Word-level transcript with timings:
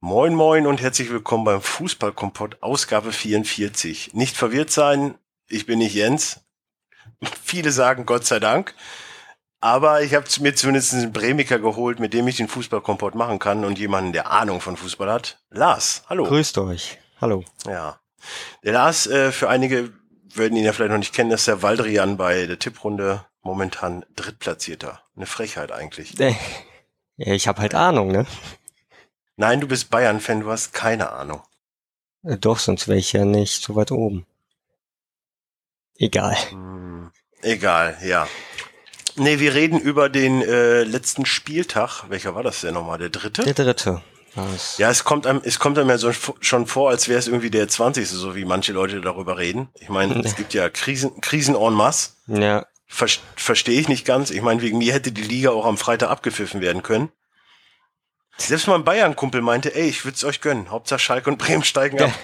Moin 0.00 0.32
moin 0.32 0.68
und 0.68 0.80
herzlich 0.80 1.10
willkommen 1.10 1.42
beim 1.42 1.60
Fußballkompott 1.60 2.62
Ausgabe 2.62 3.10
44. 3.10 4.14
Nicht 4.14 4.36
verwirrt 4.36 4.70
sein, 4.70 5.18
ich 5.48 5.66
bin 5.66 5.80
nicht 5.80 5.92
Jens. 5.92 6.44
Viele 7.42 7.72
sagen 7.72 8.06
Gott 8.06 8.24
sei 8.24 8.38
Dank. 8.38 8.76
Aber 9.60 10.02
ich 10.02 10.14
habe 10.14 10.24
mir 10.38 10.54
zumindest 10.54 10.94
einen 10.94 11.12
Bremiker 11.12 11.58
geholt, 11.58 11.98
mit 11.98 12.14
dem 12.14 12.28
ich 12.28 12.36
den 12.36 12.46
Fußballkompott 12.46 13.16
machen 13.16 13.40
kann 13.40 13.64
und 13.64 13.76
jemanden, 13.76 14.12
der 14.12 14.30
Ahnung 14.30 14.60
von 14.60 14.76
Fußball 14.76 15.10
hat. 15.10 15.42
Lars, 15.50 16.04
hallo. 16.08 16.26
Grüßt 16.26 16.58
euch. 16.58 16.98
Hallo. 17.20 17.42
Ja. 17.66 17.98
Der 18.62 18.74
Lars, 18.74 19.08
äh, 19.08 19.32
für 19.32 19.48
einige 19.48 19.92
würden 20.32 20.56
ihn 20.56 20.64
ja 20.64 20.72
vielleicht 20.72 20.92
noch 20.92 20.98
nicht 20.98 21.12
kennen, 21.12 21.30
das 21.30 21.40
ist 21.40 21.48
der 21.48 21.62
Waldrian 21.62 22.16
bei 22.16 22.46
der 22.46 22.60
Tipprunde 22.60 23.24
momentan 23.42 24.06
Drittplatzierter. 24.14 25.02
Eine 25.16 25.26
Frechheit 25.26 25.72
eigentlich. 25.72 26.14
Ich 27.20 27.48
habe 27.48 27.60
halt 27.60 27.74
Ahnung, 27.74 28.12
ne? 28.12 28.26
Nein, 29.38 29.60
du 29.60 29.68
bist 29.68 29.88
Bayern-Fan, 29.90 30.40
du 30.40 30.50
hast 30.50 30.74
keine 30.74 31.12
Ahnung. 31.12 31.42
Äh, 32.24 32.36
Doch, 32.38 32.58
sonst 32.58 32.88
wäre 32.88 32.98
ich 32.98 33.12
ja 33.12 33.24
nicht 33.24 33.62
so 33.62 33.76
weit 33.76 33.92
oben. 33.92 34.26
Egal. 35.96 36.36
Hm, 36.50 37.12
egal, 37.42 37.96
ja. 38.04 38.26
Nee, 39.14 39.38
wir 39.38 39.54
reden 39.54 39.78
über 39.78 40.08
den 40.08 40.42
äh, 40.42 40.82
letzten 40.82 41.24
Spieltag. 41.24 42.04
Welcher 42.08 42.34
war 42.34 42.42
das 42.42 42.62
denn 42.62 42.74
nochmal? 42.74 42.98
Der 42.98 43.10
dritte? 43.10 43.44
Der 43.44 43.54
dritte. 43.54 44.02
war's. 44.34 44.76
Ja, 44.78 44.90
es 44.90 45.04
kommt 45.04 45.24
einem, 45.24 45.40
es 45.44 45.60
kommt 45.60 45.78
einem 45.78 45.88
ja 45.90 45.98
so 45.98 46.10
schon 46.40 46.66
vor, 46.66 46.90
als 46.90 47.08
wäre 47.08 47.20
es 47.20 47.28
irgendwie 47.28 47.50
der 47.50 47.68
20. 47.68 48.08
so 48.08 48.34
wie 48.34 48.44
manche 48.44 48.72
Leute 48.72 49.00
darüber 49.00 49.38
reden. 49.38 49.68
Ich 49.78 49.88
meine, 49.88 50.20
es 50.24 50.34
gibt 50.34 50.52
ja 50.52 50.68
Krisen, 50.68 51.20
Krisen 51.20 51.54
en 51.54 51.74
masse. 51.74 52.10
Ja. 52.26 52.66
Ver 52.88 53.06
Verstehe 53.36 53.78
ich 53.80 53.88
nicht 53.88 54.04
ganz. 54.04 54.30
Ich 54.30 54.42
meine, 54.42 54.62
wegen 54.62 54.78
mir 54.78 54.92
hätte 54.92 55.12
die 55.12 55.22
Liga 55.22 55.50
auch 55.50 55.64
am 55.64 55.78
Freitag 55.78 56.10
abgepfiffen 56.10 56.60
werden 56.60 56.82
können. 56.82 57.12
Selbst 58.38 58.66
mein 58.68 58.84
Bayern-Kumpel 58.84 59.42
meinte, 59.42 59.74
ey, 59.74 59.88
ich 59.88 60.04
würde 60.04 60.14
es 60.14 60.24
euch 60.24 60.40
gönnen. 60.40 60.70
Hauptsache 60.70 61.00
Schalke 61.00 61.30
und 61.30 61.38
Bremen 61.38 61.64
steigen 61.64 62.00
ab. 62.00 62.12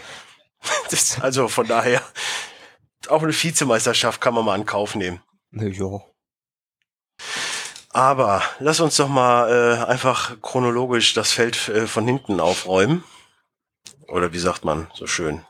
Das, 0.88 1.20
also 1.20 1.48
von 1.48 1.66
daher, 1.66 2.00
auch 3.08 3.22
eine 3.22 3.34
Vizemeisterschaft 3.34 4.18
kann 4.22 4.32
man 4.32 4.46
mal 4.46 4.58
in 4.58 4.64
Kauf 4.64 4.94
nehmen. 4.94 5.20
Ja. 5.52 6.00
Aber 7.90 8.42
lass 8.60 8.80
uns 8.80 8.96
doch 8.96 9.08
mal 9.08 9.50
äh, 9.50 9.84
einfach 9.84 10.40
chronologisch 10.40 11.12
das 11.12 11.32
Feld 11.32 11.68
äh, 11.68 11.86
von 11.86 12.06
hinten 12.06 12.40
aufräumen. 12.40 13.04
Oder 14.08 14.32
wie 14.32 14.38
sagt 14.38 14.64
man 14.64 14.90
so 14.94 15.06
schön? 15.06 15.44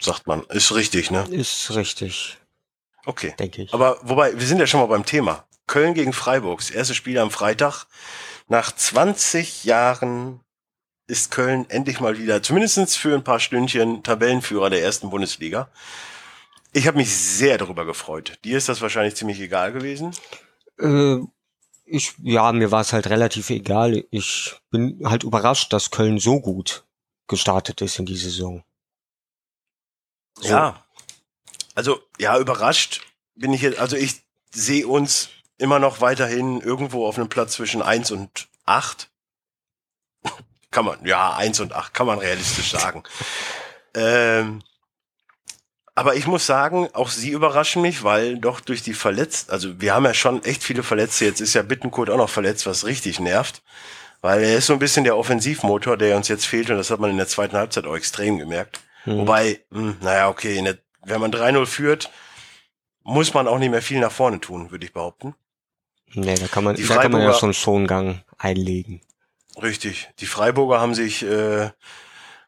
Sagt 0.00 0.28
man, 0.28 0.44
ist 0.44 0.72
richtig, 0.72 1.10
ne? 1.10 1.26
Ist 1.30 1.74
richtig, 1.74 2.38
Okay. 3.04 3.34
denke 3.38 3.62
ich. 3.62 3.74
Aber 3.74 3.98
wobei, 4.02 4.38
wir 4.38 4.46
sind 4.46 4.60
ja 4.60 4.66
schon 4.66 4.80
mal 4.80 4.86
beim 4.86 5.04
Thema. 5.04 5.44
Köln 5.66 5.94
gegen 5.94 6.12
Freiburg, 6.12 6.60
das 6.60 6.70
erste 6.70 6.94
Spiel 6.94 7.18
am 7.18 7.30
Freitag. 7.30 7.86
Nach 8.48 8.74
20 8.74 9.64
Jahren 9.64 10.40
ist 11.06 11.30
Köln 11.30 11.68
endlich 11.68 12.00
mal 12.00 12.18
wieder, 12.18 12.42
zumindestens 12.42 12.96
für 12.96 13.14
ein 13.14 13.24
paar 13.24 13.40
Stündchen, 13.40 14.02
Tabellenführer 14.02 14.70
der 14.70 14.82
ersten 14.82 15.10
Bundesliga. 15.10 15.68
Ich 16.72 16.86
habe 16.86 16.96
mich 16.96 17.14
sehr 17.14 17.58
darüber 17.58 17.84
gefreut. 17.84 18.38
Dir 18.44 18.56
ist 18.56 18.68
das 18.68 18.80
wahrscheinlich 18.80 19.14
ziemlich 19.14 19.38
egal 19.40 19.72
gewesen. 19.72 20.12
Äh, 20.78 21.18
ich, 21.84 22.14
ja, 22.22 22.50
mir 22.52 22.70
war 22.70 22.80
es 22.80 22.92
halt 22.92 23.08
relativ 23.08 23.50
egal. 23.50 24.04
Ich 24.10 24.54
bin 24.70 25.00
halt 25.04 25.24
überrascht, 25.24 25.72
dass 25.72 25.90
Köln 25.90 26.18
so 26.18 26.40
gut 26.40 26.84
gestartet 27.28 27.82
ist 27.82 27.98
in 27.98 28.06
die 28.06 28.16
Saison. 28.16 28.64
So. 30.36 30.48
Ja. 30.48 30.86
Also, 31.74 32.00
ja, 32.18 32.38
überrascht 32.38 33.02
bin 33.34 33.52
ich 33.52 33.62
jetzt, 33.62 33.78
also 33.78 33.96
ich 33.96 34.22
sehe 34.50 34.86
uns 34.86 35.30
immer 35.58 35.78
noch 35.78 36.00
weiterhin 36.00 36.60
irgendwo 36.60 37.06
auf 37.06 37.16
einem 37.16 37.28
Platz 37.28 37.52
zwischen 37.52 37.82
eins 37.82 38.10
und 38.10 38.48
acht. 38.64 39.10
kann 40.70 40.84
man, 40.84 41.04
ja, 41.04 41.34
eins 41.34 41.60
und 41.60 41.72
acht 41.72 41.94
kann 41.94 42.06
man 42.06 42.18
realistisch 42.18 42.70
sagen. 42.70 43.02
ähm, 43.94 44.62
aber 45.94 46.16
ich 46.16 46.26
muss 46.26 46.46
sagen, 46.46 46.88
auch 46.94 47.10
sie 47.10 47.30
überraschen 47.30 47.82
mich, 47.82 48.02
weil 48.02 48.38
doch 48.38 48.60
durch 48.60 48.82
die 48.82 48.94
Verletzt, 48.94 49.50
also 49.50 49.80
wir 49.80 49.94
haben 49.94 50.06
ja 50.06 50.14
schon 50.14 50.42
echt 50.44 50.64
viele 50.64 50.82
Verletzte. 50.82 51.26
Jetzt 51.26 51.40
ist 51.40 51.54
ja 51.54 51.62
Bittenkurt 51.62 52.08
auch 52.08 52.16
noch 52.16 52.30
verletzt, 52.30 52.64
was 52.66 52.86
richtig 52.86 53.20
nervt. 53.20 53.62
Weil 54.22 54.42
er 54.42 54.56
ist 54.56 54.66
so 54.66 54.72
ein 54.72 54.78
bisschen 54.78 55.04
der 55.04 55.16
Offensivmotor, 55.16 55.96
der 55.96 56.16
uns 56.16 56.28
jetzt 56.28 56.46
fehlt 56.46 56.70
und 56.70 56.76
das 56.76 56.90
hat 56.90 57.00
man 57.00 57.10
in 57.10 57.16
der 57.16 57.26
zweiten 57.26 57.56
Halbzeit 57.56 57.86
auch 57.86 57.96
extrem 57.96 58.38
gemerkt. 58.38 58.80
Hm. 59.02 59.18
Wobei, 59.18 59.60
mh, 59.70 59.96
naja, 60.00 60.28
okay, 60.28 60.62
der, 60.62 60.78
wenn 61.04 61.20
man 61.20 61.32
3-0 61.32 61.66
führt, 61.66 62.10
muss 63.02 63.34
man 63.34 63.48
auch 63.48 63.58
nicht 63.58 63.70
mehr 63.70 63.82
viel 63.82 63.98
nach 63.98 64.12
vorne 64.12 64.40
tun, 64.40 64.70
würde 64.70 64.86
ich 64.86 64.92
behaupten. 64.92 65.34
Nee, 66.14 66.34
da 66.34 66.46
kann 66.46 66.64
man, 66.64 66.76
Die 66.76 66.86
da 66.86 67.00
kann 67.00 67.12
man 67.12 67.22
ja 67.22 67.32
schon 67.32 67.54
Schongang 67.54 68.22
einlegen. 68.38 69.00
Richtig. 69.60 70.10
Die 70.18 70.26
Freiburger 70.26 70.80
haben 70.80 70.94
sich, 70.94 71.22
äh, 71.22 71.70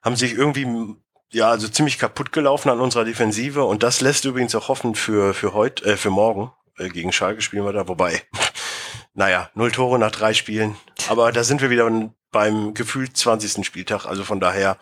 haben 0.02 0.16
sich 0.16 0.34
irgendwie, 0.34 0.97
ja, 1.30 1.50
also 1.50 1.69
ziemlich 1.69 1.98
kaputt 1.98 2.32
gelaufen 2.32 2.70
an 2.70 2.80
unserer 2.80 3.04
Defensive 3.04 3.64
und 3.64 3.82
das 3.82 4.00
lässt 4.00 4.25
übrigens 4.25 4.54
auch 4.54 4.69
hoffen 4.69 4.94
für, 4.94 5.34
für 5.34 5.52
heute, 5.54 5.84
äh, 5.84 5.97
für 5.97 6.10
morgen. 6.10 6.52
Äh, 6.78 6.88
gegen 6.88 7.12
Schalke 7.12 7.42
spielen 7.42 7.64
wir 7.64 7.72
da, 7.72 7.88
wobei, 7.88 8.22
naja, 9.14 9.50
null 9.54 9.70
Tore 9.70 9.98
nach 9.98 10.10
drei 10.10 10.34
Spielen. 10.34 10.76
Aber 11.08 11.32
da 11.32 11.44
sind 11.44 11.60
wir 11.60 11.70
wieder 11.70 11.91
beim 12.31 12.75
gefühlt 12.75 13.16
20. 13.16 13.64
Spieltag, 13.64 14.06
also 14.06 14.25
von 14.25 14.41
daher, 14.41 14.78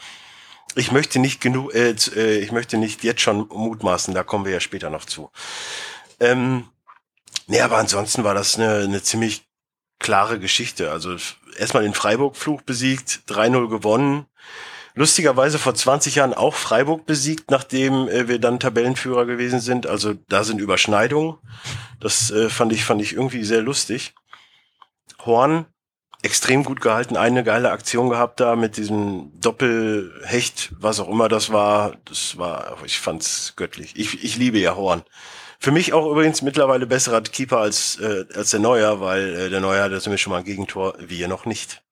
ich 0.74 0.90
möchte 0.90 1.18
nicht 1.18 1.40
genug, 1.40 1.74
äh, 1.74 1.94
äh, 2.16 2.38
ich 2.38 2.52
möchte 2.52 2.78
nicht 2.78 3.04
jetzt 3.04 3.20
schon 3.20 3.48
mutmaßen, 3.48 4.14
da 4.14 4.22
kommen 4.22 4.44
wir 4.44 4.52
ja 4.52 4.60
später 4.60 4.90
noch 4.90 5.04
zu. 5.04 5.30
Ähm, 6.20 6.64
nee, 7.46 7.60
aber 7.60 7.78
ansonsten 7.78 8.24
war 8.24 8.34
das 8.34 8.56
eine, 8.56 8.84
eine 8.84 9.02
ziemlich 9.02 9.44
klare 9.98 10.38
Geschichte. 10.38 10.90
Also 10.90 11.16
erstmal 11.56 11.84
den 11.84 11.94
Freiburg-Fluch 11.94 12.62
besiegt, 12.62 13.22
3-0 13.28 13.68
gewonnen. 13.68 14.26
Lustigerweise 14.94 15.58
vor 15.58 15.74
20 15.74 16.16
Jahren 16.16 16.34
auch 16.34 16.54
Freiburg 16.54 17.06
besiegt, 17.06 17.50
nachdem 17.50 18.08
äh, 18.08 18.28
wir 18.28 18.38
dann 18.38 18.60
Tabellenführer 18.60 19.24
gewesen 19.24 19.60
sind. 19.60 19.86
Also 19.86 20.14
da 20.28 20.44
sind 20.44 20.60
Überschneidungen. 20.60 21.38
Das 21.98 22.30
äh, 22.30 22.50
fand 22.50 22.72
ich 22.72 22.84
fand 22.84 23.00
ich 23.00 23.14
irgendwie 23.14 23.44
sehr 23.44 23.62
lustig. 23.62 24.14
Horn 25.24 25.66
extrem 26.22 26.62
gut 26.62 26.80
gehalten, 26.80 27.16
eine 27.16 27.42
geile 27.42 27.72
Aktion 27.72 28.08
gehabt 28.08 28.38
da 28.38 28.54
mit 28.54 28.76
diesem 28.76 29.32
Doppelhecht, 29.40 30.72
was 30.78 31.00
auch 31.00 31.08
immer 31.08 31.28
das 31.28 31.50
war. 31.50 31.96
Das 32.04 32.38
war, 32.38 32.76
ich 32.84 33.00
fand's 33.00 33.54
göttlich. 33.56 33.94
Ich, 33.96 34.22
ich 34.22 34.36
liebe 34.36 34.58
ja 34.58 34.76
Horn. 34.76 35.02
Für 35.62 35.70
mich 35.70 35.92
auch 35.92 36.10
übrigens 36.10 36.42
mittlerweile 36.42 36.88
besserer 36.88 37.20
Keeper 37.20 37.58
als, 37.58 37.96
äh, 38.00 38.24
als 38.34 38.50
der 38.50 38.58
Neuer, 38.58 39.00
weil 39.00 39.32
äh, 39.36 39.48
der 39.48 39.60
Neuer 39.60 39.84
hatte 39.84 40.00
zumindest 40.00 40.24
schon 40.24 40.32
mal 40.32 40.38
ein 40.38 40.44
Gegentor, 40.44 40.96
wir 40.98 41.28
noch 41.28 41.46
nicht. 41.46 41.84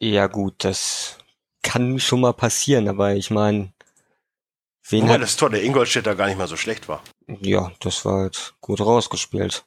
Ja 0.00 0.26
gut, 0.26 0.64
das 0.64 1.18
kann 1.62 2.00
schon 2.00 2.22
mal 2.22 2.32
passieren, 2.32 2.88
aber 2.88 3.14
ich 3.14 3.30
meine, 3.30 3.72
wen 4.88 5.04
Wobei 5.04 5.14
hat, 5.14 5.22
das 5.22 5.36
Tor 5.36 5.48
der 5.48 5.62
Ingolstädter 5.62 6.16
gar 6.16 6.26
nicht 6.26 6.38
mal 6.38 6.48
so 6.48 6.56
schlecht 6.56 6.88
war. 6.88 7.04
ja, 7.28 7.70
das 7.78 8.04
war 8.04 8.22
halt 8.22 8.54
gut 8.60 8.80
rausgespielt. 8.80 9.64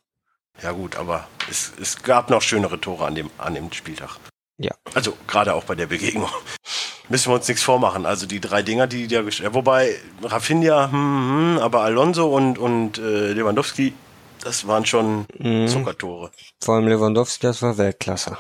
Ja 0.62 0.74
gut, 0.74 0.98
aber 0.98 1.26
es, 1.50 1.72
es 1.82 2.04
gab 2.04 2.30
noch 2.30 2.42
schönere 2.42 2.82
Tore 2.82 3.06
an 3.06 3.16
dem, 3.16 3.30
an 3.38 3.54
dem 3.54 3.72
Spieltag. 3.72 4.18
Ja. 4.58 4.72
Also 4.94 5.16
gerade 5.28 5.54
auch 5.54 5.64
bei 5.66 5.76
der 5.76 5.86
Begegnung. 5.88 6.30
Müssen 7.10 7.30
wir 7.32 7.36
uns 7.36 7.48
nichts 7.48 7.64
vormachen. 7.64 8.06
Also 8.06 8.26
die 8.26 8.40
drei 8.42 8.64
Dinger, 8.64 8.88
die 8.88 9.08
da 9.08 9.22
gestellt 9.22 9.54
Wobei 9.54 9.96
Rafinha, 10.24 10.92
hm, 10.92 11.56
hm, 11.56 11.58
aber 11.60 11.82
Alonso 11.84 12.28
und, 12.36 12.58
und 12.58 12.98
äh, 12.98 13.34
Lewandowski, 13.34 13.94
das 14.42 14.68
waren 14.68 14.86
schon 14.86 15.26
Mhm. 15.38 15.68
Zuckertore. 15.68 16.32
Vor 16.62 16.76
allem 16.76 16.88
Lewandowski, 16.88 17.46
das 17.48 17.62
war 17.62 17.78
Weltklasse. 17.78 18.38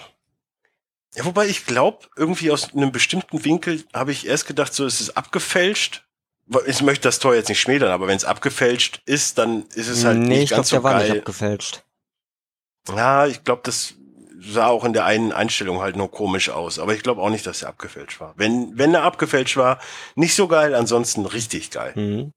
Ja, 1.15 1.25
wobei 1.25 1.47
ich 1.47 1.65
glaube, 1.65 1.99
irgendwie 2.15 2.51
aus 2.51 2.73
einem 2.73 2.91
bestimmten 2.91 3.43
Winkel 3.45 3.83
habe 3.93 4.11
ich 4.11 4.27
erst 4.27 4.47
gedacht, 4.47 4.73
so 4.73 4.85
es 4.85 4.99
ist 5.01 5.17
abgefälscht. 5.17 6.03
Weil 6.45 6.63
Ich 6.67 6.81
möchte 6.81 7.07
das 7.07 7.19
Tor 7.19 7.35
jetzt 7.35 7.49
nicht 7.49 7.59
schmälern, 7.59 7.91
aber 7.91 8.07
wenn 8.07 8.15
es 8.17 8.23
abgefälscht 8.25 9.01
ist, 9.05 9.37
dann 9.37 9.65
ist 9.75 9.87
es 9.87 10.03
halt 10.05 10.17
nee, 10.17 10.27
nicht 10.29 10.43
ich 10.43 10.47
glaube, 10.49 10.59
ganz 10.59 10.69
der 10.69 10.79
so 10.79 10.83
war 10.83 10.97
nicht 10.99 11.07
geil. 11.09 11.19
abgefälscht. 11.19 11.83
Ja, 12.95 13.25
ich 13.27 13.43
glaube, 13.43 13.61
das 13.65 13.95
sah 14.47 14.67
auch 14.67 14.83
in 14.83 14.93
der 14.93 15.05
einen 15.05 15.31
Einstellung 15.31 15.81
halt 15.81 15.95
nur 15.95 16.11
komisch 16.11 16.49
aus. 16.49 16.79
Aber 16.79 16.93
ich 16.93 17.03
glaube 17.03 17.21
auch 17.21 17.29
nicht, 17.29 17.45
dass 17.45 17.61
er 17.61 17.69
abgefälscht 17.69 18.19
war. 18.19 18.33
Wenn, 18.37 18.77
wenn 18.77 18.93
er 18.93 19.03
abgefälscht 19.03 19.57
war, 19.57 19.79
nicht 20.15 20.35
so 20.35 20.47
geil, 20.47 20.73
ansonsten 20.75 21.25
richtig 21.25 21.71
geil. 21.71 21.93
Mhm. 21.95 22.31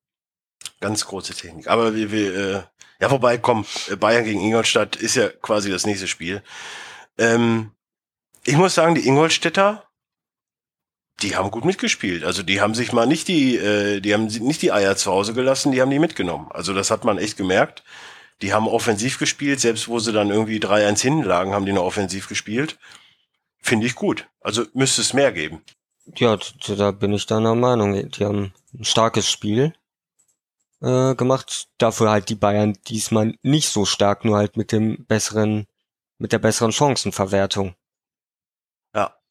Ganz 0.80 1.06
große 1.06 1.34
Technik. 1.34 1.68
Aber 1.68 1.94
wir, 1.94 2.12
wir 2.12 2.34
äh, 2.36 2.62
ja, 3.00 3.10
wobei, 3.10 3.38
komm, 3.38 3.64
Bayern 3.98 4.24
gegen 4.24 4.40
Ingolstadt 4.40 4.96
ist 4.96 5.16
ja 5.16 5.28
quasi 5.28 5.70
das 5.70 5.86
nächste 5.86 6.06
Spiel. 6.06 6.42
Ähm, 7.18 7.72
ich 8.44 8.56
muss 8.56 8.74
sagen, 8.74 8.94
die 8.94 9.06
Ingolstädter, 9.06 9.86
die 11.22 11.36
haben 11.36 11.50
gut 11.50 11.64
mitgespielt. 11.64 12.24
Also 12.24 12.42
die 12.42 12.60
haben 12.60 12.74
sich 12.74 12.92
mal 12.92 13.06
nicht 13.06 13.28
die, 13.28 13.56
äh, 13.56 14.00
die 14.00 14.12
haben 14.12 14.26
nicht 14.26 14.62
die 14.62 14.72
Eier 14.72 14.96
zu 14.96 15.10
Hause 15.10 15.32
gelassen, 15.32 15.72
die 15.72 15.80
haben 15.80 15.90
die 15.90 15.98
mitgenommen. 15.98 16.48
Also 16.50 16.74
das 16.74 16.90
hat 16.90 17.04
man 17.04 17.18
echt 17.18 17.36
gemerkt. 17.36 17.82
Die 18.42 18.52
haben 18.52 18.68
offensiv 18.68 19.18
gespielt, 19.18 19.60
selbst 19.60 19.88
wo 19.88 19.98
sie 19.98 20.12
dann 20.12 20.30
irgendwie 20.30 20.58
3-1 20.58 21.00
hinten 21.02 21.24
lagen, 21.24 21.52
haben 21.52 21.66
die 21.66 21.72
noch 21.72 21.84
offensiv 21.84 22.28
gespielt. 22.28 22.78
Finde 23.58 23.86
ich 23.86 23.94
gut. 23.94 24.26
Also 24.40 24.64
müsste 24.72 25.02
es 25.02 25.12
mehr 25.12 25.32
geben. 25.32 25.62
Ja, 26.16 26.38
da 26.66 26.90
bin 26.90 27.12
ich 27.12 27.26
deiner 27.26 27.54
Meinung. 27.54 28.08
Die 28.10 28.24
haben 28.24 28.52
ein 28.74 28.84
starkes 28.84 29.28
Spiel 29.28 29.74
äh, 30.80 31.14
gemacht. 31.14 31.68
Dafür 31.78 32.10
halt 32.10 32.28
die 32.28 32.34
Bayern 32.34 32.78
diesmal 32.88 33.34
nicht 33.42 33.68
so 33.68 33.84
stark, 33.84 34.24
nur 34.24 34.38
halt 34.38 34.56
mit 34.56 34.72
dem 34.72 35.04
besseren, 35.06 35.66
mit 36.18 36.32
der 36.32 36.38
besseren 36.38 36.72
Chancenverwertung. 36.72 37.74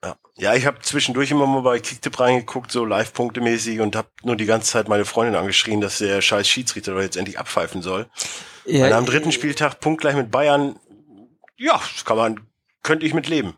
Ja, 0.04 0.18
Ja, 0.38 0.56
ich 0.56 0.66
habe 0.66 0.80
zwischendurch 0.80 1.32
immer 1.32 1.46
mal 1.46 1.62
bei 1.62 1.80
Kicktip 1.80 2.20
reingeguckt, 2.20 2.72
so 2.72 2.86
Live-Punkte 2.86 3.42
mäßig 3.42 3.82
und 3.82 3.96
habe 3.96 4.10
nur 4.24 4.36
die 4.36 4.46
ganze 4.46 4.72
Zeit 4.72 4.88
meine 4.88 5.06
Freundin 5.06 5.36
angeschrien, 5.36 5.82
dass 5.82 5.98
der 5.98 6.22
scheiß 6.22 6.48
Schiedsrichter 6.48 6.94
doch 6.94 7.02
jetzt 7.02 7.18
endlich 7.18 7.40
abpfeifen 7.40 7.82
soll. 7.82 8.10
Ja, 8.66 8.88
und 8.88 8.94
am 8.94 9.06
dritten 9.06 9.32
Spieltag 9.32 9.80
punktgleich 9.80 10.16
mit 10.16 10.32
Bayern, 10.32 10.80
ja, 11.58 11.82
das 11.94 12.06
kann 12.06 12.18
man, 12.18 12.48
könnte 12.84 13.06
ich 13.06 13.14
mit 13.14 13.28
leben. 13.28 13.56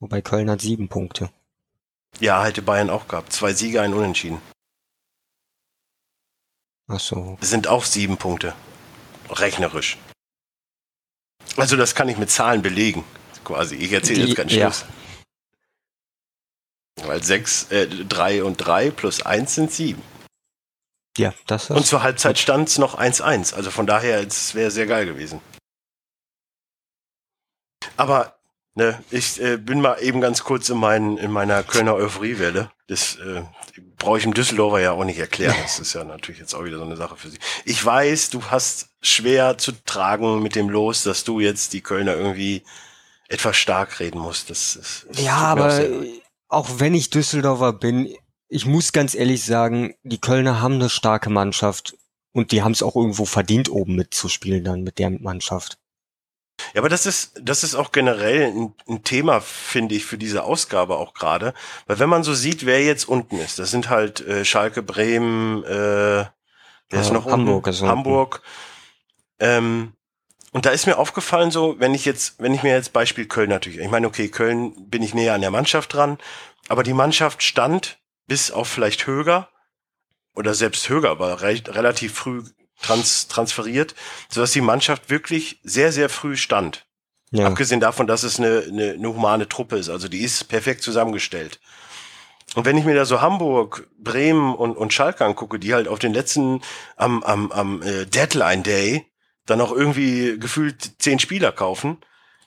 Wobei 0.00 0.20
Köln 0.20 0.50
hat 0.50 0.60
sieben 0.60 0.88
Punkte. 0.88 1.30
Ja, 2.20 2.44
hätte 2.44 2.62
Bayern 2.62 2.90
auch 2.90 3.08
gehabt. 3.08 3.32
Zwei 3.32 3.52
Siege, 3.52 3.80
ein 3.80 3.94
Unentschieden. 3.94 4.40
Ach 6.88 7.00
so. 7.00 7.36
Das 7.40 7.50
sind 7.50 7.68
auch 7.68 7.84
sieben 7.84 8.16
Punkte. 8.16 8.54
Rechnerisch. 9.30 9.98
Also 11.56 11.76
das 11.76 11.94
kann 11.94 12.08
ich 12.08 12.18
mit 12.18 12.30
Zahlen 12.30 12.62
belegen, 12.62 13.04
quasi. 13.46 13.76
Ich 13.76 13.92
erzähle 13.92 14.24
jetzt 14.24 14.36
keinen 14.36 14.50
Schluss. 14.50 14.84
Ja. 16.98 17.08
Weil 17.08 17.22
sechs, 17.22 17.70
äh, 17.70 17.86
drei 17.86 18.42
und 18.42 18.56
drei 18.56 18.90
plus 18.90 19.24
eins 19.24 19.54
sind 19.54 19.70
sieben. 19.70 20.02
Ja, 21.16 21.32
das 21.46 21.64
ist. 21.64 21.70
Und 21.70 21.86
zur 21.86 22.02
Halbzeit 22.02 22.38
stand 22.38 22.68
es 22.68 22.78
noch 22.78 22.98
1-1. 22.98 23.54
Also 23.54 23.70
von 23.70 23.86
daher, 23.86 24.26
es 24.26 24.54
wäre 24.54 24.70
sehr 24.70 24.86
geil 24.86 25.06
gewesen. 25.06 25.40
Aber 27.96 28.36
ne, 28.74 29.02
ich 29.10 29.40
äh, 29.40 29.56
bin 29.56 29.80
mal 29.80 29.96
eben 30.00 30.20
ganz 30.20 30.44
kurz 30.44 30.68
in, 30.68 30.78
mein, 30.78 31.16
in 31.16 31.30
meiner 31.30 31.62
Kölner 31.62 31.94
Euphoriewelle. 31.94 32.70
Das 32.88 33.16
äh, 33.16 33.42
brauche 33.98 34.18
ich 34.18 34.24
im 34.24 34.34
Düsseldorfer 34.34 34.80
ja 34.80 34.92
auch 34.92 35.04
nicht 35.04 35.18
erklären. 35.18 35.56
Das 35.62 35.78
ist 35.78 35.94
ja 35.94 36.04
natürlich 36.04 36.40
jetzt 36.40 36.54
auch 36.54 36.64
wieder 36.64 36.78
so 36.78 36.84
eine 36.84 36.96
Sache 36.96 37.16
für 37.16 37.30
sie. 37.30 37.38
Ich 37.64 37.82
weiß, 37.82 38.30
du 38.30 38.44
hast 38.44 38.90
schwer 39.00 39.56
zu 39.56 39.72
tragen 39.72 40.42
mit 40.42 40.54
dem 40.54 40.68
Los, 40.68 41.02
dass 41.02 41.24
du 41.24 41.40
jetzt 41.40 41.72
die 41.72 41.80
Kölner 41.80 42.14
irgendwie 42.14 42.62
etwas 43.28 43.56
stark 43.56 44.00
reden 44.00 44.18
musst. 44.18 44.50
Das, 44.50 44.74
das, 44.78 45.06
das 45.08 45.22
ja, 45.22 45.36
aber 45.36 45.82
auch 46.48 46.68
wenn 46.78 46.94
ich 46.94 47.10
Düsseldorfer 47.10 47.72
bin, 47.72 48.14
ich 48.48 48.66
muss 48.66 48.92
ganz 48.92 49.14
ehrlich 49.14 49.44
sagen, 49.44 49.94
die 50.02 50.20
Kölner 50.20 50.60
haben 50.60 50.74
eine 50.74 50.90
starke 50.90 51.30
Mannschaft 51.30 51.96
und 52.32 52.52
die 52.52 52.62
haben 52.62 52.72
es 52.72 52.82
auch 52.82 52.96
irgendwo 52.96 53.24
verdient, 53.24 53.70
oben 53.70 53.96
mitzuspielen 53.96 54.62
dann 54.62 54.82
mit 54.82 54.98
der 54.98 55.10
Mannschaft. 55.10 55.78
Ja, 56.74 56.80
aber 56.80 56.88
das 56.88 57.06
ist, 57.06 57.40
das 57.42 57.64
ist 57.64 57.74
auch 57.74 57.92
generell 57.92 58.44
ein, 58.44 58.74
ein 58.88 59.04
Thema, 59.04 59.40
finde 59.40 59.94
ich, 59.94 60.06
für 60.06 60.18
diese 60.18 60.44
Ausgabe 60.44 60.96
auch 60.96 61.12
gerade. 61.12 61.52
Weil 61.86 61.98
wenn 61.98 62.08
man 62.08 62.22
so 62.22 62.34
sieht, 62.34 62.64
wer 62.64 62.82
jetzt 62.82 63.08
unten 63.08 63.38
ist, 63.38 63.58
das 63.58 63.70
sind 63.70 63.90
halt 63.90 64.20
äh, 64.26 64.44
Schalke, 64.44 64.82
Bremen, 64.82 65.64
äh, 65.64 66.24
wer 66.90 67.00
ist 67.00 67.12
noch 67.12 67.26
Hamburg, 67.26 67.66
unten? 67.66 67.88
Hamburg. 67.88 68.42
Ähm, 69.38 69.92
und 70.56 70.64
da 70.64 70.70
ist 70.70 70.86
mir 70.86 70.96
aufgefallen, 70.96 71.50
so, 71.50 71.78
wenn 71.80 71.92
ich 71.92 72.06
jetzt, 72.06 72.40
wenn 72.40 72.54
ich 72.54 72.62
mir 72.62 72.72
jetzt 72.72 72.94
Beispiel 72.94 73.26
Köln 73.26 73.50
natürlich, 73.50 73.78
ich 73.78 73.90
meine, 73.90 74.06
okay, 74.06 74.28
Köln 74.28 74.88
bin 74.88 75.02
ich 75.02 75.12
näher 75.12 75.34
an 75.34 75.42
der 75.42 75.50
Mannschaft 75.50 75.92
dran, 75.92 76.16
aber 76.68 76.82
die 76.82 76.94
Mannschaft 76.94 77.42
stand 77.42 77.98
bis 78.26 78.50
auf 78.50 78.66
vielleicht 78.66 79.06
Höger 79.06 79.50
oder 80.34 80.54
selbst 80.54 80.88
Höger 80.88 81.18
war 81.18 81.42
re 81.42 81.60
relativ 81.68 82.14
früh 82.14 82.42
trans 82.80 83.28
transferiert, 83.28 83.94
sodass 84.30 84.52
die 84.52 84.62
Mannschaft 84.62 85.10
wirklich 85.10 85.60
sehr, 85.62 85.92
sehr 85.92 86.08
früh 86.08 86.38
stand. 86.38 86.86
Ja. 87.32 87.48
Abgesehen 87.48 87.80
davon, 87.80 88.06
dass 88.06 88.22
es 88.22 88.40
eine, 88.40 88.64
eine, 88.66 88.92
eine 88.92 89.08
humane 89.08 89.50
Truppe 89.50 89.76
ist. 89.76 89.90
Also 89.90 90.08
die 90.08 90.22
ist 90.22 90.44
perfekt 90.44 90.80
zusammengestellt. 90.80 91.60
Und 92.54 92.64
wenn 92.64 92.78
ich 92.78 92.86
mir 92.86 92.94
da 92.94 93.04
so 93.04 93.20
Hamburg, 93.20 93.90
Bremen 93.98 94.54
und, 94.54 94.74
und 94.74 94.94
Schalke 94.94 95.22
angucke, 95.22 95.58
die 95.58 95.74
halt 95.74 95.86
auf 95.86 95.98
den 95.98 96.14
letzten, 96.14 96.62
am, 96.96 97.22
am, 97.24 97.52
am 97.52 97.82
äh, 97.82 98.06
Deadline 98.06 98.62
Day 98.62 99.04
dann 99.46 99.60
auch 99.60 99.72
irgendwie 99.72 100.38
gefühlt 100.38 100.92
zehn 100.98 101.18
Spieler 101.18 101.52
kaufen, 101.52 101.98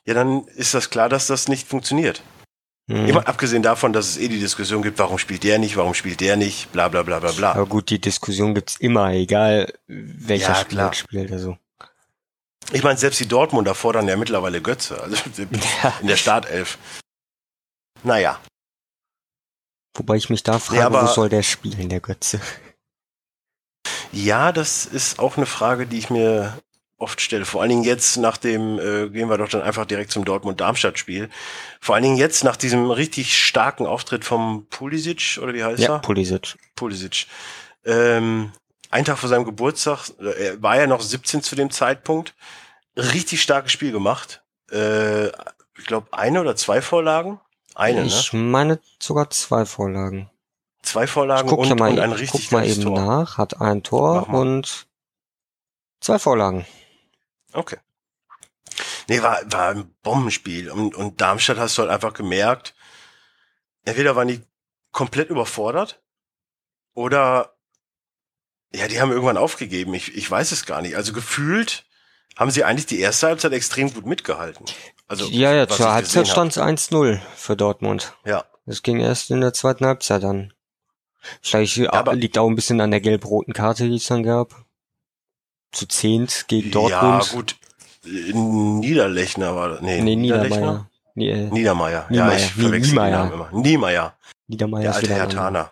ja, 0.05 0.13
dann 0.13 0.45
ist 0.47 0.73
das 0.73 0.89
klar, 0.89 1.09
dass 1.09 1.27
das 1.27 1.47
nicht 1.47 1.67
funktioniert. 1.67 2.21
Mhm. 2.87 3.05
Immer 3.05 3.27
abgesehen 3.27 3.61
davon, 3.61 3.93
dass 3.93 4.07
es 4.07 4.17
eh 4.17 4.27
die 4.27 4.39
Diskussion 4.39 4.81
gibt, 4.81 4.97
warum 4.97 5.19
spielt 5.19 5.43
der 5.43 5.59
nicht, 5.59 5.77
warum 5.77 5.93
spielt 5.93 6.21
der 6.21 6.35
nicht, 6.35 6.71
bla 6.71 6.87
bla 6.87 7.03
bla 7.03 7.19
bla 7.19 7.31
bla. 7.31 7.51
Aber 7.51 7.67
gut, 7.67 7.89
die 7.91 8.01
Diskussion 8.01 8.55
gibt's 8.55 8.77
immer, 8.77 9.11
egal 9.11 9.71
welcher 9.87 10.53
ja, 10.53 10.55
Spieler 10.55 10.93
spielt. 10.93 11.31
Also. 11.31 11.57
Ich 12.71 12.83
meine, 12.83 12.97
selbst 12.97 13.19
die 13.19 13.27
Dortmunder 13.27 13.75
fordern 13.75 14.07
ja 14.07 14.17
mittlerweile 14.17 14.61
Götze, 14.61 15.01
also 15.01 15.15
ja. 15.83 15.93
in 16.01 16.07
der 16.07 16.17
Startelf. 16.17 16.79
Naja. 18.03 18.39
Wobei 19.95 20.15
ich 20.15 20.31
mich 20.31 20.41
da 20.41 20.57
frage, 20.57 20.79
ja, 20.79 20.91
wo 20.91 21.05
soll 21.05 21.29
der 21.29 21.43
spielen, 21.43 21.89
der 21.89 21.99
Götze? 21.99 22.41
Ja, 24.11 24.51
das 24.51 24.87
ist 24.87 25.19
auch 25.19 25.37
eine 25.37 25.45
Frage, 25.45 25.85
die 25.85 25.99
ich 25.99 26.09
mir 26.09 26.57
oft 26.99 27.21
stelle. 27.21 27.45
Vor 27.45 27.61
allen 27.61 27.69
Dingen 27.69 27.83
jetzt 27.83 28.17
nach 28.17 28.37
dem, 28.37 28.77
äh, 28.77 29.09
gehen 29.09 29.29
wir 29.29 29.37
doch 29.37 29.49
dann 29.49 29.61
einfach 29.61 29.85
direkt 29.85 30.11
zum 30.11 30.25
Dortmund-Darmstadt-Spiel. 30.25 31.29
Vor 31.79 31.95
allen 31.95 32.03
Dingen 32.03 32.17
jetzt 32.17 32.43
nach 32.43 32.55
diesem 32.55 32.91
richtig 32.91 33.37
starken 33.37 33.85
Auftritt 33.85 34.25
vom 34.25 34.67
Pulisic, 34.69 35.39
oder 35.41 35.53
wie 35.53 35.63
heißt 35.63 35.79
ja, 35.79 35.95
er? 35.95 35.99
Pulisic. 35.99 36.57
Pulisic. 36.75 37.27
Ähm, 37.85 38.51
ein 38.91 39.05
Tag 39.05 39.17
vor 39.17 39.29
seinem 39.29 39.45
Geburtstag, 39.45 40.09
äh, 40.19 40.47
er 40.47 40.61
war 40.61 40.77
ja 40.77 40.87
noch 40.87 41.01
17 41.01 41.41
zu 41.41 41.55
dem 41.55 41.71
Zeitpunkt, 41.71 42.35
richtig 42.95 43.41
starkes 43.41 43.71
Spiel 43.71 43.91
gemacht. 43.91 44.43
Äh, 44.71 45.27
ich 45.77 45.85
glaube, 45.85 46.07
eine 46.11 46.41
oder 46.41 46.55
zwei 46.55 46.81
Vorlagen? 46.81 47.39
Eine, 47.75 48.03
ich 48.03 48.33
ne? 48.33 48.39
meine 48.39 48.79
sogar 48.99 49.29
zwei 49.29 49.65
Vorlagen. 49.65 50.29
Zwei 50.81 51.07
Vorlagen 51.07 51.49
und, 51.49 51.79
mal, 51.79 51.91
und 51.91 51.99
ein 51.99 52.11
richtig 52.11 52.49
guck 52.49 52.51
mal 52.51 52.67
eben 52.67 52.83
Tor. 52.83 52.99
nach, 52.99 53.37
hat 53.37 53.61
ein 53.61 53.83
Tor 53.83 54.29
und 54.29 54.87
zwei 55.99 56.19
Vorlagen. 56.19 56.65
Okay. 57.53 57.77
Nee, 59.07 59.21
war, 59.21 59.39
war 59.51 59.69
ein 59.69 59.93
Bombenspiel. 60.03 60.69
Und, 60.69 60.95
und 60.95 61.19
Darmstadt 61.19 61.57
hast 61.57 61.77
du 61.77 61.81
halt 61.81 61.91
einfach 61.91 62.13
gemerkt, 62.13 62.75
entweder 63.83 64.15
waren 64.15 64.27
die 64.27 64.41
komplett 64.91 65.29
überfordert 65.29 66.01
oder 66.93 67.55
ja, 68.71 68.87
die 68.87 69.01
haben 69.01 69.11
irgendwann 69.11 69.37
aufgegeben. 69.37 69.95
Ich, 69.95 70.15
ich 70.15 70.29
weiß 70.29 70.51
es 70.51 70.65
gar 70.65 70.81
nicht. 70.81 70.95
Also 70.95 71.11
gefühlt 71.11 71.85
haben 72.37 72.51
sie 72.51 72.63
eigentlich 72.63 72.85
die 72.85 72.99
erste 72.99 73.27
Halbzeit 73.27 73.51
extrem 73.53 73.91
gut 73.91 74.05
mitgehalten. 74.05 74.65
Also, 75.07 75.25
ja, 75.25 75.53
ja, 75.53 75.67
zur 75.67 75.91
Halbzeit 75.91 76.27
stand 76.27 76.51
es 76.51 76.61
1-0 76.61 77.19
für 77.35 77.57
Dortmund. 77.57 78.13
Ja. 78.25 78.45
Das 78.67 78.83
ging 78.83 78.99
erst 78.99 79.31
in 79.31 79.41
der 79.41 79.53
zweiten 79.53 79.85
Halbzeit 79.85 80.23
an. 80.23 80.53
Vielleicht 81.41 81.77
ja, 81.77 81.91
aber, 81.91 82.13
liegt 82.13 82.37
auch 82.37 82.47
ein 82.47 82.55
bisschen 82.55 82.79
an 82.79 82.91
der 82.91 83.01
gelb-roten 83.01 83.53
Karte, 83.53 83.89
die 83.89 83.95
es 83.95 84.05
dann 84.05 84.21
gab 84.21 84.68
zu 85.71 85.87
zehnt 85.87 86.45
gegen 86.47 86.71
Dortmund. 86.71 87.25
Ja, 87.25 87.35
gut. 87.35 87.55
Niederlechner 88.03 89.55
war 89.55 89.69
das. 89.69 89.81
Nee, 89.81 90.01
nee 90.01 90.15
Niedermeier. 90.15 90.89
Nee, 91.15 91.31
äh, 91.31 91.49
Niedermeier. 91.49 92.07
Ja, 92.09 92.31
ich 92.31 92.53
verwechsel 92.53 92.93
Niemeyer. 92.93 93.07
die 93.07 93.11
Namen 93.11 93.33
immer. 93.33 93.49
Niemeyer. 93.51 94.13
Niedermeier 94.47 94.81
der 94.83 94.95
alte 94.95 95.13
Herr 95.13 95.29
Tana. 95.29 95.71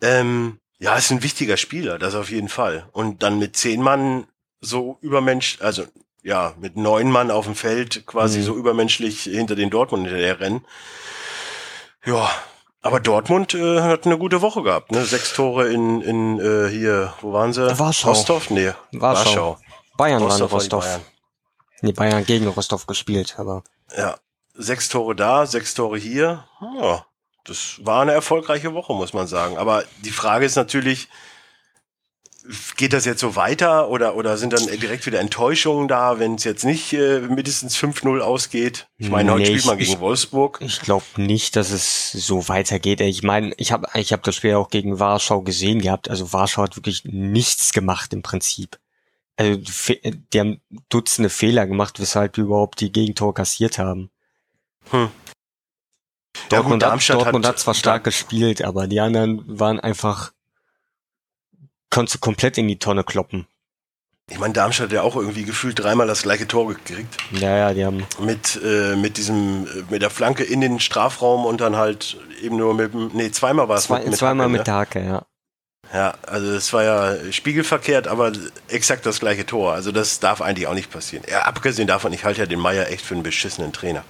Ähm, 0.00 0.58
ja, 0.78 0.96
ist 0.96 1.10
ein 1.10 1.22
wichtiger 1.22 1.56
Spieler, 1.56 1.98
das 1.98 2.14
auf 2.14 2.30
jeden 2.30 2.48
Fall. 2.48 2.88
Und 2.92 3.22
dann 3.22 3.38
mit 3.38 3.56
zehn 3.56 3.82
Mann 3.82 4.26
so 4.60 4.98
übermensch, 5.00 5.58
also 5.60 5.84
ja, 6.22 6.54
mit 6.58 6.76
neun 6.76 7.10
Mann 7.10 7.30
auf 7.30 7.46
dem 7.46 7.54
Feld 7.54 8.06
quasi 8.06 8.40
mhm. 8.40 8.44
so 8.44 8.56
übermenschlich 8.56 9.22
hinter 9.22 9.56
den 9.56 9.70
Dortmund 9.70 10.06
hinterher 10.06 10.40
rennen. 10.40 10.64
Ja, 12.04 12.30
aber 12.82 13.00
Dortmund 13.00 13.54
äh, 13.54 13.80
hat 13.80 14.06
eine 14.06 14.18
gute 14.18 14.40
Woche 14.40 14.62
gehabt, 14.62 14.92
ne? 14.92 15.04
Sechs 15.04 15.32
Tore 15.32 15.68
in, 15.68 16.00
in 16.00 16.38
äh, 16.38 16.68
hier, 16.68 17.14
wo 17.20 17.32
waren 17.32 17.52
sie? 17.52 17.78
Warschau. 17.78 18.10
Rostov? 18.10 18.50
Nee, 18.50 18.72
Warschau. 18.92 19.24
Warschau. 19.24 19.58
Bayern 19.96 20.22
Rostov 20.22 20.52
waren 20.52 20.60
Rostov. 20.60 20.84
Bayern. 20.84 21.00
Nee, 21.82 21.92
Bayern 21.92 22.24
gegen 22.24 22.46
Rostov 22.46 22.86
gespielt, 22.86 23.36
aber. 23.38 23.62
Ja, 23.96 24.16
sechs 24.54 24.88
Tore 24.88 25.14
da, 25.16 25.46
sechs 25.46 25.74
Tore 25.74 25.98
hier. 25.98 26.44
Ja, 26.80 27.04
das 27.44 27.80
war 27.82 28.02
eine 28.02 28.12
erfolgreiche 28.12 28.74
Woche, 28.74 28.92
muss 28.92 29.12
man 29.12 29.26
sagen. 29.26 29.58
Aber 29.58 29.84
die 30.04 30.10
Frage 30.10 30.44
ist 30.44 30.56
natürlich, 30.56 31.08
geht 32.76 32.92
das 32.92 33.04
jetzt 33.04 33.20
so 33.20 33.36
weiter 33.36 33.88
oder, 33.88 34.16
oder 34.16 34.38
sind 34.38 34.52
dann 34.52 34.66
direkt 34.66 35.06
wieder 35.06 35.20
Enttäuschungen 35.20 35.88
da, 35.88 36.18
wenn 36.18 36.36
es 36.36 36.44
jetzt 36.44 36.64
nicht 36.64 36.92
äh, 36.92 37.20
mindestens 37.20 37.76
5-0 37.76 38.20
ausgeht? 38.20 38.88
Ich 38.96 39.10
meine, 39.10 39.32
heute 39.32 39.42
nee, 39.42 39.48
spielt 39.48 39.66
man 39.66 39.78
gegen 39.78 39.92
ich, 39.92 40.00
Wolfsburg. 40.00 40.58
Ich 40.62 40.80
glaube 40.80 41.04
nicht, 41.16 41.56
dass 41.56 41.70
es 41.70 42.12
so 42.12 42.48
weitergeht. 42.48 43.00
Ich 43.00 43.22
meine, 43.22 43.52
ich 43.58 43.72
habe 43.72 43.86
ich 43.94 44.12
hab 44.12 44.22
das 44.22 44.34
Spiel 44.34 44.54
auch 44.54 44.70
gegen 44.70 44.98
Warschau 44.98 45.42
gesehen 45.42 45.80
gehabt. 45.82 46.08
Also 46.08 46.32
Warschau 46.32 46.62
hat 46.62 46.76
wirklich 46.76 47.04
nichts 47.04 47.72
gemacht 47.72 48.12
im 48.12 48.22
Prinzip. 48.22 48.78
Also 49.36 49.60
die 49.60 50.40
haben 50.40 50.60
Dutzende 50.88 51.30
Fehler 51.30 51.66
gemacht, 51.66 52.00
weshalb 52.00 52.32
die 52.32 52.40
überhaupt 52.40 52.80
die 52.80 52.90
Gegentor 52.90 53.34
kassiert 53.34 53.78
haben. 53.78 54.10
Hm. 54.90 55.10
Dortmund, 56.48 56.82
ja, 56.82 56.94
gut, 56.94 57.02
hat, 57.02 57.14
Dortmund 57.16 57.46
hat, 57.46 57.52
hat 57.52 57.58
zwar 57.58 57.74
stark 57.74 58.04
gespielt, 58.04 58.62
aber 58.62 58.86
die 58.86 59.00
anderen 59.00 59.42
waren 59.46 59.80
einfach 59.80 60.32
konntest 61.90 62.16
du 62.16 62.18
komplett 62.20 62.58
in 62.58 62.68
die 62.68 62.78
Tonne 62.78 63.04
kloppen. 63.04 63.46
Ich 64.30 64.38
meine, 64.38 64.52
Darmstadt 64.52 64.88
hat 64.88 64.92
ja 64.92 65.02
auch 65.02 65.16
irgendwie 65.16 65.44
gefühlt 65.44 65.78
dreimal 65.78 66.06
das 66.06 66.22
gleiche 66.22 66.46
Tor 66.46 66.68
gekriegt. 66.68 67.16
Ja, 67.32 67.56
ja, 67.56 67.74
die 67.74 67.84
haben. 67.84 68.04
Mit, 68.20 68.60
äh, 68.62 68.94
mit 68.94 69.16
diesem, 69.16 69.66
äh, 69.66 69.84
mit 69.88 70.02
der 70.02 70.10
Flanke 70.10 70.44
in 70.44 70.60
den 70.60 70.80
Strafraum 70.80 71.46
und 71.46 71.62
dann 71.62 71.76
halt 71.76 72.18
eben 72.42 72.56
nur 72.56 72.74
mit 72.74 72.92
dem, 72.92 73.10
nee, 73.14 73.30
zweimal 73.30 73.68
war 73.68 73.78
es 73.78 73.84
Zwei, 73.84 74.00
mit, 74.00 74.10
mit 74.10 74.18
Zweimal 74.18 74.44
Hacke, 74.44 74.52
mit 74.52 74.58
ne? 74.58 74.64
der 74.64 74.74
Hacke, 74.74 75.04
ja. 75.04 75.26
Ja, 75.92 76.14
also 76.26 76.52
das 76.52 76.70
war 76.74 76.84
ja 76.84 77.32
spiegelverkehrt, 77.32 78.08
aber 78.08 78.32
exakt 78.68 79.06
das 79.06 79.20
gleiche 79.20 79.46
Tor. 79.46 79.72
Also 79.72 79.90
das 79.90 80.20
darf 80.20 80.42
eigentlich 80.42 80.66
auch 80.66 80.74
nicht 80.74 80.90
passieren. 80.90 81.24
Ja, 81.30 81.42
abgesehen 81.42 81.88
davon, 81.88 82.12
ich 82.12 82.24
halte 82.24 82.40
ja 82.40 82.46
den 82.46 82.60
Meier 82.60 82.88
echt 82.88 83.06
für 83.06 83.14
einen 83.14 83.22
beschissenen 83.22 83.72
Trainer. 83.72 84.04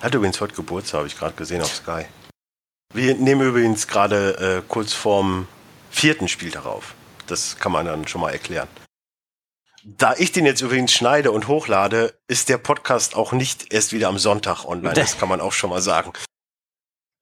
Hat 0.00 0.12
übrigens 0.14 0.40
heute 0.40 0.54
Geburtstag, 0.54 0.98
habe 0.98 1.06
ich 1.06 1.16
gerade 1.16 1.34
gesehen 1.34 1.62
auf 1.62 1.74
Sky. 1.74 2.06
Wir 2.92 3.14
nehmen 3.14 3.42
übrigens 3.42 3.86
gerade 3.86 4.58
äh, 4.58 4.62
kurz 4.66 4.92
vorm 4.92 5.46
vierten 5.90 6.28
Spiel 6.28 6.50
darauf. 6.50 6.94
Das 7.26 7.58
kann 7.58 7.72
man 7.72 7.86
dann 7.86 8.08
schon 8.08 8.20
mal 8.20 8.30
erklären. 8.30 8.68
Da 9.82 10.14
ich 10.18 10.32
den 10.32 10.44
jetzt 10.44 10.60
übrigens 10.60 10.92
schneide 10.92 11.30
und 11.30 11.48
hochlade, 11.48 12.18
ist 12.28 12.48
der 12.48 12.58
Podcast 12.58 13.14
auch 13.14 13.32
nicht 13.32 13.72
erst 13.72 13.92
wieder 13.92 14.08
am 14.08 14.18
Sonntag 14.18 14.64
online. 14.64 14.94
Das 14.94 15.18
kann 15.18 15.28
man 15.28 15.40
auch 15.40 15.52
schon 15.52 15.70
mal 15.70 15.80
sagen. 15.80 16.12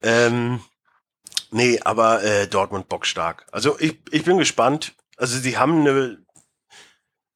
Ähm, 0.03 0.61
nee, 1.51 1.81
aber 1.83 2.23
äh, 2.23 2.49
Dortmund 2.49 2.89
bockstark. 2.89 3.47
Also 3.53 3.79
ich, 3.79 3.99
ich 4.11 4.25
bin 4.25 4.39
gespannt. 4.39 4.95
Also 5.17 5.39
sie 5.39 5.57
haben 5.57 5.81
eine, 5.81 6.19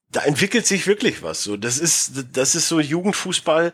da 0.08 0.22
entwickelt 0.22 0.66
sich 0.66 0.86
wirklich 0.86 1.22
was. 1.22 1.42
So, 1.42 1.56
das 1.56 1.78
ist, 1.78 2.24
das 2.32 2.54
ist 2.54 2.68
so 2.68 2.80
Jugendfußball. 2.80 3.72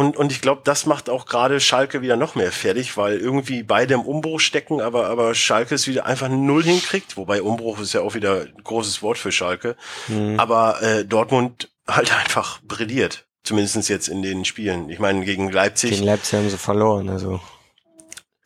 Und, 0.00 0.16
und 0.16 0.32
ich 0.32 0.40
glaube, 0.40 0.62
das 0.64 0.86
macht 0.86 1.10
auch 1.10 1.26
gerade 1.26 1.60
Schalke 1.60 2.00
wieder 2.00 2.16
noch 2.16 2.34
mehr 2.34 2.52
fertig, 2.52 2.96
weil 2.96 3.18
irgendwie 3.18 3.62
beide 3.62 3.92
im 3.92 4.00
Umbruch 4.00 4.40
stecken, 4.40 4.80
aber, 4.80 5.08
aber 5.08 5.34
Schalke 5.34 5.74
es 5.74 5.86
wieder 5.86 6.06
einfach 6.06 6.30
null 6.30 6.62
hinkriegt. 6.62 7.18
Wobei 7.18 7.42
Umbruch 7.42 7.78
ist 7.80 7.92
ja 7.92 8.00
auch 8.00 8.14
wieder 8.14 8.46
ein 8.46 8.64
großes 8.64 9.02
Wort 9.02 9.18
für 9.18 9.30
Schalke. 9.30 9.76
Mhm. 10.08 10.40
Aber 10.40 10.80
äh, 10.80 11.04
Dortmund 11.04 11.68
halt 11.86 12.16
einfach 12.18 12.62
brilliert. 12.62 13.26
Zumindestens 13.42 13.88
jetzt 13.88 14.08
in 14.08 14.22
den 14.22 14.46
Spielen. 14.46 14.88
Ich 14.88 15.00
meine, 15.00 15.22
gegen 15.26 15.52
Leipzig. 15.52 15.90
Gegen 15.90 16.04
Leipzig 16.04 16.38
haben 16.38 16.48
sie 16.48 16.56
verloren, 16.56 17.10
also. 17.10 17.38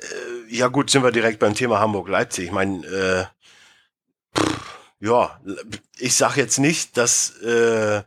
Äh, 0.01 0.57
ja 0.57 0.67
gut, 0.67 0.91
sind 0.91 1.05
wir 1.05 1.13
direkt 1.13 1.39
beim 1.39 1.55
Thema 1.55 1.79
Hamburg-Leipzig. 1.79 2.47
Ich 2.47 2.53
meine, 2.53 2.85
äh, 2.85 4.45
ja, 4.99 5.41
ich 5.99 6.17
sag 6.17 6.37
jetzt 6.37 6.59
nicht, 6.59 6.97
dass 6.97 7.41
äh, 7.43 8.03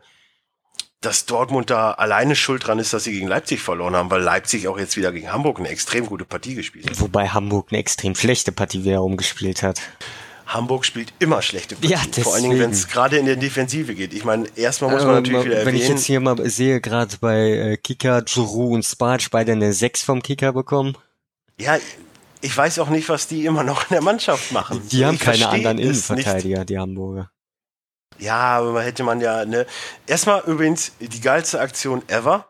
dass 1.02 1.26
Dortmund 1.26 1.70
da 1.70 1.92
alleine 1.92 2.36
schuld 2.36 2.66
dran 2.66 2.80
ist, 2.80 2.94
dass 2.94 3.04
sie 3.04 3.12
gegen 3.12 3.28
Leipzig 3.28 3.62
verloren 3.62 3.96
haben, 3.96 4.10
weil 4.10 4.22
Leipzig 4.22 4.68
auch 4.68 4.80
jetzt 4.80 4.98
wieder 4.98 5.12
gegen 5.12 5.32
Hamburg 5.32 5.60
eine 5.60 5.70
extrem 5.70 6.08
gute 6.08 6.26
Partie 6.26 6.56
gespielt 6.56 6.90
hat. 6.90 7.00
Wobei 7.00 7.28
Hamburg 7.30 7.68
eine 7.70 7.80
extrem 7.80 8.16
schlechte 8.16 8.52
Partie 8.52 8.84
wiederum 8.84 9.16
gespielt 9.16 9.62
hat. 9.62 9.80
Hamburg 10.48 10.86
spielt 10.86 11.14
immer 11.20 11.42
schlechte 11.42 11.76
Partien, 11.76 11.92
ja, 11.92 12.24
vor 12.24 12.34
allen 12.34 12.44
Dingen, 12.44 12.60
wenn 12.60 12.72
es 12.72 12.88
gerade 12.88 13.18
in 13.18 13.26
der 13.26 13.36
Defensive 13.36 13.94
geht. 13.94 14.14
Ich 14.14 14.24
meine, 14.24 14.48
erstmal 14.56 14.92
muss 14.92 15.04
man 15.04 15.10
ähm, 15.10 15.16
natürlich 15.24 15.46
wieder 15.46 15.58
erwähnen. 15.58 15.76
Wenn 15.76 15.82
ich 15.82 15.90
jetzt 15.90 16.06
hier 16.06 16.20
mal 16.22 16.50
sehe, 16.50 16.80
gerade 16.80 17.18
bei 17.20 17.52
äh, 17.52 17.78
Kika, 17.78 18.24
Juru 18.26 18.74
und 18.74 18.84
Sparge 18.84 19.28
beide 19.30 19.52
eine 19.52 19.74
6 19.74 20.04
vom 20.04 20.24
Kicker 20.24 20.54
bekommen. 20.54 20.98
Ja, 21.60 21.78
ich 22.42 22.56
weiß 22.56 22.80
auch 22.80 22.90
nicht, 22.90 23.10
was 23.10 23.28
die 23.28 23.46
immer 23.46 23.64
noch 23.64 23.84
in 23.84 23.96
der 23.96 24.02
Mannschaft 24.02 24.54
machen. 24.54 24.82
Die 24.90 25.06
haben 25.06 25.16
ich 25.16 25.22
keine 25.22 25.50
anderen 25.50 25.80
Innenverteidiger, 25.80 26.64
die 26.64 26.80
Hamburger. 26.80 27.30
Ja, 28.20 28.58
aber 28.58 28.82
hätte 28.82 29.04
man 29.04 29.22
ja, 29.22 29.46
ne. 29.46 29.66
Erstmal 30.08 30.42
übrigens 30.46 30.92
die 31.00 31.22
geilste 31.22 31.60
Aktion 31.60 32.02
ever. 32.08 32.48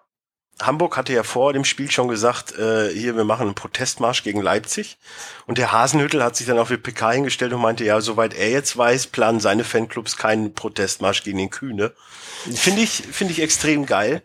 Hamburg 0.61 0.97
hatte 0.97 1.13
ja 1.13 1.21
vor 1.21 1.53
dem 1.53 1.65
Spiel 1.65 1.91
schon 1.91 2.07
gesagt, 2.07 2.57
äh, 2.57 2.89
hier, 2.91 3.15
wir 3.15 3.25
machen 3.25 3.43
einen 3.43 3.55
Protestmarsch 3.55 4.23
gegen 4.23 4.41
Leipzig. 4.41 4.97
Und 5.45 5.59
der 5.59 5.71
Hasenhüttel 5.71 6.23
hat 6.23 6.35
sich 6.35 6.47
dann 6.47 6.57
auf 6.57 6.69
die 6.69 6.77
PK 6.77 7.11
hingestellt 7.11 7.53
und 7.53 7.61
meinte, 7.61 7.83
ja, 7.83 8.01
soweit 8.01 8.33
er 8.33 8.49
jetzt 8.49 8.75
weiß, 8.75 9.07
planen 9.07 9.39
seine 9.39 9.63
Fanclubs 9.63 10.17
keinen 10.17 10.55
Protestmarsch 10.55 11.23
gegen 11.23 11.37
den 11.37 11.51
Kühne. 11.51 11.93
Finde 12.55 12.81
ich, 12.81 13.03
finde 13.11 13.33
ich 13.33 13.41
extrem 13.41 13.85
geil, 13.85 14.23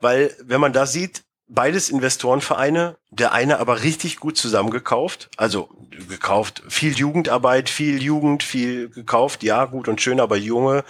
weil 0.00 0.34
wenn 0.42 0.60
man 0.60 0.72
da 0.72 0.86
sieht, 0.86 1.22
beides 1.48 1.88
Investorenvereine, 1.88 2.98
der 3.10 3.32
eine 3.32 3.58
aber 3.58 3.82
richtig 3.82 4.18
gut 4.18 4.36
zusammengekauft, 4.36 5.30
also 5.36 5.68
gekauft, 6.08 6.62
viel 6.68 6.96
Jugendarbeit, 6.96 7.70
viel 7.70 8.02
Jugend, 8.02 8.42
viel 8.42 8.88
gekauft, 8.90 9.42
ja, 9.42 9.64
gut 9.64 9.88
und 9.88 10.00
schön, 10.00 10.20
aber 10.20 10.36
junge 10.36 10.84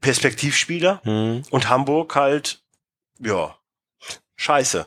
Perspektivspieler 0.00 1.02
mhm. 1.04 1.42
und 1.50 1.68
Hamburg 1.68 2.14
halt, 2.14 2.62
ja, 3.18 3.58
scheiße. 4.36 4.86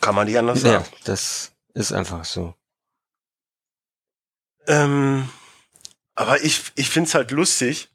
Kann 0.00 0.14
man 0.14 0.26
nicht 0.26 0.38
anders 0.38 0.60
sagen. 0.60 0.84
Ja, 0.84 0.98
das 1.04 1.52
ist 1.74 1.92
einfach 1.92 2.24
so. 2.24 2.54
Ähm, 4.66 5.28
aber 6.14 6.42
ich, 6.42 6.72
ich 6.76 6.90
find's 6.90 7.14
halt 7.14 7.30
lustig, 7.30 7.88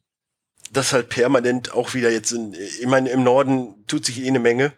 das 0.78 0.94
halt 0.94 1.10
permanent 1.10 1.74
auch 1.74 1.94
wieder 1.94 2.12
jetzt 2.12 2.32
in, 2.32 2.54
ich 2.54 2.86
meine, 2.86 3.10
im 3.10 3.24
Norden 3.24 3.86
tut 3.88 4.06
sich 4.06 4.22
eh 4.22 4.28
eine 4.28 4.40
Menge. 4.40 4.74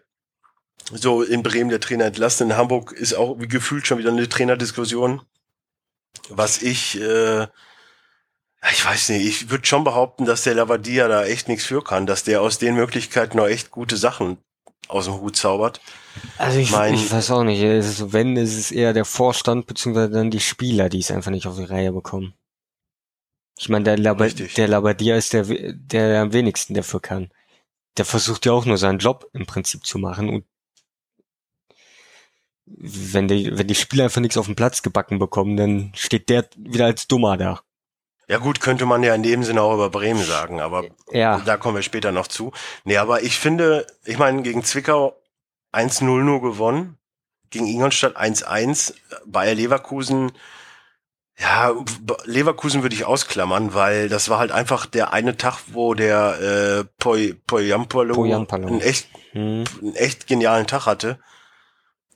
So 0.92 1.22
in 1.22 1.42
Bremen 1.42 1.70
der 1.70 1.80
Trainer 1.80 2.06
entlassen, 2.06 2.50
in 2.50 2.56
Hamburg 2.56 2.92
ist 2.92 3.14
auch 3.14 3.38
wie 3.38 3.48
gefühlt 3.48 3.86
schon 3.86 3.98
wieder 3.98 4.10
eine 4.10 4.28
Trainerdiskussion. 4.28 5.20
Was 6.30 6.62
ich, 6.62 6.98
äh, 7.00 7.42
ich 8.72 8.84
weiß 8.84 9.10
nicht, 9.10 9.26
ich 9.26 9.50
würde 9.50 9.66
schon 9.66 9.84
behaupten, 9.84 10.24
dass 10.24 10.44
der 10.44 10.54
Lavadia 10.54 11.08
da 11.08 11.24
echt 11.24 11.48
nichts 11.48 11.66
für 11.66 11.82
kann, 11.82 12.06
dass 12.06 12.24
der 12.24 12.40
aus 12.40 12.58
den 12.58 12.74
Möglichkeiten 12.74 13.36
noch 13.36 13.46
echt 13.46 13.70
gute 13.70 13.96
Sachen 13.96 14.38
aus 14.88 15.04
dem 15.04 15.20
Hut 15.20 15.36
zaubert. 15.36 15.80
Also 16.38 16.58
ich, 16.58 16.70
mein, 16.70 16.94
ich 16.94 17.12
weiß 17.12 17.30
auch 17.32 17.44
nicht, 17.44 17.62
also 17.62 18.12
wenn, 18.12 18.36
ist 18.36 18.56
es 18.56 18.72
eher 18.72 18.92
der 18.92 19.04
Vorstand 19.04 19.66
beziehungsweise 19.66 20.10
dann 20.10 20.30
die 20.30 20.40
Spieler, 20.40 20.88
die 20.88 21.00
es 21.00 21.10
einfach 21.10 21.30
nicht 21.30 21.46
auf 21.46 21.56
die 21.56 21.64
Reihe 21.64 21.92
bekommen. 21.92 22.34
Ich 23.58 23.68
meine, 23.68 23.84
der, 23.84 23.98
Lab 23.98 24.18
der 24.18 24.68
Labadia 24.68 25.16
ist 25.16 25.32
der, 25.32 25.44
der 25.44 26.22
am 26.22 26.32
wenigsten 26.32 26.74
dafür 26.74 27.00
kann. 27.00 27.30
Der 27.96 28.04
versucht 28.04 28.46
ja 28.46 28.52
auch 28.52 28.64
nur 28.64 28.78
seinen 28.78 28.98
Job 28.98 29.28
im 29.32 29.46
Prinzip 29.46 29.84
zu 29.84 29.98
machen 29.98 30.28
und 30.28 30.44
wenn 32.66 33.28
die, 33.28 33.56
wenn 33.56 33.66
die 33.66 33.74
Spieler 33.74 34.04
einfach 34.04 34.20
nichts 34.20 34.36
auf 34.36 34.46
den 34.46 34.56
Platz 34.56 34.82
gebacken 34.82 35.18
bekommen, 35.18 35.56
dann 35.56 35.92
steht 35.94 36.28
der 36.28 36.48
wieder 36.56 36.84
als 36.84 37.08
Dummer 37.08 37.36
da. 37.36 37.60
Ja 38.28 38.36
gut, 38.38 38.60
könnte 38.60 38.84
man 38.84 39.02
ja 39.02 39.14
in 39.14 39.22
dem 39.22 39.42
Sinne 39.42 39.62
auch 39.62 39.74
über 39.74 39.88
Bremen 39.88 40.22
sagen, 40.22 40.60
aber 40.60 40.84
ja. 41.10 41.40
da 41.40 41.56
kommen 41.56 41.76
wir 41.76 41.82
später 41.82 42.12
noch 42.12 42.26
zu. 42.26 42.52
Nee, 42.84 42.98
aber 42.98 43.22
ich 43.22 43.38
finde, 43.38 43.86
ich 44.04 44.18
meine, 44.18 44.42
gegen 44.42 44.62
Zwickau 44.64 45.16
1-0 45.72 46.04
nur 46.04 46.42
gewonnen, 46.42 46.98
gegen 47.48 47.66
Ingolstadt 47.66 48.18
1-1, 48.18 48.94
Bayer 49.24 49.54
Leverkusen 49.54 50.32
ja, 51.40 51.72
Leverkusen 52.24 52.82
würde 52.82 52.96
ich 52.96 53.04
ausklammern, 53.04 53.72
weil 53.72 54.08
das 54.08 54.28
war 54.28 54.38
halt 54.40 54.50
einfach 54.50 54.86
der 54.86 55.12
eine 55.12 55.36
Tag, 55.36 55.58
wo 55.68 55.94
der 55.94 56.40
äh, 56.40 56.84
Poi, 56.98 57.34
Poyampalo, 57.46 58.14
Poyampalo. 58.14 58.66
einen 58.66 58.80
echt, 58.80 59.08
hm. 59.32 59.64
einen 59.80 59.94
echt 59.94 60.26
genialen 60.26 60.66
Tag 60.66 60.86
hatte. 60.86 61.20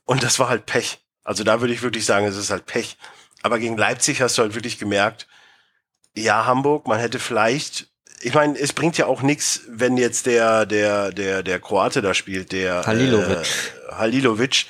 Und 0.03 0.23
das 0.23 0.39
war 0.39 0.49
halt 0.49 0.65
Pech. 0.65 0.99
Also 1.23 1.45
da 1.45 1.61
würde 1.61 1.73
ich 1.73 1.81
wirklich 1.81 2.05
sagen, 2.05 2.25
es 2.25 2.35
ist 2.35 2.49
halt 2.49 2.65
Pech. 2.65 2.97
Aber 3.43 3.59
gegen 3.59 3.77
Leipzig 3.77 4.21
hast 4.21 4.37
du 4.37 4.41
halt 4.41 4.55
wirklich 4.55 4.77
gemerkt, 4.77 5.27
ja, 6.15 6.45
Hamburg, 6.45 6.87
man 6.87 6.99
hätte 6.99 7.17
vielleicht, 7.17 7.87
ich 8.21 8.33
meine, 8.33 8.59
es 8.59 8.73
bringt 8.73 8.97
ja 8.97 9.05
auch 9.05 9.21
nichts, 9.21 9.61
wenn 9.69 9.95
jetzt 9.97 10.25
der, 10.25 10.65
der, 10.65 11.11
der, 11.11 11.43
der 11.43 11.59
Kroate 11.61 12.01
da 12.01 12.13
spielt, 12.13 12.51
der 12.51 12.85
Halilovic. 12.85 13.37
Äh, 13.37 13.93
Halilovic 13.93 14.65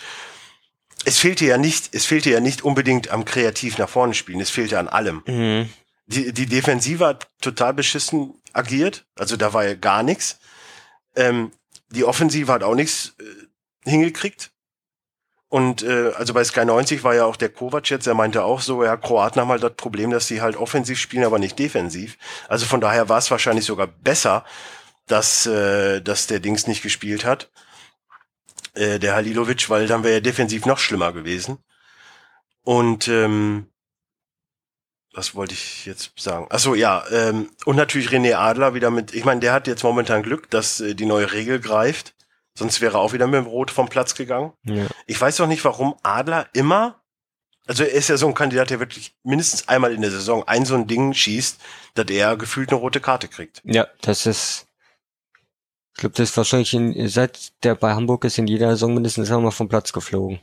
es 1.06 1.20
fehlte 1.20 1.46
ja 1.46 1.58
nicht, 1.58 1.94
es 1.94 2.06
fehlte 2.06 2.30
ja 2.30 2.40
nicht 2.40 2.64
unbedingt 2.64 3.10
am 3.10 3.26
kreativ 3.26 3.78
nach 3.78 3.90
vorne 3.90 4.14
spielen, 4.14 4.40
es 4.40 4.50
fehlte 4.50 4.80
an 4.80 4.88
allem. 4.88 5.24
Mhm. 5.26 5.70
Die, 6.06 6.34
die 6.34 6.46
Defensive 6.46 7.06
hat 7.06 7.28
total 7.42 7.74
beschissen 7.74 8.36
agiert, 8.52 9.06
also 9.16 9.38
da 9.38 9.54
war 9.54 9.66
ja 9.66 9.74
gar 9.74 10.04
nichts. 10.04 10.40
Ähm, 11.16 11.52
die 11.90 12.04
Offensive 12.04 12.52
hat 12.52 12.64
auch 12.64 12.76
nichts 12.76 13.16
äh, 13.20 13.90
hingekriegt. 13.90 14.52
Und 15.50 15.84
äh, 15.84 16.12
also 16.16 16.34
bei 16.34 16.44
Sky 16.44 16.66
90 16.66 17.04
war 17.04 17.14
ja 17.14 17.26
auch 17.26 17.36
der 17.36 17.50
Kovac 17.50 17.88
jetzt, 17.92 18.08
er 18.08 18.16
meinte 18.16 18.44
auch 18.44 18.60
so, 18.60 18.84
ja, 18.84 18.98
Kroaten 18.98 19.40
haben 19.40 19.50
halt 19.50 19.62
das 19.62 19.76
Problem, 19.76 20.10
dass 20.10 20.28
sie 20.28 20.42
halt 20.42 20.56
offensiv 20.56 21.00
spielen, 21.00 21.26
aber 21.26 21.38
nicht 21.38 21.60
defensiv. 21.60 22.18
Also 22.48 22.66
von 22.66 22.82
daher 22.82 23.08
war 23.08 23.20
es 23.20 23.30
wahrscheinlich 23.30 23.66
sogar 23.66 23.86
besser, 23.86 24.46
dass, 25.06 25.46
äh, 25.46 26.02
dass 26.02 26.26
der 26.26 26.40
Dings 26.40 26.66
nicht 26.66 26.82
gespielt 26.82 27.24
hat 27.24 27.50
äh, 28.74 29.00
der 29.00 29.16
Halilovic, 29.16 29.70
weil 29.70 29.88
dann 29.88 30.04
wäre 30.04 30.16
er 30.16 30.22
defensiv 30.22 30.66
noch 30.66 30.80
schlimmer 30.80 31.14
gewesen. 31.14 31.58
Und 32.64 33.08
ähm, 33.08 33.68
was 35.14 35.36
wollte 35.36 35.54
ich 35.54 35.86
jetzt 35.86 36.12
sagen? 36.18 36.48
Achso, 36.50 36.74
ja, 36.74 37.04
ähm, 37.12 37.52
und 37.66 37.76
natürlich 37.76 38.10
René 38.10 38.36
Adler 38.36 38.74
wieder 38.74 38.90
mit, 38.90 39.14
ich 39.14 39.26
meine, 39.26 39.42
der 39.42 39.54
hat 39.54 39.68
jetzt 39.68 39.84
momentan 39.84 40.24
Glück, 40.24 40.50
dass 40.50 40.82
äh, 40.82 40.96
die 40.96 41.06
neue 41.06 41.32
Regel 41.32 41.60
greift. 41.60 42.16
Sonst 42.56 42.82
wäre 42.82 42.98
er 42.98 43.00
auch 43.00 43.14
wieder 43.14 43.28
mit 43.28 43.40
dem 43.40 43.48
Rot 43.48 43.72
vom 43.72 43.90
Platz 43.90 44.16
gegangen. 44.16 44.54
Ja. 44.64 44.88
Ich 45.08 45.20
weiß 45.20 45.40
auch 45.42 45.48
nicht, 45.48 45.64
warum 45.66 45.96
Adler 46.04 46.48
immer, 46.54 47.02
also 47.66 47.84
er 47.84 47.92
ist 47.92 48.10
ja 48.10 48.18
so 48.18 48.28
ein 48.28 48.34
Kandidat, 48.34 48.70
der 48.70 48.80
wirklich 48.80 49.16
mindestens 49.24 49.68
einmal 49.68 49.94
in 49.94 50.02
der 50.02 50.12
Saison 50.12 50.48
ein 50.48 50.66
so 50.66 50.76
ein 50.76 50.88
Ding 50.88 51.14
schießt, 51.14 51.60
dass 51.96 52.08
er 52.08 52.36
gefühlt 52.36 52.70
eine 52.70 52.80
rote 52.80 53.00
Karte 53.00 53.28
kriegt. 53.28 53.62
Ja, 53.64 53.88
das 54.02 54.26
ist, 54.26 54.68
ich 55.96 56.00
glaube, 56.00 56.16
das 56.16 56.32
ist 56.32 56.38
wahrscheinlich 56.38 56.74
in, 56.74 57.08
seit 57.08 57.52
der 57.64 57.76
bei 57.76 57.94
Hamburg 57.94 58.26
ist 58.26 58.38
in 58.38 58.48
jeder 58.48 58.72
Saison 58.72 58.96
mindestens 58.96 59.32
einmal 59.32 59.52
vom 59.52 59.70
Platz 59.70 59.94
geflogen. 59.94 60.40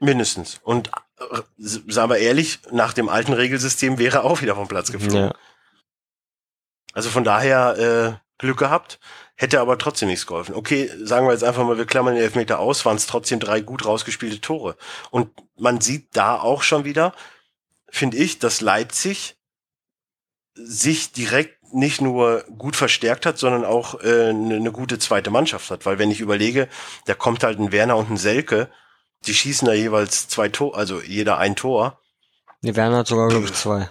Mindestens. 0.00 0.60
Und 0.64 0.90
äh, 1.18 1.40
sagen 1.56 2.10
wir 2.10 2.18
ehrlich, 2.18 2.60
nach 2.70 2.92
dem 2.92 3.08
alten 3.08 3.32
Regelsystem 3.32 3.98
wäre 3.98 4.18
er 4.18 4.24
auch 4.24 4.42
wieder 4.42 4.54
vom 4.54 4.68
Platz 4.68 4.92
geflogen. 4.92 5.28
Ja. 5.28 5.34
Also 6.92 7.08
von 7.08 7.24
daher 7.24 7.78
äh, 7.78 8.22
Glück 8.38 8.58
gehabt, 8.58 8.98
hätte 9.34 9.60
aber 9.60 9.78
trotzdem 9.78 10.08
nichts 10.08 10.26
geholfen. 10.26 10.54
Okay, 10.54 10.90
sagen 11.02 11.26
wir 11.26 11.32
jetzt 11.32 11.44
einfach 11.44 11.64
mal, 11.64 11.78
wir 11.78 11.86
klammern 11.86 12.14
den 12.14 12.22
Elfmeter 12.22 12.58
aus, 12.58 12.84
waren 12.84 12.96
es 12.96 13.06
trotzdem 13.06 13.40
drei 13.40 13.60
gut 13.60 13.86
rausgespielte 13.86 14.40
Tore. 14.40 14.76
Und 15.10 15.30
man 15.56 15.80
sieht 15.80 16.08
da 16.14 16.38
auch 16.38 16.62
schon 16.62 16.84
wieder, 16.84 17.14
finde 17.88 18.18
ich, 18.18 18.38
dass 18.38 18.60
Leipzig 18.60 19.36
sich 20.54 21.12
direkt 21.12 21.61
nicht 21.72 22.00
nur 22.00 22.44
gut 22.58 22.76
verstärkt 22.76 23.26
hat, 23.26 23.38
sondern 23.38 23.64
auch 23.64 24.00
äh, 24.02 24.30
eine 24.30 24.60
ne 24.60 24.72
gute 24.72 24.98
zweite 24.98 25.30
Mannschaft 25.30 25.70
hat. 25.70 25.86
Weil 25.86 25.98
wenn 25.98 26.10
ich 26.10 26.20
überlege, 26.20 26.68
da 27.06 27.14
kommt 27.14 27.44
halt 27.44 27.58
ein 27.58 27.72
Werner 27.72 27.96
und 27.96 28.10
ein 28.10 28.16
Selke, 28.16 28.68
die 29.26 29.34
schießen 29.34 29.66
da 29.66 29.72
jeweils 29.72 30.28
zwei 30.28 30.48
Tor, 30.48 30.76
also 30.76 31.00
jeder 31.00 31.38
ein 31.38 31.56
Tor. 31.56 32.00
Nee, 32.60 32.74
Werner 32.76 32.98
hat 32.98 33.06
sogar, 33.06 33.28
glaube 33.28 33.46
ich, 33.46 33.52
zwei. 33.54 33.88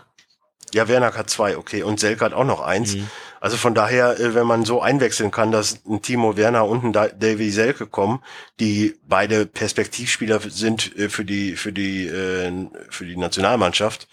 Ja, 0.73 0.87
Werner 0.87 1.13
hat 1.13 1.29
zwei, 1.29 1.57
okay. 1.57 1.83
Und 1.83 1.99
Selke 1.99 2.23
hat 2.23 2.33
auch 2.33 2.45
noch 2.45 2.61
eins. 2.61 2.95
Mhm. 2.95 3.09
Also 3.41 3.57
von 3.57 3.73
daher, 3.73 4.19
äh, 4.19 4.35
wenn 4.35 4.47
man 4.47 4.65
so 4.65 4.81
einwechseln 4.81 5.31
kann, 5.31 5.51
dass 5.51 5.83
ein 5.85 6.01
Timo 6.01 6.37
Werner 6.37 6.65
und 6.65 6.83
ein 6.83 6.93
Davy 6.93 7.51
Selke 7.51 7.87
kommen, 7.87 8.23
die 8.59 8.99
beide 9.03 9.45
Perspektivspieler 9.45 10.39
sind 10.39 10.95
äh, 10.97 11.09
für 11.09 11.25
die, 11.25 11.55
für 11.55 11.73
die, 11.73 12.07
äh, 12.07 12.67
für 12.89 13.05
die 13.05 13.17
Nationalmannschaft. 13.17 14.07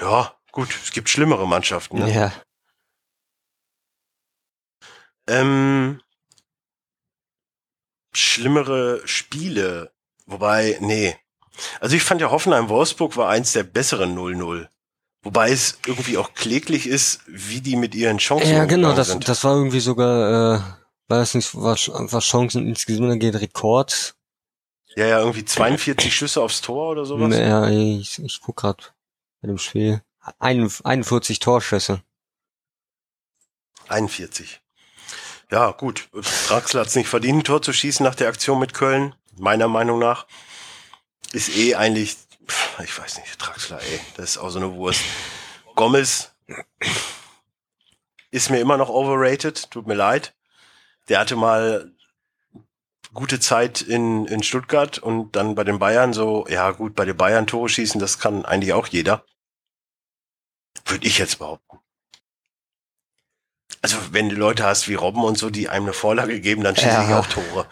Ja, 0.00 0.34
gut, 0.50 0.68
es 0.82 0.90
gibt 0.90 1.08
schlimmere 1.08 1.46
Mannschaften. 1.46 1.98
Ne? 1.98 2.12
Ja. 2.12 2.32
Ähm, 5.32 6.00
schlimmere 8.12 9.00
Spiele. 9.06 9.92
Wobei, 10.26 10.76
nee. 10.80 11.16
Also 11.80 11.96
ich 11.96 12.02
fand 12.02 12.20
ja 12.20 12.30
Hoffenheim-Wolfsburg 12.30 13.16
war 13.16 13.28
eins 13.28 13.52
der 13.52 13.62
besseren 13.62 14.16
0-0. 14.16 14.68
Wobei 15.22 15.50
es 15.50 15.78
irgendwie 15.86 16.18
auch 16.18 16.34
kläglich 16.34 16.86
ist, 16.86 17.20
wie 17.26 17.60
die 17.60 17.76
mit 17.76 17.94
ihren 17.94 18.18
Chancen 18.18 18.52
Ja, 18.52 18.64
genau, 18.64 18.92
das, 18.92 19.08
sind. 19.08 19.28
das 19.28 19.44
war 19.44 19.54
irgendwie 19.54 19.80
sogar, 19.80 20.56
äh, 20.56 20.60
das 21.08 21.34
nicht, 21.34 21.54
war, 21.54 21.76
war 21.76 22.20
Chancen 22.20 22.66
insgesamt 22.66 23.20
geht 23.20 23.36
Rekord. 23.36 24.14
Ja, 24.96 25.06
ja, 25.06 25.20
irgendwie 25.20 25.44
42 25.44 26.14
Schüsse 26.14 26.42
aufs 26.42 26.60
Tor 26.60 26.90
oder 26.90 27.04
sowas. 27.04 27.34
Ja, 27.36 27.68
ich, 27.70 28.18
ich 28.18 28.40
guck 28.40 28.56
grad 28.56 28.94
bei 29.40 29.48
dem 29.48 29.58
Spiel. 29.58 30.02
41 30.38 31.38
Torschüsse. 31.38 32.02
41. 33.88 34.61
Ja, 35.52 35.70
gut. 35.70 36.08
Draxler 36.48 36.80
hat 36.80 36.88
es 36.88 36.96
nicht 36.96 37.08
verdient, 37.08 37.40
ein 37.40 37.44
Tor 37.44 37.62
zu 37.62 37.72
schießen 37.72 38.02
nach 38.02 38.14
der 38.14 38.28
Aktion 38.28 38.58
mit 38.58 38.74
Köln, 38.74 39.14
meiner 39.36 39.68
Meinung 39.68 39.98
nach. 40.00 40.26
Ist 41.32 41.54
eh 41.54 41.76
eigentlich 41.76 42.16
ich 42.82 42.98
weiß 42.98 43.18
nicht, 43.18 43.38
Traxler, 43.38 43.80
ey, 43.80 44.00
das 44.16 44.30
ist 44.30 44.38
auch 44.38 44.50
so 44.50 44.58
eine 44.58 44.74
Wurst. 44.74 45.02
Gomez 45.74 46.32
ist 48.30 48.50
mir 48.50 48.60
immer 48.60 48.76
noch 48.76 48.88
overrated, 48.88 49.70
tut 49.70 49.86
mir 49.86 49.94
leid. 49.94 50.34
Der 51.08 51.20
hatte 51.20 51.36
mal 51.36 51.92
gute 53.12 53.40
Zeit 53.40 53.80
in, 53.82 54.26
in 54.26 54.42
Stuttgart 54.42 54.98
und 54.98 55.36
dann 55.36 55.54
bei 55.54 55.64
den 55.64 55.78
Bayern 55.78 56.12
so, 56.12 56.46
ja 56.48 56.70
gut, 56.70 56.94
bei 56.94 57.04
den 57.04 57.16
Bayern 57.16 57.46
Tore 57.46 57.68
schießen, 57.68 58.00
das 58.00 58.18
kann 58.18 58.44
eigentlich 58.44 58.72
auch 58.72 58.86
jeder. 58.86 59.24
Würde 60.86 61.06
ich 61.06 61.18
jetzt 61.18 61.38
behaupten. 61.38 61.81
Also 63.82 63.96
wenn 64.12 64.28
du 64.28 64.36
Leute 64.36 64.64
hast 64.64 64.88
wie 64.88 64.94
Robben 64.94 65.24
und 65.24 65.36
so, 65.36 65.50
die 65.50 65.68
einem 65.68 65.86
eine 65.86 65.92
Vorlage 65.92 66.40
geben, 66.40 66.62
dann 66.62 66.76
schieße 66.76 66.88
ja. 66.88 67.08
ich 67.08 67.14
auch 67.14 67.26
Tore. 67.26 67.66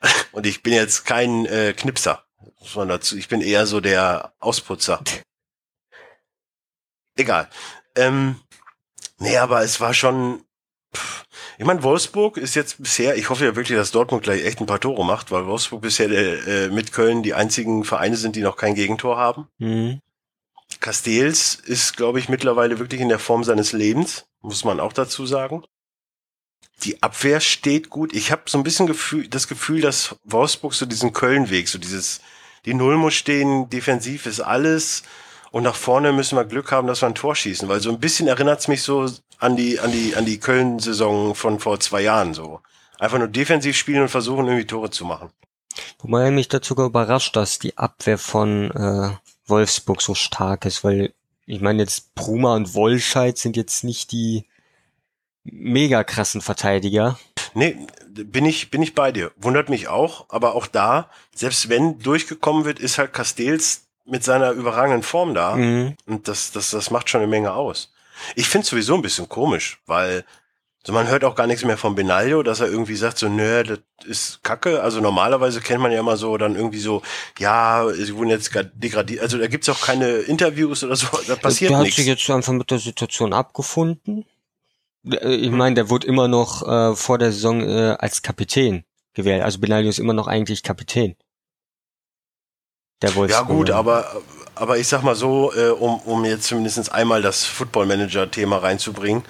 Und 0.32 0.46
ich 0.46 0.62
bin 0.62 0.72
jetzt 0.72 1.04
kein 1.04 1.44
äh, 1.44 1.74
Knipser 1.74 2.24
muss 2.60 2.76
man 2.76 2.88
dazu. 2.88 3.16
Ich 3.16 3.28
bin 3.28 3.40
eher 3.40 3.66
so 3.66 3.80
der 3.80 4.32
Ausputzer. 4.38 5.02
Egal. 7.16 7.48
Ähm, 7.96 8.36
nee, 9.18 9.36
aber 9.36 9.62
es 9.62 9.80
war 9.80 9.94
schon. 9.94 10.44
Pff. 10.94 11.24
Ich 11.58 11.66
meine, 11.66 11.82
Wolfsburg 11.82 12.38
ist 12.38 12.54
jetzt 12.54 12.82
bisher, 12.82 13.16
ich 13.16 13.28
hoffe 13.28 13.44
ja 13.44 13.54
wirklich, 13.54 13.76
dass 13.76 13.90
Dortmund 13.90 14.22
gleich 14.22 14.44
echt 14.44 14.60
ein 14.60 14.66
paar 14.66 14.80
Tore 14.80 15.04
macht, 15.04 15.30
weil 15.30 15.46
Wolfsburg 15.46 15.82
bisher 15.82 16.10
äh, 16.10 16.68
mit 16.68 16.92
Köln 16.92 17.22
die 17.22 17.34
einzigen 17.34 17.84
Vereine 17.84 18.16
sind, 18.16 18.34
die 18.34 18.40
noch 18.40 18.56
kein 18.56 18.74
Gegentor 18.74 19.18
haben. 19.18 19.46
Mhm. 19.58 20.00
Castells 20.78 21.54
ist, 21.54 21.96
glaube 21.96 22.18
ich, 22.18 22.28
mittlerweile 22.28 22.78
wirklich 22.78 23.00
in 23.00 23.08
der 23.08 23.18
Form 23.18 23.44
seines 23.44 23.72
Lebens, 23.72 24.26
muss 24.40 24.64
man 24.64 24.80
auch 24.80 24.92
dazu 24.92 25.26
sagen. 25.26 25.64
Die 26.84 27.02
Abwehr 27.02 27.40
steht 27.40 27.90
gut. 27.90 28.14
Ich 28.14 28.32
habe 28.32 28.42
so 28.46 28.56
ein 28.56 28.64
bisschen 28.64 28.86
Gefühl, 28.86 29.28
das 29.28 29.48
Gefühl, 29.48 29.80
dass 29.80 30.16
Wolfsburg 30.24 30.72
so 30.72 30.86
diesen 30.86 31.12
Köln-Weg, 31.12 31.68
so 31.68 31.78
dieses 31.78 32.20
die 32.66 32.74
Null 32.74 32.96
muss 32.96 33.14
stehen, 33.14 33.68
defensiv 33.70 34.26
ist 34.26 34.40
alles. 34.40 35.02
Und 35.50 35.64
nach 35.64 35.74
vorne 35.74 36.12
müssen 36.12 36.36
wir 36.36 36.44
Glück 36.44 36.70
haben, 36.70 36.86
dass 36.86 37.02
wir 37.02 37.08
ein 37.08 37.14
Tor 37.14 37.34
schießen, 37.34 37.68
weil 37.68 37.80
so 37.80 37.90
ein 37.90 37.98
bisschen 37.98 38.28
erinnert 38.28 38.60
es 38.60 38.68
mich 38.68 38.82
so 38.82 39.10
an 39.38 39.56
die, 39.56 39.80
an 39.80 39.90
die, 39.90 40.14
an 40.14 40.24
die 40.24 40.38
Köln-Saison 40.38 41.34
von 41.34 41.58
vor 41.58 41.80
zwei 41.80 42.02
Jahren 42.02 42.34
so. 42.34 42.60
Einfach 42.98 43.18
nur 43.18 43.28
defensiv 43.28 43.76
spielen 43.76 44.02
und 44.02 44.08
versuchen, 44.08 44.46
irgendwie 44.46 44.66
Tore 44.66 44.90
zu 44.90 45.04
machen. 45.04 45.30
Wobei 45.98 46.30
mich 46.30 46.48
dazu 46.48 46.74
überrascht, 46.74 47.34
dass 47.34 47.58
die 47.58 47.76
Abwehr 47.78 48.18
von 48.18 48.70
äh, 48.70 49.16
Wolfsburg 49.50 50.00
so 50.00 50.14
stark 50.14 50.64
ist, 50.64 50.84
weil 50.84 51.12
ich 51.46 51.60
meine 51.60 51.82
jetzt 51.82 52.14
Bruma 52.14 52.54
und 52.54 52.74
Wolscheid 52.74 53.36
sind 53.36 53.56
jetzt 53.56 53.84
nicht 53.84 54.12
die 54.12 54.44
mega 55.44 56.04
krassen 56.04 56.40
Verteidiger. 56.40 57.18
Nee, 57.54 57.76
bin 58.08 58.44
ich, 58.44 58.70
bin 58.70 58.82
ich 58.82 58.94
bei 58.94 59.12
dir. 59.12 59.32
Wundert 59.36 59.68
mich 59.68 59.88
auch, 59.88 60.26
aber 60.28 60.54
auch 60.54 60.66
da, 60.66 61.10
selbst 61.34 61.68
wenn 61.68 61.98
durchgekommen 61.98 62.64
wird, 62.64 62.78
ist 62.78 62.98
halt 62.98 63.12
Castells 63.12 63.86
mit 64.04 64.24
seiner 64.24 64.52
überragenden 64.52 65.02
Form 65.02 65.34
da. 65.34 65.56
Mhm. 65.56 65.96
Und 66.06 66.28
das, 66.28 66.52
das, 66.52 66.70
das 66.70 66.90
macht 66.90 67.08
schon 67.08 67.22
eine 67.22 67.30
Menge 67.30 67.52
aus. 67.52 67.92
Ich 68.34 68.48
finde 68.48 68.66
sowieso 68.66 68.94
ein 68.94 69.02
bisschen 69.02 69.28
komisch, 69.28 69.80
weil 69.86 70.24
so 70.86 70.94
man 70.94 71.08
hört 71.08 71.24
auch 71.24 71.34
gar 71.34 71.46
nichts 71.46 71.64
mehr 71.64 71.76
von 71.76 71.94
Benaglio, 71.94 72.42
dass 72.42 72.60
er 72.60 72.68
irgendwie 72.68 72.96
sagt 72.96 73.18
so, 73.18 73.28
nö, 73.28 73.62
das 73.64 73.80
ist 74.06 74.42
Kacke. 74.42 74.82
Also 74.82 75.00
normalerweise 75.00 75.60
kennt 75.60 75.82
man 75.82 75.92
ja 75.92 76.00
immer 76.00 76.16
so 76.16 76.38
dann 76.38 76.56
irgendwie 76.56 76.78
so, 76.78 77.02
ja, 77.38 77.86
sie 77.92 78.16
wurden 78.16 78.30
jetzt 78.30 78.50
degradiert. 78.74 79.20
Also 79.20 79.36
da 79.36 79.46
gibt's 79.46 79.68
auch 79.68 79.80
keine 79.80 80.08
Interviews 80.08 80.82
oder 80.82 80.96
so, 80.96 81.06
da 81.26 81.36
passiert 81.36 81.70
nichts. 81.70 81.70
Der 81.70 81.78
hat 81.78 81.92
sich 81.92 82.06
jetzt 82.06 82.30
einfach 82.30 82.54
mit 82.54 82.70
der 82.70 82.78
Situation 82.78 83.34
abgefunden. 83.34 84.24
Äh, 85.04 85.34
ich 85.34 85.50
meine, 85.50 85.74
der 85.74 85.90
wurde 85.90 86.06
immer 86.06 86.28
noch 86.28 86.66
äh, 86.66 86.96
vor 86.96 87.18
der 87.18 87.32
Saison 87.32 87.60
äh, 87.60 87.96
als 87.98 88.22
Kapitän 88.22 88.84
gewählt. 89.12 89.42
Also 89.42 89.58
Benaglio 89.58 89.90
ist 89.90 89.98
immer 89.98 90.14
noch 90.14 90.28
eigentlich 90.28 90.62
Kapitän. 90.62 91.14
Der 93.02 93.14
wollte 93.14 93.34
ja 93.34 93.42
gut, 93.42 93.70
aber 93.70 94.22
aber 94.54 94.76
ich 94.76 94.88
sag 94.88 95.02
mal 95.02 95.14
so, 95.14 95.52
äh, 95.54 95.70
um, 95.70 96.00
um 96.00 96.24
jetzt 96.24 96.44
zumindest 96.44 96.92
einmal 96.92 97.22
das 97.22 97.44
Football 97.44 97.86
Manager 97.86 98.30
Thema 98.30 98.58
reinzubringen. 98.58 99.24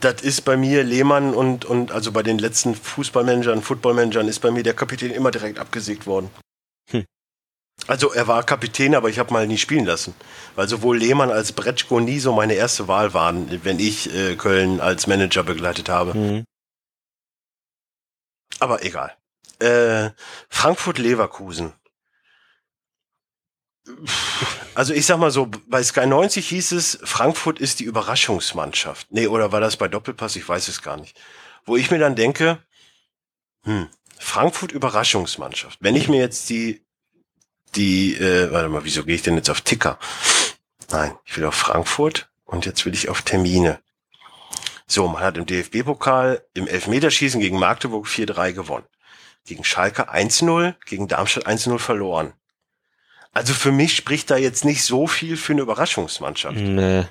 Das 0.00 0.22
ist 0.22 0.42
bei 0.42 0.56
mir 0.56 0.82
Lehmann 0.84 1.34
und, 1.34 1.64
und 1.64 1.92
also 1.92 2.12
bei 2.12 2.22
den 2.22 2.38
letzten 2.38 2.74
Fußballmanagern, 2.74 3.62
Footballmanagern 3.62 4.28
ist 4.28 4.40
bei 4.40 4.50
mir 4.50 4.62
der 4.62 4.74
Kapitän 4.74 5.10
immer 5.10 5.30
direkt 5.30 5.58
abgesägt 5.58 6.06
worden. 6.06 6.30
Hm. 6.90 7.04
Also 7.86 8.12
er 8.12 8.28
war 8.28 8.44
Kapitän, 8.44 8.94
aber 8.94 9.08
ich 9.08 9.18
habe 9.18 9.32
mal 9.32 9.46
nie 9.46 9.58
spielen 9.58 9.86
lassen. 9.86 10.14
Weil 10.54 10.68
sowohl 10.68 10.98
Lehmann 10.98 11.30
als 11.30 11.52
Bretschko 11.52 12.00
nie 12.00 12.20
so 12.20 12.32
meine 12.32 12.54
erste 12.54 12.88
Wahl 12.88 13.12
waren, 13.12 13.64
wenn 13.64 13.78
ich 13.78 14.14
äh, 14.14 14.36
Köln 14.36 14.80
als 14.80 15.06
Manager 15.06 15.42
begleitet 15.42 15.88
habe. 15.88 16.16
Mhm. 16.16 16.44
Aber 18.60 18.84
egal. 18.84 19.16
Äh, 19.58 20.10
Frankfurt-Leverkusen. 20.48 21.72
Also 24.74 24.94
ich 24.94 25.04
sag 25.04 25.18
mal 25.18 25.30
so, 25.30 25.50
bei 25.66 25.82
Sky 25.82 26.06
90 26.06 26.48
hieß 26.48 26.72
es, 26.72 26.98
Frankfurt 27.02 27.58
ist 27.58 27.80
die 27.80 27.84
Überraschungsmannschaft. 27.84 29.08
Nee, 29.10 29.26
oder 29.26 29.52
war 29.52 29.60
das 29.60 29.76
bei 29.76 29.88
Doppelpass? 29.88 30.36
Ich 30.36 30.48
weiß 30.48 30.68
es 30.68 30.80
gar 30.80 30.96
nicht. 30.96 31.20
Wo 31.64 31.76
ich 31.76 31.90
mir 31.90 31.98
dann 31.98 32.16
denke, 32.16 32.58
hm, 33.64 33.88
Frankfurt 34.18 34.72
Überraschungsmannschaft. 34.72 35.78
Wenn 35.80 35.96
ich 35.96 36.08
mir 36.08 36.20
jetzt 36.20 36.48
die 36.48 36.82
die, 37.74 38.14
äh, 38.16 38.52
warte 38.52 38.68
mal, 38.68 38.84
wieso 38.84 39.04
gehe 39.04 39.14
ich 39.14 39.22
denn 39.22 39.36
jetzt 39.36 39.50
auf 39.50 39.62
Ticker? 39.62 39.98
Nein, 40.90 41.16
ich 41.24 41.36
will 41.36 41.44
auf 41.44 41.54
Frankfurt 41.54 42.30
und 42.44 42.66
jetzt 42.66 42.84
will 42.84 42.94
ich 42.94 43.08
auf 43.08 43.22
Termine. 43.22 43.80
So, 44.86 45.08
man 45.08 45.22
hat 45.22 45.38
im 45.38 45.46
DFB-Pokal 45.46 46.44
im 46.54 46.66
Elfmeterschießen 46.66 47.40
gegen 47.40 47.58
Magdeburg 47.58 48.06
4-3 48.06 48.52
gewonnen. 48.52 48.86
Gegen 49.46 49.64
Schalke 49.64 50.12
1-0, 50.12 50.74
gegen 50.84 51.08
Darmstadt 51.08 51.46
1-0 51.46 51.78
verloren. 51.78 52.34
Also 53.32 53.54
für 53.54 53.72
mich 53.72 53.96
spricht 53.96 54.30
da 54.30 54.36
jetzt 54.36 54.64
nicht 54.64 54.84
so 54.84 55.06
viel 55.06 55.36
für 55.36 55.54
eine 55.54 55.62
Überraschungsmannschaft. 55.62 56.56
Nee. 56.56 57.04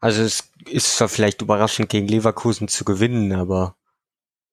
Also 0.00 0.22
es 0.22 0.50
ist 0.66 0.96
zwar 0.96 1.08
vielleicht 1.08 1.42
überraschend 1.42 1.88
gegen 1.88 2.08
Leverkusen 2.08 2.68
zu 2.68 2.84
gewinnen, 2.84 3.32
aber. 3.32 3.76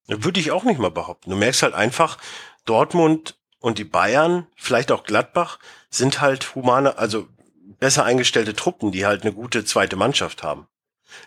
Würde 0.08 0.40
ich 0.40 0.52
auch 0.52 0.64
nicht 0.64 0.80
mal 0.80 0.92
behaupten. 0.92 1.32
Du 1.32 1.36
merkst 1.36 1.64
halt 1.64 1.74
einfach, 1.74 2.18
Dortmund 2.66 3.38
und 3.60 3.80
die 3.80 3.84
Bayern, 3.84 4.46
vielleicht 4.56 4.92
auch 4.92 5.04
Gladbach, 5.04 5.60
sind 5.90 6.22
halt 6.22 6.54
humane, 6.54 6.98
also 6.98 7.28
besser 7.80 8.04
eingestellte 8.06 8.54
Truppen, 8.56 8.92
die 8.92 9.06
halt 9.06 9.24
eine 9.24 9.34
gute 9.34 9.66
zweite 9.66 9.96
Mannschaft 9.96 10.44
haben. 10.44 10.68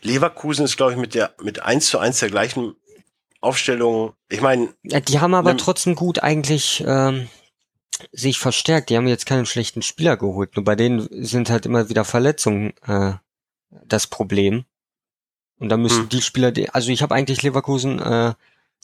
Leverkusen 0.02 0.64
ist, 0.64 0.76
glaube 0.76 0.92
ich, 0.92 0.98
mit 0.98 1.14
der 1.14 1.34
mit 1.42 1.60
eins 1.62 1.86
zu 1.86 1.98
eins 1.98 2.20
der 2.20 2.30
gleichen 2.30 2.76
Aufstellung. 3.40 4.12
Ich 4.28 4.42
meine, 4.42 4.74
ja, 4.82 5.00
die 5.00 5.20
haben 5.20 5.34
aber 5.34 5.52
ne, 5.52 5.56
trotzdem 5.56 5.94
gut 5.94 6.22
eigentlich 6.22 6.84
ähm, 6.86 7.28
sich 8.12 8.38
verstärkt. 8.38 8.90
Die 8.90 8.96
haben 8.96 9.08
jetzt 9.08 9.26
keinen 9.26 9.46
schlechten 9.46 9.82
Spieler 9.82 10.16
geholt. 10.16 10.56
Nur 10.56 10.64
bei 10.64 10.76
denen 10.76 11.08
sind 11.10 11.50
halt 11.50 11.66
immer 11.66 11.88
wieder 11.88 12.04
Verletzungen 12.04 12.72
äh, 12.86 13.12
das 13.84 14.06
Problem. 14.06 14.64
Und 15.58 15.68
da 15.68 15.76
müssen 15.76 16.02
hm. 16.02 16.08
die 16.08 16.22
Spieler, 16.22 16.52
die, 16.52 16.70
also 16.70 16.90
ich 16.90 17.02
habe 17.02 17.14
eigentlich 17.14 17.42
Leverkusen 17.42 17.98
äh, 18.00 18.34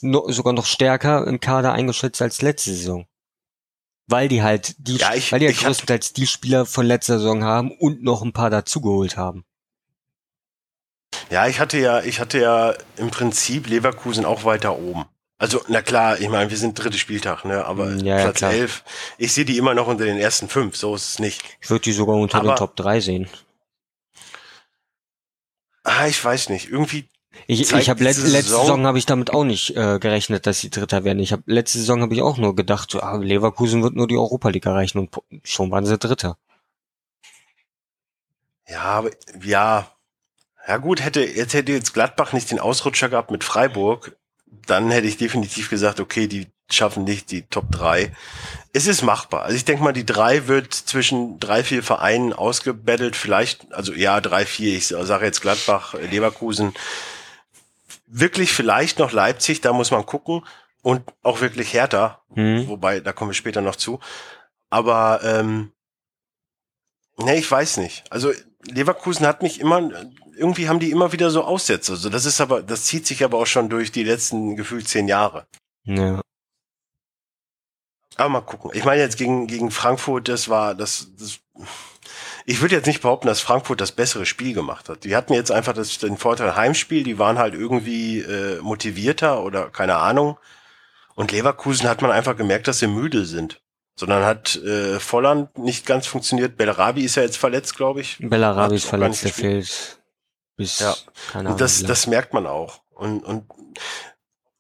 no, 0.03 0.31
sogar 0.31 0.53
noch 0.53 0.67
stärker 0.67 1.27
im 1.27 1.41
Kader 1.41 1.73
eingeschätzt 1.73 2.21
als 2.21 2.43
letzte 2.43 2.71
Saison. 2.71 3.07
Weil 4.09 4.29
die 4.29 4.43
halt 4.43 4.75
die, 4.79 4.97
Ja, 4.97 5.15
ich- 5.15 5.33
weil 5.33 5.41
die 5.41 5.47
halt 5.47 5.59
größtenteils 5.59 6.13
die 6.13 6.27
Spieler 6.27 6.67
von 6.67 6.87
letzter 6.87 7.19
Saison 7.19 7.43
haben 7.45 7.73
und 7.73 8.03
noch 8.03 8.23
ein 8.23 8.33
paar 8.33 8.51
dazugeholt 8.51 9.17
haben. 9.17 9.45
Ja, 11.31 11.49
ich 11.49 11.59
hatte 11.59 11.79
ja, 11.79 12.03
ich 12.03 12.21
hatte 12.21 12.39
ja 12.39 12.75
im 12.97 13.11
Prinzip 13.11 13.67
Leverkusen 13.67 14.25
auch 14.25 14.45
weiter 14.45 14.79
oben. 14.79 15.07
Also, 15.39 15.63
na 15.69 15.83
klar, 15.83 16.19
ich 16.19 16.29
meine, 16.31 16.49
wir 16.51 16.57
sind 16.57 16.79
dritte 16.83 16.97
Spieltag, 16.99 17.45
ne? 17.45 17.65
Aber 17.67 17.87
Mm, 17.87 17.99
ja, 18.01 18.17
ja, 18.17 18.23
Platz 18.25 18.39
klar. 18.39 18.53
elf, 18.53 18.85
ich 19.19 19.33
sehe 19.33 19.45
die 19.45 19.59
immer 19.59 19.75
noch 19.75 19.87
unter 19.87 20.05
den 20.07 20.17
ersten 20.19 20.49
fünf, 20.49 20.77
so 20.77 20.95
ist 20.95 21.09
es 21.11 21.19
nicht. 21.19 21.43
Ich 21.61 21.69
würde 21.69 21.83
die 21.83 21.93
sogar 21.93 22.17
unter 22.17 22.39
Aber- 22.39 22.55
den 22.55 22.57
Top 22.57 22.75
3 22.77 23.01
sehen. 23.01 23.29
Ah, 25.85 26.07
ich 26.07 26.23
weiß 26.25 26.49
nicht. 26.49 26.69
Irgendwie, 26.71 27.09
Ich, 27.47 27.71
ich 27.73 27.91
habe 27.91 28.03
let, 28.03 28.17
diese 28.17 28.29
letzte 28.29 28.51
Saison- 28.51 28.63
Saison 28.67 28.87
habe 28.87 28.99
ich 28.99 29.05
damit 29.07 29.33
auch 29.35 29.45
nicht 29.45 29.77
äh, 29.77 29.99
gerechnet, 29.99 30.47
dass 30.47 30.61
sie 30.61 30.71
Dritter 30.71 31.05
werden. 31.05 31.19
Ich 31.21 31.33
habe 31.33 31.43
letzte 31.47 31.79
Saison 31.79 32.01
habe 32.01 32.15
ich 32.15 32.23
auch 32.23 32.39
nur 32.39 32.57
gedacht, 32.57 32.91
so, 32.91 33.01
ah, 33.01 33.17
Leverkusen 33.17 33.83
wird 33.83 33.95
nur 33.95 34.09
die 34.09 34.17
Europa 34.17 34.49
League 34.49 34.67
erreichen 34.67 34.99
und 34.99 35.15
schon 35.45 35.71
waren 35.71 35.85
sie 35.87 35.99
Dritter. 35.99 36.39
ja, 38.69 38.81
aber, 38.83 39.11
ja. 39.45 39.93
Ja 40.67 40.79
gut, 40.79 41.01
hätte, 41.05 41.21
jetzt 41.23 41.55
hätte 41.55 41.71
jetzt 41.73 41.95
Gladbach 41.95 42.33
nicht 42.33 42.51
den 42.51 42.59
Ausrutscher 42.59 43.09
gehabt 43.09 43.31
mit 43.31 43.45
Freiburg, 43.45 44.17
dann 44.47 44.91
hätte 44.91 45.07
ich 45.07 45.17
definitiv 45.17 45.71
gesagt, 45.71 46.01
okay, 46.01 46.27
die 46.27 46.47
schaffen 46.71 47.05
nicht 47.05 47.31
die 47.31 47.43
Top 47.43 47.71
drei. 47.71 48.13
Es 48.73 48.87
ist 48.87 49.03
machbar. 49.03 49.43
Also 49.43 49.57
ich 49.57 49.65
denke 49.65 49.85
mal, 49.85 49.93
die 49.93 50.07
drei 50.07 50.49
wird 50.49 50.75
zwischen 50.75 51.39
drei, 51.39 51.63
vier 51.63 51.83
Vereinen 51.83 52.33
ausgebettelt. 52.33 53.15
Vielleicht, 53.15 53.73
also 53.73 53.93
ja, 53.93 54.21
drei, 54.21 54.45
vier. 54.47 54.77
Ich 54.77 54.89
sage 54.89 55.25
jetzt 55.25 55.43
Gladbach, 55.43 55.95
Leverkusen. 55.95 56.75
Wirklich 58.07 58.53
vielleicht 58.53 58.99
noch 58.99 59.13
Leipzig, 59.13 59.61
da 59.61 59.73
muss 59.73 59.91
man 59.91 60.07
gucken. 60.07 60.45
Und 60.83 61.03
auch 61.23 61.41
wirklich 61.41 61.73
Hertha, 61.73 62.21
Hm? 62.35 62.69
wobei, 62.69 63.01
da 63.01 63.13
kommen 63.13 63.31
wir 63.31 63.35
später 63.35 63.61
noch 63.61 63.77
zu. 63.77 63.99
Aber, 64.71 65.21
ähm, 65.25 65.73
nee, 67.17 67.39
ich 67.39 67.51
weiß 67.51 67.79
nicht. 67.79 68.05
Also 68.11 68.33
Leverkusen 68.67 69.27
hat 69.27 69.43
mich 69.43 69.61
immer, 69.61 69.91
irgendwie 70.37 70.69
haben 70.69 70.81
die 70.81 70.91
immer 70.91 71.13
wieder 71.13 71.31
so 71.31 71.43
Aussätze. 71.43 71.93
Also 71.93 72.09
das 72.09 72.25
ist 72.25 72.41
aber, 72.41 72.63
das 72.63 72.85
zieht 72.85 73.07
sich 73.07 73.25
aber 73.25 73.39
auch 73.39 73.47
schon 73.47 73.69
durch 73.69 73.93
die 73.93 74.05
letzten 74.05 74.57
gefühlt 74.57 74.89
zehn 74.89 75.09
Jahre. 75.09 75.47
Ja. 75.85 76.21
Aber 78.17 78.29
mal 78.29 78.41
gucken. 78.41 78.71
Ich 78.75 78.85
meine 78.85 79.03
jetzt 79.03 79.19
gegen, 79.19 79.47
gegen 79.47 79.71
Frankfurt, 79.71 80.29
das 80.29 80.49
war 80.49 80.75
das, 80.75 81.09
das 81.19 81.41
ich 82.49 82.61
würde 82.61 82.77
jetzt 82.77 82.87
nicht 82.87 83.03
behaupten, 83.03 83.27
dass 83.27 83.41
Frankfurt 83.41 83.81
das 83.81 83.93
bessere 83.93 84.25
Spiel 84.25 84.55
gemacht 84.55 84.89
hat. 84.89 85.05
Die 85.05 85.17
hatten 85.17 85.33
jetzt 85.33 85.51
einfach 85.51 85.73
das, 85.73 85.99
den 85.99 86.17
Vorteil 86.17 86.55
Heimspiel, 86.55 87.03
die 87.03 87.19
waren 87.19 87.39
halt 87.39 87.55
irgendwie 87.55 88.21
äh, 88.21 88.61
motivierter 88.61 89.43
oder 89.43 89.69
keine 89.69 89.97
Ahnung. 89.97 90.39
Und 91.17 91.33
Leverkusen 91.33 91.89
hat 91.89 92.03
man 92.03 92.13
einfach 92.13 92.37
gemerkt, 92.37 92.69
dass 92.69 92.79
sie 92.79 92.87
müde 92.87 93.25
sind. 93.25 93.61
Sondern 93.99 94.25
hat 94.25 94.57
äh, 94.57 95.01
Volland 95.01 95.57
nicht 95.57 95.87
ganz 95.87 96.07
funktioniert. 96.07 96.57
Bellarabi 96.57 97.03
ist 97.05 97.15
ja 97.17 97.23
jetzt 97.23 97.39
verletzt, 97.39 97.77
glaube 97.77 98.03
ich. 98.03 98.19
Bellarabi 98.21 98.77
ist 98.77 98.85
verletzt, 98.85 99.25
der 99.25 99.33
fehlt 99.33 99.99
bis, 100.57 100.81
Ja. 100.81 100.95
keine 101.33 101.41
Ahnung. 101.41 101.53
Und 101.53 101.61
das, 101.61 101.83
das 101.83 102.07
merkt 102.07 102.35
man 102.35 102.47
auch. 102.47 102.81
Und, 102.91 103.25
und 103.25 103.45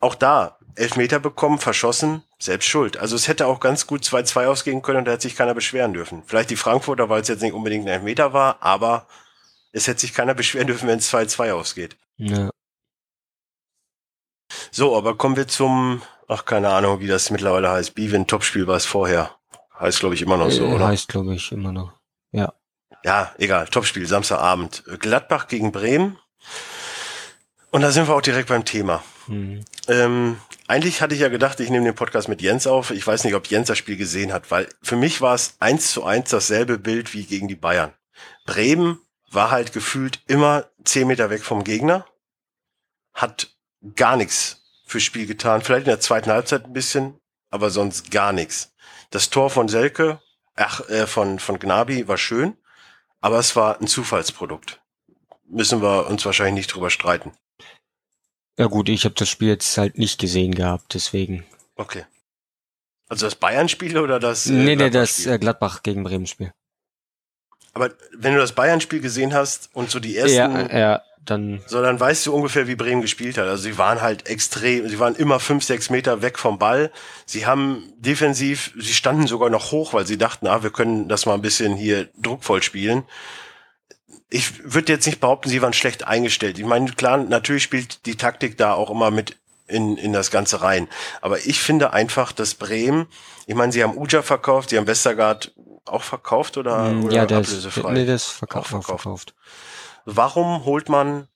auch 0.00 0.14
da, 0.14 0.58
Elfmeter 0.74 1.20
bekommen, 1.20 1.58
verschossen, 1.58 2.22
selbst 2.38 2.66
schuld. 2.66 2.96
Also 2.98 3.16
es 3.16 3.28
hätte 3.28 3.46
auch 3.46 3.60
ganz 3.60 3.86
gut 3.86 4.02
2-2 4.04 4.46
ausgehen 4.46 4.82
können 4.82 4.98
und 4.98 5.04
da 5.06 5.12
hätte 5.12 5.22
sich 5.22 5.36
keiner 5.36 5.54
beschweren 5.54 5.92
dürfen. 5.94 6.22
Vielleicht 6.26 6.50
die 6.50 6.56
Frankfurter, 6.56 7.08
weil 7.08 7.22
es 7.22 7.28
jetzt 7.28 7.40
nicht 7.42 7.54
unbedingt 7.54 7.84
ein 7.86 7.92
Elfmeter 7.92 8.32
war, 8.34 8.62
aber 8.62 9.06
es 9.72 9.86
hätte 9.86 10.00
sich 10.00 10.12
keiner 10.14 10.34
beschweren 10.34 10.66
dürfen, 10.66 10.88
wenn 10.88 10.98
es 10.98 11.12
2-2 11.12 11.52
ausgeht. 11.52 11.96
ja. 12.16 12.50
So, 14.70 14.96
aber 14.96 15.16
kommen 15.16 15.36
wir 15.36 15.48
zum, 15.48 16.02
ach 16.28 16.44
keine 16.44 16.70
Ahnung, 16.70 17.00
wie 17.00 17.06
das 17.06 17.30
mittlerweile 17.30 17.70
heißt. 17.70 17.94
Bivin, 17.94 18.26
Topspiel 18.26 18.66
war 18.66 18.76
es 18.76 18.86
vorher. 18.86 19.36
Heißt, 19.78 20.00
glaube 20.00 20.14
ich, 20.14 20.22
immer 20.22 20.36
noch 20.36 20.50
so, 20.50 20.64
Äh, 20.64 20.74
oder? 20.74 20.88
Heißt, 20.88 21.08
glaube 21.08 21.34
ich, 21.34 21.52
immer 21.52 21.72
noch. 21.72 21.92
Ja, 23.04 23.32
egal, 23.38 23.68
Topspiel, 23.68 24.06
Samstagabend. 24.06 24.82
Gladbach 24.98 25.46
gegen 25.46 25.70
Bremen. 25.70 26.18
Und 27.70 27.82
da 27.82 27.92
sind 27.92 28.08
wir 28.08 28.14
auch 28.14 28.22
direkt 28.22 28.48
beim 28.48 28.64
Thema. 28.64 29.02
Hm. 29.26 29.64
Ähm, 29.86 30.40
eigentlich 30.66 31.00
hatte 31.02 31.14
ich 31.14 31.20
ja 31.20 31.28
gedacht, 31.28 31.60
ich 31.60 31.70
nehme 31.70 31.84
den 31.84 31.94
Podcast 31.94 32.28
mit 32.28 32.42
Jens 32.42 32.66
auf. 32.66 32.90
Ich 32.90 33.06
weiß 33.06 33.22
nicht, 33.24 33.34
ob 33.34 33.46
Jens 33.46 33.68
das 33.68 33.78
Spiel 33.78 33.96
gesehen 33.96 34.32
hat, 34.32 34.50
weil 34.50 34.68
für 34.82 34.96
mich 34.96 35.20
war 35.20 35.34
es 35.34 35.54
eins 35.60 35.92
zu 35.92 36.04
eins 36.04 36.30
dasselbe 36.30 36.78
Bild 36.78 37.14
wie 37.14 37.24
gegen 37.24 37.46
die 37.46 37.54
Bayern. 37.54 37.92
Bremen 38.44 38.98
war 39.30 39.50
halt 39.52 39.72
gefühlt 39.72 40.22
immer 40.26 40.66
zehn 40.84 41.06
Meter 41.06 41.30
weg 41.30 41.44
vom 41.44 41.62
Gegner, 41.62 42.06
hat 43.12 43.54
gar 43.94 44.16
nichts 44.16 44.64
fürs 44.86 45.02
Spiel 45.02 45.26
getan. 45.26 45.60
Vielleicht 45.60 45.86
in 45.86 45.90
der 45.90 46.00
zweiten 46.00 46.30
Halbzeit 46.30 46.64
ein 46.64 46.72
bisschen, 46.72 47.18
aber 47.50 47.70
sonst 47.70 48.10
gar 48.10 48.32
nichts. 48.32 48.72
Das 49.10 49.28
Tor 49.28 49.50
von 49.50 49.68
Selke, 49.68 50.20
ach, 50.54 50.88
äh, 50.88 51.06
von, 51.06 51.38
von 51.38 51.58
Gnabi 51.58 52.08
war 52.08 52.16
schön, 52.16 52.56
aber 53.20 53.38
es 53.38 53.54
war 53.56 53.80
ein 53.80 53.88
Zufallsprodukt. 53.88 54.80
Müssen 55.48 55.82
wir 55.82 56.06
uns 56.06 56.24
wahrscheinlich 56.24 56.54
nicht 56.54 56.74
drüber 56.74 56.90
streiten. 56.90 57.32
Ja 58.58 58.66
gut, 58.66 58.88
ich 58.88 59.04
habe 59.04 59.14
das 59.14 59.28
Spiel 59.28 59.48
jetzt 59.48 59.76
halt 59.76 59.98
nicht 59.98 60.18
gesehen 60.18 60.54
gehabt, 60.54 60.94
deswegen. 60.94 61.44
Okay. 61.76 62.06
Also 63.08 63.26
das 63.26 63.34
Bayern-Spiel 63.36 63.98
oder 63.98 64.18
das? 64.18 64.46
äh, 64.46 64.52
nee, 64.52 64.76
nee, 64.76 64.90
das 64.90 65.26
äh, 65.26 65.38
Gladbach 65.38 65.82
gegen 65.82 66.02
Bremen 66.02 66.26
Spiel. 66.26 66.52
Aber 67.74 67.90
wenn 68.16 68.32
du 68.32 68.40
das 68.40 68.52
Bayern-Spiel 68.52 69.00
gesehen 69.00 69.34
hast 69.34 69.68
und 69.74 69.90
so 69.90 70.00
die 70.00 70.16
ersten, 70.16 70.34
Ja, 70.36 70.78
ja, 70.78 71.02
dann 71.30 71.60
so 71.66 71.82
dann 71.82 71.98
weißt 72.00 72.26
du 72.26 72.34
ungefähr, 72.34 72.66
wie 72.68 72.74
Bremen 72.76 73.02
gespielt 73.02 73.36
hat. 73.38 73.46
Also 73.46 73.64
sie 73.64 73.78
waren 73.78 74.00
halt 74.00 74.28
extrem, 74.28 74.88
sie 74.88 74.98
waren 74.98 75.14
immer 75.16 75.40
fünf, 75.40 75.64
sechs 75.64 75.90
Meter 75.90 76.22
weg 76.22 76.38
vom 76.38 76.58
Ball. 76.58 76.90
Sie 77.26 77.46
haben 77.46 77.92
defensiv, 77.98 78.72
sie 78.78 78.94
standen 78.94 79.26
sogar 79.26 79.50
noch 79.50 79.72
hoch, 79.72 79.92
weil 79.92 80.06
sie 80.06 80.18
dachten, 80.18 80.46
ah, 80.46 80.62
wir 80.62 80.70
können 80.70 81.08
das 81.08 81.26
mal 81.26 81.34
ein 81.34 81.42
bisschen 81.42 81.76
hier 81.76 82.08
druckvoll 82.20 82.62
spielen. 82.62 83.04
Ich 84.28 84.72
würde 84.72 84.92
jetzt 84.92 85.06
nicht 85.06 85.20
behaupten, 85.20 85.48
sie 85.48 85.62
waren 85.62 85.72
schlecht 85.72 86.06
eingestellt. 86.06 86.58
Ich 86.58 86.64
meine, 86.64 86.90
klar, 86.92 87.16
natürlich 87.18 87.62
spielt 87.62 88.06
die 88.06 88.16
Taktik 88.16 88.56
da 88.58 88.72
auch 88.74 88.90
immer 88.90 89.10
mit 89.10 89.36
in, 89.68 89.96
in 89.96 90.12
das 90.12 90.30
Ganze 90.30 90.62
rein. 90.62 90.88
Aber 91.20 91.44
ich 91.46 91.60
finde 91.60 91.92
einfach, 91.92 92.32
dass 92.32 92.54
Bremen, 92.54 93.06
ich 93.46 93.54
meine, 93.54 93.72
sie 93.72 93.82
haben 93.82 93.96
Uja 93.96 94.22
verkauft, 94.22 94.70
sie 94.70 94.78
haben 94.78 94.86
Westergaard 94.86 95.52
auch 95.84 96.02
verkauft 96.02 96.56
oder, 96.56 96.88
Hm, 96.90 97.04
oder 97.04 97.14
ja, 97.14 97.26
der 97.26 97.40
ist, 97.40 97.48
ablösefrei? 97.48 97.92
nee, 97.92 98.04
der 98.04 98.16
ist 98.16 98.26
verkauft, 98.26 98.66
Auch 98.66 98.82
verkauft. 98.82 99.02
verkauft. 99.02 99.34
Warum 100.06 100.64
holt 100.64 100.88
man 100.88 101.28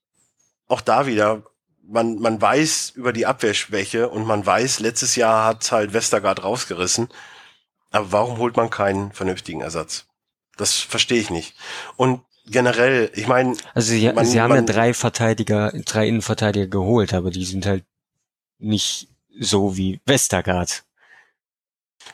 auch 0.68 0.80
da 0.80 1.06
wieder, 1.06 1.42
man, 1.82 2.16
man 2.20 2.40
weiß 2.40 2.90
über 2.96 3.12
die 3.12 3.26
Abwehrschwäche 3.26 4.08
und 4.08 4.24
man 4.26 4.46
weiß, 4.46 4.80
letztes 4.80 5.16
Jahr 5.16 5.44
hat 5.44 5.70
halt 5.72 5.92
Westergaard 5.92 6.42
rausgerissen, 6.44 7.08
aber 7.90 8.12
warum 8.12 8.38
holt 8.38 8.56
man 8.56 8.70
keinen 8.70 9.12
vernünftigen 9.12 9.60
Ersatz? 9.60 10.06
Das 10.56 10.74
verstehe 10.76 11.20
ich 11.20 11.30
nicht. 11.30 11.54
Und 11.96 12.22
generell, 12.46 13.10
ich 13.14 13.26
meine, 13.26 13.56
Also 13.74 13.90
sie, 13.92 14.10
Man- 14.12 14.24
sie 14.26 14.40
haben 14.40 14.50
ja 14.50 14.56
man- 14.56 14.66
drei 14.66 14.94
Verteidiger, 14.94 15.72
drei 15.84 16.06
Innenverteidiger 16.06 16.66
geholt, 16.68 17.12
aber 17.12 17.30
die 17.30 17.44
sind 17.44 17.66
halt 17.66 17.84
nicht 18.58 19.08
so 19.40 19.76
wie 19.76 20.00
Westergaard. 20.06 20.84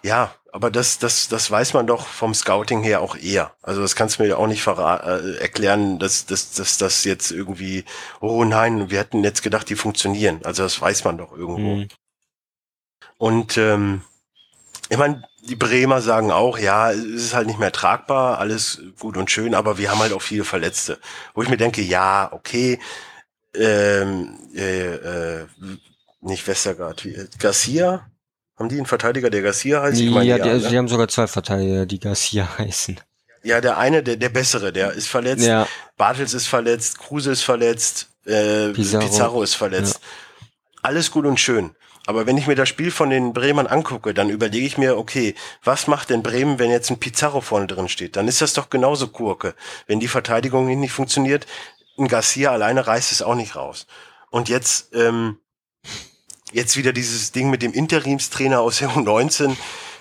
ja, 0.03 0.35
aber 0.57 0.71
das, 0.71 0.99
das, 0.99 1.29
das 1.29 1.51
weiß 1.51 1.75
man 1.75 1.87
doch 1.87 2.07
vom 2.07 2.33
Scouting 2.33 2.83
her 2.83 3.03
auch 3.03 3.15
eher. 3.15 3.55
Also 3.61 3.83
das 3.83 3.95
kannst 3.95 4.19
du 4.19 4.23
mir 4.23 4.39
auch 4.39 4.47
nicht 4.47 4.67
äh, 4.67 5.37
erklären, 5.37 5.99
dass, 5.99 6.25
dass, 6.25 6.53
dass 6.53 6.79
das 6.79 7.05
jetzt 7.05 7.31
irgendwie, 7.31 7.85
oh 8.23 8.43
nein, 8.43 8.89
wir 8.89 9.01
hätten 9.01 9.23
jetzt 9.23 9.43
gedacht, 9.43 9.69
die 9.69 9.77
funktionieren. 9.77 10.41
Also 10.45 10.63
das 10.63 10.81
weiß 10.81 11.05
man 11.05 11.19
doch 11.19 11.37
irgendwo. 11.37 11.83
Hm. 11.83 11.89
Und 13.19 13.59
ähm, 13.59 14.01
ich 14.89 14.97
meine, 14.97 15.29
die 15.43 15.57
Bremer 15.57 16.01
sagen 16.01 16.31
auch, 16.31 16.59
ja, 16.59 16.91
es 16.91 17.05
ist 17.05 17.35
halt 17.35 17.49
nicht 17.49 17.59
mehr 17.59 17.73
tragbar, 17.73 18.39
alles 18.39 18.81
gut 18.99 19.19
und 19.19 19.31
schön, 19.31 19.55
aber 19.55 19.77
wir 19.77 19.91
haben 19.91 19.99
halt 19.99 20.15
auch 20.15 20.23
viele 20.23 20.45
Verletzte. 20.45 20.99
Wo 21.35 21.43
ich 21.43 21.51
mir 21.51 21.59
denke, 21.59 21.83
ja, 21.83 22.33
okay, 22.33 22.79
ähm, 23.55 24.39
äh, 24.55 24.95
äh, 24.95 25.47
nicht 26.23 26.49
Westergaard, 26.49 27.05
wie, 27.05 27.29
Garcia? 27.39 28.11
Haben 28.59 28.69
die 28.69 28.77
einen 28.77 28.87
Verteidiger, 28.87 29.29
der 29.29 29.43
Garcia 29.43 29.83
heißt? 29.83 30.01
Ich 30.01 30.11
meine, 30.11 30.25
ja, 30.25 30.39
ja, 30.39 30.59
die, 30.59 30.65
ne? 30.65 30.79
haben 30.79 30.89
sogar 30.89 31.09
zwei 31.09 31.27
Verteidiger, 31.27 31.85
die 31.87 32.01
Garcia 32.01 32.49
heißen. 32.59 32.99
ja, 33.43 33.61
der 33.61 33.79
eine, 33.79 34.03
der, 34.03 34.17
der 34.17 34.31
bessere, 34.31 34.73
der 34.73 34.93
ist 34.93 35.09
verletzt. 35.09 35.45
Ja, 35.45 35.69
Bartels 35.97 36.35
ist 36.35 36.47
verletzt, 36.47 36.99
Kruse 36.99 37.33
ist 37.33 37.43
verletzt, 37.43 38.09
äh, 38.25 38.71
Pizarro. 38.71 39.07
Pizarro. 39.07 39.43
ist 39.43 39.55
verletzt. 39.55 40.01
Alles 40.83 41.11
gut 41.11 41.27
und 41.27 41.39
schön. 41.39 41.75
Aber 42.07 42.27
wenn 42.27 42.39
ich 42.39 42.47
mir 42.47 42.55
das 42.55 42.69
Spiel 42.69 42.93
von 42.93 43.11
den 43.11 43.33
Bremern 43.33 43.67
angucke, 43.67 44.15
dann 44.15 44.31
überlege 44.31 44.65
ich 44.65 44.79
mir, 44.79 44.97
okay, 44.97 45.35
was 45.65 45.89
macht 45.89 46.11
denn 46.11 46.23
Bremen, 46.23 46.61
wenn 46.61 46.71
jetzt 46.71 46.89
ein 46.91 47.01
Pizarro 47.01 47.41
vorne 47.41 47.67
drin 47.67 47.89
steht? 47.89 48.15
Dann 48.15 48.29
ist 48.29 48.41
das 48.41 48.53
doch 48.53 48.71
genauso 48.71 49.09
Kurke. 49.09 49.55
Wenn 49.89 49.99
die 49.99 50.07
Verteidigung 50.07 50.67
nicht 50.67 50.93
funktioniert, 50.93 51.47
ein 51.99 52.07
Garcia 52.07 52.53
alleine 52.53 52.87
reißt 52.87 53.11
es 53.11 53.23
auch 53.23 53.35
nicht 53.35 53.57
raus. 53.57 53.87
Und 54.31 54.49
jetzt, 54.49 54.95
ähm, 54.95 55.39
jetzt 56.53 56.77
wieder 56.77 56.93
dieses 56.93 57.33
Ding 57.33 57.51
mit 57.51 57.63
dem 57.63 57.73
Interimstrainer 57.73 58.61
aus 58.61 58.79
der 58.79 58.91
U19. 58.91 59.57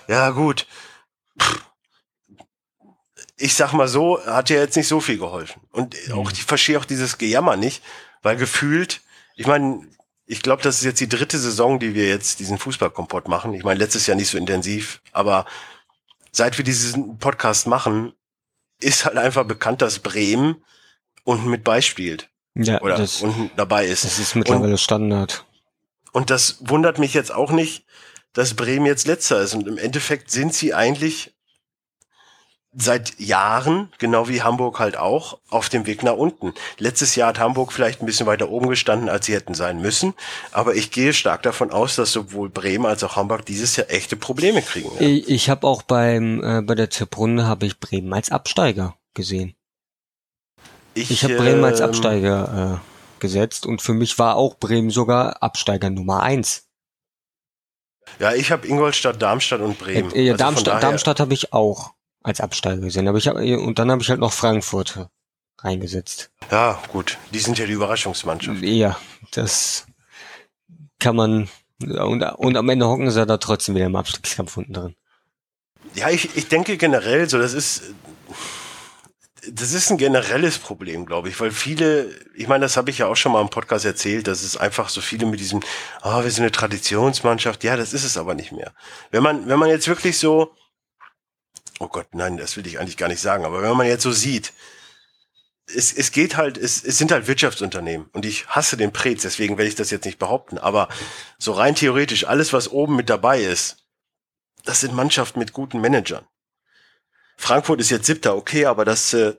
Ja, 0.08 0.30
gut. 0.30 0.66
Ich 3.36 3.54
sag 3.54 3.72
mal 3.72 3.88
so, 3.88 4.24
hat 4.24 4.50
ja 4.50 4.56
jetzt 4.56 4.76
nicht 4.76 4.88
so 4.88 5.00
viel 5.00 5.18
geholfen. 5.18 5.60
Und 5.72 5.96
auch, 6.12 6.30
ich 6.32 6.44
verstehe 6.44 6.78
auch 6.78 6.84
dieses 6.84 7.18
Gejammer 7.18 7.56
nicht, 7.56 7.82
weil 8.22 8.36
gefühlt, 8.36 9.02
ich 9.34 9.46
meine, 9.46 9.86
ich 10.24 10.42
glaube, 10.42 10.62
das 10.62 10.78
ist 10.78 10.84
jetzt 10.84 11.00
die 11.00 11.08
dritte 11.08 11.38
Saison, 11.38 11.78
die 11.78 11.94
wir 11.94 12.08
jetzt 12.08 12.40
diesen 12.40 12.58
Fußballkompott 12.58 13.28
machen. 13.28 13.52
Ich 13.54 13.62
meine, 13.62 13.78
letztes 13.78 14.06
Jahr 14.06 14.16
nicht 14.16 14.30
so 14.30 14.38
intensiv, 14.38 15.00
aber 15.12 15.44
seit 16.32 16.56
wir 16.58 16.64
diesen 16.64 17.18
Podcast 17.18 17.66
machen, 17.66 18.12
ist 18.80 19.04
halt 19.04 19.16
einfach 19.16 19.44
bekannt, 19.44 19.82
dass 19.82 20.00
Bremen 20.00 20.62
unten 21.24 21.48
mit 21.48 21.64
beispielt. 21.64 22.28
Ja, 22.54 22.80
Oder 22.80 22.96
das, 22.96 23.20
unten 23.20 23.50
dabei 23.56 23.86
ist. 23.86 24.04
das 24.04 24.18
ist 24.18 24.34
mittlerweile 24.34 24.78
Standard. 24.78 25.44
Und 26.16 26.30
das 26.30 26.56
wundert 26.60 26.98
mich 26.98 27.12
jetzt 27.12 27.30
auch 27.30 27.50
nicht, 27.50 27.84
dass 28.32 28.54
Bremen 28.54 28.86
jetzt 28.86 29.06
letzter 29.06 29.38
ist. 29.42 29.54
Und 29.54 29.68
im 29.68 29.76
Endeffekt 29.76 30.30
sind 30.30 30.54
sie 30.54 30.72
eigentlich 30.72 31.34
seit 32.72 33.20
Jahren, 33.20 33.92
genau 33.98 34.26
wie 34.26 34.40
Hamburg 34.40 34.78
halt 34.78 34.96
auch, 34.96 35.36
auf 35.50 35.68
dem 35.68 35.84
Weg 35.84 36.02
nach 36.02 36.16
unten. 36.16 36.54
Letztes 36.78 37.16
Jahr 37.16 37.28
hat 37.28 37.38
Hamburg 37.38 37.70
vielleicht 37.70 38.00
ein 38.00 38.06
bisschen 38.06 38.26
weiter 38.26 38.48
oben 38.48 38.70
gestanden, 38.70 39.10
als 39.10 39.26
sie 39.26 39.34
hätten 39.34 39.52
sein 39.52 39.82
müssen. 39.82 40.14
Aber 40.52 40.74
ich 40.74 40.90
gehe 40.90 41.12
stark 41.12 41.42
davon 41.42 41.70
aus, 41.70 41.96
dass 41.96 42.12
sowohl 42.12 42.48
Bremen 42.48 42.86
als 42.86 43.04
auch 43.04 43.16
Hamburg 43.16 43.44
dieses 43.44 43.76
Jahr 43.76 43.90
echte 43.90 44.16
Probleme 44.16 44.62
kriegen. 44.62 44.90
Ja. 44.94 45.06
Ich, 45.06 45.28
ich 45.28 45.50
habe 45.50 45.66
auch 45.66 45.82
beim 45.82 46.42
äh, 46.42 46.62
bei 46.62 46.74
der 46.74 46.88
Zirbrunde 46.88 47.46
habe 47.46 47.66
ich 47.66 47.78
Bremen 47.78 48.14
als 48.14 48.30
Absteiger 48.30 48.96
gesehen. 49.12 49.54
Ich 50.94 51.24
habe 51.24 51.36
Bremen 51.36 51.62
als 51.62 51.80
ähm, 51.80 51.86
Absteiger 51.88 52.80
äh, 52.80 52.95
gesetzt 53.20 53.66
und 53.66 53.82
für 53.82 53.94
mich 53.94 54.18
war 54.18 54.36
auch 54.36 54.56
Bremen 54.58 54.90
sogar 54.90 55.42
Absteiger 55.42 55.90
Nummer 55.90 56.22
eins. 56.22 56.68
Ja, 58.18 58.32
ich 58.34 58.50
habe 58.52 58.66
Ingolstadt, 58.66 59.20
Darmstadt 59.20 59.60
und 59.60 59.78
Bremen. 59.78 60.10
Äh, 60.14 60.30
Also 60.30 60.30
von 60.30 60.36
Darmstadt, 60.38 60.66
daher- 60.66 60.80
Darmstadt 60.80 61.20
habe 61.20 61.34
ich 61.34 61.52
auch 61.52 61.92
als 62.22 62.40
Absteiger 62.40 62.80
gesehen, 62.82 63.08
aber 63.08 63.18
ich 63.18 63.28
hab, 63.28 63.36
und 63.36 63.78
dann 63.78 63.90
habe 63.90 64.02
ich 64.02 64.08
halt 64.10 64.20
noch 64.20 64.32
Frankfurt 64.32 65.08
reingesetzt. 65.58 66.30
Ja, 66.50 66.80
gut. 66.92 67.18
Die 67.32 67.38
sind 67.38 67.58
ja 67.58 67.66
die 67.66 67.72
Überraschungsmannschaft. 67.72 68.62
Ja, 68.62 68.96
das 69.32 69.86
kann 70.98 71.16
man 71.16 71.48
und, 71.82 72.22
und 72.22 72.56
am 72.56 72.68
Ende 72.68 72.86
hocken 72.88 73.10
sie 73.10 73.26
da 73.26 73.36
trotzdem 73.36 73.74
wieder 73.74 73.86
im 73.86 73.96
Abstiegskampf 73.96 74.56
unten 74.56 74.72
drin. 74.72 74.96
Ja, 75.94 76.10
ich, 76.10 76.36
ich 76.36 76.48
denke 76.48 76.76
generell 76.78 77.28
so, 77.28 77.38
das 77.38 77.52
ist, 77.52 77.82
das 79.52 79.72
ist 79.72 79.90
ein 79.90 79.98
generelles 79.98 80.58
Problem, 80.58 81.06
glaube 81.06 81.28
ich, 81.28 81.40
weil 81.40 81.50
viele, 81.50 82.10
ich 82.34 82.48
meine, 82.48 82.64
das 82.64 82.76
habe 82.76 82.90
ich 82.90 82.98
ja 82.98 83.06
auch 83.06 83.16
schon 83.16 83.32
mal 83.32 83.40
im 83.40 83.50
Podcast 83.50 83.84
erzählt, 83.84 84.26
dass 84.26 84.42
es 84.42 84.56
einfach 84.56 84.88
so 84.88 85.00
viele 85.00 85.26
mit 85.26 85.40
diesem, 85.40 85.62
ah, 86.02 86.22
wir 86.22 86.30
sind 86.30 86.44
eine 86.44 86.52
Traditionsmannschaft, 86.52 87.64
ja, 87.64 87.76
das 87.76 87.92
ist 87.92 88.04
es 88.04 88.16
aber 88.16 88.34
nicht 88.34 88.52
mehr. 88.52 88.72
Wenn 89.10 89.22
man, 89.22 89.48
wenn 89.48 89.58
man 89.58 89.68
jetzt 89.68 89.88
wirklich 89.88 90.18
so, 90.18 90.54
oh 91.78 91.88
Gott, 91.88 92.08
nein, 92.12 92.36
das 92.36 92.56
will 92.56 92.66
ich 92.66 92.78
eigentlich 92.78 92.96
gar 92.96 93.08
nicht 93.08 93.20
sagen, 93.20 93.44
aber 93.44 93.62
wenn 93.62 93.76
man 93.76 93.86
jetzt 93.86 94.02
so 94.02 94.12
sieht, 94.12 94.52
es, 95.66 95.92
es 95.92 96.12
geht 96.12 96.36
halt, 96.36 96.58
es, 96.58 96.84
es 96.84 96.98
sind 96.98 97.10
halt 97.10 97.26
Wirtschaftsunternehmen 97.26 98.08
und 98.12 98.24
ich 98.24 98.46
hasse 98.48 98.76
den 98.76 98.92
Prez, 98.92 99.22
deswegen 99.22 99.58
werde 99.58 99.68
ich 99.68 99.74
das 99.74 99.90
jetzt 99.90 100.04
nicht 100.04 100.18
behaupten, 100.18 100.58
aber 100.58 100.88
so 101.38 101.52
rein 101.52 101.74
theoretisch, 101.74 102.26
alles, 102.26 102.52
was 102.52 102.70
oben 102.70 102.96
mit 102.96 103.10
dabei 103.10 103.42
ist, 103.42 103.84
das 104.64 104.80
sind 104.80 104.94
Mannschaften 104.94 105.38
mit 105.38 105.52
guten 105.52 105.80
Managern. 105.80 106.26
Frankfurt 107.36 107.80
ist 107.80 107.90
jetzt 107.90 108.06
siebter, 108.06 108.36
okay, 108.36 108.66
aber 108.66 108.84
das, 108.84 109.12
äh, 109.12 109.34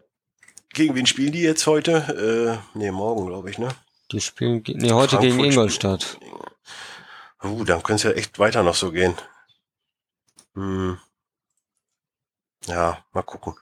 gegen 0.73 0.95
wen 0.95 1.05
spielen 1.05 1.31
die 1.31 1.41
jetzt 1.41 1.65
heute? 1.67 2.61
Äh, 2.73 2.77
nee, 2.77 2.91
morgen, 2.91 3.27
glaube 3.27 3.49
ich, 3.49 3.57
ne? 3.57 3.69
Die 4.11 4.21
spielen 4.21 4.63
nee, 4.67 4.91
heute 4.91 5.17
gegen 5.17 5.35
Frankfurt 5.35 5.53
Ingolstadt. 5.53 6.19
Uh, 7.43 7.63
dann 7.63 7.83
könnte 7.83 7.95
es 7.95 8.03
ja 8.03 8.11
echt 8.11 8.39
weiter 8.39 8.63
noch 8.63 8.75
so 8.75 8.91
gehen. 8.91 9.15
Hm. 10.55 10.97
Ja, 12.65 13.03
mal 13.13 13.21
gucken. 13.23 13.55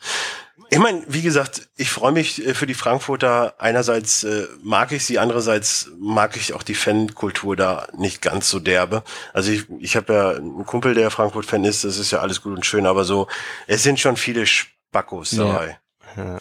Ich 0.69 0.79
meine, 0.79 1.03
wie 1.07 1.21
gesagt, 1.21 1.67
ich 1.75 1.89
freue 1.89 2.11
mich 2.11 2.45
äh, 2.45 2.53
für 2.53 2.65
die 2.65 2.73
Frankfurter. 2.73 3.55
Einerseits 3.59 4.23
äh, 4.23 4.47
mag 4.63 4.91
ich 4.91 5.05
sie, 5.05 5.19
andererseits 5.19 5.89
mag 5.99 6.35
ich 6.37 6.53
auch 6.53 6.63
die 6.63 6.75
Fankultur 6.75 7.55
da 7.55 7.87
nicht 7.95 8.21
ganz 8.21 8.49
so 8.49 8.59
derbe. 8.59 9.03
Also 9.33 9.51
ich, 9.51 9.65
ich 9.79 9.95
habe 9.95 10.13
ja 10.13 10.29
einen 10.31 10.65
Kumpel, 10.65 10.93
der 10.93 11.11
Frankfurt-Fan 11.11 11.63
ist, 11.65 11.83
das 11.83 11.97
ist 11.97 12.11
ja 12.11 12.19
alles 12.19 12.41
gut 12.41 12.55
und 12.55 12.65
schön, 12.65 12.85
aber 12.85 13.03
so, 13.03 13.27
es 13.67 13.83
sind 13.83 13.99
schon 13.99 14.17
viele 14.17 14.45
Spackos 14.45 15.31
dabei. 15.31 15.79
Ja. 16.17 16.37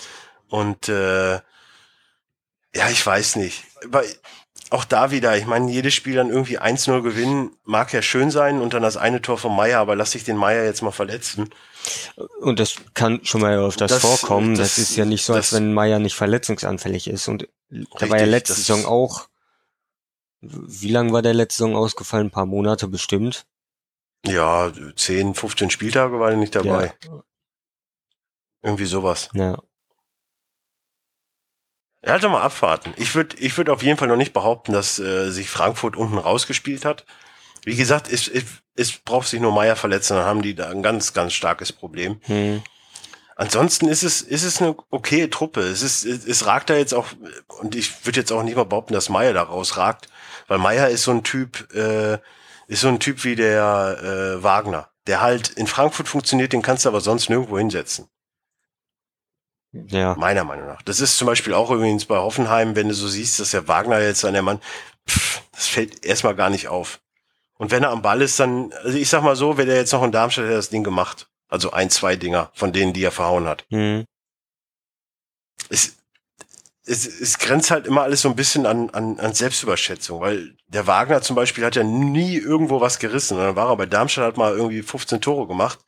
Und 0.49 0.89
äh, 0.89 1.35
ja, 1.35 2.89
ich 2.91 3.05
weiß 3.05 3.37
nicht. 3.37 3.65
Aber 3.85 4.03
auch 4.71 4.85
da 4.85 5.11
wieder, 5.11 5.37
ich 5.37 5.47
meine, 5.47 5.71
jedes 5.71 5.95
Spiel 5.95 6.17
dann 6.17 6.31
irgendwie 6.31 6.59
1-0 6.59 7.03
gewinnen, 7.03 7.51
mag 7.65 7.93
ja 7.93 8.03
schön 8.03 8.31
sein 8.31 8.61
und 8.61 8.75
dann 8.75 8.83
das 8.83 8.97
eine 8.97 9.23
Tor 9.23 9.39
von 9.39 9.55
Meier, 9.55 9.79
aber 9.81 9.95
lass 9.95 10.15
ich 10.15 10.25
den 10.25 10.37
Meier 10.37 10.65
jetzt 10.65 10.83
mal 10.83 10.91
verletzen. 10.91 11.51
Und 12.41 12.61
das 12.61 12.77
kann 12.95 13.25
schon 13.25 13.41
mal 13.41 13.59
öfters 13.59 13.91
Das- 13.91 14.03
vorkommen. 14.03 14.55
Das, 14.57 14.77
das- 14.77 14.79
ist 14.79 14.97
ja 14.97 15.05
nicht 15.05 15.25
so, 15.25 15.35
als 15.35 15.51
das- 15.51 15.59
wenn 15.59 15.73
Meier 15.75 15.99
nicht 15.99 16.15
verletzungsanfällig 16.17 17.09
ist. 17.09 17.29
Und 17.29 17.49
der 17.71 17.81
war 18.11 18.19
ja 18.19 18.25
Richtig, 18.25 18.31
letzte 18.31 18.55
Saison 18.55 18.85
auch. 18.87 19.29
Wie 20.41 20.91
lang 20.91 21.13
war 21.13 21.23
der 21.23 21.35
letzte 21.35 21.59
Saison 21.65 21.77
ausgefallen? 21.77 22.27
Ein 22.29 22.31
paar 22.31 22.47
Monate 22.47 22.87
bestimmt. 22.89 23.47
Ja, 24.27 24.73
10, 24.97 25.35
15 25.35 25.71
Spieltage 25.71 26.19
war 26.21 26.31
er 26.31 26.37
nicht 26.37 26.55
dabei. 26.55 26.95
Ja, 27.05 27.23
Irgendwie 28.63 28.87
sowas. 28.87 29.29
ja. 29.35 29.59
Hat 32.07 32.23
doch 32.23 32.31
mal 32.31 32.43
abwarten. 32.43 32.93
Ich 32.99 33.15
würde 33.15 33.37
ich 33.39 33.57
würd 33.57 33.71
auf 33.71 33.83
jeden 33.83 33.97
Fall 33.97 34.09
noch 34.09 34.17
nicht 34.17 34.35
behaupten, 34.35 34.73
dass 34.73 34.99
äh, 34.99 35.31
sich 35.31 35.49
Frankfurt 35.49 35.97
unten 35.97 36.19
rausgespielt 36.19 36.85
hat. 36.85 37.07
Wie 37.65 37.77
gesagt, 37.77 38.11
es, 38.11 38.29
es, 38.29 38.45
es 38.77 38.93
braucht 38.93 39.29
sich 39.29 39.41
nur 39.41 39.53
Meier 39.53 39.77
verletzen, 39.77 40.17
dann 40.17 40.27
haben 40.27 40.43
die 40.43 40.55
da 40.55 40.69
ein 40.69 40.83
ganz, 40.83 41.13
ganz 41.13 41.33
starkes 41.33 41.73
Problem. 41.73 42.21
Hm. 42.23 42.63
Ansonsten 43.37 43.89
ist 43.89 44.05
es, 44.05 44.23
ist 44.23 44.45
es 44.45 44.63
eine 44.63 44.77
okaye 44.91 45.29
Truppe. 45.29 45.63
Es 45.63 45.83
ist, 45.83 46.05
es, 46.05 46.25
es 46.25 46.47
ragt 46.47 46.71
da 46.71 46.77
jetzt 46.77 46.95
auch, 46.95 47.09
und 47.59 47.75
ich 47.75 48.07
würde 48.07 48.21
jetzt 48.21 48.31
auch 48.31 48.43
nicht 48.43 48.57
mal 48.57 48.65
behaupten, 48.65 48.95
dass 48.95 49.09
Meier 49.09 49.33
da 49.33 49.43
rausragt, 49.43 50.09
weil 50.47 50.59
Meier 50.59 50.89
ist 50.89 51.03
so 51.03 51.11
ein 51.11 51.25
Typ, 51.25 51.73
äh, 51.75 52.19
ist 52.69 52.83
so 52.83 52.89
ein 52.89 53.01
Typ 53.01 53.25
wie 53.25 53.35
der 53.35 53.99
äh, 54.39 54.43
Wagner, 54.43 54.89
der 55.07 55.21
halt 55.21 55.49
in 55.51 55.67
Frankfurt 55.67 56.09
funktioniert, 56.09 56.53
den 56.53 56.63
kannst 56.63 56.85
du 56.85 56.89
aber 56.89 57.01
sonst 57.01 57.29
nirgendwo 57.29 57.59
hinsetzen. 57.59 58.09
Ja. 59.73 60.15
Meiner 60.15 60.45
Meinung 60.45 60.67
nach. 60.69 60.83
Das 60.83 61.01
ist 61.01 61.17
zum 61.17 61.27
Beispiel 61.27 61.53
auch 61.53 61.73
übrigens 61.73 62.05
bei 62.05 62.17
Hoffenheim, 62.17 62.77
wenn 62.77 62.89
du 62.89 62.95
so 62.95 63.09
siehst, 63.09 63.41
dass 63.41 63.51
der 63.51 63.67
Wagner 63.67 64.01
jetzt 64.01 64.25
an 64.25 64.35
der 64.35 64.43
Mann, 64.43 64.61
pff, 65.09 65.43
das 65.53 65.67
fällt 65.67 66.05
erstmal 66.05 66.37
gar 66.37 66.51
nicht 66.51 66.69
auf. 66.69 67.01
Und 67.57 67.71
wenn 67.71 67.83
er 67.85 67.91
am 67.91 68.03
Ball 68.03 68.21
ist, 68.23 68.39
dann, 68.41 68.73
also 68.83 68.99
ich 68.99 69.09
sag 69.09 69.23
mal 69.23 69.37
so, 69.37 69.57
wäre 69.57 69.67
der 69.67 69.77
jetzt 69.77 69.93
noch 69.93 70.03
in 70.03 70.13
Darmstadt, 70.13 70.45
hätte 70.45 70.55
er 70.55 70.59
das 70.59 70.71
Ding 70.71 70.85
gemacht. 70.85 71.29
Also 71.49 71.71
ein, 71.71 71.89
zwei 71.91 72.17
Dinger 72.17 72.51
von 72.55 72.73
denen, 72.73 72.93
die 72.93 73.05
er 73.05 73.13
verhauen 73.13 73.47
hat. 73.47 73.65
Hm. 73.71 74.05
Es, 75.69 75.97
es, 76.87 77.07
es 77.07 77.39
grenzt 77.39 77.71
halt 77.71 77.87
immer 77.87 78.03
alles 78.03 78.23
so 78.23 78.29
ein 78.29 78.37
bisschen 78.37 78.67
an, 78.67 78.91
an, 78.91 79.19
an 79.19 79.33
Selbstüberschätzung, 79.35 80.21
weil 80.21 80.57
der 80.67 80.87
Wagner 80.87 81.23
zum 81.23 81.37
Beispiel 81.37 81.65
hat 81.65 81.77
ja 81.77 81.85
nie 81.85 82.37
irgendwo 82.37 82.81
was 82.81 82.99
gerissen. 82.99 83.39
Und 83.39 83.45
dann 83.45 83.57
war 83.57 83.71
er 83.71 83.77
bei 83.77 83.87
Darmstadt, 83.87 84.25
hat 84.25 84.37
mal 84.37 84.55
irgendwie 84.55 84.83
15 84.83 85.21
Tore 85.21 85.47
gemacht. 85.47 85.79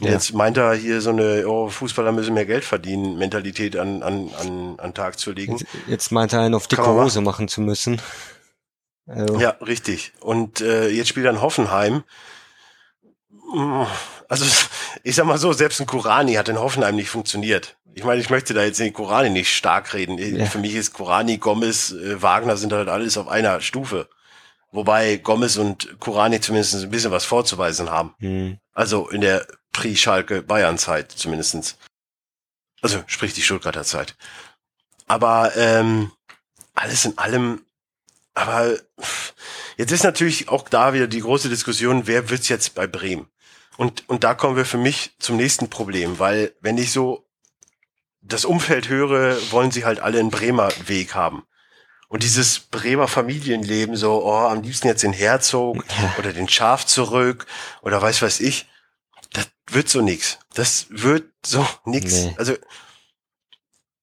Und 0.00 0.06
Ja. 0.06 0.12
jetzt 0.12 0.32
meint 0.34 0.56
er 0.56 0.74
hier 0.74 1.00
so 1.00 1.10
eine, 1.10 1.48
oh, 1.48 1.68
Fußballer 1.68 2.12
müssen 2.12 2.34
mehr 2.34 2.46
Geld 2.46 2.64
verdienen, 2.64 3.18
Mentalität 3.18 3.76
an, 3.76 4.02
an, 4.02 4.30
an, 4.40 4.78
an 4.78 4.94
Tag 4.94 5.18
zu 5.18 5.32
legen. 5.32 5.56
Jetzt, 5.56 5.66
jetzt 5.88 6.12
meint 6.12 6.32
er 6.32 6.40
einen 6.42 6.54
auf 6.54 6.68
dicke 6.68 6.86
Hose 6.86 7.20
machen 7.20 7.48
zu 7.48 7.60
müssen. 7.60 8.00
Also, 9.08 9.38
Ja, 9.38 9.50
richtig. 9.60 10.12
Und 10.20 10.60
äh, 10.60 10.88
jetzt 10.88 11.08
spielt 11.08 11.26
er 11.26 11.32
in 11.32 11.40
Hoffenheim. 11.40 12.04
Also 14.28 14.44
ich 15.02 15.14
sag 15.16 15.24
mal 15.24 15.38
so, 15.38 15.52
selbst 15.52 15.80
ein 15.80 15.86
Kurani 15.86 16.34
hat 16.34 16.48
in 16.48 16.58
Hoffenheim 16.58 16.96
nicht 16.96 17.08
funktioniert. 17.08 17.76
Ich 17.94 18.04
meine, 18.04 18.20
ich 18.20 18.30
möchte 18.30 18.54
da 18.54 18.62
jetzt 18.62 18.78
den 18.78 18.92
Kurani 18.92 19.30
nicht 19.30 19.54
stark 19.54 19.94
reden. 19.94 20.18
Ja. 20.18 20.46
Für 20.46 20.58
mich 20.58 20.74
ist 20.74 20.92
Kurani, 20.92 21.38
Gomez, 21.38 21.90
äh, 21.92 22.20
Wagner 22.22 22.56
sind 22.56 22.72
halt 22.72 22.88
alles 22.88 23.16
auf 23.16 23.26
einer 23.26 23.60
Stufe. 23.60 24.08
Wobei 24.70 25.16
Gomez 25.16 25.56
und 25.56 25.98
Kurani 25.98 26.40
zumindest 26.40 26.74
ein 26.74 26.90
bisschen 26.90 27.10
was 27.10 27.24
vorzuweisen 27.24 27.90
haben. 27.90 28.14
hm. 28.18 28.58
Also 28.74 29.08
in 29.08 29.22
der 29.22 29.46
Pre-Schalke-Bayern-Zeit 29.72 31.10
zumindestens. 31.10 31.78
Also 32.80 33.02
sprich 33.06 33.32
die 33.32 33.42
Stuttgarter 33.42 33.82
Zeit. 33.82 34.14
Aber 35.08 35.56
ähm, 35.56 36.12
alles 36.74 37.04
in 37.04 37.18
allem, 37.18 37.64
aber 38.38 38.78
jetzt 39.76 39.92
ist 39.92 40.04
natürlich 40.04 40.48
auch 40.48 40.68
da 40.68 40.92
wieder 40.94 41.06
die 41.06 41.20
große 41.20 41.48
Diskussion, 41.48 42.06
wer 42.06 42.30
wird's 42.30 42.48
jetzt 42.48 42.74
bei 42.74 42.86
Bremen? 42.86 43.28
Und, 43.76 44.08
und 44.08 44.24
da 44.24 44.34
kommen 44.34 44.56
wir 44.56 44.64
für 44.64 44.78
mich 44.78 45.14
zum 45.18 45.36
nächsten 45.36 45.70
Problem, 45.70 46.18
weil 46.18 46.54
wenn 46.60 46.78
ich 46.78 46.92
so 46.92 47.28
das 48.20 48.44
Umfeld 48.44 48.88
höre, 48.88 49.36
wollen 49.50 49.70
sie 49.70 49.84
halt 49.84 50.00
alle 50.00 50.18
einen 50.18 50.30
Bremer 50.30 50.70
Weg 50.86 51.14
haben. 51.14 51.44
Und 52.08 52.22
dieses 52.22 52.60
Bremer 52.60 53.06
Familienleben, 53.06 53.96
so, 53.96 54.24
oh, 54.24 54.46
am 54.48 54.62
liebsten 54.62 54.88
jetzt 54.88 55.02
den 55.02 55.12
Herzog 55.12 55.84
oder 56.18 56.32
den 56.32 56.48
Schaf 56.48 56.86
zurück 56.86 57.46
oder 57.82 58.00
weiß 58.00 58.22
was 58.22 58.40
ich, 58.40 58.66
das 59.32 59.48
wird 59.70 59.88
so 59.88 60.00
nix. 60.00 60.38
Das 60.54 60.86
wird 60.88 61.30
so 61.44 61.66
nix. 61.84 62.12
Nee. 62.12 62.34
Also 62.38 62.54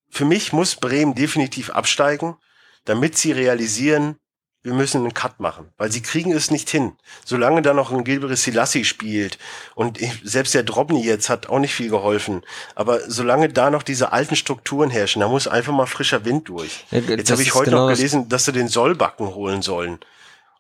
für 0.10 0.26
mich 0.26 0.54
muss 0.54 0.76
Bremen 0.76 1.16
definitiv 1.16 1.72
absteigen, 1.72 2.38
damit 2.86 3.18
sie 3.18 3.32
realisieren, 3.32 4.18
wir 4.66 4.74
müssen 4.74 5.02
einen 5.02 5.14
Cut 5.14 5.40
machen, 5.40 5.72
weil 5.78 5.92
sie 5.92 6.02
kriegen 6.02 6.32
es 6.32 6.50
nicht 6.50 6.72
hin. 6.72 6.94
Solange 7.24 7.62
da 7.62 7.74
noch 7.74 7.92
ein 7.92 8.04
Gilbert 8.04 8.36
Selassie 8.36 8.84
spielt 8.84 9.38
und 9.76 10.00
selbst 10.24 10.56
der 10.56 10.64
Drobny 10.64 11.06
jetzt 11.06 11.30
hat 11.30 11.48
auch 11.48 11.60
nicht 11.60 11.76
viel 11.76 11.90
geholfen, 11.90 12.42
aber 12.74 13.00
solange 13.08 13.48
da 13.50 13.70
noch 13.70 13.84
diese 13.84 14.12
alten 14.12 14.36
Strukturen 14.36 14.90
herrschen, 14.90 15.20
da 15.20 15.28
muss 15.28 15.48
einfach 15.48 15.72
mal 15.72 15.86
frischer 15.86 16.26
Wind 16.26 16.50
durch. 16.50 16.86
Ja, 16.90 16.98
Jetzt 17.00 17.30
habe 17.30 17.44
ich 17.44 17.54
heute 17.54 17.70
genau 17.70 17.88
noch 17.88 17.96
gelesen, 17.96 18.28
dass 18.28 18.46
sie 18.46 18.54
den 18.54 18.68
Sollbacken 18.68 19.36
holen 19.36 19.62
sollen. 19.62 20.00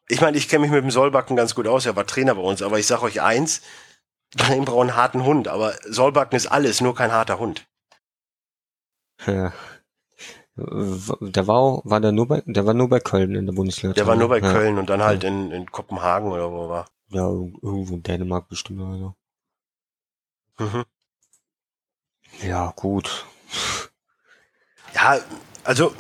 Ich 0.07 0.21
meine, 0.21 0.37
ich 0.37 0.49
kenne 0.49 0.61
mich 0.61 0.71
mit 0.71 0.83
dem 0.83 0.91
Sollbacken 0.91 1.35
ganz 1.35 1.55
gut 1.55 1.67
aus, 1.67 1.87
er 1.87 1.95
war 1.95 2.05
Trainer 2.05 2.35
bei 2.35 2.41
uns, 2.41 2.61
aber 2.61 2.77
ich 2.77 2.85
sage 2.85 3.01
euch 3.01 3.23
eins, 3.23 3.61
Bremen 4.37 4.65
braucht 4.65 4.81
einen 4.81 4.95
harten 4.95 5.23
Hund, 5.23 5.47
aber 5.47 5.73
Solbakken 5.89 6.37
ist 6.37 6.45
alles, 6.45 6.79
nur 6.79 6.93
kein 6.93 7.11
harter 7.11 7.39
Hund. 7.39 7.65
Ja. 9.25 9.51
Der 10.57 11.47
war 11.47 11.57
auch, 11.57 11.81
war 11.83 11.99
der 11.99 12.13
nur 12.13 12.27
bei, 12.27 12.41
der 12.45 12.65
war 12.65 12.73
nur 12.73 12.87
bei 12.87 12.99
Köln 12.99 13.35
in 13.35 13.45
der 13.45 13.53
Bundesliga. 13.53 13.93
Der 13.93 14.07
war 14.07 14.15
nur 14.15 14.29
bei 14.29 14.39
ja. 14.39 14.51
Köln 14.51 14.77
und 14.77 14.89
dann 14.89 15.03
halt 15.03 15.25
in, 15.25 15.51
in 15.51 15.69
Kopenhagen 15.69 16.31
oder 16.31 16.51
wo 16.51 16.69
war. 16.69 16.87
Ja, 17.09 17.27
irgendwo 17.27 17.95
in 17.95 18.03
Dänemark 18.03 18.47
bestimmt 18.47 18.81
oder 18.81 18.97
so. 18.97 19.15
Mhm. 20.63 20.85
Ja, 22.41 22.73
gut. 22.75 23.25
Ja, 24.93 25.19
also, 25.65 25.93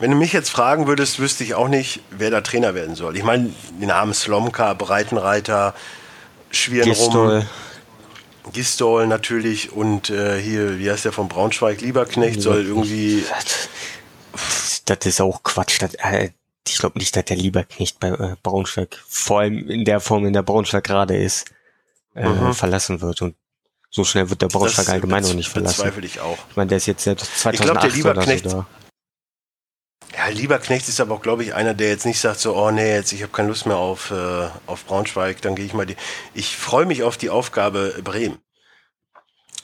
wenn 0.00 0.10
du 0.10 0.16
mich 0.16 0.34
jetzt 0.34 0.50
fragen 0.50 0.86
würdest, 0.86 1.18
wüsste 1.18 1.44
ich 1.44 1.54
auch 1.54 1.68
nicht, 1.68 2.00
wer 2.10 2.30
da 2.30 2.42
Trainer 2.42 2.74
werden 2.74 2.94
soll. 2.94 3.16
Ich 3.16 3.24
meine, 3.24 3.52
die 3.80 3.86
Namen 3.86 4.12
Slomka, 4.12 4.74
Breitenreiter, 4.74 5.74
Schwierenrum, 6.50 6.94
Gistol. 6.94 7.46
Gistol 8.52 9.06
natürlich 9.06 9.72
und 9.72 10.10
äh, 10.10 10.40
hier, 10.40 10.78
wie 10.78 10.90
heißt 10.90 11.04
der 11.04 11.12
von 11.12 11.28
Braunschweig, 11.28 11.80
Lieberknecht 11.80 12.40
soll 12.40 12.64
irgendwie, 12.64 13.24
Das, 14.84 14.98
ist 15.06 15.20
auch 15.20 15.42
Quatsch. 15.42 15.80
Das, 15.82 15.94
äh, 15.94 16.30
ich 16.66 16.78
glaube 16.78 16.98
nicht, 16.98 17.14
dass 17.16 17.24
der 17.24 17.36
Lieberknecht 17.36 17.98
bei 18.00 18.08
äh, 18.08 18.36
Braunschweig, 18.42 19.02
vor 19.08 19.40
allem 19.40 19.68
in 19.68 19.84
der 19.84 20.00
Form, 20.00 20.26
in 20.26 20.32
der 20.32 20.42
Braunschweig 20.42 20.84
gerade 20.84 21.16
ist, 21.16 21.46
äh, 22.14 22.28
Mhm. 22.28 22.52
verlassen 22.54 23.00
wird. 23.00 23.22
Und 23.22 23.36
so 23.90 24.04
schnell 24.04 24.28
wird 24.30 24.42
der 24.42 24.48
Braunschweig 24.48 24.86
das 24.86 24.88
allgemein 24.94 25.22
noch 25.22 25.34
nicht 25.34 25.48
verlassen. 25.48 25.82
bezweifle 25.82 26.06
ich 26.06 26.20
auch. 26.20 26.38
Ich 26.50 26.56
meine, 26.56 26.68
der 26.68 26.76
ist 26.78 26.86
jetzt 26.86 27.04
seit 27.04 27.18
glaub, 27.18 27.28
der 27.32 27.56
2008 27.56 27.84
oder 27.84 27.94
Lieberknecht- 27.94 28.48
so 28.50 28.56
da. 28.58 28.66
Ja, 30.16 30.28
Lieberknecht 30.28 30.88
ist 30.88 31.00
aber 31.00 31.14
auch, 31.14 31.22
glaube 31.22 31.42
ich, 31.44 31.54
einer, 31.54 31.74
der 31.74 31.88
jetzt 31.90 32.06
nicht 32.06 32.18
sagt 32.20 32.40
so, 32.40 32.56
oh 32.56 32.70
nee, 32.70 32.94
jetzt 32.94 33.12
ich 33.12 33.22
habe 33.22 33.30
keine 33.32 33.48
Lust 33.48 33.66
mehr 33.66 33.76
auf, 33.76 34.10
äh, 34.10 34.48
auf 34.66 34.84
Braunschweig, 34.86 35.40
dann 35.42 35.54
gehe 35.54 35.64
ich 35.66 35.74
mal 35.74 35.86
die. 35.86 35.96
Ich 36.34 36.56
freue 36.56 36.86
mich 36.86 37.02
auf 37.02 37.16
die 37.18 37.30
Aufgabe 37.30 37.94
Bremen. 38.02 38.38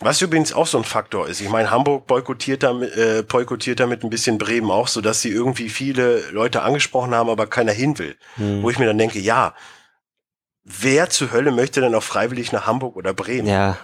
Was 0.05 0.21
übrigens 0.21 0.53
auch 0.53 0.67
so 0.67 0.77
ein 0.77 0.85
Faktor 0.85 1.29
ist. 1.29 1.41
Ich 1.41 1.49
meine, 1.49 1.71
Hamburg 1.71 2.07
boykottiert 2.07 2.63
damit, 2.63 2.95
äh, 2.95 3.25
boykottiert 3.27 3.81
damit 3.81 4.05
ein 4.05 4.11
bisschen 4.11 4.37
Bremen 4.37 4.71
auch, 4.71 4.87
so 4.87 5.01
dass 5.01 5.23
sie 5.23 5.31
irgendwie 5.31 5.71
viele 5.71 6.31
Leute 6.31 6.61
angesprochen 6.61 7.15
haben, 7.15 7.31
aber 7.31 7.47
keiner 7.47 7.73
hin 7.73 7.99
will. 7.99 8.15
Hm. 8.37 8.63
Wo 8.63 8.69
ich 8.69 8.79
mir 8.79 8.85
dann 8.85 8.99
denke, 8.99 9.19
ja, 9.19 9.55
wer 10.63 11.09
zur 11.09 11.33
Hölle 11.33 11.53
möchte 11.53 11.81
denn 11.81 11.95
auch 11.95 12.03
freiwillig 12.03 12.53
nach 12.53 12.67
Hamburg 12.67 12.97
oder 12.97 13.15
Bremen? 13.15 13.49
Ja, 13.49 13.79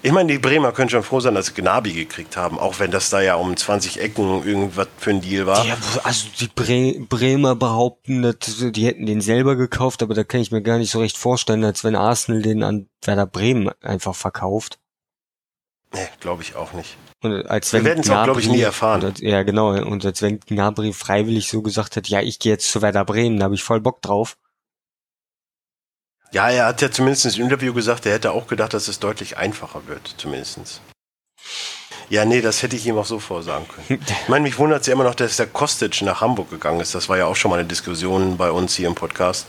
Ich 0.00 0.12
meine, 0.12 0.32
die 0.32 0.38
Bremer 0.38 0.70
können 0.72 0.90
schon 0.90 1.02
froh 1.02 1.18
sein, 1.18 1.34
dass 1.34 1.46
sie 1.46 1.54
Gnabi 1.54 1.92
gekriegt 1.92 2.36
haben, 2.36 2.58
auch 2.58 2.78
wenn 2.78 2.92
das 2.92 3.10
da 3.10 3.20
ja 3.20 3.34
um 3.34 3.56
20 3.56 4.00
Ecken 4.00 4.44
irgendwas 4.44 4.86
für 4.96 5.10
ein 5.10 5.20
Deal 5.20 5.46
war. 5.46 5.66
Ja, 5.66 5.76
also 6.04 6.28
die 6.38 6.46
Bre 6.46 7.04
Bremer 7.08 7.56
behaupten, 7.56 8.22
dass 8.22 8.36
die 8.38 8.86
hätten 8.86 9.06
den 9.06 9.20
selber 9.20 9.56
gekauft, 9.56 10.02
aber 10.02 10.14
da 10.14 10.22
kann 10.22 10.40
ich 10.40 10.52
mir 10.52 10.62
gar 10.62 10.78
nicht 10.78 10.92
so 10.92 11.00
recht 11.00 11.18
vorstellen, 11.18 11.64
als 11.64 11.82
wenn 11.82 11.96
Arsenal 11.96 12.42
den 12.42 12.62
an 12.62 12.88
Werder 13.02 13.26
Bremen 13.26 13.70
einfach 13.82 14.14
verkauft. 14.14 14.78
Nee, 15.92 16.08
glaube 16.20 16.42
ich 16.42 16.54
auch 16.54 16.74
nicht. 16.74 16.96
Und 17.20 17.46
als 17.46 17.72
Wir 17.72 17.80
wenn 17.80 17.86
werden's 17.86 18.10
auch, 18.10 18.24
glaub 18.24 18.38
ich, 18.38 18.48
nie 18.48 18.60
erfahren. 18.60 19.04
Als, 19.04 19.20
ja, 19.20 19.42
genau. 19.42 19.70
Und 19.70 20.04
als 20.04 20.22
wenn 20.22 20.38
Gnabry 20.38 20.92
freiwillig 20.92 21.48
so 21.48 21.62
gesagt 21.62 21.96
hat, 21.96 22.08
ja, 22.08 22.20
ich 22.20 22.38
gehe 22.38 22.52
jetzt 22.52 22.70
zu 22.70 22.82
Werder 22.82 23.04
Bremen, 23.04 23.38
da 23.38 23.44
habe 23.44 23.54
ich 23.54 23.64
voll 23.64 23.80
Bock 23.80 24.00
drauf. 24.02 24.36
Ja, 26.30 26.50
er 26.50 26.66
hat 26.66 26.82
ja 26.82 26.90
zumindest 26.90 27.24
im 27.36 27.44
Interview 27.44 27.72
gesagt, 27.72 28.04
er 28.04 28.12
hätte 28.12 28.32
auch 28.32 28.46
gedacht, 28.46 28.74
dass 28.74 28.88
es 28.88 28.98
deutlich 28.98 29.38
einfacher 29.38 29.86
wird, 29.86 30.14
zumindestens. 30.18 30.80
Ja, 32.10 32.24
nee, 32.24 32.40
das 32.40 32.62
hätte 32.62 32.76
ich 32.76 32.86
ihm 32.86 32.98
auch 32.98 33.06
so 33.06 33.18
vorsagen 33.18 33.66
können. 33.68 34.02
Ich 34.22 34.28
meine, 34.28 34.42
mich 34.42 34.58
wundert 34.58 34.82
es 34.82 34.86
ja 34.86 34.92
immer 34.92 35.04
noch, 35.04 35.14
dass 35.14 35.36
der 35.36 35.46
Kostic 35.46 36.02
nach 36.02 36.20
Hamburg 36.20 36.50
gegangen 36.50 36.80
ist. 36.80 36.94
Das 36.94 37.08
war 37.08 37.18
ja 37.18 37.26
auch 37.26 37.36
schon 37.36 37.50
mal 37.50 37.58
eine 37.58 37.68
Diskussion 37.68 38.36
bei 38.36 38.50
uns 38.50 38.74
hier 38.76 38.88
im 38.88 38.94
Podcast. 38.94 39.46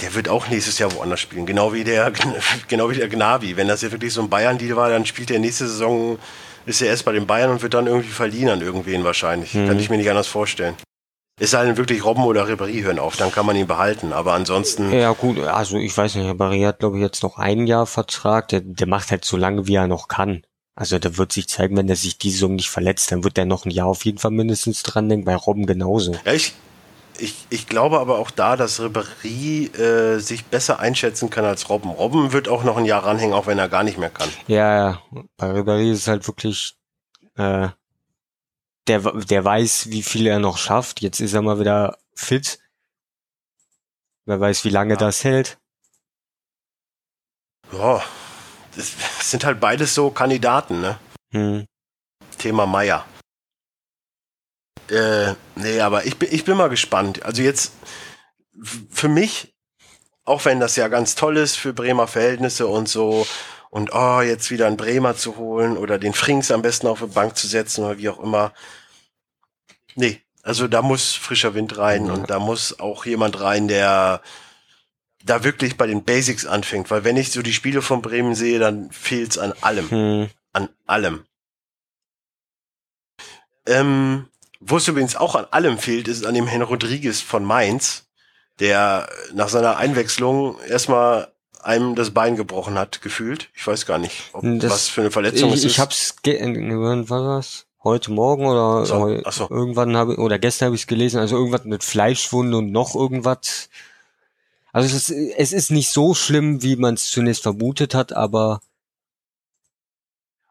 Der 0.00 0.14
wird 0.14 0.30
auch 0.30 0.48
nächstes 0.48 0.78
Jahr 0.78 0.92
woanders 0.94 1.20
spielen, 1.20 1.44
genau 1.44 1.74
wie 1.74 1.84
der, 1.84 2.12
genau 2.68 2.88
wie 2.90 2.96
der 2.96 3.08
Gnavi. 3.08 3.56
Wenn 3.56 3.68
das 3.68 3.82
ja 3.82 3.92
wirklich 3.92 4.14
so 4.14 4.22
ein 4.22 4.30
Bayern-Deal 4.30 4.76
war, 4.76 4.88
dann 4.88 5.04
spielt 5.04 5.30
er 5.30 5.38
nächste 5.38 5.68
Saison, 5.68 6.18
ist 6.64 6.80
er 6.80 6.88
erst 6.88 7.04
bei 7.04 7.12
den 7.12 7.26
Bayern 7.26 7.50
und 7.50 7.60
wird 7.62 7.74
dann 7.74 7.86
irgendwie 7.86 8.08
verliehen 8.08 8.48
an 8.48 8.62
irgendwen 8.62 9.04
wahrscheinlich. 9.04 9.54
Mhm. 9.54 9.68
Kann 9.68 9.78
ich 9.78 9.90
mir 9.90 9.98
nicht 9.98 10.08
anders 10.08 10.28
vorstellen. 10.28 10.76
Es 11.42 11.52
sei 11.52 11.64
denn 11.64 11.78
wirklich 11.78 12.04
Robben 12.04 12.24
oder 12.24 12.44
Ribéry 12.44 12.82
hören 12.82 12.98
auf, 12.98 13.16
dann 13.16 13.32
kann 13.32 13.46
man 13.46 13.56
ihn 13.56 13.66
behalten. 13.66 14.12
Aber 14.12 14.34
ansonsten, 14.34 14.92
Ja, 14.92 15.12
gut, 15.12 15.38
also 15.40 15.78
ich 15.78 15.96
weiß 15.96 16.16
nicht, 16.16 16.36
Barry 16.36 16.60
hat, 16.60 16.80
glaube 16.80 16.98
ich, 16.98 17.02
jetzt 17.02 17.22
noch 17.22 17.38
ein 17.38 17.66
Jahr 17.66 17.86
Vertrag. 17.86 18.48
Der, 18.48 18.60
der 18.60 18.86
macht 18.86 19.10
halt 19.10 19.24
so 19.24 19.38
lange, 19.38 19.66
wie 19.66 19.74
er 19.76 19.86
noch 19.86 20.08
kann. 20.08 20.42
Also 20.74 20.98
der 20.98 21.16
wird 21.16 21.32
sich 21.32 21.48
zeigen, 21.48 21.78
wenn 21.78 21.88
er 21.88 21.96
sich 21.96 22.18
die 22.18 22.30
Saison 22.30 22.54
nicht 22.56 22.68
verletzt, 22.68 23.10
dann 23.10 23.24
wird 23.24 23.38
er 23.38 23.46
noch 23.46 23.64
ein 23.64 23.70
Jahr 23.70 23.86
auf 23.86 24.04
jeden 24.04 24.18
Fall 24.18 24.30
mindestens 24.30 24.82
dran 24.82 25.08
denken, 25.08 25.24
bei 25.24 25.34
Robben 25.34 25.64
genauso. 25.64 26.12
Ja, 26.26 26.32
ich, 26.34 26.52
ich, 27.18 27.34
ich 27.48 27.66
glaube 27.66 28.00
aber 28.00 28.18
auch 28.18 28.30
da, 28.30 28.56
dass 28.56 28.78
Ribéry 28.78 29.74
äh, 29.78 30.18
sich 30.18 30.44
besser 30.44 30.78
einschätzen 30.78 31.30
kann 31.30 31.46
als 31.46 31.70
Robben. 31.70 31.90
Robben 31.90 32.32
wird 32.34 32.48
auch 32.48 32.64
noch 32.64 32.76
ein 32.76 32.84
Jahr 32.84 33.04
ranhängen, 33.04 33.34
auch 33.34 33.46
wenn 33.46 33.58
er 33.58 33.68
gar 33.70 33.82
nicht 33.82 33.96
mehr 33.96 34.10
kann. 34.10 34.28
Ja, 34.46 34.74
ja, 34.74 35.02
bei 35.38 35.50
Ribéry 35.50 35.90
ist 35.90 36.00
es 36.00 36.08
halt 36.08 36.26
wirklich, 36.26 36.74
äh, 37.36 37.68
der, 38.90 39.12
der 39.12 39.44
weiß, 39.44 39.90
wie 39.90 40.02
viel 40.02 40.26
er 40.26 40.40
noch 40.40 40.58
schafft. 40.58 41.00
Jetzt 41.00 41.20
ist 41.20 41.32
er 41.32 41.42
mal 41.42 41.60
wieder 41.60 41.98
fit. 42.14 42.58
Wer 44.26 44.40
weiß, 44.40 44.64
wie 44.64 44.70
lange 44.70 44.94
Ja. 44.94 44.98
das 44.98 45.22
hält. 45.24 45.58
Ja, 47.72 48.02
das 48.74 48.94
sind 49.30 49.44
halt 49.44 49.60
beides 49.60 49.94
so 49.94 50.10
Kandidaten, 50.10 50.80
ne? 50.80 50.98
Hm. 51.32 51.66
Thema 52.38 52.66
Meier. 52.66 53.06
Äh, 54.88 55.34
nee, 55.54 55.80
aber 55.80 56.04
ich 56.04 56.18
bin, 56.18 56.28
ich 56.32 56.44
bin 56.44 56.56
mal 56.56 56.68
gespannt. 56.68 57.22
Also 57.22 57.42
jetzt, 57.42 57.72
für 58.90 59.08
mich, 59.08 59.54
auch 60.24 60.44
wenn 60.44 60.58
das 60.58 60.74
ja 60.74 60.88
ganz 60.88 61.14
toll 61.14 61.36
ist 61.36 61.56
für 61.56 61.72
Bremer 61.72 62.08
Verhältnisse 62.08 62.66
und 62.66 62.88
so, 62.88 63.24
und 63.70 63.94
oh, 63.94 64.20
jetzt 64.20 64.50
wieder 64.50 64.66
einen 64.66 64.76
Bremer 64.76 65.14
zu 65.14 65.36
holen 65.36 65.76
oder 65.76 65.96
den 65.98 66.12
Frings 66.12 66.50
am 66.50 66.60
besten 66.62 66.88
auf 66.88 66.98
die 66.98 67.06
Bank 67.06 67.36
zu 67.36 67.46
setzen 67.46 67.84
oder 67.84 67.98
wie 67.98 68.08
auch 68.08 68.18
immer. 68.18 68.52
Nee, 70.00 70.20
also 70.42 70.66
da 70.68 70.82
muss 70.82 71.12
frischer 71.12 71.54
Wind 71.54 71.76
rein 71.78 72.06
Ja. 72.06 72.12
und 72.14 72.30
da 72.30 72.38
muss 72.38 72.80
auch 72.80 73.04
jemand 73.06 73.40
rein, 73.40 73.68
der 73.68 74.22
da 75.24 75.44
wirklich 75.44 75.76
bei 75.76 75.86
den 75.86 76.04
Basics 76.04 76.46
anfängt. 76.46 76.90
Weil 76.90 77.04
wenn 77.04 77.16
ich 77.18 77.30
so 77.30 77.42
die 77.42 77.52
Spiele 77.52 77.82
von 77.82 78.00
Bremen 78.02 78.34
sehe, 78.34 78.58
dann 78.58 78.90
fehlt's 78.90 79.36
an 79.38 79.52
allem 79.60 79.90
Hm. 79.90 80.30
an 80.52 80.68
allem. 80.86 81.24
Ähm, 83.66 84.26
wo 84.60 84.76
es 84.78 84.88
übrigens 84.88 85.16
auch 85.16 85.34
an 85.34 85.46
allem 85.50 85.78
fehlt, 85.78 86.08
ist 86.08 86.24
an 86.26 86.34
dem 86.34 86.46
Herrn 86.46 86.62
Rodriguez 86.62 87.20
von 87.20 87.44
Mainz, 87.44 88.06
der 88.58 89.08
nach 89.34 89.48
seiner 89.48 89.76
Einwechslung 89.76 90.58
erstmal 90.66 91.32
einem 91.62 91.94
das 91.94 92.10
Bein 92.12 92.36
gebrochen 92.36 92.78
hat, 92.78 93.02
gefühlt. 93.02 93.50
Ich 93.54 93.66
weiß 93.66 93.84
gar 93.86 93.98
nicht, 93.98 94.30
ob, 94.32 94.42
Das- 94.60 94.70
was 94.70 94.88
für 94.88 95.02
eine 95.02 95.10
Verletzung 95.10 95.50
Ich, 95.50 95.56
es 95.56 95.64
ich 95.64 95.72
ist. 95.72 95.78
hab's, 95.78 96.16
ge 96.22 96.40
wann 96.40 97.08
war 97.10 97.36
das? 97.36 97.66
Heute 97.82 98.10
Morgen 98.10 98.46
oder 98.46 98.84
So, 98.84 99.20
so. 99.30 99.48
irgendwann 99.48 99.96
habe 99.96 100.16
oder 100.16 100.38
gestern 100.38 100.66
habe 100.66 100.76
ich 100.76 100.82
es 100.82 100.86
gelesen, 100.86 101.18
also 101.18 101.36
irgendwas 101.36 101.64
mit 101.64 101.82
Fleischwunde 101.82 102.58
und 102.58 102.70
noch 102.72 102.94
irgendwas. 102.94 103.70
Also 104.72 104.94
es 104.94 105.08
ist, 105.08 105.34
es 105.36 105.52
ist 105.52 105.70
nicht 105.70 105.90
so 105.90 106.14
schlimm, 106.14 106.62
wie 106.62 106.76
man 106.76 106.94
es 106.94 107.10
zunächst 107.10 107.42
vermutet 107.42 107.94
hat, 107.94 108.12
aber 108.12 108.60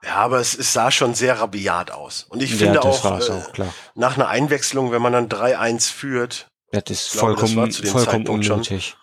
ja, 0.04 0.16
aber 0.16 0.40
es, 0.40 0.58
es 0.58 0.72
sah 0.74 0.92
schon 0.92 1.14
sehr 1.14 1.40
rabiat 1.40 1.92
aus. 1.92 2.26
Und 2.30 2.42
ich 2.42 2.52
ja, 2.52 2.58
finde 2.58 2.80
das 2.80 3.06
auch, 3.06 3.20
äh, 3.20 3.32
auch, 3.32 3.74
nach 3.96 4.16
einer 4.16 4.30
Einwechslung, 4.30 4.92
wenn 4.92 5.02
man 5.02 5.14
dann 5.14 5.28
3-1 5.30 5.92
führt, 5.92 6.48
Das 6.72 6.84
ist 6.90 7.12
glaube, 7.12 7.34
das 7.36 7.52
vollkommen, 7.52 7.72
dem 7.72 7.86
vollkommen 7.86 8.06
Zeitpunkt 8.06 8.46
schon. 8.46 8.54
unnötig. 8.56 8.98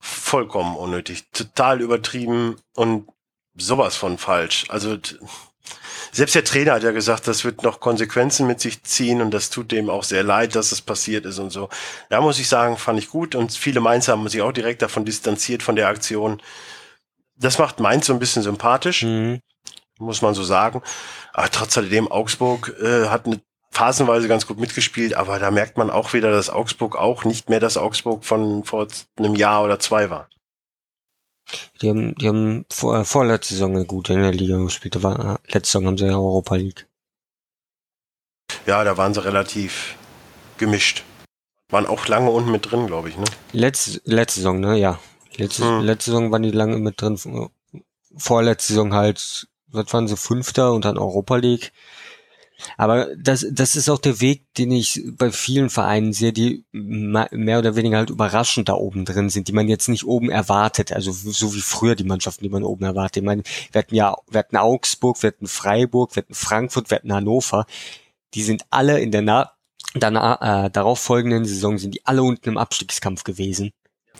vollkommen 0.00 0.76
unnötig, 0.76 1.30
total 1.32 1.80
übertrieben 1.80 2.56
und 2.74 3.08
sowas 3.54 3.96
von 3.96 4.18
falsch. 4.18 4.64
Also 4.68 4.98
selbst 6.14 6.34
der 6.34 6.44
Trainer 6.44 6.72
hat 6.74 6.82
ja 6.82 6.90
gesagt, 6.90 7.26
das 7.26 7.44
wird 7.44 7.62
noch 7.62 7.80
Konsequenzen 7.80 8.46
mit 8.46 8.60
sich 8.60 8.82
ziehen 8.84 9.22
und 9.22 9.30
das 9.32 9.48
tut 9.48 9.72
dem 9.72 9.88
auch 9.88 10.04
sehr 10.04 10.22
leid, 10.22 10.54
dass 10.54 10.70
es 10.70 10.82
passiert 10.82 11.24
ist 11.24 11.38
und 11.38 11.50
so. 11.50 11.70
Da 12.10 12.20
muss 12.20 12.38
ich 12.38 12.48
sagen, 12.48 12.76
fand 12.76 12.98
ich 12.98 13.08
gut 13.08 13.34
und 13.34 13.52
viele 13.52 13.80
Mainzer 13.80 14.12
haben 14.12 14.28
sich 14.28 14.42
auch 14.42 14.52
direkt 14.52 14.82
davon 14.82 15.06
distanziert 15.06 15.62
von 15.62 15.74
der 15.74 15.88
Aktion. 15.88 16.42
Das 17.36 17.58
macht 17.58 17.80
Mainz 17.80 18.06
so 18.06 18.12
ein 18.12 18.18
bisschen 18.18 18.42
sympathisch, 18.42 19.02
Mhm. 19.04 19.40
muss 19.98 20.20
man 20.20 20.34
so 20.34 20.42
sagen. 20.42 20.82
Aber 21.32 21.50
trotz 21.50 21.78
alledem, 21.78 22.10
Augsburg 22.10 22.74
äh, 22.82 23.08
hat 23.08 23.26
eine 23.26 23.40
phasenweise 23.70 24.28
ganz 24.28 24.46
gut 24.46 24.58
mitgespielt, 24.60 25.14
aber 25.14 25.38
da 25.38 25.50
merkt 25.50 25.78
man 25.78 25.90
auch 25.90 26.12
wieder, 26.12 26.30
dass 26.30 26.50
Augsburg 26.50 26.96
auch 26.96 27.24
nicht 27.24 27.48
mehr 27.48 27.60
das 27.60 27.78
Augsburg 27.78 28.24
von 28.24 28.64
vor 28.64 28.86
einem 29.16 29.34
Jahr 29.34 29.64
oder 29.64 29.78
zwei 29.78 30.10
war. 30.10 30.28
Die 31.80 31.88
haben, 31.90 32.14
die 32.14 32.28
haben 32.28 32.64
vor, 32.70 32.98
äh, 32.98 33.04
vorletzte 33.04 33.54
Saison 33.54 33.86
gute 33.86 34.12
in 34.14 34.22
der 34.22 34.32
Liga 34.32 34.56
gespielt. 34.58 35.02
War, 35.02 35.40
letzte 35.46 35.72
Saison 35.72 35.86
haben 35.86 35.98
sie 35.98 36.06
ja 36.06 36.12
Europa 36.14 36.54
League. 36.56 36.86
Ja, 38.66 38.84
da 38.84 38.96
waren 38.96 39.14
sie 39.14 39.24
relativ 39.24 39.96
gemischt. 40.58 41.04
Waren 41.70 41.86
auch 41.86 42.06
lange 42.06 42.30
unten 42.30 42.50
mit 42.50 42.70
drin, 42.70 42.86
glaube 42.86 43.08
ich, 43.08 43.16
ne? 43.16 43.24
Letzte, 43.52 44.00
letzte 44.04 44.40
Saison, 44.40 44.60
ne? 44.60 44.76
Ja. 44.78 44.98
Letzte, 45.36 45.64
Hm. 45.64 45.80
letzte 45.80 46.10
Saison 46.10 46.30
waren 46.30 46.42
die 46.42 46.50
lange 46.50 46.76
mit 46.76 47.00
drin. 47.00 47.18
Vorletzte 48.16 48.74
Saison 48.74 48.92
halt, 48.94 49.48
was 49.68 49.92
waren 49.92 50.06
sie, 50.06 50.16
Fünfter 50.16 50.72
und 50.72 50.84
dann 50.84 50.98
Europa 50.98 51.36
League. 51.36 51.72
Aber 52.76 53.08
das, 53.16 53.46
das 53.50 53.76
ist 53.76 53.88
auch 53.88 53.98
der 53.98 54.20
Weg, 54.20 54.44
den 54.54 54.70
ich 54.70 55.02
bei 55.18 55.30
vielen 55.30 55.70
Vereinen 55.70 56.12
sehe, 56.12 56.32
die 56.32 56.64
mehr 56.72 57.58
oder 57.58 57.76
weniger 57.76 57.98
halt 57.98 58.10
überraschend 58.10 58.68
da 58.68 58.74
oben 58.74 59.04
drin 59.04 59.30
sind, 59.30 59.48
die 59.48 59.52
man 59.52 59.68
jetzt 59.68 59.88
nicht 59.88 60.04
oben 60.04 60.30
erwartet. 60.30 60.92
Also 60.92 61.12
so 61.12 61.54
wie 61.54 61.60
früher 61.60 61.94
die 61.94 62.04
Mannschaften, 62.04 62.44
die 62.44 62.50
man 62.50 62.62
oben 62.62 62.84
erwartet. 62.84 63.18
Ich 63.18 63.22
meine, 63.22 63.42
wir 63.72 63.78
hatten 63.80 63.94
ja, 63.94 64.16
wir 64.28 64.38
hatten 64.38 64.56
Augsburg, 64.56 65.22
wir 65.22 65.28
hatten 65.28 65.46
Freiburg, 65.46 66.14
wir 66.14 66.22
hatten 66.22 66.34
Frankfurt, 66.34 66.90
wir 66.90 66.96
hatten 66.96 67.12
Hannover. 67.12 67.66
Die 68.34 68.42
sind 68.42 68.62
alle 68.70 69.00
in 69.00 69.10
der 69.10 69.22
na 69.22 69.52
danach, 69.94 70.66
äh, 70.66 70.70
darauf 70.70 71.00
folgenden 71.00 71.44
Saison 71.44 71.78
sind 71.78 71.94
die 71.94 72.06
alle 72.06 72.22
unten 72.22 72.48
im 72.48 72.58
Abstiegskampf 72.58 73.24
gewesen. 73.24 73.72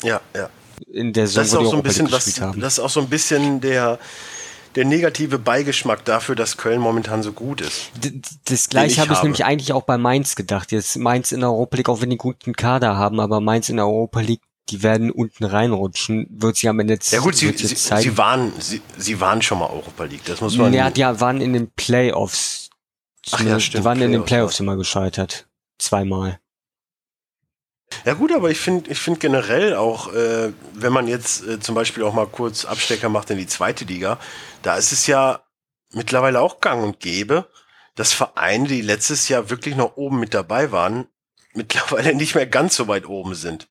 Ja, 0.02 0.20
ja. 0.34 0.50
In 0.86 1.12
der 1.12 1.26
Saison, 1.26 1.42
das 1.42 1.52
ist 1.52 1.58
auch 1.58 1.70
so 1.70 1.76
ein 1.76 1.82
bisschen, 1.82 2.12
was, 2.12 2.24
das 2.34 2.72
ist 2.74 2.78
auch 2.80 2.90
so 2.90 3.00
ein 3.00 3.08
bisschen 3.08 3.60
der, 3.60 3.98
der 4.74 4.84
negative 4.84 5.38
Beigeschmack 5.38 6.04
dafür, 6.04 6.34
dass 6.34 6.56
Köln 6.56 6.80
momentan 6.80 7.22
so 7.22 7.32
gut 7.32 7.60
ist. 7.60 7.90
D 8.02 8.20
das 8.44 8.68
gleiche 8.68 9.00
habe 9.00 9.12
ich 9.12 9.22
nämlich 9.22 9.44
eigentlich 9.44 9.72
auch 9.72 9.82
bei 9.82 9.98
Mainz 9.98 10.34
gedacht. 10.34 10.72
Jetzt 10.72 10.96
Mainz 10.96 11.32
in 11.32 11.40
der 11.40 11.50
Europa 11.50 11.76
League, 11.76 11.88
auch 11.88 12.00
wenn 12.00 12.10
die 12.10 12.16
guten 12.16 12.54
Kader 12.54 12.96
haben, 12.96 13.20
aber 13.20 13.40
Mainz 13.40 13.68
in 13.68 13.76
der 13.76 13.86
Europa 13.86 14.20
League, 14.20 14.42
die 14.70 14.82
werden 14.82 15.10
unten 15.10 15.44
reinrutschen, 15.44 16.26
wird 16.30 16.56
sie 16.56 16.68
am 16.68 16.80
Ende 16.80 16.98
Ja 17.10 17.20
gut, 17.20 17.36
sie, 17.36 17.52
sie, 17.52 17.66
sie, 17.66 18.16
waren, 18.16 18.52
sie, 18.58 18.80
sie 18.96 19.20
waren 19.20 19.42
schon 19.42 19.58
mal 19.58 19.66
Europa 19.66 20.04
League, 20.04 20.24
das 20.24 20.40
muss 20.40 20.56
man... 20.56 20.72
Ja, 20.72 20.90
die 20.90 21.02
waren 21.02 21.40
in 21.40 21.52
den 21.52 21.70
Playoffs. 21.70 22.70
Ach 23.30 23.40
ja, 23.40 23.60
stimmt. 23.60 23.82
Die 23.82 23.84
waren 23.84 24.00
in 24.00 24.12
den 24.12 24.24
Playoffs 24.24 24.60
immer 24.60 24.76
gescheitert. 24.76 25.48
Zweimal. 25.78 26.38
Ja 28.04 28.14
gut, 28.14 28.32
aber 28.32 28.50
ich 28.50 28.58
finde 28.58 28.90
ich 28.90 28.98
finde 28.98 29.20
generell 29.20 29.74
auch, 29.74 30.12
äh, 30.12 30.52
wenn 30.74 30.92
man 30.92 31.08
jetzt 31.08 31.46
äh, 31.46 31.60
zum 31.60 31.74
Beispiel 31.74 32.02
auch 32.04 32.14
mal 32.14 32.26
kurz 32.26 32.64
Abstecker 32.64 33.08
macht 33.08 33.30
in 33.30 33.38
die 33.38 33.46
zweite 33.46 33.84
Liga, 33.84 34.18
da 34.62 34.76
ist 34.76 34.92
es 34.92 35.06
ja 35.06 35.40
mittlerweile 35.92 36.40
auch 36.40 36.60
gang 36.60 36.82
und 36.82 37.00
gäbe, 37.00 37.46
dass 37.94 38.12
Vereine, 38.12 38.68
die 38.68 38.80
letztes 38.80 39.28
Jahr 39.28 39.50
wirklich 39.50 39.76
noch 39.76 39.96
oben 39.96 40.20
mit 40.20 40.34
dabei 40.34 40.72
waren, 40.72 41.06
mittlerweile 41.54 42.14
nicht 42.14 42.34
mehr 42.34 42.46
ganz 42.46 42.76
so 42.76 42.88
weit 42.88 43.06
oben 43.06 43.34
sind. 43.34 43.68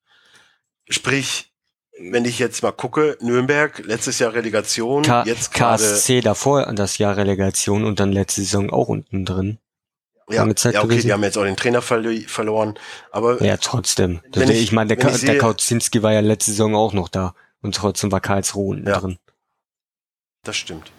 Sprich, 0.88 1.52
wenn 1.98 2.24
ich 2.24 2.38
jetzt 2.38 2.62
mal 2.62 2.72
gucke, 2.72 3.16
Nürnberg, 3.20 3.78
letztes 3.84 4.18
Jahr 4.18 4.34
Relegation, 4.34 5.02
K 5.02 5.24
jetzt 5.26 5.52
KSC 5.52 6.20
davor 6.20 6.72
das 6.72 6.98
Jahr 6.98 7.16
Relegation 7.16 7.84
und 7.84 8.00
dann 8.00 8.12
letzte 8.12 8.40
Saison 8.40 8.70
auch 8.70 8.88
unten 8.88 9.24
drin. 9.24 9.58
Ja, 10.28 10.46
ja 10.46 10.82
okay, 10.84 11.00
die 11.00 11.12
haben 11.12 11.22
jetzt 11.22 11.36
auch 11.36 11.44
den 11.44 11.56
Trainer 11.56 11.82
verlo 11.82 12.10
verloren, 12.26 12.78
aber 13.10 13.42
ja, 13.42 13.56
trotzdem. 13.56 14.20
ich, 14.34 14.50
ich 14.50 14.72
meine, 14.72 14.88
der, 14.88 14.96
Ka 14.96 15.10
der 15.10 15.38
Kautzinski 15.38 16.02
war 16.02 16.12
ja 16.12 16.20
letzte 16.20 16.52
Saison 16.52 16.74
auch 16.74 16.92
noch 16.92 17.08
da 17.08 17.34
und 17.60 17.74
trotzdem 17.74 18.12
war 18.12 18.20
Karlsruhe 18.20 18.76
unten 18.76 18.88
ja, 18.88 18.98
drin. 18.98 19.18
Das 20.44 20.56
stimmt. 20.56 20.90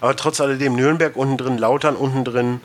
Aber 0.00 0.14
trotz 0.16 0.40
alledem 0.40 0.76
Nürnberg 0.76 1.16
unten 1.16 1.36
drin, 1.36 1.58
Lautern 1.58 1.96
unten 1.96 2.24
drin, 2.24 2.60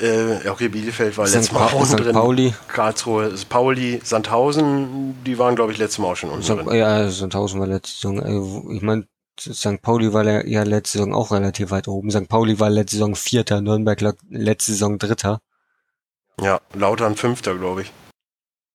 äh, 0.00 0.44
ja 0.44 0.52
okay, 0.52 0.68
Bielefeld 0.68 1.16
war 1.16 1.26
letztes 1.26 1.52
Mal 1.52 1.66
auch 1.66 1.74
unten 1.74 1.96
drin. 1.96 2.12
Pauli. 2.12 2.54
Karlsruhe, 2.68 3.34
Pauli, 3.48 4.00
Sandhausen, 4.02 5.16
die 5.24 5.38
waren 5.38 5.56
glaube 5.56 5.72
ich 5.72 5.78
letztes 5.78 5.98
Mal 5.98 6.12
auch 6.12 6.16
schon 6.16 6.30
unten 6.30 6.44
St 6.44 6.50
drin. 6.50 6.74
Ja, 6.74 7.08
Sandhausen 7.08 7.60
war 7.60 7.66
letzte 7.66 7.94
Saison. 7.94 8.20
Also, 8.20 8.64
ich 8.70 8.82
meine, 8.82 9.06
St. 9.38 9.82
Pauli 9.82 10.12
war 10.12 10.24
ja 10.24 10.62
letzte 10.62 10.98
Saison 10.98 11.14
auch 11.14 11.30
relativ 11.30 11.70
weit 11.70 11.88
oben. 11.88 12.10
St. 12.10 12.28
Pauli 12.28 12.58
war 12.58 12.70
letzte 12.70 12.96
Saison 12.96 13.14
Vierter, 13.14 13.60
Nürnberg 13.60 14.00
letzte 14.30 14.72
Saison 14.72 14.98
Dritter. 14.98 15.40
Ja, 16.40 16.60
Lautern 16.74 17.16
Fünfter, 17.16 17.56
glaube 17.56 17.82
ich. 17.82 17.92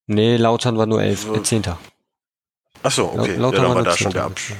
Nee, 0.07 0.37
Lautern 0.37 0.77
war 0.77 0.85
nur 0.85 1.01
elf, 1.01 1.29
äh, 1.29 1.43
Zehnter. 1.43 1.79
Ach 2.83 2.91
so, 2.91 3.11
okay. 3.11 3.35
Lautern 3.35 3.63
ja, 3.63 3.69
war, 3.69 3.75
war 3.75 3.83
da 3.83 3.97
schon 3.97 4.11
der 4.11 4.25
Absch. 4.25 4.53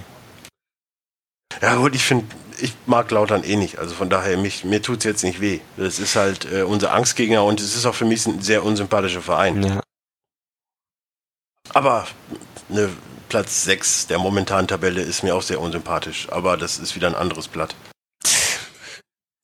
Ja 1.62 1.76
gut, 1.76 1.96
ich 1.96 2.04
finde, 2.04 2.26
ich 2.60 2.74
mag 2.86 3.10
Lautern 3.12 3.44
eh 3.44 3.56
nicht. 3.56 3.80
Also 3.80 3.96
von 3.96 4.10
daher, 4.10 4.38
mich, 4.38 4.64
mir 4.64 4.82
tut's 4.82 5.04
jetzt 5.04 5.24
nicht 5.24 5.42
weh. 5.42 5.60
Das 5.78 6.00
ist 6.00 6.16
halt 6.16 6.52
äh, 6.52 6.64
unser 6.64 6.94
Angstgegner 6.94 7.44
und 7.44 7.60
es 7.60 7.76
ist 7.76 7.86
auch 7.86 7.96
für 7.96 8.06
mich 8.06 8.26
ein 8.26 8.42
sehr 8.42 8.64
unsympathischer 8.64 9.22
Verein. 9.22 9.64
Ja. 9.64 9.82
Aber 11.74 12.08
ne, 12.70 12.90
Platz 13.32 13.64
6 13.64 14.08
der 14.08 14.20
momentanen 14.20 14.68
Tabelle 14.68 15.02
ist 15.02 15.24
mir 15.24 15.34
auch 15.34 15.42
sehr 15.42 15.62
unsympathisch, 15.62 16.28
aber 16.30 16.58
das 16.58 16.80
ist 16.80 16.98
wieder 16.98 17.08
ein 17.08 17.16
anderes 17.16 17.48
Blatt. 17.48 17.74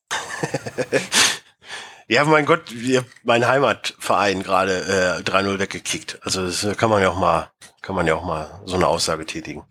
ja, 2.10 2.26
mein 2.26 2.46
Gott, 2.46 2.64
wir, 2.68 3.06
mein 3.24 3.48
Heimatverein 3.48 4.44
gerade 4.44 5.22
äh, 5.22 5.24
3-0 5.24 5.60
weggekickt. 5.60 6.20
Also 6.24 6.46
das 6.46 6.68
kann 6.76 6.90
man 6.90 7.02
ja 7.02 7.12
auch 7.12 7.18
mal, 7.18 7.50
kann 7.82 7.96
man 7.96 8.06
ja 8.06 8.16
auch 8.16 8.26
mal 8.26 8.62
so 8.66 8.76
eine 8.76 8.88
Aussage 8.88 9.26
tätigen. 9.26 9.64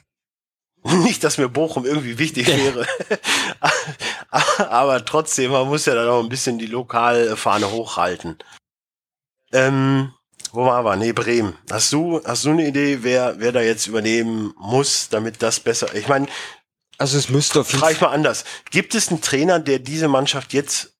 Nicht, 0.82 1.22
dass 1.22 1.36
mir 1.36 1.50
Bochum 1.50 1.84
irgendwie 1.84 2.16
wichtig 2.16 2.46
wäre. 2.56 2.86
aber 4.70 5.04
trotzdem, 5.04 5.50
man 5.50 5.68
muss 5.68 5.84
ja 5.84 5.94
dann 5.94 6.08
auch 6.08 6.22
ein 6.22 6.30
bisschen 6.30 6.58
die 6.58 6.64
Lokalfahne 6.64 7.70
hochhalten. 7.70 8.38
Ähm, 9.52 10.14
wo 10.56 10.64
war 10.64 10.84
wir? 10.84 10.96
Nee, 10.96 11.12
Bremen. 11.12 11.54
Hast 11.70 11.92
du, 11.92 12.20
hast 12.24 12.44
du 12.44 12.50
eine 12.50 12.66
Idee, 12.66 12.98
wer, 13.02 13.34
wer 13.38 13.52
da 13.52 13.60
jetzt 13.60 13.86
übernehmen 13.86 14.54
muss, 14.58 15.08
damit 15.10 15.42
das 15.42 15.60
besser, 15.60 15.94
ich 15.94 16.08
meine, 16.08 16.26
also 16.98 17.18
es 17.18 17.28
müsste 17.28 17.60
auf 17.60 17.68
jeden 17.68 17.80
Frage 17.80 17.94
ich 17.94 18.00
mal 18.00 18.08
anders. 18.08 18.44
Gibt 18.70 18.94
es 18.94 19.08
einen 19.08 19.20
Trainer, 19.20 19.58
der 19.60 19.78
diese 19.78 20.08
Mannschaft 20.08 20.54
jetzt, 20.54 20.94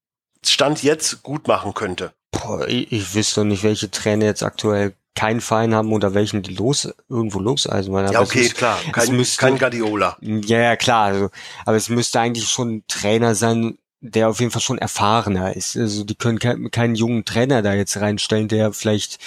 Stand 0.45 0.83
jetzt 0.83 1.23
gut 1.23 1.49
machen 1.49 1.75
könnte? 1.75 2.13
Boah, 2.31 2.69
ich, 2.69 2.93
ich 2.93 3.15
wüsste 3.15 3.45
nicht, 3.45 3.63
welche 3.63 3.91
Trainer 3.91 4.27
jetzt 4.27 4.43
aktuell 4.43 4.95
keinen 5.15 5.41
Verein 5.41 5.75
haben 5.75 5.93
oder 5.93 6.13
welchen 6.13 6.43
die 6.43 6.55
los, 6.55 6.93
irgendwo 7.09 7.39
loseisen 7.41 7.93
wollen. 7.93 8.13
ja, 8.13 8.21
okay, 8.21 8.41
müsste, 8.41 8.55
klar. 8.55 8.79
Kein, 8.93 9.17
müsste, 9.17 9.39
kein 9.39 9.59
Guardiola. 9.59 10.19
Ja, 10.21 10.59
ja, 10.59 10.77
klar. 10.77 11.07
Also, 11.07 11.31
aber 11.65 11.77
es 11.77 11.89
müsste 11.89 12.21
eigentlich 12.21 12.49
schon 12.49 12.77
ein 12.77 12.85
Trainer 12.87 13.35
sein, 13.35 13.79
der 14.01 14.29
auf 14.29 14.41
jeden 14.41 14.53
Fall 14.53 14.63
schon 14.63 14.79
erfahrener 14.79 15.57
ist. 15.57 15.77
Also 15.77 16.05
die 16.05 16.15
können 16.15 16.39
ke 16.39 16.71
keinen 16.71 16.95
jungen 16.95 17.25
Trainer 17.25 17.63
da 17.63 17.75
jetzt 17.75 17.97
reinstellen, 17.97 18.49
der 18.49 18.73
vielleicht 18.73 19.19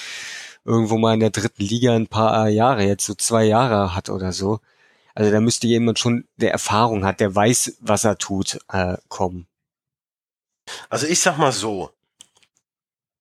irgendwo 0.65 0.97
mal 0.97 1.13
in 1.13 1.19
der 1.19 1.31
dritten 1.31 1.63
Liga 1.63 1.95
ein 1.95 2.07
paar 2.07 2.47
Jahre, 2.49 2.83
jetzt 2.83 3.05
so 3.05 3.15
zwei 3.15 3.45
Jahre 3.45 3.95
hat 3.95 4.09
oder 4.09 4.33
so. 4.33 4.59
Also 5.15 5.31
da 5.31 5.41
müsste 5.41 5.67
jemand 5.67 5.99
schon, 5.99 6.25
der 6.37 6.51
Erfahrung 6.51 7.03
hat, 7.03 7.19
der 7.19 7.33
weiß, 7.33 7.77
was 7.81 8.03
er 8.03 8.17
tut, 8.17 8.59
äh, 8.71 8.97
kommen. 9.07 9.47
Also 10.89 11.07
ich 11.07 11.19
sag 11.19 11.37
mal 11.37 11.51
so, 11.51 11.91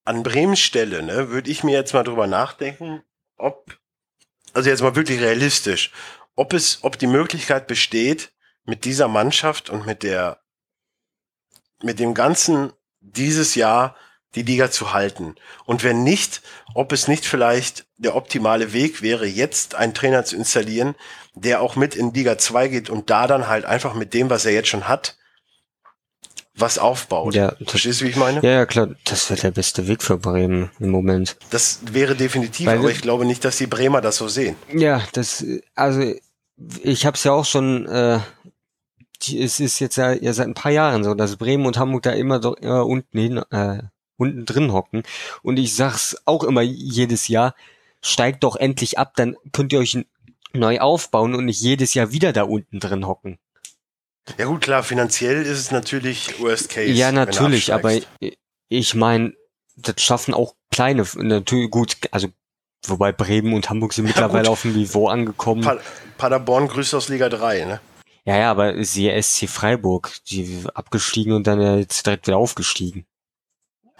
an 0.04 0.22
Bremens 0.22 0.60
Stelle, 0.60 1.02
ne, 1.02 1.30
würde 1.30 1.50
ich 1.50 1.64
mir 1.64 1.72
jetzt 1.72 1.94
mal 1.94 2.02
drüber 2.02 2.26
nachdenken, 2.26 3.02
ob, 3.36 3.78
also 4.52 4.70
jetzt 4.70 4.82
mal 4.82 4.96
wirklich 4.96 5.20
realistisch, 5.20 5.92
ob 6.34 6.52
es, 6.52 6.78
ob 6.82 6.98
die 6.98 7.06
Möglichkeit 7.06 7.66
besteht, 7.66 8.32
mit 8.64 8.84
dieser 8.84 9.08
Mannschaft 9.08 9.70
und 9.70 9.86
mit 9.86 10.02
der 10.02 10.40
mit 11.82 11.98
dem 11.98 12.14
Ganzen 12.14 12.72
dieses 13.00 13.54
Jahr 13.54 13.96
die 14.34 14.42
Liga 14.42 14.70
zu 14.70 14.92
halten? 14.92 15.34
Und 15.64 15.84
wenn 15.84 16.02
nicht, 16.02 16.42
ob 16.74 16.92
es 16.92 17.08
nicht 17.08 17.24
vielleicht 17.24 17.86
der 17.96 18.14
optimale 18.14 18.72
Weg 18.72 19.02
wäre, 19.02 19.26
jetzt 19.26 19.74
einen 19.74 19.94
Trainer 19.94 20.24
zu 20.24 20.36
installieren, 20.36 20.94
der 21.34 21.60
auch 21.62 21.76
mit 21.76 21.94
in 21.94 22.12
Liga 22.12 22.38
2 22.38 22.68
geht 22.68 22.90
und 22.90 23.10
da 23.10 23.26
dann 23.26 23.48
halt 23.48 23.64
einfach 23.64 23.94
mit 23.94 24.14
dem, 24.14 24.30
was 24.30 24.44
er 24.44 24.52
jetzt 24.52 24.68
schon 24.68 24.88
hat, 24.88 25.16
was 26.60 26.78
aufbaut. 26.78 27.34
Ja, 27.34 27.54
Verstehst 27.66 28.00
du, 28.00 28.04
wie 28.04 28.10
ich 28.10 28.16
meine? 28.16 28.40
Ja, 28.42 28.50
ja, 28.50 28.66
klar, 28.66 28.88
das 29.04 29.30
wäre 29.30 29.40
der 29.40 29.50
beste 29.52 29.86
Weg 29.86 30.02
für 30.02 30.18
Bremen 30.18 30.70
im 30.80 30.90
Moment. 30.90 31.36
Das 31.50 31.80
wäre 31.92 32.16
definitiv, 32.16 32.66
Weil, 32.66 32.78
aber 32.78 32.90
ich 32.90 33.00
glaube 33.00 33.24
nicht, 33.24 33.44
dass 33.44 33.56
die 33.58 33.66
Bremer 33.66 34.00
das 34.00 34.16
so 34.16 34.28
sehen. 34.28 34.56
Ja, 34.72 35.02
das, 35.12 35.44
also 35.74 36.14
ich 36.82 37.06
habe 37.06 37.16
es 37.16 37.24
ja 37.24 37.32
auch 37.32 37.44
schon 37.44 37.86
äh, 37.86 38.18
es 39.26 39.60
ist 39.60 39.78
jetzt 39.80 39.96
ja, 39.96 40.12
ja 40.12 40.32
seit 40.32 40.46
ein 40.46 40.54
paar 40.54 40.72
Jahren 40.72 41.04
so, 41.04 41.14
dass 41.14 41.36
Bremen 41.36 41.66
und 41.66 41.78
Hamburg 41.78 42.02
da 42.02 42.12
immer, 42.12 42.38
doch, 42.38 42.54
immer 42.56 42.86
unten 42.86 43.18
hin, 43.18 43.38
äh, 43.50 43.82
unten 44.16 44.46
drin 44.46 44.72
hocken. 44.72 45.02
Und 45.42 45.58
ich 45.58 45.74
sag's 45.74 46.16
auch 46.24 46.44
immer 46.44 46.62
jedes 46.62 47.28
Jahr, 47.28 47.54
steigt 48.00 48.44
doch 48.44 48.56
endlich 48.56 48.98
ab, 48.98 49.12
dann 49.16 49.36
könnt 49.52 49.72
ihr 49.72 49.80
euch 49.80 49.98
neu 50.52 50.80
aufbauen 50.80 51.34
und 51.34 51.44
nicht 51.44 51.60
jedes 51.60 51.94
Jahr 51.94 52.12
wieder 52.12 52.32
da 52.32 52.42
unten 52.42 52.80
drin 52.80 53.06
hocken. 53.06 53.38
Ja 54.36 54.44
gut, 54.44 54.60
klar, 54.60 54.82
finanziell 54.82 55.42
ist 55.42 55.58
es 55.58 55.70
natürlich 55.70 56.38
Worst 56.40 56.68
Case. 56.68 56.92
Ja, 56.92 57.12
natürlich, 57.12 57.72
aber 57.72 57.92
ich 58.68 58.94
meine, 58.94 59.32
das 59.76 60.02
schaffen 60.02 60.34
auch 60.34 60.54
kleine, 60.70 61.06
natürlich 61.16 61.70
gut, 61.70 61.96
also 62.10 62.28
wobei 62.86 63.12
Bremen 63.12 63.54
und 63.54 63.70
Hamburg 63.70 63.94
sind 63.94 64.04
mittlerweile 64.04 64.46
ja, 64.46 64.50
auf 64.50 64.62
dem 64.62 64.74
Niveau 64.74 65.08
angekommen. 65.08 65.62
Pa 65.62 65.78
Paderborn 66.18 66.68
grüßt 66.68 66.94
aus 66.94 67.08
Liga 67.08 67.28
3, 67.28 67.64
ne? 67.64 67.80
Ja, 68.28 68.36
ja, 68.36 68.50
aber 68.50 68.84
siehe 68.84 69.22
SC 69.22 69.48
Freiburg, 69.48 70.12
die 70.28 70.62
abgestiegen 70.74 71.32
und 71.32 71.46
dann 71.46 71.78
jetzt 71.78 72.04
direkt 72.04 72.26
wieder 72.26 72.36
aufgestiegen. 72.36 73.06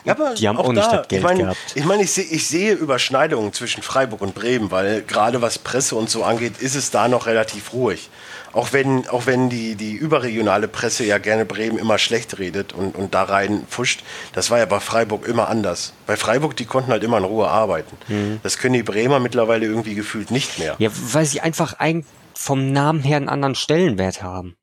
Ja, 0.05 0.13
aber 0.13 0.35
die 0.35 0.47
haben 0.47 0.59
auch, 0.59 0.67
auch 0.67 0.73
nicht 0.73 0.87
da, 0.87 0.99
das 0.99 1.09
Geld 1.09 1.21
ich 1.21 1.27
mein, 1.27 1.39
gehabt. 1.39 1.59
Ich 1.75 1.85
meine, 1.87 2.03
ich, 2.03 2.13
seh, 2.13 2.21
ich 2.21 2.47
sehe 2.47 2.75
Überschneidungen 2.75 3.55
zwischen 3.55 3.83
Freiburg 3.83 4.21
und 4.21 4.35
Bremen, 4.35 4.71
weil 4.71 5.01
gerade 5.01 5.41
was 5.41 5.59
Presse 5.59 5.97
und 5.97 6.11
so 6.11 6.25
angeht, 6.25 6.59
ist 6.59 6.75
es 6.75 6.91
da 6.91 7.09
noch 7.09 7.25
relativ 7.25 7.73
ruhig. 7.73 8.11
Auch 8.53 8.75
wenn, 8.75 9.09
auch 9.09 9.25
wenn 9.25 9.49
die, 9.49 9.77
die 9.77 9.95
überregionale 9.95 10.69
Presse 10.69 11.07
ja 11.07 11.17
gerne 11.17 11.47
Bremen 11.47 11.79
immer 11.79 11.97
schlecht 11.97 12.39
redet 12.39 12.75
und, 12.75 12.97
und 12.97 13.15
da 13.15 13.23
rein 13.23 13.65
pfuscht, 13.71 14.03
das 14.35 14.51
war 14.51 14.59
ja 14.59 14.67
bei 14.67 14.81
Freiburg 14.81 15.27
immer 15.27 15.49
anders. 15.49 15.95
Bei 16.07 16.19
Freiburg, 16.19 16.55
die 16.55 16.67
konnten 16.67 16.91
halt 16.91 17.03
immer 17.03 17.17
in 17.17 17.25
Ruhe 17.25 17.49
arbeiten. 17.49 17.97
Mhm. 18.09 18.41
Das 18.43 18.59
können 18.59 18.75
die 18.75 18.83
Bremer 18.83 19.21
mittlerweile 19.21 19.65
irgendwie 19.65 19.95
gefühlt 19.95 20.31
nicht 20.31 20.59
mehr. 20.59 20.77
Ja, 20.79 20.91
weil 20.93 21.25
sie 21.25 21.41
einfach 21.41 21.79
ein, 21.79 22.05
vom 22.39 22.73
Namen 22.73 23.03
her 23.03 23.17
einen 23.17 23.29
anderen 23.29 23.55
Stellenwert 23.57 24.23
haben. 24.23 24.57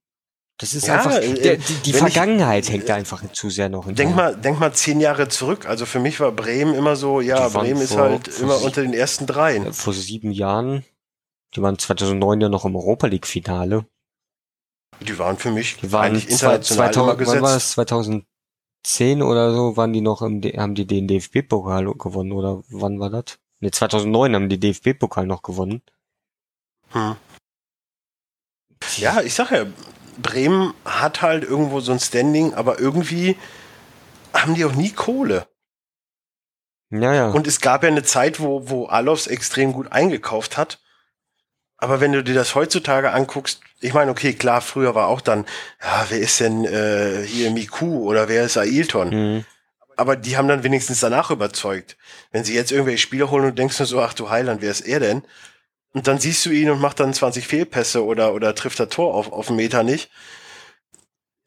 Das 0.58 0.74
ist 0.74 0.88
Ja, 0.88 0.96
einfach, 0.96 1.18
äh, 1.18 1.34
der, 1.34 1.58
die, 1.58 1.64
die 1.74 1.94
wenn 1.94 2.08
ich- 2.08 2.14
Vergangenheit 2.14 2.70
hängt 2.70 2.90
einfach 2.90 3.22
zu 3.34 3.50
sehr 3.50 3.68
noch 3.68 3.86
hinterher. 3.88 4.06
Denk 4.08 4.16
mal, 4.16 4.36
denk 4.38 4.60
mal 4.60 4.72
zehn 4.74 5.02
Jahre 5.02 5.28
zurück. 5.28 5.66
Also 5.68 5.86
für 5.86 6.00
mich 6.00 6.20
war 6.22 6.32
Bremen 6.32 6.74
immer 6.74 6.96
so, 6.96 7.20
ja, 7.20 7.50
Bremen 7.50 7.82
ist 7.82 7.92
vor- 7.92 8.04
halt 8.04 8.30
vor 8.30 8.44
immer 8.44 8.62
unter 8.64 8.82
den 8.82 8.94
ersten 8.94 9.26
dreien. 9.28 9.74
vor 9.74 9.92
sieben 9.94 10.32
Jahren, 10.32 10.86
die 11.56 11.62
waren 11.62 11.78
2009 11.78 12.40
ja 12.40 12.48
noch 12.50 12.64
im 12.64 12.76
Europa 12.78 13.08
League 13.08 13.28
Finale. 13.28 13.86
Die 15.02 15.20
waren 15.20 15.38
für 15.38 15.52
mich 15.52 15.76
Die 15.82 15.92
waren 15.92 16.06
eigentlich 16.06 16.30
international 16.30 16.94
2000, 16.94 17.22
immer 17.22 17.28
wann 17.34 17.42
war 17.42 17.58
es? 17.58 17.72
2010 17.72 19.22
oder 19.22 19.54
so 19.54 19.76
waren 19.76 19.92
die 19.92 20.00
noch 20.00 20.22
im, 20.22 20.42
haben 20.42 20.74
die 20.76 20.88
den 20.88 21.10
DFB-Pokal 21.10 21.84
gewonnen 21.96 22.32
oder 22.32 22.64
wann 22.70 23.02
war 23.02 23.10
das? 23.10 23.38
Ne, 23.60 23.72
2009 23.72 24.36
haben 24.36 24.48
die 24.48 24.58
DFB-Pokal 24.60 25.28
noch 25.28 25.42
gewonnen. 25.42 25.82
Hm. 26.92 27.18
Ja, 28.98 29.22
ich 29.22 29.34
sag 29.34 29.52
ja, 29.52 29.66
Bremen 30.18 30.74
hat 30.86 31.22
halt 31.22 31.44
irgendwo 31.44 31.80
so 31.80 31.92
ein 31.92 32.00
Standing, 32.00 32.54
aber 32.54 32.80
irgendwie 32.80 33.38
haben 34.34 34.56
die 34.56 34.66
auch 34.66 34.74
nie 34.74 34.92
Kohle. 34.92 35.48
Ja, 36.92 37.14
ja. 37.14 37.30
Und 37.30 37.48
es 37.48 37.62
gab 37.62 37.84
ja 37.84 37.90
eine 37.90 38.04
Zeit, 38.04 38.40
wo, 38.40 38.70
wo 38.70 38.86
Alofs 38.86 39.28
extrem 39.28 39.74
gut 39.74 39.92
eingekauft 39.92 40.58
hat. 40.58 40.80
Aber 41.78 42.00
wenn 42.00 42.14
du 42.14 42.24
dir 42.24 42.36
das 42.36 42.56
heutzutage 42.56 43.12
anguckst, 43.12 43.62
ich 43.82 43.94
meine, 43.94 44.12
okay, 44.12 44.34
klar, 44.34 44.62
früher 44.62 44.96
war 44.96 45.08
auch 45.08 45.22
dann, 45.22 45.46
ja, 45.84 46.06
wer 46.10 46.20
ist 46.20 46.40
denn 46.40 46.64
äh, 46.66 47.24
hier 47.26 47.52
Miku 47.52 48.08
oder 48.10 48.30
wer 48.30 48.46
ist 48.46 48.58
Ailton? 48.58 49.10
Mhm. 49.10 49.46
Aber 49.98 50.16
die 50.16 50.38
haben 50.38 50.48
dann 50.48 50.64
wenigstens 50.64 51.00
danach 51.00 51.32
überzeugt. 51.32 51.98
Wenn 52.32 52.44
sie 52.44 52.56
jetzt 52.56 52.72
irgendwelche 52.72 53.00
Spieler 53.00 53.30
holen 53.30 53.46
und 53.46 53.60
denkst 53.60 53.80
nur 53.80 53.86
so, 53.86 54.02
ach 54.02 54.14
du 54.14 54.30
Heiland, 54.30 54.62
wer 54.62 54.72
ist 54.72 54.82
er 54.82 55.00
denn? 55.00 55.24
Und 55.96 56.08
dann 56.08 56.20
siehst 56.20 56.46
du 56.46 56.50
ihn 56.50 56.70
und 56.70 56.82
macht 56.82 57.00
dann 57.00 57.14
20 57.14 57.48
Fehlpässe 57.48 58.04
oder, 58.04 58.34
oder 58.34 58.54
trifft 58.54 58.80
das 58.82 58.90
Tor 58.90 59.14
auf, 59.16 59.32
auf 59.32 59.48
den 59.48 59.56
Meter 59.56 59.82
nicht. 59.82 60.10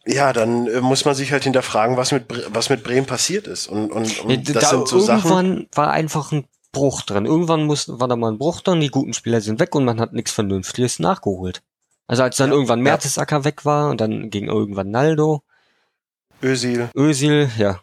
Ja, 0.06 0.32
dann 0.32 0.66
äh, 0.68 0.80
muss 0.80 1.04
man 1.04 1.14
sich 1.14 1.32
halt 1.32 1.44
hinterfragen, 1.44 1.98
was 1.98 2.12
mit, 2.12 2.24
was 2.54 2.70
mit 2.70 2.82
Bremen 2.82 3.06
passiert 3.06 3.46
ist. 3.46 3.66
Und, 3.66 3.90
und, 3.92 4.20
und 4.24 4.30
Ja, 4.30 4.54
das 4.54 4.62
da 4.64 4.70
sind 4.70 4.88
so 4.88 5.00
Sachen. 5.00 5.30
irgendwann 5.30 5.68
war 5.72 5.90
einfach 5.90 6.32
ein 6.32 6.46
Bruch 6.72 7.02
drin. 7.02 7.26
Irgendwann 7.26 7.64
muss, 7.66 7.88
war 8.00 8.08
da 8.08 8.16
mal 8.16 8.32
ein 8.32 8.38
Bruch 8.38 8.62
drin, 8.62 8.80
die 8.80 8.88
guten 8.88 9.12
Spieler 9.12 9.42
sind 9.42 9.60
weg 9.60 9.74
und 9.74 9.84
man 9.84 10.00
hat 10.00 10.14
nichts 10.14 10.32
Vernünftiges 10.32 10.98
nachgeholt. 10.98 11.62
Also 12.06 12.22
als 12.22 12.38
dann 12.38 12.48
Ja, 12.48 12.54
irgendwann 12.54 12.78
ja. 12.78 12.84
Mertesacker 12.84 13.44
weg 13.44 13.66
war 13.66 13.90
und 13.90 14.00
dann 14.00 14.30
ging 14.30 14.46
irgendwann 14.46 14.90
Naldo, 14.90 15.42
Özil, 16.42 16.88
Özil, 16.96 17.50
ja. 17.58 17.80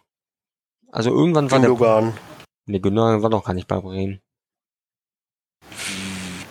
Also 0.92 1.12
irgendwann 1.12 1.52
war 1.52 1.60
der, 1.60 1.70
Gündogan. 1.70 2.14
ne, 2.66 2.80
Gündogan 2.80 3.22
war 3.22 3.30
doch 3.30 3.44
gar 3.44 3.54
nicht 3.54 3.68
bei 3.68 3.80
Bremen. 3.80 4.20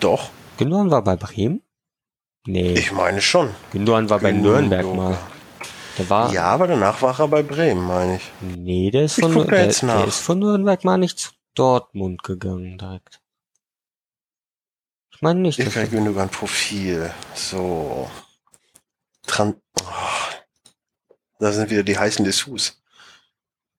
Doch, 0.04 0.28
Gündogan 0.58 0.90
war 0.90 1.02
bei 1.02 1.16
Bremen? 1.16 1.62
Nee, 2.46 2.74
ich 2.74 2.92
meine 2.92 3.22
schon. 3.22 3.54
Gündogan 3.72 4.10
war 4.10 4.18
bei 4.20 4.32
Gündogan. 4.32 4.68
Nürnberg 4.68 4.94
mal. 4.94 5.18
Der 5.96 6.10
war, 6.10 6.30
Ja, 6.30 6.44
aber 6.44 6.66
danach 6.66 7.00
war 7.00 7.18
er 7.18 7.26
bei 7.28 7.42
Bremen, 7.42 7.86
meine 7.86 8.16
ich. 8.16 8.30
nee, 8.42 8.90
der 8.90 9.04
ist 9.04 9.16
Ich 9.16 9.24
von, 9.24 9.46
der, 9.46 9.64
jetzt 9.64 9.82
der 9.82 10.06
ist 10.06 10.20
von 10.20 10.40
Nürnberg 10.40 10.84
mal 10.84 10.98
nicht 10.98 11.18
zu 11.18 11.30
Dortmund 11.54 12.22
gegangen 12.22 12.76
direkt. 12.76 13.22
Ich 15.14 15.22
meine 15.22 15.40
nicht, 15.40 15.58
dass 15.58 15.68
Ilkay 15.68 15.88
Gündogan 15.88 16.28
Profil. 16.28 17.10
So. 17.34 18.10
Tran 19.26 19.54
oh. 19.80 19.84
Da 21.38 21.50
sind 21.50 21.70
wieder 21.70 21.82
die 21.82 21.96
heißen 21.96 22.26
Dessous. 22.26 22.82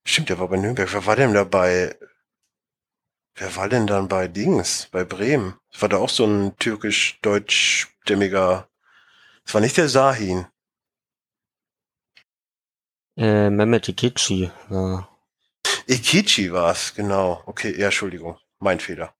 Stimmt, 0.04 0.30
der 0.30 0.40
war 0.40 0.48
bei 0.48 0.56
Nürnberg. 0.56 0.92
Wer 0.92 1.06
war 1.06 1.14
denn 1.14 1.34
da 1.34 1.44
bei... 1.44 1.94
Wer 3.36 3.54
war 3.56 3.68
denn 3.68 3.86
dann 3.86 4.08
bei 4.08 4.28
Dings? 4.28 4.88
Bei 4.90 5.04
Bremen? 5.04 5.58
Das 5.70 5.82
war 5.82 5.90
da 5.90 5.98
auch 5.98 6.08
so 6.08 6.24
ein 6.26 6.56
türkisch-deutschstämmiger... 6.56 8.68
Das 9.44 9.54
war 9.54 9.60
nicht 9.60 9.76
der 9.76 9.88
Sahin. 9.88 10.46
äh, 13.16 13.50
Mehmet 13.50 13.88
Ikici 13.88 14.50
war 14.68 15.08
Ikichi 15.86 16.52
war's, 16.52 16.94
genau. 16.94 17.42
Okay, 17.46 17.78
ja, 17.78 17.86
Entschuldigung. 17.86 18.38
Mein 18.58 18.80
Fehler. 18.80 19.14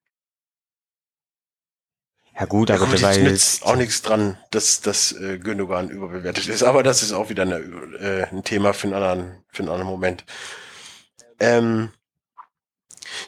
Ja 2.38 2.44
gut, 2.44 2.70
aber 2.70 2.86
der 2.86 3.02
war 3.02 3.14
jetzt 3.14 3.64
auch 3.64 3.76
nichts 3.76 4.02
dran, 4.02 4.38
dass, 4.50 4.80
dass 4.80 5.12
äh, 5.12 5.38
Gündogan 5.38 5.88
überbewertet 5.88 6.48
ist. 6.48 6.64
Aber 6.64 6.82
das 6.82 7.02
ist 7.02 7.12
auch 7.12 7.30
wieder 7.30 7.44
eine, 7.44 7.56
äh, 7.56 8.24
ein 8.24 8.44
Thema 8.44 8.74
für 8.74 8.88
einen 8.88 8.94
anderen, 8.94 9.44
für 9.48 9.62
einen 9.62 9.70
anderen 9.70 9.90
Moment. 9.90 10.24
Ähm, 11.38 11.92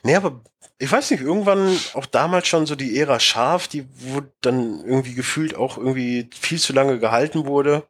nee, 0.03 0.15
aber 0.15 0.43
ich 0.79 0.91
weiß 0.91 1.11
nicht, 1.11 1.23
irgendwann 1.23 1.77
auch 1.95 2.07
damals 2.07 2.47
schon 2.47 2.67
so 2.67 2.77
die 2.77 2.99
Ära 2.99 3.19
scharf, 3.19 3.67
die 3.67 3.87
wurde 4.01 4.33
dann 4.41 4.85
irgendwie 4.85 5.15
gefühlt 5.15 5.57
auch 5.57 5.77
irgendwie 5.77 6.31
viel 6.39 6.61
zu 6.61 6.73
lange 6.73 7.01
gehalten 7.01 7.47
wurde. 7.47 7.89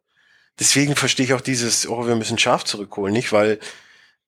Deswegen 0.59 0.95
verstehe 0.95 1.25
ich 1.27 1.33
auch 1.33 1.41
dieses, 1.41 1.87
oh, 1.87 2.07
wir 2.07 2.15
müssen 2.15 2.39
scharf 2.39 2.65
zurückholen, 2.65 3.13
nicht? 3.13 3.31
Weil 3.31 3.59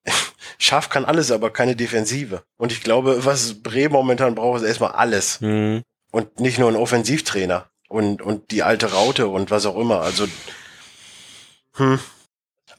scharf 0.58 0.90
kann 0.90 1.04
alles, 1.04 1.32
aber 1.32 1.50
keine 1.50 1.74
Defensive. 1.74 2.44
Und 2.56 2.70
ich 2.70 2.82
glaube, 2.82 3.24
was 3.24 3.62
Bremen 3.62 3.92
momentan 3.92 4.36
braucht, 4.36 4.62
ist 4.62 4.68
erstmal 4.68 4.92
alles 4.92 5.40
hm, 5.40 5.82
und 6.12 6.38
nicht 6.40 6.58
nur 6.58 6.70
ein 6.70 6.76
Offensivtrainer 6.76 7.68
und, 7.88 8.22
und 8.22 8.52
die 8.52 8.62
alte 8.62 8.92
Raute 8.92 9.26
und 9.26 9.50
was 9.50 9.66
auch 9.66 9.76
immer. 9.76 10.02
Also, 10.02 10.28
hm. 11.74 11.98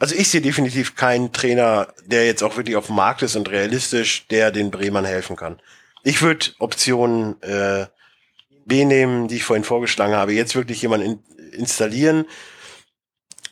Also 0.04 0.16
ich 0.16 0.28
sehe 0.28 0.41
definitiv 0.41 0.97
keinen 0.97 1.32
Trainer, 1.32 1.93
der 2.06 2.26
jetzt 2.26 2.43
auch 2.43 2.58
wirklich 2.58 2.76
auf 2.76 2.88
dem 2.88 2.97
Markt 2.97 3.22
ist 3.22 3.38
und 3.38 3.49
realistisch, 3.49 4.28
der 4.28 4.51
den 4.51 4.70
Bremern 4.70 5.06
helfen 5.06 5.38
kann. 5.38 5.62
Ich 6.04 6.22
würde 6.22 6.47
Option 6.60 7.41
äh, 7.41 7.86
B 8.66 8.84
nehmen, 8.84 9.30
die 9.30 9.38
ich 9.38 9.45
vorhin 9.45 9.64
vorgeschlagen 9.64 10.14
habe. 10.14 10.34
Jetzt 10.34 10.56
wirklich 10.56 10.82
jemanden 10.82 11.22
in, 11.38 11.51
installieren, 11.54 12.26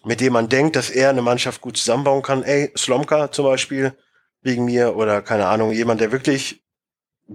mit 0.04 0.20
dem 0.20 0.34
man 0.34 0.50
denkt, 0.50 0.76
dass 0.76 0.90
er 0.90 1.12
eine 1.12 1.22
Mannschaft 1.22 1.62
gut 1.62 1.78
zusammenbauen 1.78 2.22
kann. 2.22 2.44
Ey, 2.44 2.74
Slomka 2.78 3.32
zum 3.32 3.46
Beispiel, 3.46 3.94
wegen 4.42 4.66
mir, 4.66 4.98
oder 4.98 5.22
keine 5.22 5.48
Ahnung, 5.48 5.72
jemand, 5.72 6.02
der 6.02 6.12
wirklich 6.12 6.66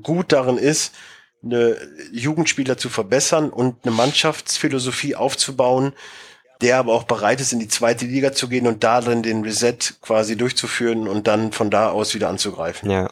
gut 0.02 0.30
darin 0.30 0.58
ist, 0.58 0.94
eine 1.42 1.78
Jugendspieler 2.12 2.76
zu 2.76 2.90
verbessern 2.90 3.48
und 3.48 3.86
eine 3.86 3.94
Mannschaftsphilosophie 3.94 5.16
aufzubauen, 5.16 5.94
der 6.60 6.78
aber 6.78 6.94
auch 6.94 7.04
bereit 7.04 7.40
ist, 7.40 7.52
in 7.52 7.60
die 7.60 7.68
zweite 7.68 8.06
Liga 8.06 8.32
zu 8.32 8.48
gehen 8.48 8.66
und 8.66 8.82
da 8.82 9.00
dann 9.00 9.22
den 9.22 9.42
Reset 9.42 9.78
quasi 10.00 10.36
durchzuführen 10.36 11.08
und 11.08 11.26
dann 11.26 11.52
von 11.52 11.70
da 11.70 11.90
aus 11.90 12.14
wieder 12.14 12.28
anzugreifen. 12.28 12.90
ja. 12.90 13.08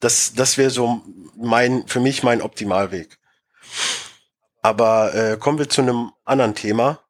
Das, 0.00 0.34
das 0.34 0.58
wäre 0.58 0.68
so 0.68 1.00
mein, 1.34 1.86
für 1.86 1.98
mich 1.98 2.22
mein 2.22 2.42
Optimalweg. 2.42 3.18
Aber 4.60 5.14
äh, 5.14 5.38
kommen 5.38 5.58
wir 5.58 5.70
zu 5.70 5.80
einem 5.80 6.12
anderen 6.24 6.54
Thema, 6.54 7.00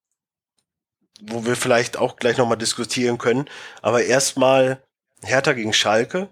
wo 1.20 1.45
wir 1.45 1.57
vielleicht 1.57 1.97
auch 1.97 2.16
gleich 2.16 2.37
nochmal 2.37 2.57
diskutieren 2.59 3.18
können. 3.18 3.51
Aber 3.82 4.05
erstmal 4.05 4.80
Hertha 5.22 5.55
gegen 5.55 5.72
Schalke. 5.72 6.28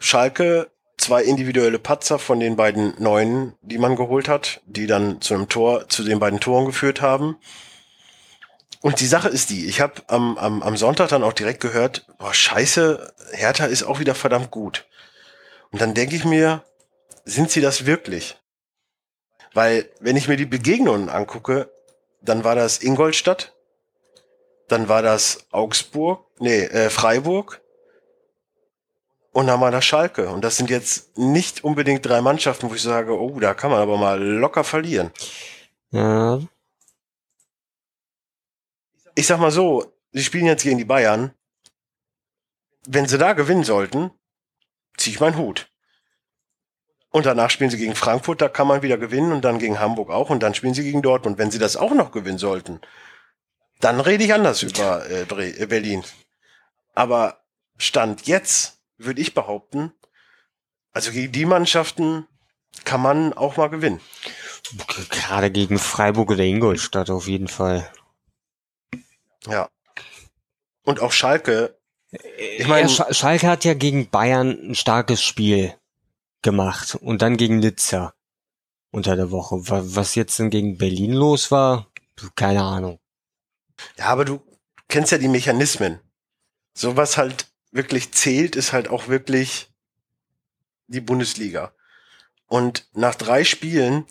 Schalke, 0.00 0.70
zwei 0.98 1.22
individuelle 1.22 1.78
Patzer 1.78 2.18
von 2.18 2.40
den 2.40 2.56
beiden 2.56 2.94
neuen, 2.98 3.54
die 3.62 3.78
man 3.78 3.96
geholt 3.96 4.28
hat, 4.28 4.60
die 4.66 4.86
dann 4.86 5.20
zu 5.20 5.34
einem 5.34 5.48
Tor, 5.48 5.88
zu 5.88 6.04
den 6.04 6.18
beiden 6.18 6.40
Toren 6.40 6.66
geführt 6.66 7.00
haben. 7.00 7.38
Und 8.80 9.00
die 9.00 9.06
Sache 9.06 9.28
ist 9.28 9.50
die, 9.50 9.66
ich 9.66 9.80
habe 9.80 10.02
am, 10.08 10.36
am, 10.38 10.62
am 10.62 10.76
Sonntag 10.76 11.08
dann 11.08 11.24
auch 11.24 11.32
direkt 11.32 11.60
gehört, 11.60 12.06
boah, 12.18 12.34
scheiße, 12.34 13.12
Hertha 13.32 13.66
ist 13.66 13.84
auch 13.84 14.00
wieder 14.00 14.14
verdammt 14.14 14.50
gut. 14.50 14.86
Und 15.70 15.80
dann 15.80 15.94
denke 15.94 16.16
ich 16.16 16.24
mir, 16.24 16.64
sind 17.24 17.50
sie 17.50 17.60
das 17.60 17.86
wirklich? 17.86 18.36
Weil, 19.54 19.88
wenn 20.00 20.16
ich 20.16 20.28
mir 20.28 20.36
die 20.36 20.46
Begegnungen 20.46 21.08
angucke, 21.08 21.70
dann 22.20 22.44
war 22.44 22.54
das 22.54 22.82
Ingolstadt, 22.82 23.54
dann 24.68 24.88
war 24.88 25.02
das 25.02 25.46
Augsburg, 25.50 26.24
nee, 26.38 26.62
äh, 26.64 26.90
Freiburg 26.90 27.60
und 29.38 29.46
dann 29.46 29.60
war 29.60 29.70
das 29.70 29.84
Schalke. 29.84 30.30
Und 30.30 30.42
das 30.42 30.56
sind 30.56 30.68
jetzt 30.68 31.16
nicht 31.16 31.62
unbedingt 31.62 32.04
drei 32.04 32.20
Mannschaften, 32.20 32.68
wo 32.68 32.74
ich 32.74 32.82
sage, 32.82 33.16
oh, 33.16 33.38
da 33.38 33.54
kann 33.54 33.70
man 33.70 33.78
aber 33.80 33.96
mal 33.96 34.20
locker 34.20 34.64
verlieren. 34.64 35.12
Ja, 35.92 36.40
Ich 39.14 39.28
sag 39.28 39.38
mal 39.38 39.52
so, 39.52 39.94
sie 40.10 40.24
spielen 40.24 40.46
jetzt 40.46 40.64
gegen 40.64 40.78
die 40.78 40.84
Bayern. 40.84 41.30
Wenn 42.88 43.06
sie 43.06 43.16
da 43.16 43.32
gewinnen 43.32 43.62
sollten, 43.62 44.10
ziehe 44.96 45.14
ich 45.14 45.20
meinen 45.20 45.36
Hut. 45.36 45.70
Und 47.10 47.24
danach 47.24 47.50
spielen 47.50 47.70
sie 47.70 47.78
gegen 47.78 47.94
Frankfurt, 47.94 48.40
da 48.40 48.48
kann 48.48 48.66
man 48.66 48.82
wieder 48.82 48.98
gewinnen 48.98 49.30
und 49.30 49.44
dann 49.44 49.60
gegen 49.60 49.78
Hamburg 49.78 50.10
auch 50.10 50.30
und 50.30 50.42
dann 50.42 50.54
spielen 50.54 50.74
sie 50.74 50.82
gegen 50.82 51.00
Dortmund. 51.00 51.38
Wenn 51.38 51.52
sie 51.52 51.60
das 51.60 51.76
auch 51.76 51.94
noch 51.94 52.10
gewinnen 52.10 52.38
sollten, 52.38 52.80
dann 53.78 54.00
rede 54.00 54.24
ich 54.24 54.34
anders 54.34 54.64
über 54.64 55.08
äh, 55.08 55.22
äh, 55.22 55.66
Berlin. 55.66 56.02
Aber 56.96 57.44
Stand 57.76 58.26
jetzt 58.26 58.77
würde 58.98 59.20
ich 59.20 59.34
behaupten, 59.34 59.92
also 60.92 61.10
gegen 61.12 61.32
die 61.32 61.46
Mannschaften 61.46 62.26
kann 62.84 63.00
man 63.00 63.32
auch 63.32 63.56
mal 63.56 63.68
gewinnen. 63.70 64.00
gerade 65.10 65.50
gegen 65.50 65.78
Freiburg 65.78 66.30
oder 66.30 66.44
Ingolstadt 66.44 67.10
auf 67.10 67.26
jeden 67.26 67.48
Fall. 67.48 67.90
Ja. 69.46 69.68
Und 70.84 71.00
auch 71.00 71.12
Schalke, 71.12 71.78
Ich 72.38 72.66
mein- 72.66 72.88
ja, 72.88 73.12
Sch 73.12 73.16
Schalke 73.16 73.46
hat 73.48 73.64
ja 73.64 73.74
gegen 73.74 74.08
Bayern 74.10 74.70
ein 74.70 74.74
starkes 74.74 75.22
Spiel 75.22 75.74
gemacht 76.42 76.94
und 76.96 77.22
dann 77.22 77.36
gegen 77.36 77.58
Nizza. 77.58 78.14
unter 78.90 79.16
der 79.16 79.30
Woche. 79.30 79.56
Was 79.68 80.14
jetzt 80.14 80.38
denn 80.38 80.48
gegen 80.48 80.78
Berlin 80.78 81.12
los 81.12 81.50
war, 81.50 81.88
keine 82.36 82.62
Ahnung. 82.62 82.98
Ja, 83.98 84.06
aber 84.06 84.24
du 84.24 84.40
kennst 84.88 85.12
ja 85.12 85.18
die 85.18 85.28
Mechanismen. 85.28 86.00
So 86.74 86.96
was 86.96 87.18
halt 87.18 87.47
wirklich 87.70 88.12
zählt, 88.12 88.56
ist 88.56 88.72
halt 88.72 88.88
auch 88.88 89.08
wirklich 89.08 89.70
die 90.86 91.00
Bundesliga. 91.00 91.72
Und 92.46 92.88
nach 92.94 93.14
drei 93.14 93.44
Spielen 93.44 94.06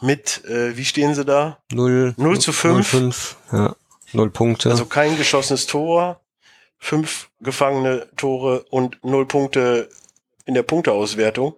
mit, 0.00 0.44
äh, 0.44 0.76
wie 0.76 0.84
stehen 0.84 1.14
sie 1.14 1.24
da? 1.24 1.62
0, 1.72 2.14
0 2.16 2.38
zu 2.40 2.52
5. 2.52 2.74
0, 2.74 2.84
5 2.84 3.36
ja. 3.52 3.76
0 4.12 4.30
Punkte. 4.30 4.70
Also 4.70 4.86
kein 4.86 5.16
geschossenes 5.16 5.66
Tor, 5.66 6.20
fünf 6.78 7.30
gefangene 7.40 8.08
Tore 8.16 8.64
und 8.70 9.02
0 9.04 9.26
Punkte 9.26 9.88
in 10.44 10.54
der 10.54 10.62
Punkteauswertung. 10.62 11.54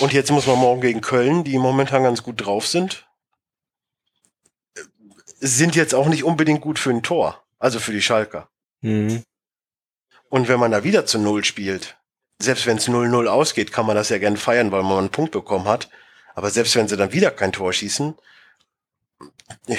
Und 0.00 0.12
jetzt 0.12 0.30
muss 0.30 0.46
man 0.46 0.58
morgen 0.58 0.80
gegen 0.80 1.00
Köln, 1.00 1.44
die 1.44 1.58
momentan 1.58 2.02
ganz 2.02 2.22
gut 2.22 2.44
drauf 2.44 2.66
sind. 2.66 3.06
Sind 5.38 5.76
jetzt 5.76 5.94
auch 5.94 6.06
nicht 6.08 6.24
unbedingt 6.24 6.60
gut 6.60 6.78
für 6.78 6.90
ein 6.90 7.02
Tor. 7.02 7.44
Also 7.58 7.78
für 7.78 7.92
die 7.92 8.02
Schalker. 8.02 8.48
Mhm. 8.80 9.22
Und 10.34 10.48
wenn 10.48 10.58
man 10.58 10.72
da 10.72 10.82
wieder 10.82 11.06
zu 11.06 11.20
Null 11.20 11.44
spielt, 11.44 11.96
selbst 12.40 12.66
wenn 12.66 12.78
es 12.78 12.88
0-0 12.88 13.28
ausgeht, 13.28 13.70
kann 13.70 13.86
man 13.86 13.94
das 13.94 14.08
ja 14.08 14.18
gern 14.18 14.36
feiern, 14.36 14.72
weil 14.72 14.82
man 14.82 14.98
einen 14.98 15.10
Punkt 15.10 15.30
bekommen 15.30 15.68
hat. 15.68 15.88
Aber 16.34 16.50
selbst 16.50 16.74
wenn 16.74 16.88
sie 16.88 16.96
dann 16.96 17.12
wieder 17.12 17.30
kein 17.30 17.52
Tor 17.52 17.72
schießen, 17.72 18.16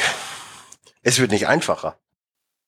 es 1.04 1.20
wird 1.20 1.32
nicht 1.32 1.50
einfacher. 1.50 1.98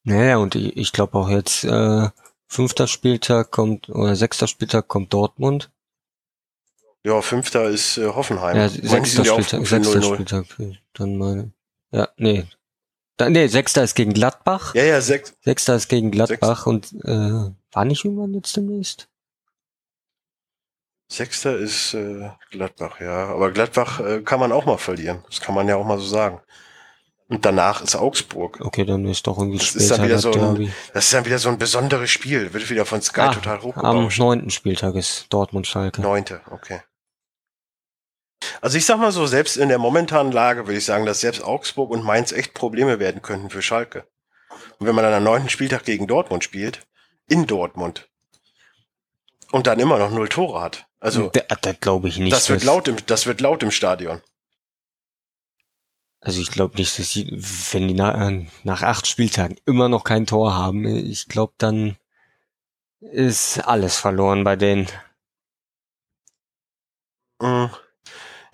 Naja, 0.04 0.36
und 0.36 0.56
ich, 0.56 0.76
ich 0.76 0.92
glaube 0.92 1.18
auch 1.18 1.30
jetzt, 1.30 1.64
äh, 1.64 2.10
fünfter 2.46 2.88
Spieltag 2.88 3.52
kommt, 3.52 3.88
oder 3.88 4.18
sechster 4.18 4.48
Spieltag 4.48 4.90
kommt 4.90 5.14
Dortmund. 5.14 5.72
Ja, 7.06 7.22
fünfter 7.22 7.70
ist 7.70 7.98
äh, 7.98 8.08
Hoffenheim. 8.08 8.58
Ja, 8.58 8.68
sechster 8.68 9.24
Spieltag, 9.24 9.66
sechster 9.66 10.02
Spieltag, 10.02 10.46
dann 10.92 11.16
meine. 11.16 11.54
Ja, 11.92 12.10
nee. 12.18 12.48
Nee, 13.20 13.48
sechster 13.48 13.84
ist 13.84 13.96
gegen 13.96 14.14
Gladbach. 14.14 14.76
Ja, 14.76 14.84
ja, 14.84 15.02
sech 15.02 15.24
Sechster 15.44 15.76
ist 15.76 15.88
gegen 15.88 16.12
Gladbach 16.12 16.66
Sechster. 16.66 16.68
und 16.68 16.94
äh, 17.04 17.52
war 17.72 17.86
nicht 17.86 18.06
irgendwann 18.06 18.34
jetzt 18.34 18.56
demnächst? 18.56 19.10
Sechster 21.10 21.58
ist 21.58 21.94
äh, 21.94 22.30
Gladbach, 22.52 23.00
ja. 23.00 23.28
Aber 23.28 23.52
Gladbach 23.52 24.00
äh, 24.02 24.22
kann 24.22 24.40
man 24.40 24.52
auch 24.52 24.66
mal 24.66 24.78
verlieren. 24.78 25.24
Das 25.30 25.42
kann 25.42 25.56
man 25.56 25.68
ja 25.68 25.78
auch 25.78 25.86
mal 25.86 25.98
so 25.98 26.06
sagen. 26.06 26.42
Und 27.30 27.44
danach 27.44 27.82
ist 27.82 27.96
Augsburg. 27.96 28.60
Okay, 28.62 28.86
dann 28.86 29.06
ist 29.06 29.28
doch 29.28 29.38
irgendwie 29.38 29.58
das 29.58 29.76
ist 29.76 29.92
dann 29.92 30.04
wieder 30.04 30.20
so 30.20 30.32
ein, 30.32 30.74
Das 30.94 31.06
ist 31.06 31.14
dann 31.14 31.26
wieder 31.26 31.40
so 31.40 31.50
ein 31.50 31.58
besonderes 31.58 32.10
Spiel. 32.10 32.54
Wird 32.54 32.70
wieder 32.70 32.86
von 32.86 33.02
Sky 33.02 33.22
ah, 33.22 33.34
total 33.34 33.62
hochgebaut. 33.62 33.84
Am 33.84 34.10
neunten 34.18 34.50
Spieltag 34.50 34.96
ist 34.96 35.26
Dortmund-Schalke. 35.30 36.02
Neunte, 36.02 36.42
okay. 36.52 36.82
Also 38.62 38.78
ich 38.78 38.86
sag 38.86 39.00
mal 39.00 39.12
so, 39.12 39.26
selbst 39.26 39.58
in 39.58 39.70
der 39.70 39.78
momentanen 39.78 40.32
Lage 40.32 40.68
würde 40.68 40.78
ich 40.78 40.86
sagen, 40.86 41.06
dass 41.06 41.22
selbst 41.22 41.44
Augsburg 41.44 41.90
und 41.90 42.04
Mainz 42.04 42.32
echt 42.32 42.54
Probleme 42.54 43.00
werden 43.00 43.22
könnten 43.22 43.50
für 43.50 43.62
Schalke. 43.62 44.06
Und 44.80 44.88
wenn 44.88 44.96
man 44.96 45.04
dann 45.04 45.14
am 45.14 45.24
neunten 45.24 45.50
Spieltag 45.50 45.86
gegen 45.86 46.08
Dortmund 46.08 46.44
spielt, 46.44 46.86
in 47.28 47.48
Dortmund, 47.48 48.10
und 49.52 49.66
dann 49.66 49.80
immer 49.80 49.98
noch 49.98 50.12
null 50.12 50.30
Tore 50.30 50.62
hat, 50.62 50.88
also, 51.00 51.30
das, 51.30 51.46
das 51.62 51.80
glaube 51.80 52.10
ich 52.10 52.18
nicht. 52.18 52.34
Das 52.34 52.50
wird 52.50 52.64
laut 52.64 52.88
im, 52.88 52.98
das 53.06 53.26
wird 53.28 53.42
laut 53.42 53.64
im 53.64 53.72
Stadion. 53.72 54.22
Also 56.20 56.42
ich 56.42 56.50
glaube 56.50 56.76
nicht, 56.78 56.98
dass 56.98 57.12
sie, 57.12 57.30
wenn 57.72 57.88
die 57.88 57.94
nach, 57.94 58.32
nach 58.64 58.82
acht 58.82 59.08
Spieltagen 59.08 59.58
immer 59.66 59.88
noch 59.88 60.04
kein 60.04 60.26
Tor 60.26 60.56
haben, 60.56 60.86
ich 60.86 61.28
glaube, 61.28 61.54
dann 61.58 61.98
ist 63.00 63.60
alles 63.60 63.98
verloren 63.98 64.44
bei 64.44 64.56
denen. 64.56 64.88
Mhm. 67.40 67.70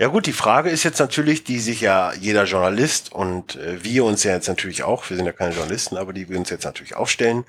Ja 0.03 0.09
gut, 0.09 0.25
die 0.25 0.33
Frage 0.33 0.69
ist 0.69 0.83
jetzt 0.83 0.99
natürlich, 0.99 1.45
die 1.45 1.59
sich 1.59 1.79
ja 1.79 2.11
jeder 2.11 2.43
Journalist 2.43 3.13
und 3.13 3.55
äh, 3.55 3.85
wir 3.85 4.03
uns 4.03 4.25
ja 4.25 4.33
jetzt 4.33 4.49
natürlich 4.49 4.83
auch, 4.83 5.09
wir 5.09 5.15
sind 5.15 5.25
ja 5.25 5.31
keine 5.31 5.55
Journalisten, 5.55 5.95
aber 5.95 6.11
die 6.11 6.27
wir 6.27 6.37
uns 6.37 6.49
jetzt 6.49 6.65
natürlich 6.65 6.97
aufstellen, 6.97 7.45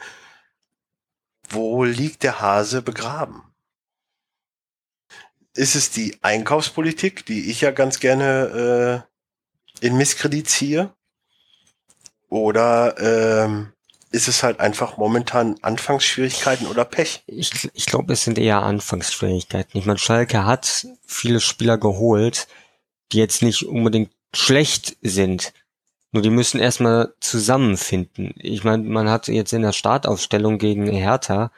wo 1.48 1.82
liegt 1.82 2.22
der 2.22 2.40
Hase 2.40 2.80
begraben? 2.80 3.42
ist 5.56 5.74
es 5.74 5.90
die 5.90 6.16
Einkaufspolitik, 6.22 7.26
die 7.26 7.50
ich 7.50 7.60
ja 7.60 7.72
ganz 7.72 7.98
gerne 7.98 9.04
äh, 9.82 9.84
in 9.84 9.96
Misskredit 9.96 10.48
ziehe? 10.48 10.94
Oder 12.28 12.94
ähm, 13.00 13.72
ist 14.14 14.28
es 14.28 14.42
halt 14.42 14.60
einfach 14.60 14.96
momentan 14.96 15.56
Anfangsschwierigkeiten 15.62 16.66
oder 16.66 16.84
Pech? 16.84 17.22
Ich, 17.26 17.70
ich 17.74 17.86
glaube, 17.86 18.12
es 18.12 18.24
sind 18.24 18.38
eher 18.38 18.62
Anfangsschwierigkeiten. 18.62 19.78
Ich 19.78 19.86
meine, 19.86 19.98
Schalke 19.98 20.46
hat 20.46 20.86
viele 21.06 21.40
Spieler 21.40 21.76
geholt, 21.76 22.46
die 23.12 23.18
jetzt 23.18 23.42
nicht 23.42 23.66
unbedingt 23.66 24.10
schlecht 24.34 24.96
sind. 25.02 25.52
Nur 26.12 26.22
die 26.22 26.30
müssen 26.30 26.60
erstmal 26.60 27.12
zusammenfinden. 27.20 28.34
Ich 28.36 28.64
meine, 28.64 28.84
man 28.84 29.10
hat 29.10 29.28
jetzt 29.28 29.52
in 29.52 29.62
der 29.62 29.72
Startaufstellung 29.72 30.58
gegen 30.58 30.86
Hertha 30.86 31.50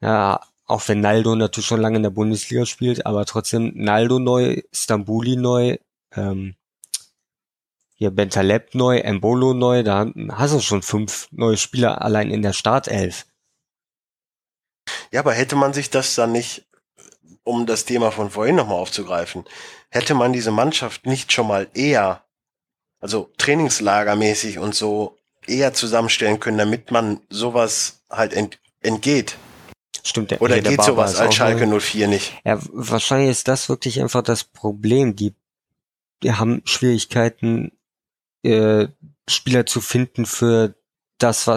ja 0.00 0.40
auch 0.66 0.88
wenn 0.88 1.00
Naldo 1.00 1.34
natürlich 1.36 1.66
schon 1.66 1.80
lange 1.80 1.96
in 1.96 2.02
der 2.02 2.10
Bundesliga 2.10 2.66
spielt, 2.66 3.06
aber 3.06 3.24
trotzdem 3.24 3.72
Naldo 3.76 4.18
neu, 4.18 4.62
Stambuli 4.72 5.36
neu, 5.36 5.78
ähm, 6.14 6.54
hier 7.96 8.10
Bentaleb 8.10 8.74
neu, 8.74 8.98
Embolo 8.98 9.54
neu, 9.54 9.82
da 9.82 10.06
hast 10.32 10.54
du 10.54 10.60
schon 10.60 10.82
fünf 10.82 11.28
neue 11.30 11.56
Spieler 11.56 12.02
allein 12.02 12.30
in 12.30 12.42
der 12.42 12.52
Startelf. 12.52 13.26
Ja, 15.10 15.20
aber 15.20 15.32
hätte 15.32 15.56
man 15.56 15.72
sich 15.72 15.90
das 15.90 16.14
dann 16.14 16.32
nicht, 16.32 16.66
um 17.42 17.64
das 17.64 17.86
Thema 17.86 18.10
von 18.10 18.30
vorhin 18.30 18.56
nochmal 18.56 18.78
aufzugreifen, 18.78 19.44
hätte 19.88 20.14
man 20.14 20.32
diese 20.32 20.50
Mannschaft 20.50 21.06
nicht 21.06 21.32
schon 21.32 21.48
mal 21.48 21.68
eher, 21.72 22.22
also 23.00 23.30
trainingslagermäßig 23.38 24.58
und 24.58 24.74
so 24.74 25.16
eher 25.46 25.72
zusammenstellen 25.72 26.38
können, 26.38 26.58
damit 26.58 26.90
man 26.90 27.20
sowas 27.30 28.02
halt 28.10 28.34
ent, 28.34 28.58
entgeht? 28.82 29.36
Stimmt, 30.02 30.32
der, 30.32 30.42
Oder 30.42 30.60
geht 30.60 30.82
sowas 30.82 31.16
als 31.16 31.34
Schalke 31.34 31.66
04 31.66 32.08
nicht? 32.08 32.34
Ja, 32.44 32.58
wahrscheinlich 32.72 33.30
ist 33.30 33.48
das 33.48 33.68
wirklich 33.70 34.00
einfach 34.00 34.22
das 34.22 34.44
Problem. 34.44 35.16
Die, 35.16 35.34
die 36.22 36.32
haben 36.32 36.62
Schwierigkeiten, 36.64 37.72
äh, 38.46 38.88
Spieler 39.28 39.66
zu 39.66 39.80
finden 39.80 40.26
für 40.26 40.74
das, 41.18 41.50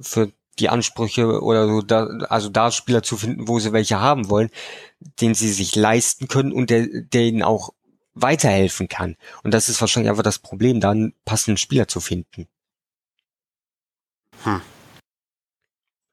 für 0.00 0.32
die 0.58 0.68
Ansprüche 0.68 1.40
oder 1.42 1.66
so, 1.66 1.82
da, 1.82 2.06
also 2.28 2.48
da 2.48 2.70
Spieler 2.70 3.02
zu 3.02 3.16
finden, 3.16 3.48
wo 3.48 3.58
sie 3.58 3.72
welche 3.72 4.00
haben 4.00 4.28
wollen, 4.28 4.50
den 5.20 5.34
sie 5.34 5.50
sich 5.50 5.76
leisten 5.76 6.28
können 6.28 6.52
und 6.52 6.70
der, 6.70 6.86
der 6.86 7.22
ihnen 7.22 7.42
auch 7.42 7.70
weiterhelfen 8.14 8.88
kann. 8.88 9.16
Und 9.44 9.54
das 9.54 9.68
ist 9.68 9.80
wahrscheinlich 9.80 10.10
einfach 10.10 10.24
das 10.24 10.40
Problem, 10.40 10.80
da 10.80 10.90
einen 10.90 11.14
passenden 11.24 11.58
Spieler 11.58 11.86
zu 11.86 12.00
finden. 12.00 12.48
Hm. 14.42 14.60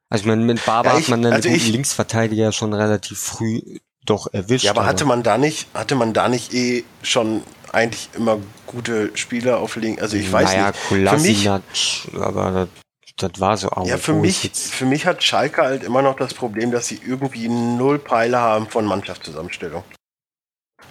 Also 0.10 0.22
ich 0.22 0.28
meine, 0.28 0.44
mit 0.44 0.64
Barber 0.66 0.94
ja, 0.94 1.00
ich, 1.00 1.06
hat 1.06 1.10
man 1.10 1.26
einen 1.26 1.34
also 1.34 1.50
guten 1.50 1.62
ich, 1.62 1.72
Linksverteidiger 1.72 2.52
schon 2.52 2.74
relativ 2.74 3.20
früh 3.20 3.80
doch 4.06 4.34
erwischt. 4.34 4.66
Ja, 4.66 4.72
aber, 4.72 4.86
hatte 4.86 5.06
man 5.06 5.24
da 5.24 5.38
nicht, 5.38 5.68
hatte 5.74 5.96
man 5.96 6.14
da 6.14 6.30
nicht 6.30 6.54
eh 6.54 6.84
schon 7.02 7.44
eigentlich 7.72 8.10
immer 8.16 8.40
gute 8.68 9.16
Spieler 9.16 9.60
auf 9.60 9.76
Link? 9.76 10.02
Also 10.02 10.18
ich 10.18 10.32
weiß 10.32 10.54
naja, 10.54 10.68
nicht. 10.68 10.88
Kolasinac, 10.88 11.62
aber 12.20 12.52
das, 12.52 13.32
das 13.32 13.40
war 13.40 13.58
so 13.58 13.70
auch. 13.70 13.88
Ja, 13.88 13.98
für 13.98 14.14
mich, 14.14 14.52
für 14.54 14.86
mich 14.86 15.06
hat 15.06 15.24
Schalke 15.24 15.62
halt 15.62 15.84
immer 15.84 16.02
noch 16.02 16.16
das 16.16 16.34
Problem, 16.34 16.72
dass 16.72 16.88
sie 16.88 17.00
irgendwie 17.06 17.48
null 17.48 18.00
Peile 18.00 18.40
haben 18.40 18.68
von 18.70 18.86
Mannschaftszusammenstellung. 18.86 19.84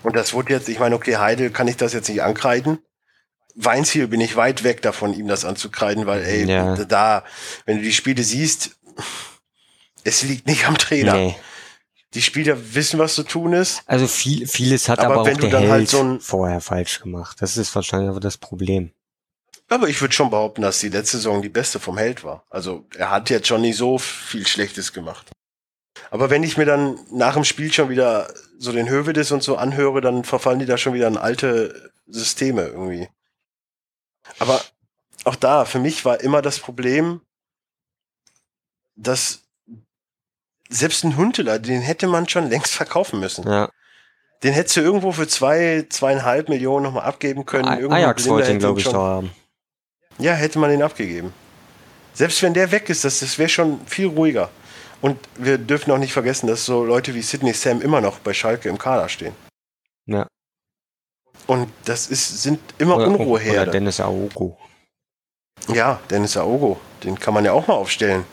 Und 0.02 0.16
das 0.16 0.34
wurde 0.34 0.52
jetzt, 0.52 0.68
ich 0.68 0.78
meine, 0.78 0.94
okay, 0.94 1.16
Heidel 1.16 1.50
kann 1.50 1.68
ich 1.68 1.76
das 1.76 1.92
jetzt 1.92 2.08
nicht 2.08 2.22
ankreiden. 2.22 2.78
Weinziel 3.54 4.08
bin 4.08 4.20
ich 4.20 4.36
weit 4.36 4.64
weg 4.64 4.82
davon, 4.82 5.14
ihm 5.14 5.28
das 5.28 5.44
anzukreiden, 5.44 6.06
weil, 6.06 6.22
ey, 6.22 6.44
ja. 6.44 6.76
da, 6.76 7.24
wenn 7.66 7.78
du 7.78 7.82
die 7.84 7.92
Spiele 7.92 8.22
siehst, 8.22 8.76
es 10.02 10.22
liegt 10.22 10.46
nicht 10.46 10.66
am 10.66 10.76
Trainer. 10.76 11.14
Nee. 11.14 11.36
Die 12.14 12.22
Spieler 12.22 12.56
wissen, 12.74 12.98
was 12.98 13.14
zu 13.14 13.24
tun 13.24 13.52
ist. 13.52 13.82
Also 13.86 14.06
viel, 14.06 14.46
vieles 14.46 14.88
hat 14.88 15.00
aber, 15.00 15.20
aber 15.20 15.22
auch 15.22 15.38
der 15.38 15.60
Held 15.60 15.70
halt 15.70 15.88
so 15.88 16.18
vorher 16.20 16.60
falsch 16.60 17.00
gemacht. 17.00 17.36
Das 17.40 17.56
ist 17.56 17.74
wahrscheinlich 17.74 18.10
aber 18.10 18.20
das 18.20 18.38
Problem. 18.38 18.92
Aber 19.68 19.88
ich 19.88 20.00
würde 20.00 20.14
schon 20.14 20.30
behaupten, 20.30 20.62
dass 20.62 20.78
die 20.78 20.90
letzte 20.90 21.16
Saison 21.16 21.42
die 21.42 21.48
beste 21.48 21.80
vom 21.80 21.98
Held 21.98 22.22
war. 22.22 22.44
Also 22.50 22.86
er 22.96 23.10
hat 23.10 23.30
jetzt 23.30 23.48
schon 23.48 23.62
nicht 23.62 23.76
so 23.76 23.98
viel 23.98 24.46
Schlechtes 24.46 24.92
gemacht. 24.92 25.30
Aber 26.10 26.30
wenn 26.30 26.42
ich 26.42 26.56
mir 26.56 26.66
dann 26.66 26.98
nach 27.10 27.34
dem 27.34 27.44
Spiel 27.44 27.72
schon 27.72 27.88
wieder 27.88 28.32
so 28.58 28.72
den 28.72 28.88
Hövedes 28.88 29.32
und 29.32 29.42
so 29.42 29.56
anhöre, 29.56 30.00
dann 30.00 30.24
verfallen 30.24 30.58
die 30.58 30.66
da 30.66 30.76
schon 30.76 30.94
wieder 30.94 31.08
in 31.08 31.16
alte 31.16 31.92
Systeme 32.06 32.66
irgendwie. 32.66 33.08
Aber 34.38 34.60
auch 35.24 35.36
da, 35.36 35.64
für 35.64 35.78
mich 35.78 36.04
war 36.04 36.20
immer 36.20 36.42
das 36.42 36.58
Problem, 36.58 37.20
dass 38.96 39.43
selbst 40.68 41.04
ein 41.04 41.16
Hunteler, 41.16 41.58
den 41.58 41.80
hätte 41.80 42.06
man 42.06 42.28
schon 42.28 42.48
längst 42.48 42.74
verkaufen 42.74 43.20
müssen. 43.20 43.48
Ja. 43.48 43.68
Den 44.42 44.52
hättest 44.52 44.76
du 44.76 44.80
irgendwo 44.80 45.12
für 45.12 45.26
zwei, 45.26 45.86
zweieinhalb 45.88 46.48
Millionen 46.48 46.84
nochmal 46.84 47.04
abgeben 47.04 47.46
können. 47.46 47.66
A 47.66 47.94
Ajax 47.94 48.28
wollte 48.28 48.52
ihn, 48.52 48.58
glaube 48.58 48.80
ich, 48.80 48.86
da 48.86 48.98
haben. 48.98 49.30
Ja, 50.18 50.32
hätte 50.34 50.58
man 50.58 50.70
den 50.70 50.82
abgegeben. 50.82 51.32
Selbst 52.12 52.42
wenn 52.42 52.54
der 52.54 52.70
weg 52.70 52.88
ist, 52.88 53.04
das, 53.04 53.20
das 53.20 53.38
wäre 53.38 53.48
schon 53.48 53.84
viel 53.86 54.06
ruhiger. 54.06 54.50
Und 55.00 55.18
wir 55.36 55.58
dürfen 55.58 55.90
auch 55.90 55.98
nicht 55.98 56.12
vergessen, 56.12 56.46
dass 56.46 56.64
so 56.64 56.84
Leute 56.84 57.14
wie 57.14 57.22
Sidney 57.22 57.52
Sam 57.52 57.80
immer 57.80 58.00
noch 58.00 58.20
bei 58.20 58.32
Schalke 58.32 58.68
im 58.68 58.78
Kader 58.78 59.08
stehen. 59.08 59.34
Ja. 60.06 60.26
Und 61.46 61.68
das 61.84 62.06
ist, 62.06 62.42
sind 62.42 62.60
immer 62.78 62.96
Oder, 62.96 63.08
Unruheherde. 63.08 63.62
oder 63.62 63.70
Dennis 63.72 64.00
Aogo. 64.00 64.56
Ja, 65.68 66.00
Dennis 66.10 66.36
Aogo, 66.36 66.80
den 67.02 67.18
kann 67.18 67.34
man 67.34 67.44
ja 67.44 67.52
auch 67.52 67.66
mal 67.66 67.74
aufstellen. 67.74 68.24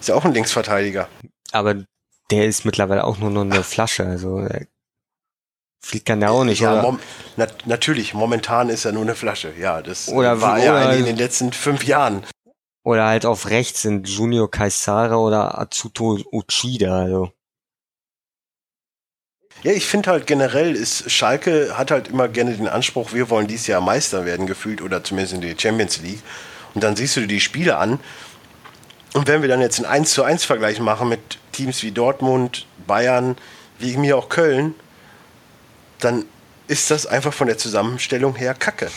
Ist 0.00 0.08
ja 0.08 0.14
auch 0.14 0.24
ein 0.24 0.32
Linksverteidiger. 0.32 1.08
Aber 1.58 1.74
der 2.30 2.46
ist 2.46 2.64
mittlerweile 2.64 3.04
auch 3.04 3.18
nur 3.18 3.30
noch 3.30 3.42
eine 3.42 3.62
Flasche, 3.62 4.04
also 4.06 4.40
äh, 4.40 4.66
viel 5.80 6.00
kann 6.00 6.20
der 6.20 6.32
auch 6.32 6.44
nicht, 6.44 6.60
ja, 6.60 6.82
mom 6.82 6.98
na 7.36 7.46
natürlich, 7.64 8.12
momentan 8.14 8.68
ist 8.68 8.84
er 8.84 8.92
nur 8.92 9.02
eine 9.02 9.14
Flasche. 9.14 9.52
Ja, 9.58 9.82
das 9.82 10.08
Oder- 10.08 10.40
war 10.40 10.58
ja 10.58 10.72
oder- 10.72 10.96
in 10.96 11.04
den 11.04 11.16
letzten 11.16 11.52
fünf 11.52 11.84
Jahren. 11.84 12.24
Oder 12.84 13.06
halt 13.06 13.26
auf 13.26 13.50
rechts 13.50 13.82
sind 13.82 14.08
Junior 14.08 14.50
Kaisara 14.50 15.16
oder 15.16 15.58
Atsuto 15.58 16.18
Uchida, 16.32 17.00
also. 17.00 17.32
Ja, 19.62 19.72
ich 19.72 19.86
finde 19.86 20.10
halt 20.10 20.26
generell 20.26 20.76
ist 20.76 21.10
Schalke 21.10 21.76
hat 21.76 21.90
halt 21.90 22.08
immer 22.08 22.28
gerne 22.28 22.54
den 22.54 22.68
Anspruch, 22.68 23.12
wir 23.12 23.30
wollen 23.30 23.46
dieses 23.46 23.66
Jahr 23.66 23.80
Meister 23.80 24.24
werden 24.24 24.46
gefühlt 24.46 24.82
oder 24.82 25.02
zumindest 25.02 25.34
in 25.34 25.40
die 25.40 25.56
Champions 25.58 26.00
League. 26.02 26.22
Und 26.74 26.84
dann 26.84 26.94
siehst 26.94 27.16
du 27.16 27.20
dir 27.22 27.26
die 27.26 27.40
Spiele 27.40 27.78
an. 27.78 27.98
Und 29.16 29.28
wenn 29.28 29.40
wir 29.40 29.48
dann 29.48 29.62
jetzt 29.62 29.78
einen 29.78 29.86
1 29.86 30.12
zu 30.12 30.24
1 30.24 30.44
Vergleich 30.44 30.78
machen 30.78 31.08
mit 31.08 31.38
Teams 31.52 31.82
wie 31.82 31.90
Dortmund, 31.90 32.66
Bayern, 32.86 33.38
wie 33.78 33.96
mir 33.96 34.18
auch 34.18 34.28
Köln, 34.28 34.74
dann 36.00 36.26
ist 36.68 36.90
das 36.90 37.06
einfach 37.06 37.32
von 37.32 37.46
der 37.46 37.56
Zusammenstellung 37.56 38.34
her 38.36 38.52
Kacke. 38.52 38.90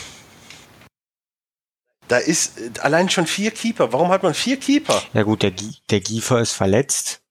Da 2.08 2.18
ist 2.18 2.60
äh, 2.60 2.70
allein 2.80 3.08
schon 3.08 3.26
vier 3.26 3.50
Keeper. 3.50 3.94
Warum 3.94 4.10
hat 4.10 4.22
man 4.22 4.34
vier 4.34 4.58
Keeper? 4.58 5.02
Ja 5.14 5.22
gut, 5.22 5.42
der, 5.42 5.54
der 5.88 6.00
Giefer 6.00 6.42
ist 6.42 6.52
verletzt. 6.52 7.22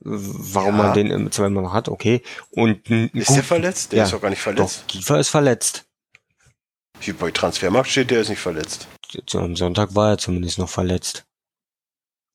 Warum 0.00 0.78
Ja. 0.78 0.82
man 0.82 0.94
den 0.94 1.12
im 1.12 1.30
Zweifel 1.30 1.50
noch 1.50 1.72
hat, 1.72 1.88
okay. 1.88 2.22
Und 2.50 2.90
Ist 2.90 3.28
gut, 3.28 3.36
der 3.36 3.44
verletzt? 3.44 3.92
Der 3.92 3.98
Ja, 3.98 4.04
ist 4.06 4.12
doch 4.12 4.20
gar 4.20 4.30
nicht 4.30 4.42
verletzt. 4.42 4.80
Doch, 4.80 4.86
Giefer 4.88 5.20
ist 5.20 5.28
verletzt. 5.28 5.84
Hier 6.98 7.14
bei 7.14 7.30
Transfermarkt 7.30 7.88
steht, 7.88 8.10
der 8.10 8.22
ist 8.22 8.30
nicht 8.30 8.40
verletzt. 8.40 8.88
Am 9.34 9.54
Sonntag 9.54 9.94
war 9.94 10.10
er 10.10 10.18
zumindest 10.18 10.58
noch 10.58 10.68
verletzt. 10.68 11.24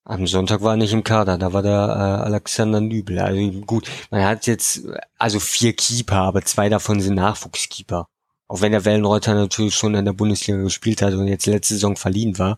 Am 0.03 0.25
Sonntag 0.25 0.61
war 0.61 0.73
er 0.73 0.77
nicht 0.77 0.93
im 0.93 1.03
Kader, 1.03 1.37
da 1.37 1.53
war 1.53 1.61
der 1.61 1.71
äh, 1.71 2.25
Alexander 2.25 2.81
Nübel. 2.81 3.19
Also 3.19 3.61
gut, 3.61 3.87
man 4.09 4.23
hat 4.23 4.47
jetzt 4.47 4.81
also 5.17 5.39
vier 5.39 5.73
Keeper, 5.73 6.17
aber 6.17 6.41
zwei 6.41 6.69
davon 6.69 7.01
sind 7.01 7.15
Nachwuchskeeper. 7.15 8.07
Auch 8.47 8.61
wenn 8.61 8.71
der 8.71 8.83
Wellenreuter 8.83 9.35
natürlich 9.35 9.75
schon 9.75 9.93
in 9.95 10.05
der 10.05 10.13
Bundesliga 10.13 10.59
gespielt 10.61 11.01
hat 11.01 11.13
und 11.13 11.27
jetzt 11.27 11.45
letzte 11.45 11.75
Saison 11.75 11.95
verliehen 11.95 12.39
war. 12.39 12.57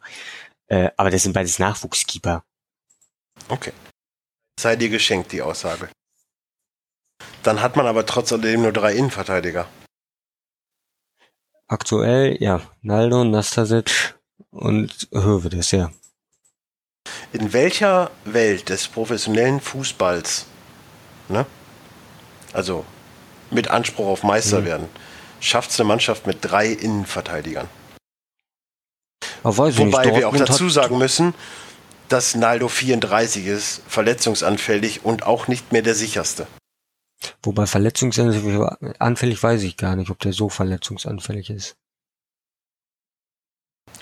Äh, 0.68 0.90
aber 0.96 1.12
das 1.12 1.24
sind 1.24 1.34
beides 1.34 1.60
Nachwuchskeeper. 1.60 2.44
Okay. 3.50 3.74
Sei 4.60 4.76
dir 4.76 4.90
geschenkt, 4.90 5.34
die 5.34 5.42
Aussage. 5.42 5.90
Dann 7.44 7.62
hat 7.62 7.76
man 7.76 7.86
aber 7.88 8.06
trotz 8.06 8.32
alledem 8.32 8.62
nur 8.62 8.72
drei 8.72 8.96
Innenverteidiger. 8.96 9.68
Aktuell, 11.68 12.38
ja, 12.42 12.62
Naldo, 12.82 13.24
Nastasic 13.26 14.18
und 14.52 15.10
Hövedes, 15.12 15.72
ja. 15.72 15.92
In 17.34 17.52
welcher 17.52 18.12
Welt 18.26 18.70
des 18.70 18.88
professionellen 18.88 19.60
Fußballs, 19.60 20.46
ne? 21.30 21.46
also 22.54 22.86
mit 23.50 23.68
Anspruch 23.70 24.08
auf 24.08 24.24
Meister 24.24 24.62
Mhm. 24.62 24.66
werden, 24.66 24.90
schafft 25.40 25.72
es 25.72 25.80
eine 25.80 25.88
Mannschaft 25.88 26.28
mit 26.28 26.38
drei 26.42 26.68
Innenverteidigern? 26.68 27.68
Aber 29.44 29.68
ich 29.68 29.78
Wobei 29.78 30.16
wir 30.16 30.30
auch 30.30 30.36
dazu 30.38 30.70
sagen 30.70 30.98
müssen, 30.98 31.34
dass 32.08 32.36
Naldo 32.36 32.68
34 32.68 33.48
ist, 33.48 33.82
verletzungsanfällig 33.88 35.04
und 35.04 35.24
auch 35.26 35.48
nicht 35.48 35.72
mehr 35.72 35.82
der 35.82 35.96
sicherste. 35.96 36.46
Wobei 37.42 37.66
verletzungsanfällig 37.66 39.42
weiß 39.42 39.64
ich 39.64 39.76
gar 39.78 39.96
nicht, 39.96 40.12
ob 40.12 40.20
der 40.20 40.34
so 40.34 40.50
verletzungsanfällig 40.50 41.50
ist. 41.50 41.76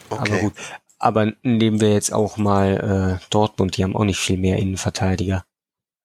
Aber 0.09 0.21
Okay. 0.21 0.41
gut. 0.41 0.53
Aber 1.04 1.32
nehmen 1.41 1.82
wir 1.82 1.93
jetzt 1.93 2.14
auch 2.14 2.38
mal 2.38 3.20
äh, 3.20 3.26
Dortmund, 3.32 3.76
die 3.76 3.84
haben 3.84 3.95
auch 3.95 4.04
nicht 4.04 4.20
viel 4.20 4.38
mehr 4.38 4.58
Innenverteidiger. 4.58 5.43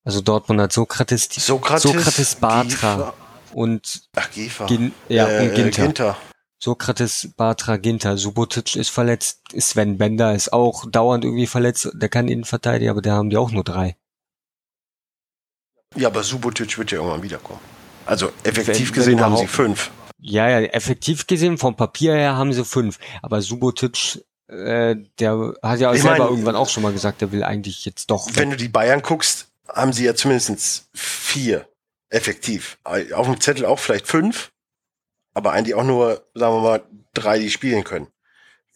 Also 0.05 0.21
Dortmund 0.23 0.61
hat 0.61 0.73
Sokrates, 0.73 1.29
die- 1.29 1.41
Sokrates, 1.41 1.83
Sokrates 1.83 2.35
Batra 2.37 2.63
Giefer- 2.97 3.15
und, 3.53 4.09
Ach. 4.17 4.31
Gin, 4.33 4.93
ja, 5.09 5.29
Äh, 5.29 5.49
und 5.49 5.55
Ginter. 5.55 5.83
Ginter. 5.83 6.17
Sokrates, 6.63 7.29
Batra, 7.37 7.77
Ginter. 7.77 8.17
Subotic 8.17 8.77
ist 8.77 8.89
verletzt. 8.89 9.41
Sven 9.59 9.99
Bender 9.99 10.35
ist 10.35 10.53
auch 10.55 10.91
dauernd 10.91 11.25
irgendwie 11.25 11.47
verletzt. 11.47 11.91
Der 11.93 12.09
kann 12.09 12.29
Innenverteidiger, 12.29 12.93
aber 12.93 13.03
da 13.03 13.13
haben 13.17 13.29
die 13.29 13.37
auch 13.37 13.51
nur 13.51 13.65
drei. 13.65 13.97
Ja, 15.95 16.09
aber 16.09 16.23
Subotic 16.23 16.79
wird 16.79 16.91
ja 16.91 16.99
irgendwann 16.99 17.23
wiederkommen. 17.23 17.61
Also 18.07 18.31
effektiv 18.45 18.67
Wenn- 18.67 18.77
wenn 18.89 18.93
gesehen 18.95 19.21
haben 19.21 19.37
sie 19.37 19.47
fünf. 19.47 19.91
Ja, 20.19 20.49
ja, 20.49 20.61
effektiv 20.61 21.27
gesehen, 21.27 21.59
vom 21.59 21.77
Papier 21.77 22.15
her 22.15 22.37
haben 22.37 22.53
sie 22.55 22.65
fünf. 22.65 22.99
Aber 23.23 23.43
Subotic, 23.43 24.25
äh, 24.49 24.97
der 25.19 25.55
hat 25.63 25.81
ja 25.81 25.93
Ich 25.93 26.03
selber 26.03 26.19
mein, 26.19 26.29
irgendwann 26.29 26.57
auch 26.57 26.69
schon 26.69 26.83
mal 26.83 26.93
gesagt, 26.93 27.21
der 27.21 27.33
will 27.33 27.43
eigentlich 27.43 27.85
jetzt 27.85 28.11
doch. 28.11 28.29
Wenn 28.33 28.51
du 28.51 28.57
die 28.57 28.69
Bayern 28.69 29.03
guckst, 29.03 29.49
haben 29.69 29.93
sie 29.93 30.05
ja 30.05 30.15
zumindest 30.15 30.89
vier 30.95 31.69
effektiv. 32.09 32.79
Auf 32.85 33.27
dem 33.27 33.41
Zettel 33.41 33.67
auch 33.67 33.79
vielleicht 33.79 34.07
fünf, 34.07 34.53
aber 35.35 35.53
eigentlich 35.53 35.75
auch 35.75 35.85
nur, 35.85 36.25
sagen 36.35 36.55
wir 36.55 36.61
mal, 36.61 36.83
drei, 37.15 37.39
die 37.39 37.51
spielen 37.51 37.85
können. 37.85 38.07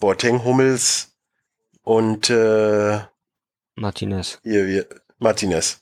Boateng, 0.00 0.44
Hummels 0.44 1.12
und 1.82 2.30
äh, 2.30 3.00
Martinez. 3.76 4.40
hier, 4.42 4.66
hier 4.66 4.86
Martinez. 5.18 5.80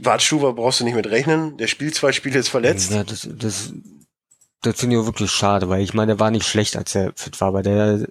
Wartstuber 0.00 0.52
brauchst 0.52 0.80
du 0.80 0.84
nicht 0.84 0.94
mit 0.94 1.08
rechnen. 1.08 1.56
Der 1.56 1.66
spielt 1.66 1.94
zwei 1.94 2.12
Spiele, 2.12 2.38
ist 2.38 2.48
verletzt. 2.48 2.92
Ja, 2.92 3.02
das, 3.02 3.28
das, 3.28 3.72
das 4.62 4.78
finde 4.78 4.94
ich 4.94 5.02
auch 5.02 5.06
wirklich 5.06 5.30
schade, 5.30 5.68
weil 5.68 5.82
ich 5.82 5.94
meine, 5.94 6.12
der 6.12 6.20
war 6.20 6.30
nicht 6.30 6.46
schlecht, 6.46 6.76
als 6.76 6.94
er 6.94 7.12
fit 7.16 7.40
war, 7.40 7.48
aber 7.48 7.62
der, 7.62 8.06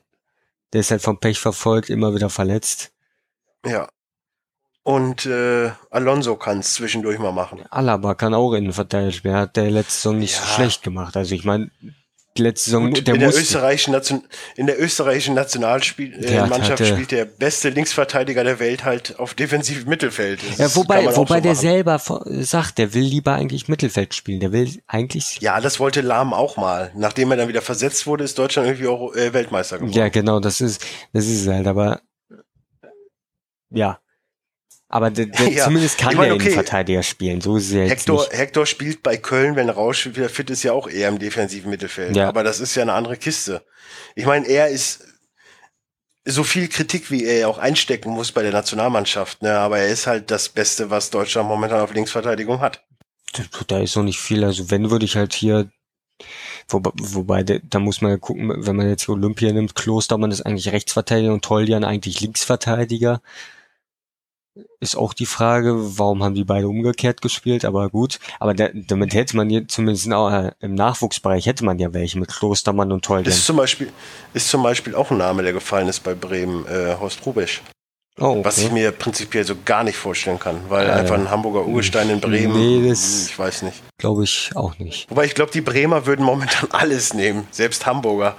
der 0.73 0.81
ist 0.81 0.91
halt 0.91 1.01
vom 1.01 1.19
Pech 1.19 1.39
verfolgt, 1.39 1.89
immer 1.89 2.13
wieder 2.13 2.29
verletzt. 2.29 2.91
Ja. 3.65 3.87
Und 4.83 5.25
äh, 5.25 5.71
Alonso 5.89 6.37
kann 6.37 6.59
es 6.59 6.73
zwischendurch 6.75 7.19
mal 7.19 7.33
machen. 7.33 7.65
Alaba 7.69 8.15
kann 8.15 8.33
auch 8.33 8.53
Innenverteidiger 8.53 9.11
spielen, 9.11 9.35
hat 9.35 9.57
der 9.57 9.69
letzte 9.69 9.93
Saison 9.93 10.19
nicht 10.19 10.35
so 10.35 10.41
Ja. 10.43 10.47
schlecht 10.47 10.83
gemacht. 10.83 11.17
Also 11.17 11.35
ich 11.35 11.43
meine, 11.43 11.71
die 12.37 12.43
letzte 12.43 12.69
Saison, 12.69 12.91
Gut, 12.91 13.05
der 13.07 13.13
in, 13.15 13.19
der 13.19 13.29
österreichischen 13.29 13.91
Nation, 13.91 14.23
in 14.55 14.67
der 14.67 14.81
österreichischen 14.81 15.35
Nationalmannschaft 15.35 16.31
hat- 16.41 16.49
Mannschaft 16.49 16.71
hatte- 16.81 16.85
spielt 16.85 17.11
der 17.11 17.25
beste 17.25 17.69
Linksverteidiger 17.69 18.43
der 18.43 18.59
Welt 18.59 18.83
halt 18.85 19.19
auf 19.19 19.33
defensivem 19.33 19.89
Mittelfeld. 19.89 20.39
Das 20.49 20.57
ja, 20.57 20.75
wobei, 20.75 21.05
wobei 21.15 21.37
so 21.37 21.41
der 21.41 21.55
selber 21.55 22.01
sagt, 22.25 22.77
der 22.77 22.93
will 22.93 23.03
lieber 23.03 23.33
eigentlich 23.33 23.67
Mittelfeld 23.67 24.13
spielen. 24.15 24.39
Der 24.39 24.51
will 24.51 24.81
eigentlich 24.87 25.39
Ja, 25.41 25.59
das 25.61 25.79
wollte 25.79 26.01
Lahm 26.01 26.33
auch 26.33 26.57
mal. 26.57 26.91
Nachdem 26.95 27.31
er 27.31 27.37
dann 27.37 27.47
wieder 27.47 27.61
versetzt 27.61 28.07
wurde, 28.07 28.23
ist 28.23 28.37
Deutschland 28.39 28.67
irgendwie 28.67 28.87
auch 28.87 29.13
äh, 29.15 29.33
Weltmeister 29.33 29.77
geworden. 29.77 29.93
Ja, 29.93 30.09
genau, 30.09 30.39
das 30.39 30.61
ist, 30.61 30.85
das 31.13 31.25
ist 31.25 31.41
es 31.41 31.47
halt, 31.47 31.67
aber 31.67 32.01
ja. 33.69 33.99
Aber 34.89 35.11
der, 35.11 35.25
der, 35.25 35.47
Ja, 35.51 35.65
zumindest 35.65 35.97
kann 35.97 36.11
ich 36.11 36.17
mein, 36.17 36.27
der 36.27 36.35
okay. 36.35 36.45
Innenverteidiger 36.45 37.03
spielen. 37.03 37.41
So 37.41 37.57
ist 37.57 37.67
es 37.67 37.73
ja 37.73 37.79
jetzt 37.81 37.91
Hector, 37.91 38.21
nicht. 38.21 38.33
Hector 38.33 38.65
spielt 38.65 39.03
bei 39.03 39.17
Köln, 39.17 39.55
wenn 39.55 39.69
Rausch 39.69 40.05
wieder 40.05 40.29
fit 40.29 40.49
ist, 40.49 40.63
ja 40.63 40.73
auch 40.73 40.87
eher 40.87 41.09
im 41.09 41.19
defensiven 41.19 41.69
Mittelfeld. 41.69 42.15
Ja. 42.15 42.27
Aber 42.29 42.43
das 42.43 42.59
ist 42.59 42.75
ja 42.75 42.83
eine 42.83 42.93
andere 42.93 43.17
Kiste. 43.17 43.63
Ich 44.15 44.25
meine, 44.25 44.47
er 44.47 44.69
ist 44.69 45.03
so 46.25 46.43
viel 46.43 46.67
Kritik, 46.67 47.09
wie 47.09 47.23
er 47.25 47.47
auch 47.47 47.57
einstecken 47.57 48.09
muss 48.11 48.31
bei 48.31 48.43
der 48.43 48.51
Nationalmannschaft, 48.51 49.41
ne? 49.43 49.57
aber 49.59 49.79
er 49.79 49.87
ist 49.87 50.07
halt 50.07 50.29
das 50.29 50.49
Beste, 50.49 50.89
was 50.89 51.09
Deutschland 51.09 51.47
momentan 51.47 51.79
auf 51.79 51.93
Linksverteidigung 51.93 52.59
hat. 52.59 52.83
Da 53.67 53.79
ist 53.79 53.95
noch 53.95 54.03
nicht 54.03 54.19
viel. 54.19 54.43
Also 54.43 54.69
wenn 54.69 54.89
würde 54.89 55.05
ich 55.05 55.15
halt 55.15 55.33
hier, 55.33 55.69
wobei, 56.67 56.91
wobei 56.95 57.43
da- 57.43 57.59
da 57.63 57.79
muss 57.79 58.01
man 58.01 58.11
ja 58.11 58.17
gucken, 58.17 58.51
wenn 58.65 58.75
man 58.75 58.89
jetzt 58.89 59.07
Olympia 59.07 59.51
nimmt, 59.53 59.75
Klostermann 59.75 60.31
ist 60.31 60.41
eigentlich 60.45 60.71
Rechtsverteidiger 60.71 61.33
und 61.33 61.45
Toljan 61.45 61.83
eigentlich 61.83 62.19
Linksverteidiger. 62.19 63.21
Ist 64.79 64.95
auch 64.95 65.13
die 65.13 65.25
Frage, 65.25 65.73
warum 65.97 66.23
haben 66.23 66.35
die 66.35 66.43
beide 66.43 66.67
umgekehrt 66.67 67.21
gespielt, 67.21 67.65
aber 67.65 67.89
gut. 67.89 68.19
Aber 68.39 68.53
da, 68.53 68.69
damit 68.73 69.13
hätte 69.13 69.35
man 69.35 69.49
hier 69.49 69.67
zumindest 69.67 70.11
auch, 70.13 70.31
äh, 70.31 70.51
im 70.59 70.75
Nachwuchsbereich 70.75 71.45
hätte 71.45 71.65
man 71.65 71.79
ja 71.79 71.93
welche 71.93 72.19
mit 72.19 72.29
Klostermann 72.29 72.91
und 72.91 73.03
Toljan. 73.03 73.25
Ist 73.25 73.45
zum 73.45 73.57
Beispiel, 73.57 73.91
ist 74.33 74.49
zum 74.49 74.63
Beispiel 74.63 74.93
auch 74.95 75.09
ein 75.11 75.17
Name, 75.17 75.43
der 75.43 75.53
gefallen 75.53 75.87
ist 75.87 76.01
bei 76.03 76.13
Bremen, 76.13 76.65
äh, 76.67 76.95
Horst 76.99 77.25
Rubesch. 77.25 77.61
Oh, 78.19 78.43
Was 78.43 78.57
ich 78.57 78.65
okay. 78.65 78.73
mir 78.73 78.91
prinzipiell 78.91 79.43
so 79.43 79.53
gar 79.63 79.83
nicht 79.83 79.95
vorstellen 79.95 80.39
kann, 80.39 80.55
weil 80.69 80.87
Äh, 80.87 80.91
einfach 80.91 81.13
ein 81.15 81.29
Hamburger 81.29 81.65
Urgestein 81.67 82.09
in 82.09 82.19
Bremen, 82.19 82.53
nee, 82.81 82.89
das- 82.89 83.27
ich 83.27 83.37
weiß 83.37 83.61
nicht. 83.61 83.81
Glaube 83.99 84.23
ich 84.23 84.51
auch 84.55 84.77
nicht. 84.79 85.07
Wobei 85.11 85.25
ich 85.25 85.35
glaube, 85.35 85.51
die 85.51 85.61
Bremer 85.61 86.05
würden 86.07 86.25
momentan 86.25 86.67
alles 86.71 87.13
nehmen, 87.13 87.47
selbst 87.51 87.85
Hamburger. 87.85 88.35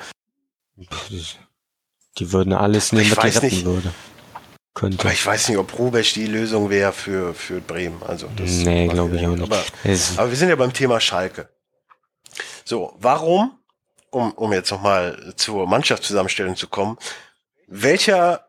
Die 2.19 2.33
würden 2.33 2.53
alles 2.53 2.93
nehmen, 2.93 3.05
Ich 3.07 3.17
was 3.17 3.25
retten 3.25 3.47
nicht. 3.47 3.65
würde. 3.65 3.93
Könnte. 4.79 5.01
Aber 5.01 5.13
ich 5.13 5.27
weiß 5.27 5.49
nicht, 5.49 5.59
ob 5.59 5.77
Rubesch 5.77 6.13
die 6.13 6.27
Lösung 6.27 6.71
wäre 6.71 6.93
für, 6.93 7.35
für 7.35 7.61
Bremen. 7.61 8.01
Also 8.07 8.29
das 8.37 8.49
Nee, 8.59 8.87
glaube 8.87 9.17
ich 9.17 9.27
auch 9.27 9.35
nicht. 9.35 9.43
Aber, 9.43 9.65
aber 10.17 10.31
wir 10.31 10.37
sind 10.37 10.51
ja 10.51 10.55
beim 10.55 10.73
Thema 10.73 11.01
Schalke. 11.01 11.49
So, 12.65 12.95
warum, 13.01 13.59
um, 14.11 14.31
um 14.35 14.53
jetzt 14.53 14.71
nochmal 14.71 15.33
zur 15.35 15.67
Mannschaftszusammenstellung 15.67 16.55
zu 16.55 16.69
kommen, 16.69 16.97
welcher 17.67 18.47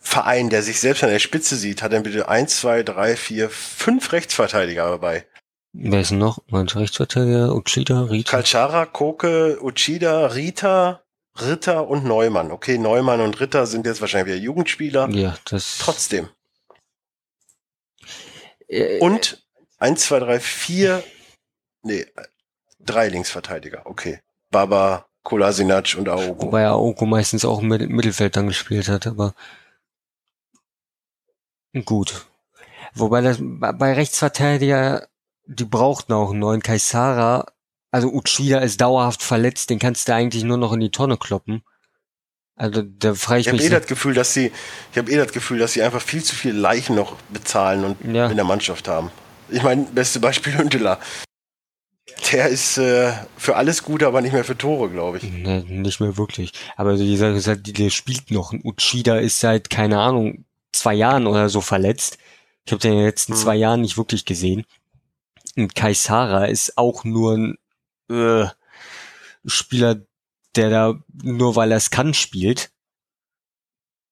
Verein, 0.00 0.50
der 0.50 0.64
sich 0.64 0.80
selbst 0.80 1.04
an 1.04 1.10
der 1.10 1.20
Spitze 1.20 1.54
sieht, 1.54 1.80
hat 1.80 1.92
denn 1.92 2.02
bitte 2.02 2.28
eins, 2.28 2.58
zwei, 2.58 2.82
drei, 2.82 3.14
vier, 3.14 3.48
fünf 3.48 4.10
Rechtsverteidiger 4.10 4.90
dabei? 4.90 5.26
Wer 5.72 6.00
ist 6.00 6.10
denn 6.10 6.18
noch? 6.18 6.40
Mein 6.48 6.66
Rechtsverteidiger, 6.66 7.54
Uchida, 7.54 8.02
Rita. 8.02 8.32
Kalchara, 8.32 8.86
Koke, 8.86 9.58
Uchida, 9.62 10.26
Rita, 10.26 11.02
Ritter 11.40 11.88
und 11.88 12.04
Neumann. 12.04 12.50
Okay, 12.50 12.78
Neumann 12.78 13.20
und 13.20 13.38
Ritter 13.40 13.66
sind 13.66 13.86
jetzt 13.86 14.00
wahrscheinlich 14.00 14.34
wieder 14.34 14.44
Jugendspieler. 14.44 15.08
Ja, 15.10 15.36
das. 15.44 15.78
Trotzdem. 15.78 16.28
Äh, 18.68 18.98
Und 19.00 19.44
eins, 19.78 20.04
zwei, 20.06 20.18
drei, 20.18 20.40
vier, 20.40 21.02
nee, 21.82 22.06
drei 22.80 23.08
Linksverteidiger. 23.08 23.82
Okay. 23.86 24.20
Baba, 24.50 25.06
Kolasinac 25.22 25.96
und 25.98 26.08
Aogo. 26.08 26.42
Wobei 26.44 26.66
Aoko 26.66 27.04
meistens 27.06 27.44
auch 27.44 27.60
im 27.60 27.68
Mittel- 27.68 27.88
Mittelfeld 27.88 28.36
dann 28.36 28.46
gespielt 28.48 28.88
hat, 28.88 29.06
aber 29.06 29.34
gut. 31.84 32.26
Wobei 32.94 33.20
das 33.20 33.38
bei 33.40 33.72
bei 33.72 33.92
Rechtsverteidiger, 33.92 35.08
die 35.46 35.64
brauchten 35.64 36.12
auch 36.12 36.30
einen 36.30 36.38
neuen 36.38 36.62
Kaisara. 36.62 37.46
Also 37.90 38.08
Uchida 38.12 38.58
ist 38.58 38.80
dauerhaft 38.80 39.22
verletzt, 39.22 39.70
den 39.70 39.78
kannst 39.78 40.08
du 40.08 40.14
eigentlich 40.14 40.44
nur 40.44 40.56
noch 40.58 40.72
in 40.72 40.80
die 40.80 40.90
Tonne 40.90 41.16
kloppen. 41.16 41.62
Also 42.56 42.82
da 42.82 43.14
frage 43.14 43.40
ich 43.40 43.46
Ich 43.46 43.52
habe 43.52 43.62
mich. 43.62 43.66
eh 43.66 43.70
das 43.74 43.86
Gefühl, 43.86 44.14
dass 44.14 44.32
sie, 44.34 44.50
ich 44.92 44.98
habe 44.98 45.10
eh 45.10 45.16
das 45.16 45.32
Gefühl, 45.32 45.58
dass 45.58 45.72
sie 45.74 45.82
einfach 45.82 46.00
viel 46.02 46.22
zu 46.24 46.34
viele 46.34 46.58
Leichen 46.58 46.96
noch 46.96 47.16
bezahlen 47.30 47.84
und 47.84 48.14
Ja. 48.14 48.28
in 48.28 48.36
der 48.36 48.44
Mannschaft 48.46 48.88
haben. 48.88 49.10
Ich 49.50 49.62
meine, 49.62 49.84
beste 49.84 50.20
Beispiel 50.20 50.54
Hündeler. 50.58 50.98
Der 52.32 52.48
ist 52.48 52.78
äh, 52.78 53.12
für 53.36 53.56
alles 53.56 53.82
gut, 53.82 54.02
aber 54.02 54.20
nicht 54.20 54.32
mehr 54.32 54.44
für 54.44 54.56
Tore, 54.56 54.88
glaube 54.90 55.18
ich. 55.18 55.24
Ne, 55.24 55.64
nicht 55.68 56.00
mehr 56.00 56.16
wirklich. 56.16 56.52
Aber 56.76 56.90
halt, 56.96 57.66
die- 57.66 57.72
der 57.72 57.90
spielt 57.90 58.30
noch. 58.30 58.52
Uchida 58.52 59.18
ist 59.18 59.38
seit, 59.40 59.70
keine 59.70 59.98
Ahnung, 60.00 60.44
zwei 60.72 60.94
Jahren 60.94 61.26
oder 61.26 61.48
so 61.48 61.60
verletzt. 61.60 62.18
Ich 62.64 62.72
habe 62.72 62.80
den 62.80 62.92
in 62.92 62.98
den 62.98 63.06
letzten 63.06 63.34
Hm. 63.34 63.38
zwei 63.40 63.54
Jahren 63.56 63.80
nicht 63.82 63.96
wirklich 63.96 64.24
gesehen. 64.24 64.64
Und 65.56 65.74
Kaisara 65.74 66.46
ist 66.46 66.76
auch 66.78 67.04
nur 67.04 67.34
ein 67.36 67.58
äh, 68.10 68.46
Spieler, 69.44 70.00
der 70.54 70.70
da 70.70 70.94
nur 71.22 71.56
weil 71.56 71.70
er 71.70 71.76
es 71.76 71.90
kann 71.90 72.14
spielt. 72.14 72.70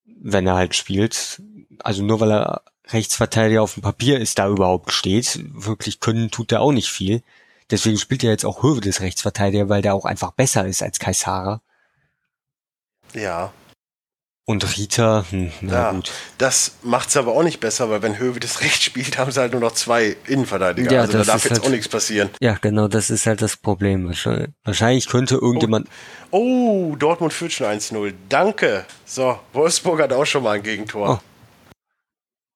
Wenn 0.05 0.47
er 0.47 0.55
halt 0.55 0.75
spielt. 0.75 1.43
Also 1.81 2.03
nur 2.03 2.21
weil 2.21 2.33
er 2.33 2.63
Rechtsverteidiger 2.89 3.63
auf 3.63 3.75
dem 3.75 3.83
Papier 3.83 4.21
ist, 4.21 4.39
da 4.39 4.49
überhaupt 4.49 4.93
steht. 4.93 5.41
Wirklich 5.53 6.01
können 6.01 6.31
tut 6.31 6.53
er 6.53 6.61
auch 6.61 6.73
nicht 6.73 6.89
viel. 6.89 7.23
Deswegen 7.71 7.99
spielt 7.99 8.23
er 8.25 8.31
jetzt 8.31 8.45
auch 8.45 8.63
Höwe 8.63 8.81
des 8.81 9.01
Rechtsverteidiger, 9.01 9.69
weil 9.69 9.83
der 9.83 9.95
auch 9.95 10.05
einfach 10.05 10.33
besser 10.33 10.67
ist 10.67 10.83
als 10.83 10.99
Kaisara. 10.99 11.63
Ja, 13.15 13.53
Und 14.47 14.77
Rita, 14.77 15.25
hm, 15.31 15.53
na 15.63 15.73
Ja. 15.73 15.91
gut. 15.93 16.13
das 16.37 16.73
macht's 16.83 17.17
aber 17.17 17.33
auch 17.33 17.43
nicht 17.43 17.61
besser, 17.61 17.89
weil 17.89 18.03
wenn 18.03 18.19
Höwe 18.19 18.41
das 18.41 18.61
Recht 18.61 18.83
spielt, 18.83 19.17
haben 19.17 19.31
sie 19.33 19.41
halt 19.41 19.53
nur 19.53 19.61
noch 19.63 19.73
zwei 19.73 20.17
Innenverteidiger. 20.27 20.93
Ja, 20.93 21.01
also 21.01 21.13
da 21.13 21.19
das 21.19 21.27
darf 21.29 21.45
jetzt 21.45 21.53
halt- 21.55 21.65
auch 21.65 21.71
nichts 21.71 21.89
passieren. 21.89 22.29
Ja, 22.41 22.59
genau, 22.61 22.87
das 22.89 23.09
ist 23.09 23.27
halt 23.27 23.41
das 23.41 23.57
Problem. 23.57 24.07
Wahrscheinlich, 24.65 25.09
könnte 25.09 25.37
irgendjemand. 25.37 25.89
Oh, 26.31 26.95
Dortmund 26.97 27.33
führt 27.33 27.53
schon 27.53 27.67
1-0. 27.69 28.13
Danke. 28.29 28.85
So, 29.07 29.39
Wolfsburg 29.55 30.01
hat 30.03 30.13
auch 30.13 30.27
schon 30.27 30.43
mal 30.43 30.53
ein 30.57 30.63
Gegentor. 30.63 31.21
Oh. 31.23 31.25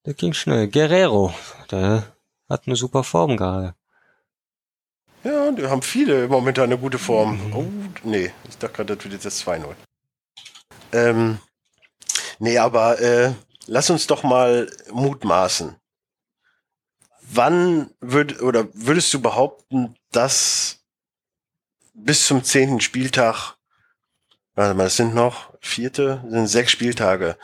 Das 0.05 0.17
ging 0.17 0.35
schnell. 0.35 0.69
Guerrero, 0.69 1.33
der 1.71 2.05
hat 2.51 2.63
eine 2.67 2.77
super 2.77 3.03
Form 3.03 3.37
gerade. 3.39 3.75
Ja, 5.25 5.51
die 5.53 5.67
haben 5.67 5.83
viele 5.83 6.29
momentan 6.29 6.65
eine 6.65 6.77
gute 6.79 6.99
Form. 6.99 7.47
Mhm. 7.49 7.55
Oh, 7.57 7.67
nee, 8.05 8.31
ich 8.49 8.59
dachte 8.59 8.75
gerade, 8.77 8.95
das 8.97 9.05
wird 9.11 9.25
jetzt 9.25 9.41
2-0. 9.49 9.75
Ähm, 10.93 11.39
nee, 12.39 12.59
aber 12.59 13.01
äh, 13.01 13.33
lass 13.67 13.91
uns 13.91 14.07
doch 14.07 14.23
mal 14.23 14.71
mutmaßen. 14.91 15.77
Wann 17.31 17.91
würd, 18.01 18.41
oder 18.41 18.69
würdest 18.73 19.13
du 19.13 19.21
behaupten, 19.21 19.95
dass 20.13 20.79
bis 21.95 22.27
zum 22.27 22.43
zehnten 22.43 22.81
Spieltag, 22.81 23.57
warte 24.55 24.75
mal, 24.75 24.87
es 24.87 24.97
sind 24.97 25.15
noch 25.15 25.53
vierte, 25.61 26.25
sind 26.29 26.47
sechs 26.47 26.71
Spieltage, 26.71 27.37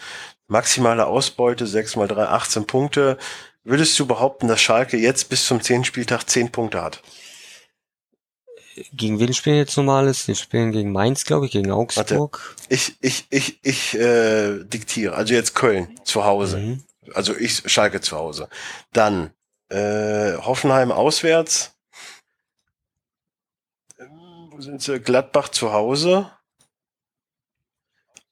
maximale 0.47 1.07
Ausbeute, 1.07 1.66
sechs 1.66 1.97
mal 1.97 2.09
drei, 2.09 2.26
18 2.26 2.66
Punkte. 2.66 3.18
Würdest 3.62 3.99
du 3.99 4.07
behaupten, 4.07 4.49
dass 4.49 4.61
Schalke 4.61 4.97
jetzt 4.97 5.28
bis 5.28 5.47
zum 5.47 5.61
zehnten 5.61 5.84
Spieltag 5.84 6.24
zehn 6.24 6.51
Punkte 6.51 6.82
hat? 6.82 7.03
Gegen 8.92 9.20
wen 9.20 9.34
spielen 9.34 9.56
jetzt 9.56 9.76
normales? 9.76 10.26
Wir 10.26 10.34
spielen 10.34 10.72
gegen 10.72 10.90
Mainz, 10.90 11.24
glaube 11.24 11.46
ich, 11.46 11.52
gegen 11.52 11.70
Augsburg. 11.70 12.56
Ich, 12.68 12.96
ich, 13.00 13.26
ich, 13.30 13.58
ich 13.62 13.94
äh, 13.94 14.64
diktiere. 14.64 15.14
Also 15.14 15.34
jetzt 15.34 15.54
Köln 15.54 15.98
zu 16.04 16.24
Hause. 16.24 16.58
Mhm. 16.58 16.84
Also 17.14 17.36
ich 17.36 17.70
Schalke 17.70 18.00
zu 18.00 18.16
Hause. 18.16 18.48
Dann 18.92 19.32
äh, 19.68 20.36
Hoffenheim 20.38 20.90
auswärts. 20.90 21.76
Ähm, 23.98 24.48
Wo 24.50 24.60
sind 24.60 24.82
sie? 24.82 24.98
Gladbach 24.98 25.50
zu 25.50 25.72
Hause. 25.72 26.30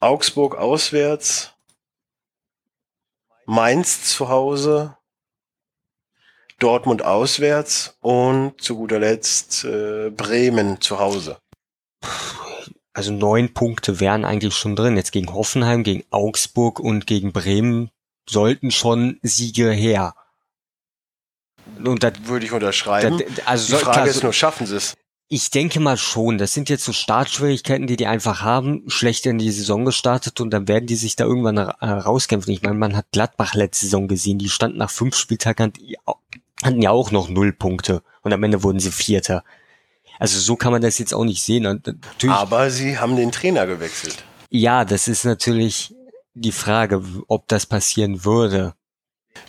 Augsburg 0.00 0.56
auswärts. 0.56 1.52
Mainz 3.46 4.04
zu 4.04 4.28
Hause. 4.28 4.96
Dortmund 6.62 7.04
auswärts 7.04 7.96
und 8.00 8.60
zu 8.60 8.76
guter 8.76 8.98
Letzt 8.98 9.64
äh, 9.64 10.10
Bremen 10.10 10.80
zu 10.80 10.98
Hause. 10.98 11.38
Also 12.94 13.12
neun 13.12 13.52
Punkte 13.54 14.00
wären 14.00 14.24
eigentlich 14.24 14.54
schon 14.54 14.76
drin. 14.76 14.96
Jetzt 14.96 15.12
gegen 15.12 15.32
Hoffenheim, 15.32 15.82
gegen 15.82 16.04
Augsburg 16.10 16.78
und 16.78 17.06
gegen 17.06 17.32
Bremen 17.32 17.90
sollten 18.28 18.70
schon 18.70 19.18
Siege 19.22 19.70
her. 19.70 20.14
Und 21.82 22.02
das, 22.02 22.12
Würde 22.24 22.44
ich 22.44 22.52
unterschreiben. 22.52 23.18
das 23.18 23.46
also 23.46 23.76
Die 23.76 23.82
Frage 23.82 23.94
klar, 23.94 24.06
ist 24.08 24.22
nur, 24.22 24.32
schaffen 24.32 24.66
sie 24.66 24.76
es? 24.76 24.94
Ich 25.28 25.50
denke 25.50 25.80
mal 25.80 25.96
schon. 25.96 26.36
Das 26.36 26.52
sind 26.52 26.68
jetzt 26.68 26.84
so 26.84 26.92
Startschwierigkeiten, 26.92 27.86
die 27.86 27.96
die 27.96 28.06
einfach 28.06 28.42
haben, 28.42 28.84
schlecht 28.88 29.24
in 29.24 29.38
die 29.38 29.50
Saison 29.50 29.86
gestartet 29.86 30.40
und 30.40 30.50
dann 30.50 30.68
werden 30.68 30.86
die 30.86 30.96
sich 30.96 31.16
da 31.16 31.24
irgendwann 31.24 31.56
äh, 31.56 31.86
rauskämpfen. 31.86 32.52
Ich 32.52 32.62
meine, 32.62 32.76
man 32.76 32.94
hat 32.94 33.06
Gladbach 33.12 33.54
letzte 33.54 33.86
Saison 33.86 34.08
gesehen, 34.08 34.38
die 34.38 34.50
standen 34.50 34.76
nach 34.76 34.90
fünf 34.90 35.16
Spieltagen, 35.16 35.72
hatten 36.62 36.82
ja 36.82 36.90
auch 36.90 37.10
noch 37.10 37.28
null 37.28 37.52
Punkte 37.52 38.02
und 38.22 38.32
am 38.32 38.42
Ende 38.42 38.62
wurden 38.62 38.80
sie 38.80 38.92
Vierter. 38.92 39.44
Also 40.18 40.38
so 40.38 40.56
kann 40.56 40.72
man 40.72 40.82
das 40.82 40.98
jetzt 40.98 41.14
auch 41.14 41.24
nicht 41.24 41.42
sehen. 41.42 41.82
Aber 42.28 42.70
sie 42.70 42.98
haben 42.98 43.16
den 43.16 43.32
Trainer 43.32 43.66
gewechselt. 43.66 44.24
ja, 44.50 44.84
das 44.84 45.08
ist 45.08 45.24
natürlich 45.24 45.94
die 46.34 46.52
Frage, 46.52 47.02
ob 47.28 47.48
das 47.48 47.66
passieren 47.66 48.24
würde. 48.24 48.74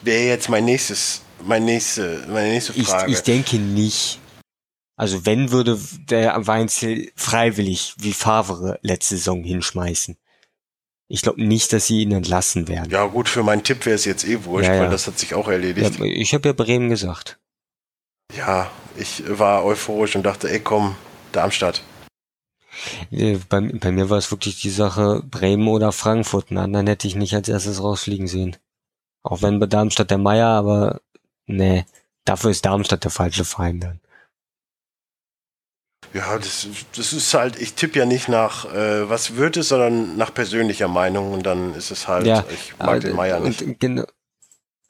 Wäre 0.01 0.23
jetzt 0.23 0.49
mein 0.49 0.65
nächstes, 0.65 1.21
mein 1.45 1.65
nächste, 1.65 2.25
meine 2.27 2.49
nächste 2.49 2.73
Ich, 2.73 2.87
Frage. 2.87 3.11
ich 3.11 3.21
denke 3.21 3.57
nicht. 3.57 4.19
Also 4.95 5.25
wenn 5.25 5.51
würde 5.51 5.79
der 6.09 6.47
Weinzel 6.47 7.11
freiwillig 7.15 7.95
wie 7.97 8.13
Favre 8.13 8.79
letzte 8.81 9.15
Saison 9.17 9.43
hinschmeißen. 9.43 10.17
Ich 11.13 11.21
glaube 11.21 11.43
nicht, 11.45 11.71
dass 11.73 11.85
sie 11.85 12.01
ihn 12.01 12.11
entlassen 12.11 12.67
werden. 12.67 12.89
ja 12.89 13.05
gut, 13.05 13.29
für 13.29 13.43
meinen 13.43 13.61
Tipp 13.63 13.85
wäre 13.85 13.93
es 13.93 14.03
jetzt 14.03 14.25
eh 14.27 14.45
wurscht, 14.45 14.67
Ja, 14.67 14.73
ja. 14.73 14.81
weil 14.81 14.89
das 14.89 15.05
hat 15.05 15.19
sich 15.19 15.35
auch 15.35 15.45
Ja, 15.45 15.53
erledigt. 15.53 15.99
ich 15.99 16.33
habe 16.33 16.49
ja 16.49 16.53
Bremen 16.53 16.89
gesagt. 16.89 17.37
Ja, 18.35 18.71
ich 18.97 19.21
war 19.27 19.63
euphorisch 19.63 20.15
und 20.15 20.23
dachte, 20.23 20.49
ey 20.49 20.59
komm, 20.59 20.95
Darmstadt. 21.31 21.83
Äh, 23.11 23.37
Bei, 23.47 23.61
bei 23.61 23.91
mir 23.91 24.09
war 24.09 24.17
es 24.17 24.31
wirklich 24.31 24.59
die 24.61 24.71
Sache 24.71 25.21
Bremen 25.29 25.67
oder 25.67 25.91
Frankfurt. 25.91 26.49
Einen 26.49 26.57
anderen 26.57 26.87
hätte 26.87 27.07
ich 27.07 27.15
nicht 27.15 27.35
als 27.35 27.47
erstes 27.47 27.83
rausfliegen 27.83 28.27
sehen. 28.27 28.57
Auch 29.21 29.43
wenn 29.43 29.59
bei 29.59 29.67
Darmstadt 29.67 30.09
der 30.09 30.17
Meier, 30.17 30.47
aber 30.47 30.99
nee, 31.45 31.85
dafür 32.25 32.49
ist 32.49 32.65
Darmstadt 32.65 33.03
der 33.03 33.11
falsche 33.11 33.45
Verein 33.45 33.79
dann. 33.79 33.99
Ja, 36.13 36.37
das, 36.37 36.67
das 36.95 37.11
ist 37.11 37.33
halt, 37.33 37.59
ich 37.59 37.73
tippe 37.73 37.99
ja 37.99 38.05
nicht 38.05 38.29
nach, 38.29 38.65
äh, 38.65 39.09
was 39.09 39.35
wird 39.35 39.57
es, 39.57 39.69
sondern 39.69 40.15
nach 40.15 40.33
persönlicher 40.33 40.87
Meinung 40.87 41.33
und 41.33 41.43
dann 41.43 41.73
ist 41.73 41.89
es 41.89 42.07
halt, 42.07 42.27
Ja, 42.27 42.45
ich 42.53 42.73
mag 42.77 43.01
den 43.01 43.15
Meier 43.15 43.39
nicht. 43.39 43.61
Und, 43.63 43.79
genau, 43.79 44.05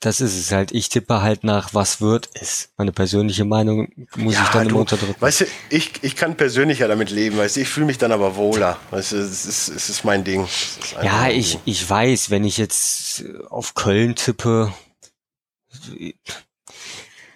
das 0.03 0.19
ist 0.19 0.37
es 0.37 0.51
halt. 0.51 0.73
Ich 0.73 0.89
tippe 0.89 1.21
halt 1.21 1.45
nach, 1.45 1.73
was 1.73 2.01
wird 2.01 2.29
es. 2.33 2.73
Meine 2.77 2.91
persönliche 2.91 3.45
Meinung 3.45 3.87
muss 4.17 4.35
Ja, 4.35 4.43
ich 4.43 4.49
dann 4.49 4.63
immer 4.63 4.73
du, 4.73 4.79
unterdrücken. 4.81 5.15
Weißt 5.21 5.41
du, 5.41 5.45
ich, 5.69 5.91
ich 6.01 6.17
kann 6.17 6.35
persönlich 6.35 6.79
ja 6.79 6.89
damit 6.89 7.09
leben, 7.09 7.37
weißt 7.37 7.55
du, 7.55 7.61
ich 7.61 7.69
fühle 7.69 7.85
mich 7.85 7.97
dann 7.99 8.11
aber 8.11 8.35
wohler. 8.35 8.77
Weißt 8.91 9.13
du, 9.13 9.17
es 9.17 9.45
ist, 9.45 9.69
es 9.69 9.89
ist 9.89 10.03
mein 10.03 10.25
Ding. 10.25 10.43
Ist 10.43 10.95
Ja, 11.01 11.29
ich, 11.29 11.59
ich 11.63 11.89
weiß, 11.89 12.31
wenn 12.31 12.43
ich 12.43 12.57
jetzt 12.57 13.23
auf 13.49 13.75
Köln 13.75 14.15
tippe, 14.15 14.73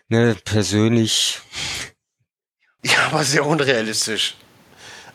ne, 0.09 0.35
persönlich, 0.43 1.39
Ja, 2.83 3.07
aber 3.11 3.23
sehr 3.23 3.45
unrealistisch. 3.45 4.35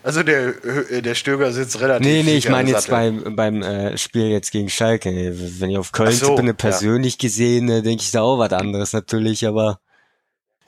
Also 0.03 0.21
der, 0.21 0.53
äh, 0.65 1.01
der 1.01 1.15
Stöger 1.15 1.51
sitzt 1.53 1.79
relativ 1.79 2.05
nee, 2.05 2.23
nee, 2.23 2.35
ich 2.35 2.49
meine 2.49 2.69
jetzt 2.69 2.89
beim, 2.89 3.37
beim 3.37 3.61
äh, 3.61 3.97
Spiel 3.97 4.27
jetzt 4.27 4.51
gegen 4.51 4.69
Schalke. 4.69 5.09
Wenn 5.09 5.69
ich 5.69 5.77
auf 5.77 5.93
Köln 5.93 6.11
so, 6.11 6.31
tippe, 6.31 6.43
ne, 6.43 6.49
ja. 6.49 6.53
persönlich 6.53 7.17
gesehen, 7.17 7.65
ne, 7.65 7.81
denke 7.81 8.03
ich 8.03 8.11
da 8.11 8.21
auch 8.21 8.37
was 8.37 8.51
anderes 8.51 8.91
natürlich, 8.91 9.47
aber 9.47 9.79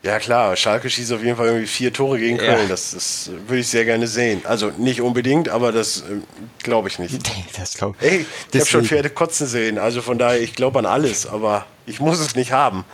Ja 0.04 0.20
klar, 0.20 0.56
Schalke 0.56 0.90
schießt 0.90 1.12
auf 1.12 1.22
jeden 1.22 1.36
Fall 1.36 1.48
irgendwie 1.48 1.68
vier 1.68 1.92
Tore 1.92 2.18
gegen 2.18 2.38
Ja. 2.38 2.56
Köln. 2.56 2.70
Das, 2.70 2.92
das 2.92 3.28
äh, 3.28 3.50
würde 3.50 3.60
ich 3.60 3.68
sehr 3.68 3.84
gerne 3.84 4.08
sehen. 4.08 4.42
Also 4.46 4.70
nicht 4.78 5.02
unbedingt, 5.02 5.50
aber 5.50 5.74
das 5.74 6.02
äh, 6.02 6.22
glaube 6.64 6.88
ich 6.88 6.98
nicht. 6.98 7.30
das 7.58 7.74
glaube 7.74 7.98
Ey, 8.00 8.26
ich 8.54 8.60
habe 8.62 8.70
schon 8.70 8.86
Pferde 8.86 9.10
kotzen 9.10 9.48
sehen. 9.48 9.78
Also 9.78 10.02
von 10.02 10.18
daher, 10.18 10.42
ich 10.42 10.56
glaube 10.56 10.80
an 10.80 10.86
alles, 10.86 11.28
aber 11.28 11.66
ich 11.86 12.00
muss 12.00 12.20
es 12.20 12.36
nicht 12.36 12.54
haben. 12.54 12.86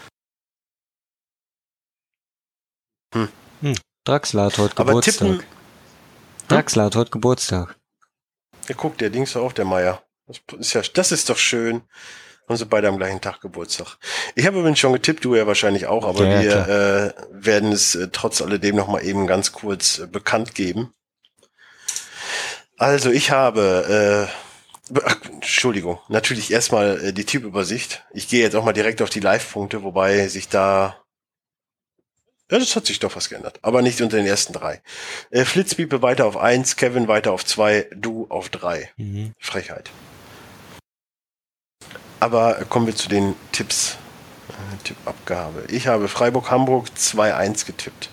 Hm, 3.13 3.29
Draxler 4.03 4.45
hat 4.45 4.57
heute 4.57 4.77
Aber 4.77 4.89
Geburtstag. 4.91 5.27
tippen, 5.27 5.43
Draxler 6.47 6.85
hat 6.85 6.95
heute 6.95 7.11
Geburtstag. 7.11 7.75
ja, 8.67 8.75
guck, 8.75 8.97
der 8.97 9.09
Dings 9.09 9.35
auch, 9.35 9.53
der 9.53 9.65
Meier. 9.65 10.03
Das 10.27 10.39
ist 10.59 10.73
ja, 10.73 10.81
das 10.93 11.11
ist 11.11 11.29
doch 11.29 11.37
schön. 11.37 11.81
Haben 12.47 12.57
sie 12.57 12.65
beide 12.65 12.87
am 12.87 12.97
gleichen 12.97 13.21
Tag 13.21 13.39
Geburtstag. 13.41 13.97
Ich 14.35 14.45
habe 14.45 14.59
übrigens 14.59 14.79
schon 14.79 14.93
getippt, 14.93 15.23
du 15.23 15.35
ja 15.35 15.45
wahrscheinlich 15.47 15.85
auch, 15.87 16.05
aber 16.05 16.25
Ja, 16.25 16.41
wir 16.41 16.67
äh, 16.67 17.13
werden 17.31 17.71
es 17.71 17.95
äh, 17.95 18.09
trotz 18.11 18.41
alledem 18.41 18.75
noch 18.75 18.87
mal 18.87 19.03
eben 19.03 19.27
ganz 19.27 19.51
kurz 19.51 19.99
äh, 19.99 20.07
bekannt 20.07 20.55
geben. 20.55 20.93
Also 22.77 23.11
ich 23.11 23.29
habe, 23.31 24.27
äh, 24.91 24.97
ach, 25.05 25.17
Entschuldigung, 25.31 25.99
natürlich 26.09 26.51
erstmal 26.51 26.99
äh, 27.05 27.13
die 27.13 27.25
Typübersicht. 27.25 28.03
Ich 28.11 28.27
gehe 28.27 28.41
jetzt 28.41 28.55
auch 28.55 28.65
mal 28.65 28.73
direkt 28.73 29.01
auf 29.01 29.09
die 29.11 29.19
Live-Punkte, 29.19 29.83
wobei 29.83 30.27
sich 30.27 30.49
da 30.49 30.97
ja, 32.51 32.59
das 32.59 32.75
hat 32.75 32.85
sich 32.85 32.99
doch 32.99 33.15
was 33.15 33.29
geändert. 33.29 33.59
Aber 33.61 33.81
nicht 33.81 34.01
unter 34.01 34.17
den 34.17 34.27
ersten 34.27 34.51
drei. 34.51 34.81
Äh, 35.29 35.45
Flitzpiepe 35.45 36.01
weiter 36.01 36.25
auf 36.25 36.35
eins, 36.35 36.75
Kevin 36.75 37.07
weiter 37.07 37.31
auf 37.31 37.45
zwei, 37.45 37.87
du 37.95 38.27
auf 38.29 38.49
drei. 38.49 38.91
Mhm. 38.97 39.33
Frechheit. 39.39 39.89
Aber 42.19 42.55
kommen 42.65 42.87
wir 42.87 42.95
zu 42.95 43.07
den 43.07 43.35
Tipps. 43.53 43.95
Äh, 44.49 44.83
Tippabgabe. 44.83 45.63
Ich 45.69 45.87
habe 45.87 46.09
Freiburg-Hamburg 46.09 46.89
2-1 46.89 47.65
getippt. 47.65 48.09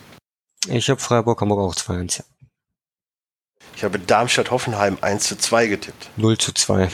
Ich 0.68 0.89
habe 0.89 1.01
Freiburg 1.01 1.41
Hamburg 1.41 1.59
auch 1.59 1.74
2-1. 1.74 2.22
Ich 3.74 3.82
habe 3.82 3.99
Darmstadt-Hoffenheim 3.99 4.99
1 5.01 5.24
zu 5.24 5.36
2 5.36 5.66
getippt. 5.66 6.11
0 6.16 6.39
zu 6.39 6.53
2. 6.53 6.89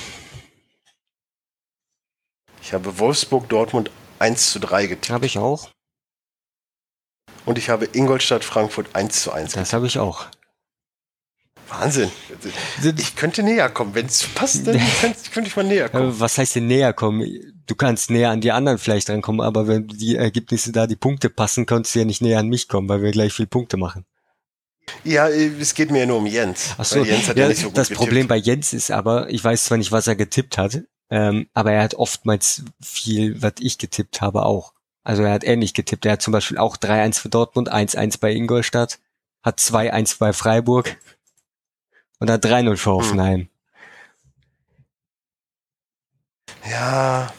Ich 2.63 2.73
habe 2.73 2.99
Wolfsburg-Dortmund 2.99 3.91
1 4.19 4.51
zu 4.51 4.61
3 4.61 4.87
getippt. 4.87 5.11
Habe 5.11 5.27
ich 5.27 5.37
auch. 5.37 5.74
Und 7.45 7.59
ich 7.59 7.69
habe 7.69 7.89
Ingolstadt-Frankfurt 7.93 8.95
1 8.95 9.23
zu 9.23 9.33
1 9.33 9.55
getippt. 9.57 9.61
Das 9.61 9.73
habe 9.73 9.87
ich 9.87 9.99
auch. 9.99 10.27
Wahnsinn. 11.69 12.11
Ich 12.99 13.17
könnte 13.17 13.43
näher 13.43 13.69
kommen. 13.69 13.95
Wenn 13.95 14.07
es 14.07 14.23
passt, 14.23 14.67
dann 14.67 14.81
könnte, 15.01 15.49
ich 15.49 15.57
mal 15.57 15.65
näher 15.65 15.89
kommen. 15.89 16.11
Äh, 16.11 16.21
Was 16.21 16.39
heißt 16.39 16.57
denn 16.57 16.67
näher 16.67 16.93
kommen? 16.93 17.27
Du 17.67 17.75
kannst 17.75 18.11
näher 18.11 18.31
an 18.31 18.41
die 18.41 18.53
anderen 18.53 18.79
vielleicht 18.79 19.09
rankommen, 19.11 19.41
aber 19.41 19.67
wenn 19.67 19.89
die 19.89 20.17
Ergebnisse 20.17 20.73
da, 20.73 20.87
die 20.87 20.97
Punkte 20.97 21.31
passen, 21.31 21.67
kannst 21.67 21.95
du 21.95 22.01
ja 22.01 22.05
nicht 22.05 22.23
näher 22.23 22.39
an 22.39 22.49
mich 22.49 22.69
kommen, 22.69 22.89
weil 22.89 23.03
wir 23.03 23.11
gleich 23.13 23.33
viel 23.33 23.47
Punkte 23.47 23.77
machen. 23.77 24.05
Ja, 25.03 25.29
äh, 25.29 25.51
es 25.61 25.75
geht 25.75 25.91
mir 25.91 26.01
ja 26.01 26.07
nur 26.07 26.19
um 26.19 26.27
Jens. 26.27 26.75
Ach 26.77 26.85
so, 26.85 27.05
Jens 27.05 27.29
hat 27.29 27.37
ja, 27.37 27.45
ja, 27.45 27.49
nicht 27.49 27.61
so 27.61 27.69
gut 27.69 27.79
das 27.79 27.89
getippt. 27.89 28.01
Problem 28.01 28.29
bei 28.29 28.37
Jens 28.37 28.73
ist 28.73 28.91
aber, 28.91 29.31
ich 29.31 29.43
weiß 29.43 29.65
zwar 29.65 29.79
nicht, 29.79 29.93
was 29.93 30.07
er 30.07 30.17
getippt 30.17 30.59
hat, 30.59 30.83
ähm, 31.11 31.49
aber 31.55 31.73
er 31.73 31.83
hat 31.83 31.95
oftmals 31.95 32.65
viel, 32.83 33.41
was 33.43 33.55
ich 33.61 33.79
getippt 33.79 34.21
habe, 34.21 34.45
auch. 34.45 34.73
Also 35.05 35.23
er 35.23 35.33
hat 35.33 35.45
ähnlich 35.45 35.75
getippt. 35.75 36.07
Er 36.07 36.13
hat 36.13 36.23
zum 36.23 36.33
Beispiel 36.33 36.57
auch 36.59 36.77
3-1 36.77 37.21
für 37.21 37.29
Dortmund, 37.29 37.71
1-1 37.73 38.19
bei 38.21 38.33
Ingolstadt, 38.33 38.99
hat 39.43 39.59
2-1 39.61 40.19
bei 40.19 40.33
Freiburg 40.33 40.97
und 42.21 42.31
hat 42.31 42.45
3-0 42.45 42.71
Hm. 42.71 42.77
für 42.79 42.91
Hoffenheim. 42.93 43.49
Ja, 46.71 47.31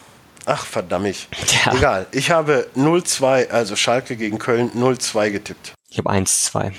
ach 0.45 0.66
verdammt. 0.66 1.28
Tja, 1.47 1.74
Egal. 1.74 2.07
Ich 2.11 2.30
habe 2.30 2.70
0-2, 2.76 3.49
also 3.49 3.76
Schalke 3.76 4.16
gegen 4.16 4.38
Köln 4.38 4.70
0-2 4.76 5.32
getippt. 5.32 5.74
ich 5.89 5.97
habe 5.97 6.11
1-2. 6.11 6.74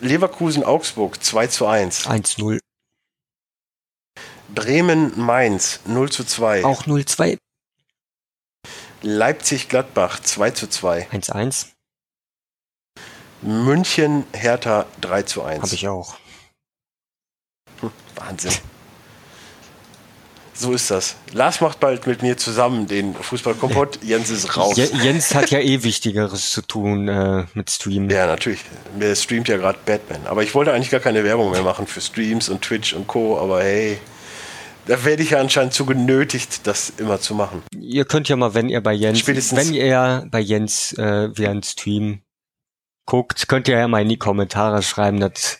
Leverkusen-Augsburg 0.00 1.22
2 1.22 1.46
zu 1.48 1.66
1. 1.66 2.06
1-0. 2.06 2.58
Bremen-Mainz 4.58 5.80
0 5.86 6.10
zu 6.10 6.24
2. 6.24 6.64
Auch 6.64 6.84
0-2. 6.84 7.38
Leipzig-Gladbach 9.02 10.20
2 10.20 10.50
zu 10.50 10.66
2. 10.68 11.08
1-1 11.12 11.66
München-Hertha 13.42 14.86
3 15.00 15.22
zu 15.22 15.44
1. 15.44 15.62
habe 15.62 15.74
ich 15.74 15.86
auch. 15.86 16.16
Wahnsinn. 18.16 18.52
So 20.54 20.72
ist 20.72 20.90
das. 20.90 21.14
Lars 21.32 21.60
macht 21.60 21.78
bald 21.78 22.04
mit 22.08 22.22
mir 22.22 22.36
zusammen 22.36 22.88
den 22.88 23.14
Fußballkompott. 23.14 24.00
Jens 24.02 24.28
ist 24.28 24.56
raus. 24.56 24.76
Je 24.76 24.88
Jens 25.04 25.32
hat 25.32 25.52
ja 25.52 25.60
eh 25.60 25.84
Wichtigeres 25.84 26.50
zu 26.50 26.62
tun 26.62 27.06
äh, 27.06 27.44
mit 27.54 27.70
Streamen. 27.70 28.10
Ja, 28.10 28.26
natürlich. 28.26 28.64
Mir 28.98 29.14
streamt 29.14 29.46
ja 29.46 29.56
gerade 29.56 29.78
Batman. 29.86 30.26
Aber 30.26 30.42
ich 30.42 30.52
wollte 30.56 30.72
eigentlich 30.72 30.90
gar 30.90 30.98
keine 30.98 31.22
Werbung 31.22 31.52
mehr 31.52 31.62
machen 31.62 31.86
für 31.86 32.00
Streams 32.00 32.48
und 32.48 32.62
Twitch 32.62 32.92
und 32.92 33.06
Co. 33.06 33.38
Aber 33.38 33.62
hey, 33.62 33.98
da 34.88 35.04
werde 35.04 35.22
ich 35.22 35.30
ja 35.30 35.38
anscheinend 35.40 35.72
zu 35.74 35.86
genötigt, 35.86 36.66
das 36.66 36.90
immer 36.98 37.20
zu 37.20 37.34
machen. 37.34 37.62
Ihr 37.78 38.04
könnt 38.04 38.28
ja 38.28 38.34
mal, 38.36 38.54
wenn 38.54 38.68
ihr 38.68 38.82
bei 38.82 38.92
Jens, 38.92 39.20
Spätestens- 39.20 39.58
wenn 39.58 39.74
ihr 39.74 40.26
bei 40.30 40.40
Jens 40.40 40.92
äh, 40.98 41.30
ein 41.46 41.62
Stream 41.62 42.22
guckt, 43.06 43.48
könnt 43.48 43.68
ihr 43.68 43.78
ja 43.78 43.86
mal 43.88 44.02
in 44.02 44.08
die 44.08 44.18
Kommentare 44.18 44.82
schreiben, 44.82 45.20
dass 45.20 45.58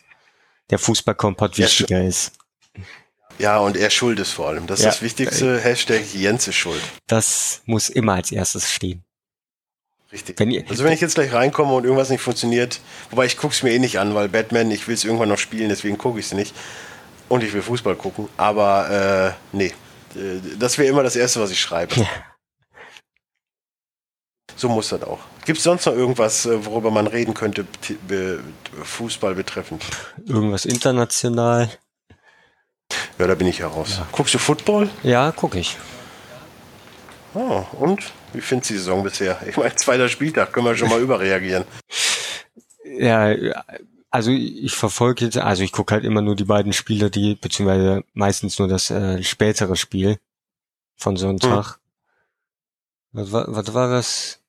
der 0.70 0.78
Fußballkompott 0.78 1.56
Ja, 1.56 1.66
wichtiger 1.66 2.04
ist. 2.04 2.32
Ja, 3.38 3.58
und 3.58 3.76
er 3.76 3.90
schuld 3.90 4.18
ist 4.18 4.32
vor 4.32 4.48
allem. 4.48 4.66
Das 4.66 4.80
ist 4.80 4.84
Ja. 4.84 4.90
das 4.90 5.02
Wichtigste. 5.02 5.60
Hashtag 5.60 6.02
Jens 6.12 6.48
ist 6.48 6.56
schuld. 6.56 6.82
Das 7.06 7.62
muss 7.66 7.88
immer 7.88 8.14
als 8.14 8.32
erstes 8.32 8.72
stehen. 8.72 9.04
Richtig. 10.10 10.40
Wenn 10.40 10.50
ihr, 10.50 10.64
Also 10.68 10.84
wenn 10.84 10.92
ich 10.92 11.00
jetzt 11.02 11.14
gleich 11.14 11.32
reinkomme 11.32 11.72
und 11.74 11.84
irgendwas 11.84 12.08
nicht 12.10 12.22
funktioniert, 12.22 12.80
wobei 13.10 13.26
ich 13.26 13.36
guck's 13.36 13.62
mir 13.62 13.70
eh 13.72 13.78
nicht 13.78 13.98
an, 13.98 14.14
weil 14.14 14.28
Batman, 14.28 14.70
ich 14.70 14.88
will 14.88 14.94
es 14.94 15.04
irgendwann 15.04 15.28
noch 15.28 15.38
spielen, 15.38 15.68
deswegen 15.68 15.98
gucke 15.98 16.18
ich 16.18 16.26
es 16.26 16.32
nicht. 16.32 16.54
Und 17.28 17.42
ich 17.44 17.52
will 17.52 17.62
Fußball 17.62 17.96
gucken. 17.96 18.28
Aber 18.36 19.34
äh, 19.52 19.56
nee, 19.56 19.74
Äh, 20.14 20.40
das 20.58 20.78
wäre 20.78 20.88
immer 20.88 21.02
das 21.02 21.16
Erste, 21.16 21.40
was 21.40 21.50
ich 21.50 21.60
schreibe. 21.60 21.94
Ja. 21.96 22.06
So 24.56 24.68
muss 24.68 24.88
das 24.88 25.02
auch. 25.02 25.20
Gibt 25.44 25.58
es 25.58 25.64
sonst 25.64 25.86
noch 25.86 25.92
irgendwas, 25.94 26.46
äh, 26.46 26.64
worüber 26.64 26.90
man 26.90 27.06
reden 27.06 27.34
könnte, 27.34 27.66
Fußball 28.82 29.34
betreffend? 29.34 29.84
irgendwas 30.26 30.64
international? 30.64 31.70
Ja, 33.18 33.26
da 33.26 33.34
bin 33.34 33.46
ich 33.46 33.58
ja 33.58 33.68
raus. 33.68 34.00
Guckst 34.12 34.34
du 34.34 34.38
Football? 34.38 34.88
Ja, 35.02 35.30
gucke 35.32 35.58
ich. 35.58 35.76
Oh, 37.34 37.64
und? 37.78 38.10
Wie 38.32 38.40
findest 38.40 38.70
du 38.70 38.74
die 38.74 38.78
Saison 38.78 39.02
bisher? 39.02 39.38
Ich 39.46 39.56
meine, 39.56 39.74
zweiter 39.76 40.08
Spieltag, 40.08 40.52
können 40.52 40.66
wir 40.66 40.76
schon 40.76 40.88
mal 40.88 41.00
überreagieren. 41.06 41.64
Ja, 42.84 43.32
also 44.10 44.30
ich 44.30 44.74
verfolge 44.74 45.24
jetzt, 45.26 45.36
also 45.36 45.62
ich 45.62 45.72
gucke 45.72 45.94
halt 45.94 46.04
immer 46.04 46.22
nur 46.22 46.36
die 46.36 46.44
beiden 46.44 46.72
Spiele, 46.72 47.10
die, 47.10 47.34
beziehungsweise 47.34 48.02
meistens 48.14 48.58
nur 48.58 48.68
das 48.68 48.90
äh, 48.90 49.22
spätere 49.22 49.76
Spiel 49.76 50.18
von 50.96 51.16
Sonntag. 51.16 51.78
Was, 53.12 53.32
war, 53.32 53.44
was 53.48 53.74
war 53.74 53.88
das? 53.90 54.40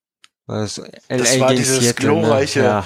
War 0.45 0.62
das, 0.62 0.78
LA 1.10 1.39
war 1.41 1.49
gegen 1.49 1.57
dieses 1.62 1.80
Seattle, 1.82 2.07
ne? 2.14 2.22
glorreiche- 2.22 2.64
Ja, 2.64 2.86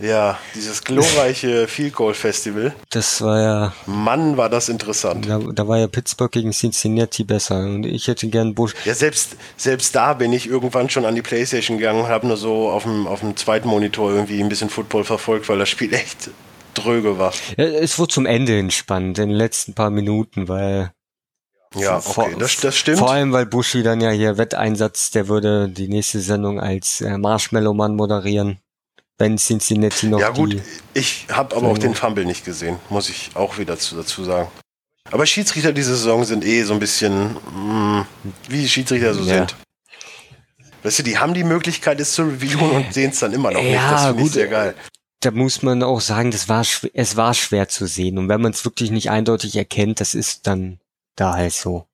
Ja, 0.00 0.38
dieses 0.56 0.82
glorreiche 0.82 1.68
Field 1.68 1.94
Goal 1.94 2.14
Festival. 2.14 2.74
das 2.90 3.22
war 3.22 3.40
ja, 3.40 3.72
Mann, 3.86 4.36
war 4.36 4.48
das 4.50 4.68
interessant. 4.68 5.28
da, 5.28 5.38
da 5.38 5.68
war 5.68 5.78
ja 5.78 5.86
Pittsburgh 5.86 6.32
gegen 6.32 6.50
Cincinnati 6.50 7.22
besser 7.22 7.60
und 7.60 7.86
ich 7.86 8.08
hätte 8.08 8.26
gern 8.28 8.54
Bush. 8.54 8.74
Ja, 8.84 8.94
selbst, 8.94 9.36
selbst 9.56 9.94
da 9.94 10.14
bin 10.14 10.32
ich 10.32 10.48
irgendwann 10.48 10.90
schon 10.90 11.04
an 11.04 11.14
die 11.14 11.22
Playstation 11.22 11.78
gegangen 11.78 12.00
und 12.02 12.08
habe 12.08 12.26
nur 12.26 12.36
so 12.36 12.70
auf 12.70 12.82
dem, 12.82 13.06
auf 13.06 13.20
dem 13.20 13.36
zweiten 13.36 13.68
Monitor 13.68 14.10
irgendwie 14.10 14.42
ein 14.42 14.48
bisschen 14.48 14.68
Football 14.68 15.04
verfolgt, 15.04 15.48
weil 15.48 15.58
das 15.58 15.68
Spiel 15.68 15.94
echt 15.94 16.30
dröge 16.74 17.16
war. 17.18 17.32
Ja, 17.56 17.64
es 17.64 17.96
wurde 17.98 18.12
zum 18.12 18.26
Ende 18.26 18.58
entspannt, 18.58 19.18
in 19.20 19.28
den 19.28 19.36
letzten 19.38 19.74
paar 19.74 19.90
Minuten, 19.90 20.48
weil 20.48 20.90
Ja, 21.76 22.00
Vor- 22.00 22.24
okay, 22.26 22.36
das, 22.38 22.56
das 22.56 22.76
stimmt. 22.76 22.98
Vor 22.98 23.12
allem, 23.12 23.32
weil 23.32 23.46
Bushi 23.46 23.84
dann 23.84 24.00
ja 24.00 24.10
hier 24.10 24.38
Wetteinsatz, 24.38 25.12
der 25.12 25.28
würde 25.28 25.68
die 25.68 25.86
nächste 25.86 26.18
Sendung 26.18 26.58
als 26.58 27.00
äh, 27.00 27.16
Marshmallow-Mann 27.16 27.94
moderieren, 27.94 28.58
wenn 29.18 29.36
Cincinnati 29.38 30.06
noch 30.06 30.20
Ja 30.20 30.30
gut, 30.30 30.60
ich 30.92 31.26
habe 31.30 31.54
aber 31.56 31.68
auch 31.68 31.78
den 31.78 31.94
Fumble 31.94 32.24
nicht 32.24 32.44
gesehen, 32.44 32.78
muss 32.90 33.08
ich 33.08 33.30
auch 33.34 33.58
wieder 33.58 33.78
zu, 33.78 33.96
dazu 33.96 34.24
sagen. 34.24 34.48
Aber 35.10 35.26
Schiedsrichter 35.26 35.72
diese 35.72 35.94
Saison 35.96 36.24
sind 36.24 36.44
eh 36.44 36.62
so 36.62 36.72
ein 36.72 36.80
bisschen, 36.80 37.36
mh, 37.54 38.06
wie 38.48 38.68
Schiedsrichter 38.68 39.14
so 39.14 39.20
Ja. 39.22 39.38
sind. 39.38 39.56
Weißt 40.82 40.98
du, 40.98 41.02
die 41.02 41.18
haben 41.18 41.32
die 41.34 41.44
Möglichkeit, 41.44 41.98
es 42.00 42.12
zu 42.12 42.22
reviewen 42.24 42.70
und 42.70 42.92
sehen 42.92 43.10
es 43.10 43.18
dann 43.20 43.32
immer 43.32 43.50
noch 43.50 43.62
nicht. 43.62 43.72
Ja, 43.72 43.90
Das 43.90 44.04
finde 44.06 44.20
ich 44.20 44.24
gut. 44.26 44.32
sehr 44.34 44.48
geil. 44.48 44.74
Da 45.20 45.30
muss 45.30 45.62
man 45.62 45.82
auch 45.82 46.00
sagen, 46.02 46.30
das 46.30 46.48
war 46.50 46.60
es 46.92 47.16
war 47.16 47.32
schwer 47.32 47.68
zu 47.68 47.86
sehen. 47.86 48.18
Und 48.18 48.28
wenn 48.28 48.42
man 48.42 48.52
es 48.52 48.64
wirklich 48.66 48.90
nicht 48.90 49.08
eindeutig 49.10 49.56
erkennt, 49.56 50.00
das 50.00 50.14
ist 50.14 50.46
dann 50.46 50.78
da 51.16 51.32
halt 51.32 51.52
so. 51.54 51.86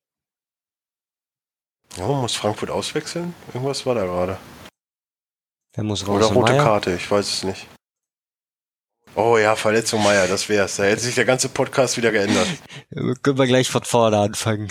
Ja, 1.96 2.06
muss 2.06 2.34
Frankfurt 2.34 2.70
auswechseln? 2.70 3.34
Irgendwas 3.54 3.86
war 3.86 3.94
da 3.94 4.04
gerade. 4.04 4.38
Wer 5.74 5.84
muss 5.84 6.06
raus? 6.06 6.16
Oder 6.16 6.26
rote 6.26 6.52
Meier? 6.52 6.62
Karte, 6.64 6.94
ich 6.94 7.10
weiß 7.10 7.26
es 7.32 7.42
nicht. 7.44 7.66
Oh 9.16 9.38
ja, 9.38 9.56
Verletzung 9.56 10.02
Meier, 10.02 10.28
das 10.28 10.48
wär's. 10.48 10.76
Da 10.76 10.84
hätte 10.84 11.00
sich 11.02 11.14
der 11.16 11.24
ganze 11.24 11.48
Podcast 11.48 11.96
wieder 11.96 12.12
geändert. 12.12 12.46
Können 13.22 13.38
wir 13.38 13.46
gleich 13.46 13.68
von 13.70 13.82
vorne 13.84 14.18
anfangen. 14.18 14.68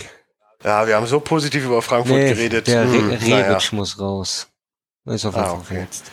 Ja, 0.64 0.88
wir 0.88 0.95
haben 0.95 1.08
so 1.08 1.20
positiv 1.20 1.66
über 1.66 1.82
Frankfurt 1.82 2.18
Nee, 2.18 2.30
geredet. 2.30 2.68
der 2.68 2.84
Hm, 2.84 3.10
Re 3.12 3.18
naja. 3.30 3.47
Rebic 3.54 3.72
muss 3.74 4.00
raus. 4.00 4.47
Ist 5.06 5.26
auf 5.26 5.36
Ah, 5.36 5.39
jeden 5.39 5.50
Fall 5.50 5.58
okay. 5.60 5.66
verletzt. 5.66 6.06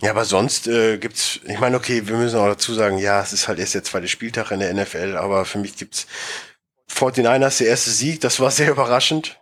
Ja, 0.00 0.10
aber 0.12 0.24
sonst 0.24 0.66
äh, 0.66 0.96
gibt's, 0.96 1.40
ich 1.44 1.58
meine, 1.60 1.76
okay, 1.76 2.06
wir 2.06 2.16
müssen 2.16 2.38
auch 2.38 2.46
dazu 2.46 2.72
sagen, 2.72 2.96
ja, 2.96 3.20
es 3.20 3.34
ist 3.34 3.48
halt 3.48 3.58
erst 3.58 3.74
der 3.74 3.84
zweite 3.84 4.08
Spieltag 4.08 4.50
in 4.50 4.60
der 4.60 4.72
NFL, 4.72 5.16
aber 5.18 5.44
für 5.44 5.58
mich 5.58 5.76
gibt's 5.76 6.06
49ers 6.90 7.58
der 7.58 7.66
erste 7.68 7.90
Sieg, 7.90 8.20
das 8.22 8.40
war 8.40 8.50
sehr 8.50 8.70
überraschend. 8.70 9.40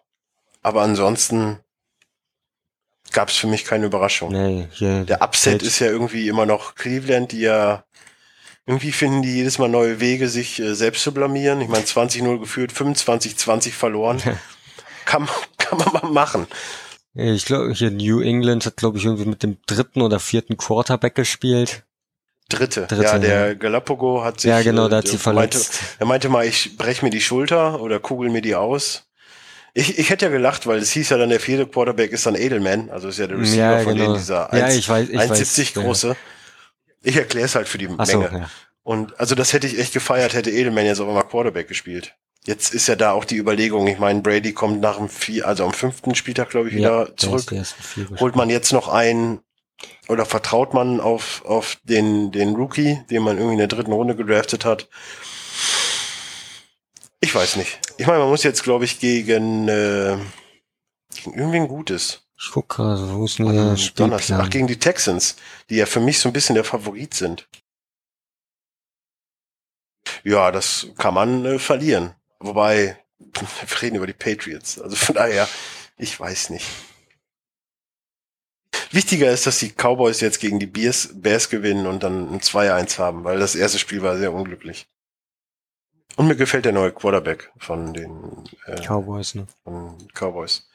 Aber 0.63 0.83
ansonsten 0.83 1.61
gab 3.13 3.29
es 3.29 3.37
für 3.37 3.47
mich 3.47 3.65
keine 3.65 3.87
Überraschung. 3.87 4.33
Nee, 4.33 4.69
hier 4.73 5.05
Der 5.05 5.23
Upset 5.23 5.63
ist 5.63 5.79
ja 5.79 5.87
irgendwie 5.89 6.29
immer 6.29 6.47
noch 6.47 6.75
Cleveland, 6.75 7.33
die 7.33 7.41
ja 7.41 7.85
irgendwie 8.67 8.93
finden 8.93 9.23
die 9.23 9.35
jedes 9.35 9.59
Mal 9.59 9.69
neue 9.69 10.01
Wege, 10.01 10.29
sich 10.29 10.59
äh, 10.59 10.75
selbst 10.75 11.03
zu 11.03 11.13
blamieren. 11.15 11.61
Ich 11.61 11.69
meine, 11.69 11.85
20-0 11.85 12.41
geführt, 12.41 12.73
25-20 12.73 13.71
verloren. 13.71 14.21
kann, 15.05 15.29
kann 15.59 15.79
man 15.79 15.93
mal 15.93 16.11
machen. 16.11 16.47
Ich 17.15 17.47
glaube, 17.47 17.73
hier 17.73 17.91
New 17.91 18.21
England 18.21 18.67
hat, 18.67 18.77
glaube 18.77 18.99
ich, 18.99 19.05
irgendwie 19.05 19.25
mit 19.25 19.43
dem 19.43 19.57
dritten 19.67 20.03
oder 20.03 20.21
vierten 20.21 20.57
Quarterback 20.57 21.15
gespielt. 21.15 21.85
Dritte. 22.49 22.87
Dritte, 22.87 23.03
ja, 23.03 23.19
der 23.19 23.47
ja. 23.49 23.55
Galapago 23.55 24.23
hat 24.23 24.41
sich. 24.41 24.51
Ja, 24.51 24.63
genau, 24.63 24.87
äh, 24.87 24.91
da 24.91 24.97
hat 24.99 25.09
sie 25.09 25.15
meinte, 25.15 25.23
verletzt. 25.59 25.81
er 25.99 26.07
meinte 26.07 26.29
mal, 26.29 26.47
ich 26.47 26.77
brech 26.77 27.03
mir 27.03 27.11
die 27.11 27.21
Schulter 27.21 27.81
oder 27.81 27.99
kugel 28.01 28.31
mir 28.31 28.43
die 28.43 28.55
aus. 28.55 29.06
Ich, 29.79 29.99
ich 29.99 30.09
hätte 30.09 30.25
ja 30.25 30.31
gelacht, 30.31 30.67
weil 30.67 30.79
es 30.79 30.91
hieß 30.93 31.11
ja 31.11 31.19
dann, 31.19 31.29
der 31.29 31.39
vierte 31.39 31.67
Quarterback 31.67 32.11
ist 32.11 32.25
dann 32.25 32.35
Edelman, 32.35 32.89
also 32.89 33.09
ist 33.09 33.19
ja 33.19 33.27
der 33.27 33.39
Receiver 33.39 33.57
Ja, 33.73 33.79
von 33.81 33.93
genau. 33.93 34.05
denen, 34.07 34.15
dieser 34.17 34.49
Ja, 34.57 34.65
1, 34.65 34.75
ich 34.77 34.89
weiß, 34.89 35.09
ich 35.11 35.19
1,70 35.21 35.31
weiß, 35.31 35.75
ja. 35.75 35.83
große. 35.83 36.17
Ich 37.03 37.17
erkläre 37.17 37.45
es 37.45 37.55
halt 37.55 37.69
für 37.69 37.77
die 37.77 37.89
Ach 37.95 38.07
so, 38.07 38.19
Menge. 38.21 38.39
ja. 38.39 38.51
Und 38.85 39.21
also 39.21 39.35
das 39.35 39.53
hätte 39.53 39.67
ich 39.67 39.79
echt 39.79 39.93
gefeiert, 39.93 40.33
hätte 40.33 40.51
Edelman 40.51 40.87
jetzt 40.87 41.01
auch 41.01 41.09
immer 41.11 41.25
Quarterback 41.25 41.69
gespielt. 41.69 42.15
Jetzt 42.47 42.73
ist 42.73 42.87
ja 42.87 42.97
da 42.97 43.11
auch 43.13 43.27
die 43.27 43.37
Überlegung, 43.37 43.87
ich 43.87 43.99
meine, 43.99 44.23
Brady 44.23 44.53
kommt 44.55 44.81
nach 44.81 44.97
dem 44.97 45.11
vier, 45.11 45.47
also 45.47 45.65
am 45.67 45.75
fünften 45.75 46.15
Spieltag, 46.15 46.49
glaube 46.49 46.69
ich, 46.69 46.75
ja, 46.77 46.81
wieder 46.81 47.17
zurück. 47.17 47.45
Holt 48.19 48.35
man 48.35 48.49
jetzt 48.49 48.73
noch 48.73 48.89
einen 48.89 49.41
oder 50.09 50.25
vertraut 50.25 50.73
man 50.73 51.01
auf, 51.01 51.45
auf 51.45 51.77
den, 51.85 52.33
den 52.33 52.55
Rookie, 52.55 53.01
den 53.11 53.23
man 53.23 53.37
irgendwie 53.37 53.55
in 53.55 53.59
der 53.59 53.69
dritten 53.69 53.93
Runde 53.93 54.17
gedraftet 54.17 54.65
hat? 54.65 54.89
Ich 57.27 57.35
weiß 57.35 57.57
nicht. 57.57 57.81
Ich 57.99 58.07
meine, 58.07 58.21
man 58.21 58.29
muss 58.29 58.45
jetzt, 58.45 58.63
glaube 58.63 58.85
ich, 58.85 59.01
gegen, 59.01 59.67
äh, 59.67 60.17
gegen 61.13 61.35
irgendwen 61.35 61.67
Gutes. 61.67 62.23
Ich 62.39 62.51
guck 62.53 62.69
gerade, 62.69 63.13
wo 63.15 63.25
ist 63.25 63.41
denn 63.41 63.53
der 63.53 63.75
Donnerstag. 63.97 64.41
Ach, 64.45 64.49
gegen 64.49 64.69
die 64.69 64.79
Texans, 64.79 65.35
die 65.69 65.75
ja 65.75 65.87
für 65.87 65.99
mich 65.99 66.21
so 66.21 66.29
ein 66.29 66.33
bisschen 66.33 66.55
der 66.55 66.63
Favorit 66.63 67.15
sind. 67.15 67.49
Ja, 70.23 70.53
das 70.53 70.87
kann 70.99 71.15
man 71.15 71.45
äh, 71.45 71.59
verlieren. 71.59 72.15
Wobei, 72.39 72.97
wir 73.19 73.83
reden 73.83 73.97
über 73.97 74.07
die 74.07 74.13
Patriots. 74.13 74.81
Also 74.81 74.95
von 74.95 75.17
daher, 75.17 75.49
ich 75.99 76.21
weiß 76.21 76.51
nicht. 76.51 76.67
Wichtiger 78.93 79.33
ist, 79.33 79.49
dass 79.49 79.59
die 79.59 79.73
Cowboys 79.73 80.21
jetzt 80.21 80.39
gegen 80.39 80.61
die 80.61 80.67
Bears, 80.67 81.09
Bears 81.13 81.51
gewinnen 81.51 81.89
und 81.89 82.05
dann 82.05 82.33
ein 82.33 82.41
2-1 82.41 82.99
haben, 82.99 83.25
weil 83.25 83.41
das 83.41 83.57
erste 83.57 83.81
Spiel 83.81 84.03
war 84.03 84.17
sehr 84.17 84.33
unglücklich. 84.33 84.87
Und 86.15 86.29
mir 86.29 86.37
gefällt 86.37 86.65
der 86.65 86.73
neue 86.73 86.93
Quarterback 86.93 87.53
von 87.59 87.93
den 87.93 88.45
äh, 88.67 88.81
Cowboys, 88.81 89.35
ne? 89.35 89.47
von 89.65 89.99
Cowboys. 90.15 90.67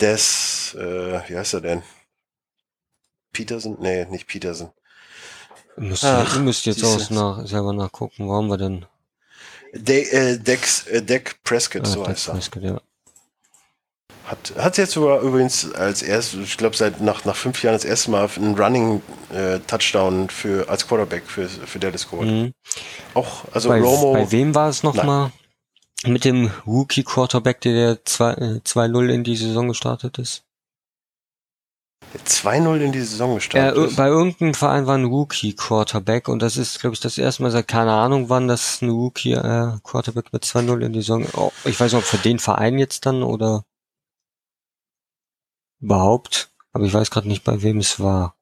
Des, 0.00 0.74
äh, 0.74 1.20
wie 1.28 1.36
heißt 1.36 1.54
er 1.54 1.60
denn? 1.62 1.82
Peterson? 3.32 3.76
Nee, 3.80 4.04
nicht 4.04 4.26
Peterson. 4.28 4.70
Ihr 5.78 5.82
müsst, 5.84 6.04
Ach, 6.04 6.36
ihr 6.36 6.42
müsst 6.42 6.66
jetzt 6.66 6.84
aus 6.84 7.10
nach, 7.10 7.46
selber 7.46 7.72
nachgucken, 7.72 8.28
wo 8.28 8.34
haben 8.34 8.48
wir 8.48 8.58
denn? 8.58 8.84
De, 9.74 10.02
äh, 10.10 10.38
Dex, 10.38 10.86
äh, 10.86 11.02
Dak 11.02 11.42
Prescott, 11.44 11.86
so 11.86 12.04
Ah, 12.04 12.08
heißt 12.08 12.28
er. 12.28 12.34
Prescott, 12.34 12.62
ja. 12.62 12.80
Hat, 14.24 14.54
hat 14.56 14.78
jetzt 14.78 14.92
sogar 14.92 15.20
übrigens 15.20 15.72
als 15.72 16.02
erstes, 16.02 16.40
ich 16.40 16.56
glaube 16.56 16.76
seit 16.76 17.00
nach, 17.00 17.24
nach 17.24 17.36
fünf 17.36 17.62
Jahren 17.62 17.74
das 17.74 17.84
erste 17.84 18.10
Mal 18.10 18.28
einen 18.36 18.56
Running 18.56 19.02
äh, 19.34 19.58
Touchdown 19.60 20.30
für 20.30 20.68
als 20.68 20.86
Quarterback 20.86 21.24
für, 21.26 21.48
für 21.48 21.78
Dallas 21.78 22.08
geholt. 22.08 22.30
Mhm. 22.30 22.52
Auch, 23.14 23.44
also 23.52 23.68
bei, 23.68 23.80
Romo, 23.80 24.12
bei 24.12 24.30
wem 24.30 24.54
war 24.54 24.68
es 24.68 24.82
nochmal? 24.82 25.32
Mit 26.04 26.24
dem 26.24 26.50
Rookie 26.66 27.04
Quarterback, 27.04 27.60
der 27.60 27.72
der 27.72 28.04
zwei- 28.04 28.32
äh, 28.32 28.60
2-0 28.64 29.08
in 29.08 29.24
die 29.24 29.36
Saison 29.36 29.68
gestartet 29.68 30.18
ist? 30.18 30.44
der 32.12 32.20
2-0 32.24 32.80
in 32.80 32.92
die 32.92 33.00
Saison 33.00 33.34
gestartet 33.34 33.84
ist. 33.86 33.96
bei 33.96 34.08
irgendeinem 34.08 34.54
Verein 34.54 34.86
war 34.86 34.96
ein 34.96 35.04
Rookie 35.04 35.54
Quarterback 35.54 36.28
und 36.28 36.42
das 36.42 36.56
ist, 36.56 36.80
glaube 36.80 36.94
ich, 36.94 37.00
das 37.00 37.18
erste 37.18 37.42
Mal 37.42 37.50
seit 37.50 37.68
keine 37.68 37.92
Ahnung 37.92 38.28
wann, 38.28 38.48
dass 38.48 38.82
ein 38.82 38.90
Rookie 38.90 39.32
äh, 39.32 39.72
Quarterback 39.82 40.32
mit 40.32 40.44
2-0 40.44 40.84
in 40.84 40.92
die 40.92 41.00
Saison. 41.00 41.26
Oh, 41.34 41.52
ich 41.64 41.78
weiß 41.78 41.92
nicht, 41.92 42.02
ob 42.02 42.06
für 42.06 42.18
den 42.18 42.38
Verein 42.38 42.78
jetzt 42.78 43.06
dann 43.06 43.22
oder 43.22 43.64
überhaupt, 45.82 46.50
aber 46.72 46.84
ich 46.84 46.94
weiß 46.94 47.10
gerade 47.10 47.28
nicht, 47.28 47.44
bei 47.44 47.62
wem 47.62 47.78
es 47.78 48.00
war. 48.00 48.36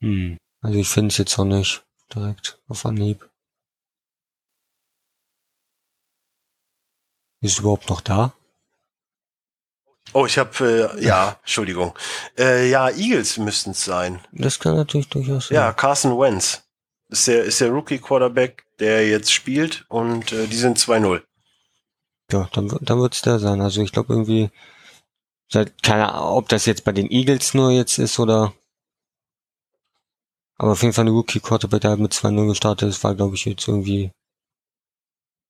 Hm. 0.00 0.36
Also 0.66 0.80
ich 0.80 0.88
finde 0.88 1.08
es 1.12 1.18
jetzt 1.18 1.38
auch 1.38 1.44
nicht 1.44 1.84
direkt 2.12 2.58
auf 2.66 2.84
Anhieb. 2.84 3.28
Ist 7.40 7.60
überhaupt 7.60 7.88
noch 7.88 8.00
da? 8.00 8.32
Oh, 10.12 10.26
ich 10.26 10.38
habe, 10.38 10.92
äh, 10.98 11.04
ja, 11.04 11.38
Entschuldigung. 11.42 11.96
Äh, 12.36 12.68
ja, 12.68 12.90
Eagles 12.90 13.38
müssten 13.38 13.70
es 13.70 13.84
sein. 13.84 14.20
Das 14.32 14.58
kann 14.58 14.74
natürlich 14.74 15.08
durchaus 15.08 15.50
Ja, 15.50 15.66
sein. 15.68 15.76
Carson 15.76 16.18
Wentz. 16.18 16.64
Ist 17.10 17.28
der, 17.28 17.44
ist 17.44 17.60
der 17.60 17.70
Rookie-Quarterback, 17.70 18.64
der 18.80 19.08
jetzt 19.08 19.32
spielt 19.32 19.84
und 19.88 20.32
äh, 20.32 20.48
die 20.48 20.56
sind 20.56 20.78
2-0. 20.78 21.22
Ja, 22.32 22.48
dann, 22.54 22.68
wird- 22.72 22.90
dann 22.90 22.98
wird's 22.98 23.22
der 23.22 23.38
sein. 23.38 23.60
Also 23.60 23.82
ich 23.82 23.92
glaube 23.92 24.12
irgendwie, 24.12 24.50
seit, 25.48 25.80
keine 25.84 26.12
Ahnung, 26.12 26.38
ob 26.38 26.48
das 26.48 26.66
jetzt 26.66 26.82
bei 26.82 26.90
den 26.90 27.08
Eagles 27.12 27.54
nur 27.54 27.70
jetzt 27.70 27.98
ist 27.98 28.18
oder, 28.18 28.52
aber 30.58 30.72
auf 30.72 30.82
jeden 30.82 30.94
Fall 30.94 31.04
ein 31.04 31.08
Rookie 31.12 31.40
Quarterback, 31.40 31.80
der 31.82 31.90
halt 31.90 32.00
mit 32.00 32.12
2-0 32.12 32.46
gestartet 32.48 32.88
ist, 32.88 33.02
war 33.04 33.14
glaube 33.14 33.34
ich 33.36 33.44
jetzt 33.44 33.66
irgendwie 33.68 34.10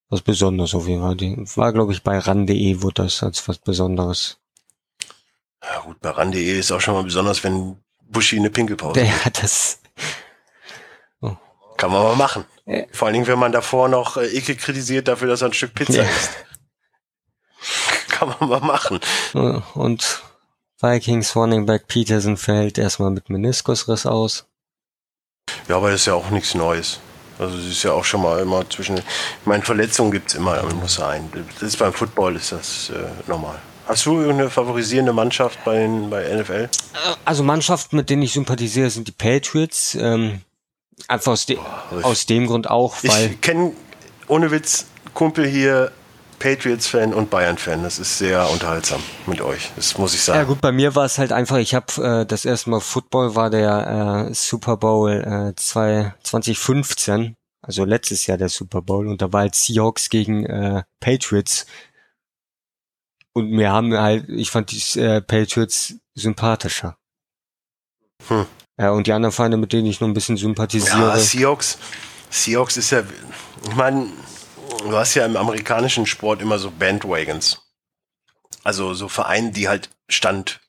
was 0.09 0.21
Besonderes 0.21 0.75
auf 0.75 0.87
jeden 0.87 1.01
Fall. 1.03 1.17
War 1.57 1.73
glaube 1.73 1.93
ich 1.93 2.03
bei 2.03 2.19
ran.de 2.19 2.83
wurde 2.83 3.03
das 3.05 3.23
als 3.23 3.47
was 3.49 3.59
Besonderes. 3.59 4.39
Ja 5.63 5.81
gut, 5.81 6.01
bei 6.01 6.11
RAN.de 6.11 6.59
ist 6.59 6.71
auch 6.71 6.81
schon 6.81 6.95
mal 6.95 7.03
besonders, 7.03 7.43
wenn 7.43 7.77
Buschi 8.09 8.37
eine 8.39 8.51
Pinkelpause 8.51 9.01
Der 9.01 9.25
hat 9.25 9.43
das, 9.43 9.81
Kann 11.77 11.91
man 11.91 12.03
mal 12.05 12.17
machen. 12.17 12.45
Vor 12.93 13.07
allen 13.07 13.15
Dingen, 13.15 13.27
wenn 13.27 13.39
man 13.39 13.53
davor 13.53 13.89
noch 13.89 14.17
äh, 14.17 14.35
Ike 14.37 14.57
kritisiert 14.57 15.09
dafür, 15.09 15.29
dass 15.29 15.43
er 15.43 15.49
ein 15.49 15.53
Stück 15.53 15.75
Pizza 15.75 16.03
Ja. 16.03 16.05
isst. 16.05 16.31
Kann 18.09 18.29
man 18.41 18.49
mal 18.49 18.61
machen. 18.61 19.01
und 19.75 20.23
Vikings 20.81 21.35
Running 21.37 21.67
Back 21.67 21.87
Peterson 21.87 22.37
fällt 22.37 22.79
erstmal 22.79 23.11
mit 23.11 23.29
Meniskusriss 23.29 24.07
aus. 24.07 24.47
Ja, 25.69 25.77
aber 25.77 25.91
das 25.91 26.01
ist 26.01 26.07
ja 26.07 26.15
auch 26.15 26.31
nichts 26.31 26.55
Neues. 26.55 27.01
Also 27.39 27.59
es 27.59 27.67
ist 27.67 27.83
ja 27.83 27.93
auch 27.93 28.05
schon 28.05 28.23
mal 28.23 28.41
immer 28.41 28.69
zwischen. 28.71 28.99
Ich 28.99 29.05
meine, 29.45 29.63
Verletzungen 29.63 30.11
gibt's 30.11 30.35
immer, 30.35 30.63
man 30.63 30.77
muss 30.77 30.95
sein. 30.95 31.31
Das 31.55 31.63
ist 31.63 31.79
beim 31.79 31.93
Football 31.93 32.37
ist 32.37 32.53
das 32.53 32.91
äh, 32.91 32.95
normal. 33.27 33.59
Hast 33.87 34.07
du 34.07 34.19
irgendeine 34.21 34.51
favorisierende 34.51 35.13
Mannschaft 35.13 35.63
bei, 35.65 35.77
den, 35.77 36.11
bei 36.11 36.35
NFL? 36.35 36.69
Also 37.25 37.45
Mannschaften, 37.45 37.97
mit 37.97 38.11
denen 38.11 38.23
ich 38.23 38.33
sympathisiere, 38.33 38.91
sind 38.91 39.07
die 39.07 39.13
Patriots. 39.13 39.95
Ähm, 39.95 40.41
einfach 41.09 41.33
aus, 41.33 41.47
de 41.47 41.59
aus 42.03 42.27
dem 42.27 42.47
Grund 42.47 42.69
auch, 42.69 42.97
weil 43.03 43.33
Ich 43.33 43.41
kenne 43.41 43.73
ohne 44.29 44.51
Witz 44.51 44.87
Kumpel 45.15 45.47
hier, 45.47 45.93
Patriots-Fan 46.39 47.15
und 47.15 47.31
Bayern-Fan. 47.31 47.83
Das 47.83 47.99
ist 47.99 48.19
sehr 48.19 48.49
unterhaltsam 48.51 49.03
mit 49.27 49.41
euch. 49.41 49.71
Das 49.77 49.97
muss 49.99 50.15
ich 50.15 50.21
Ja 50.27 50.35
sagen. 50.35 50.49
gut, 50.49 50.61
bei 50.61 50.73
mir 50.73 50.95
war 50.95 51.05
es 51.05 51.19
halt 51.19 51.33
einfach, 51.33 51.57
ich 51.57 51.75
habe 51.75 52.21
äh, 52.23 52.27
das 52.27 52.45
erste 52.45 52.71
Mal 52.71 52.81
Football 52.81 53.35
war 53.35 53.51
der 53.51 54.29
äh, 54.29 54.35
Super 54.35 54.77
Bowl 54.77 55.11
äh, 55.11 55.55
2, 55.55 56.15
2015, 56.23 57.35
also 57.63 57.85
letztes 57.85 58.27
Jahr 58.27 58.39
der 58.39 58.49
Super 58.49 58.83
Bowl 58.83 59.09
und 59.09 59.23
da 59.23 59.33
war 59.33 59.41
halt 59.41 59.55
Seahawks 59.55 60.09
gegen 60.09 60.47
äh, 60.47 60.83
Patriots 61.01 61.67
und 63.37 63.51
mir 63.51 63.71
haben 63.71 63.93
halt, 63.95 64.29
ich 64.31 64.51
fand 64.51 64.71
die 64.71 64.99
äh, 64.99 65.21
Patriots 65.21 65.95
sympathischer. 66.15 66.97
Hm. 68.29 68.47
Ja, 68.79 68.93
und 68.93 69.07
die 69.07 69.13
anderen 69.13 69.33
Feinde, 69.33 69.59
mit 69.59 69.73
denen 69.75 69.87
ich 69.87 70.01
noch 70.01 70.09
ein 70.09 70.15
bisschen 70.15 70.37
sympathisiere. 70.39 70.99
Ja, 70.99 71.19
Seahawks, 71.19 71.79
Seahawks 72.31 72.77
ist 72.79 72.91
ja, 72.93 73.03
ich 73.69 73.75
meine, 73.75 74.07
du 74.79 74.97
hast 74.97 75.15
ja 75.15 75.25
im 75.25 75.37
amerikanischen 75.37 76.07
Sport 76.07 76.43
immer 76.43 76.59
so 76.59 76.71
Bandwagons. 76.71 77.63
Also 78.65 78.95
so 78.95 79.09
Vereine, 79.09 79.53
die 79.53 79.69
halt 79.69 79.91
Stand 80.09 80.61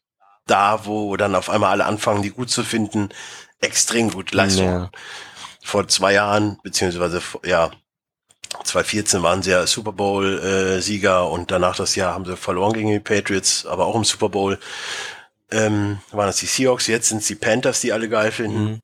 da, 0.45 0.85
wo 0.85 1.15
dann 1.17 1.35
auf 1.35 1.49
einmal 1.49 1.71
alle 1.71 1.85
anfangen, 1.85 2.21
die 2.21 2.29
gut 2.29 2.49
zu 2.49 2.63
finden, 2.63 3.09
extrem 3.61 4.11
gut 4.11 4.31
Leistung. 4.33 4.65
Ja. 4.65 4.91
Vor 5.63 5.87
zwei 5.87 6.13
Jahren, 6.13 6.59
beziehungsweise, 6.63 7.21
ja, 7.43 7.71
2014 8.63 9.23
waren 9.23 9.43
sie 9.43 9.51
ja 9.51 9.67
Super 9.67 9.91
Bowl-Sieger 9.91 11.21
äh, 11.21 11.27
und 11.27 11.51
danach 11.51 11.75
das 11.75 11.95
Jahr 11.95 12.13
haben 12.13 12.25
sie 12.25 12.37
verloren 12.37 12.73
gegen 12.73 12.91
die 12.91 12.99
Patriots, 12.99 13.65
aber 13.65 13.85
auch 13.85 13.95
im 13.95 14.05
Super 14.05 14.29
Bowl. 14.29 14.57
Ähm, 15.49 15.99
waren 16.11 16.27
das 16.27 16.37
die 16.37 16.45
Seahawks, 16.45 16.87
jetzt 16.87 17.09
sind 17.09 17.19
es 17.19 17.27
die 17.27 17.35
Panthers, 17.35 17.81
die 17.81 17.93
alle 17.93 18.09
geil 18.09 18.31
finden. 18.31 18.63
Mhm. 18.63 18.79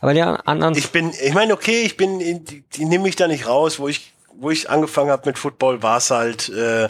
Aber 0.00 0.14
die 0.14 0.22
anderen. 0.22 0.74
Ich 0.76 0.90
bin, 0.90 1.12
ich 1.12 1.34
meine, 1.34 1.52
okay, 1.52 1.82
ich 1.82 1.96
bin, 1.96 2.18
die, 2.44 2.62
die 2.62 2.84
nehme 2.84 3.04
mich 3.04 3.16
da 3.16 3.28
nicht 3.28 3.46
raus, 3.46 3.78
wo 3.78 3.88
ich, 3.88 4.12
wo 4.38 4.50
ich 4.50 4.70
angefangen 4.70 5.10
habe 5.10 5.28
mit 5.28 5.38
Football, 5.38 5.82
war 5.82 5.98
es 5.98 6.10
halt 6.10 6.48
äh, 6.48 6.86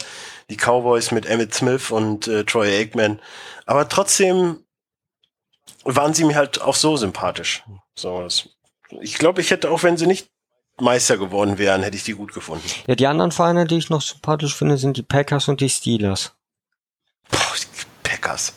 die 0.49 0.57
Cowboys 0.57 1.11
mit 1.11 1.25
Emmett 1.25 1.53
Smith 1.53 1.91
und 1.91 2.27
äh, 2.27 2.43
Troy 2.43 2.79
Aikman. 2.79 3.19
Aber 3.65 3.89
trotzdem 3.89 4.63
waren 5.83 6.13
sie 6.13 6.25
mir 6.25 6.35
halt 6.35 6.61
auch 6.61 6.75
so 6.75 6.97
sympathisch. 6.97 7.63
So, 7.95 8.21
das, 8.21 8.49
ich 9.01 9.17
glaube, 9.17 9.41
ich 9.41 9.51
hätte 9.51 9.71
auch, 9.71 9.83
wenn 9.83 9.97
sie 9.97 10.07
nicht 10.07 10.29
Meister 10.79 11.17
geworden 11.17 11.57
wären, 11.57 11.83
hätte 11.83 11.97
ich 11.97 12.03
die 12.03 12.13
gut 12.13 12.33
gefunden. 12.33 12.69
Ja, 12.85 12.95
die 12.95 13.07
anderen 13.07 13.31
Vereine, 13.31 13.65
die 13.65 13.77
ich 13.77 13.89
noch 13.89 14.01
sympathisch 14.01 14.55
finde, 14.55 14.77
sind 14.77 14.97
die 14.97 15.03
Packers 15.03 15.47
und 15.47 15.61
die 15.61 15.69
Steelers. 15.69 16.33
Boah, 17.31 17.39
die 17.59 17.85
Packers. 18.03 18.53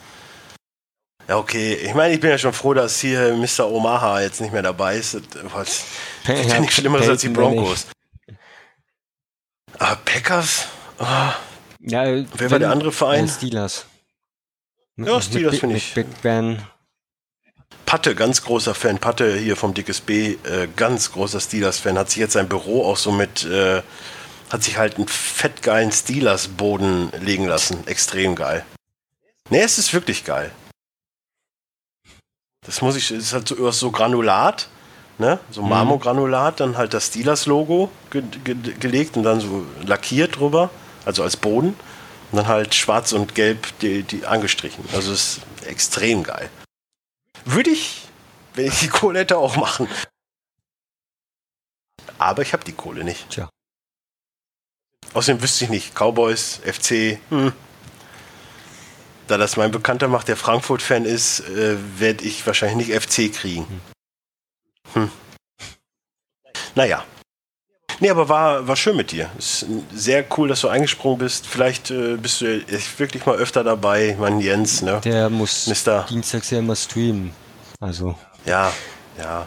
Ja, 1.29 1.39
okay. 1.39 1.75
Ich 1.75 1.95
meine, 1.95 2.13
ich 2.13 2.21
bin 2.21 2.31
ja 2.31 2.39
schon 2.39 2.53
froh, 2.53 2.75
dass 2.75 3.01
hier 3.01 3.35
Mr. 3.37 3.71
Omaha 3.71 4.21
jetzt 4.21 4.41
nicht 4.41 4.53
mehr 4.53 4.63
dabei 4.63 4.97
ist. 4.97 5.15
Was, 5.55 5.85
das 6.27 6.41
ist 6.41 6.51
ja 6.51 6.61
nicht 6.61 6.73
schlimmer 6.73 7.01
als 7.01 7.23
die 7.23 7.29
Broncos. 7.29 7.87
Aber 9.81 9.97
Packers? 10.05 10.67
Oh. 10.99 11.05
Ja, 11.81 12.05
Wer 12.35 12.51
war 12.51 12.59
der 12.59 12.71
andere 12.71 12.93
Verein? 12.93 13.27
Steelers. 13.29 13.87
Ja, 14.97 15.21
Steelers 15.23 15.59
finde 15.59 15.77
ich. 15.77 15.95
Big 15.95 16.07
Ben. 16.21 16.63
Patte, 17.87 18.15
ganz 18.15 18.43
großer 18.43 18.75
Fan. 18.75 18.99
Patte 18.99 19.39
hier 19.39 19.57
vom 19.57 19.73
Dickes 19.73 20.03
B, 20.03 20.37
äh, 20.45 20.69
ganz 20.77 21.13
großer 21.13 21.41
Steelers-Fan. 21.41 21.99
Hat 21.99 22.11
sich 22.11 22.19
jetzt 22.19 22.35
sein 22.35 22.49
Büro 22.49 22.85
auch 22.85 22.99
so 22.99 23.11
mit, 23.11 23.45
äh, 23.45 23.83
hat 24.51 24.63
sich 24.63 24.77
halt 24.77 24.97
einen 24.97 25.09
fettgeilen 25.09 25.91
Steelers-Boden 25.91 27.11
legen 27.23 27.47
lassen. 27.47 27.87
Extrem 27.87 28.35
geil. 28.35 28.67
Nee, 29.49 29.63
es 29.63 29.79
ist 29.79 29.95
wirklich 29.95 30.25
geil. 30.25 30.53
Das 32.67 32.83
muss 32.83 32.97
ich, 32.97 33.11
es 33.11 33.25
ist 33.25 33.33
halt 33.33 33.49
so, 33.49 33.71
so 33.71 33.91
Granulat, 33.91 34.69
ne? 35.21 35.39
So 35.51 35.63
mhm. 35.63 35.69
Marmorgranulat, 35.69 36.59
dann 36.61 36.77
halt 36.77 36.95
das 36.95 37.07
Steelers-Logo 37.07 37.91
ge 38.11 38.23
ge 38.45 38.57
gelegt 38.81 39.17
und 39.17 39.23
dann 39.23 39.41
so 39.41 39.65
lackiert 39.87 40.37
drüber, 40.37 40.71
also 41.05 41.23
als 41.23 41.37
Boden. 41.37 41.77
Und 42.33 42.37
dann 42.37 42.49
halt 42.49 42.75
schwarz 42.75 43.13
und 43.13 43.35
gelb 43.35 43.67
die, 43.81 44.03
die 44.03 44.27
angestrichen. 44.27 44.85
Also 44.93 45.13
es 45.13 45.39
ist 45.39 45.67
extrem 45.67 46.23
geil. 46.23 46.49
Würde 47.45 47.71
ich, 47.71 48.03
wenn 48.55 48.67
ich 48.67 48.79
die 48.81 48.89
Kohle 48.89 49.21
hätte, 49.21 49.37
auch 49.39 49.57
machen. 49.57 49.89
Aber 52.19 52.43
ich 52.43 52.53
habe 52.53 52.65
die 52.65 52.73
Kohle 52.73 53.03
nicht. 53.03 53.31
Tja. 53.31 53.49
Außerdem 55.13 55.43
wüsste 55.43 55.65
ich 55.65 55.71
nicht, 55.71 55.95
Cowboys, 55.95 56.61
FC, 56.65 57.19
hm. 57.31 57.53
Da 59.27 59.39
das 59.39 59.57
mein 59.57 59.71
Bekannter 59.71 60.09
macht, 60.09 60.27
der 60.27 60.37
Frankfurt-Fan 60.37 61.05
ist, 61.05 61.41
äh, 61.41 61.77
werde 62.01 62.25
ich 62.25 62.45
wahrscheinlich 62.49 62.89
nicht 62.89 63.01
FC 63.01 63.33
kriegen. 63.33 63.81
Hm. 64.95 65.11
Naja. 66.75 67.05
Nee, 68.03 68.09
aber 68.09 68.29
war, 68.31 68.67
war 68.67 68.77
schön 68.77 68.97
mit 68.97 69.13
dir. 69.13 69.29
Ist 69.39 69.67
sehr 69.93 70.25
cool, 70.37 70.49
dass 70.49 70.63
du 70.63 70.69
eingesprungen 70.69 71.19
bist. 71.19 71.47
Vielleicht 71.47 71.91
äh, 71.91 72.17
bist 72.17 72.41
du 72.41 72.63
wirklich 72.97 73.27
mal 73.27 73.37
öfter 73.37 73.63
dabei, 73.63 74.17
mein 74.19 74.41
Jens, 74.41 74.81
ne? 74.81 75.01
Der 75.05 75.29
muss 75.29 75.67
Mister. 75.67 76.07
dienstags 76.09 76.49
ja 76.51 76.61
immer 76.61 76.77
streamen. 76.77 77.33
Also. 77.79 78.17
Ja, 78.47 78.73
ja. 79.19 79.47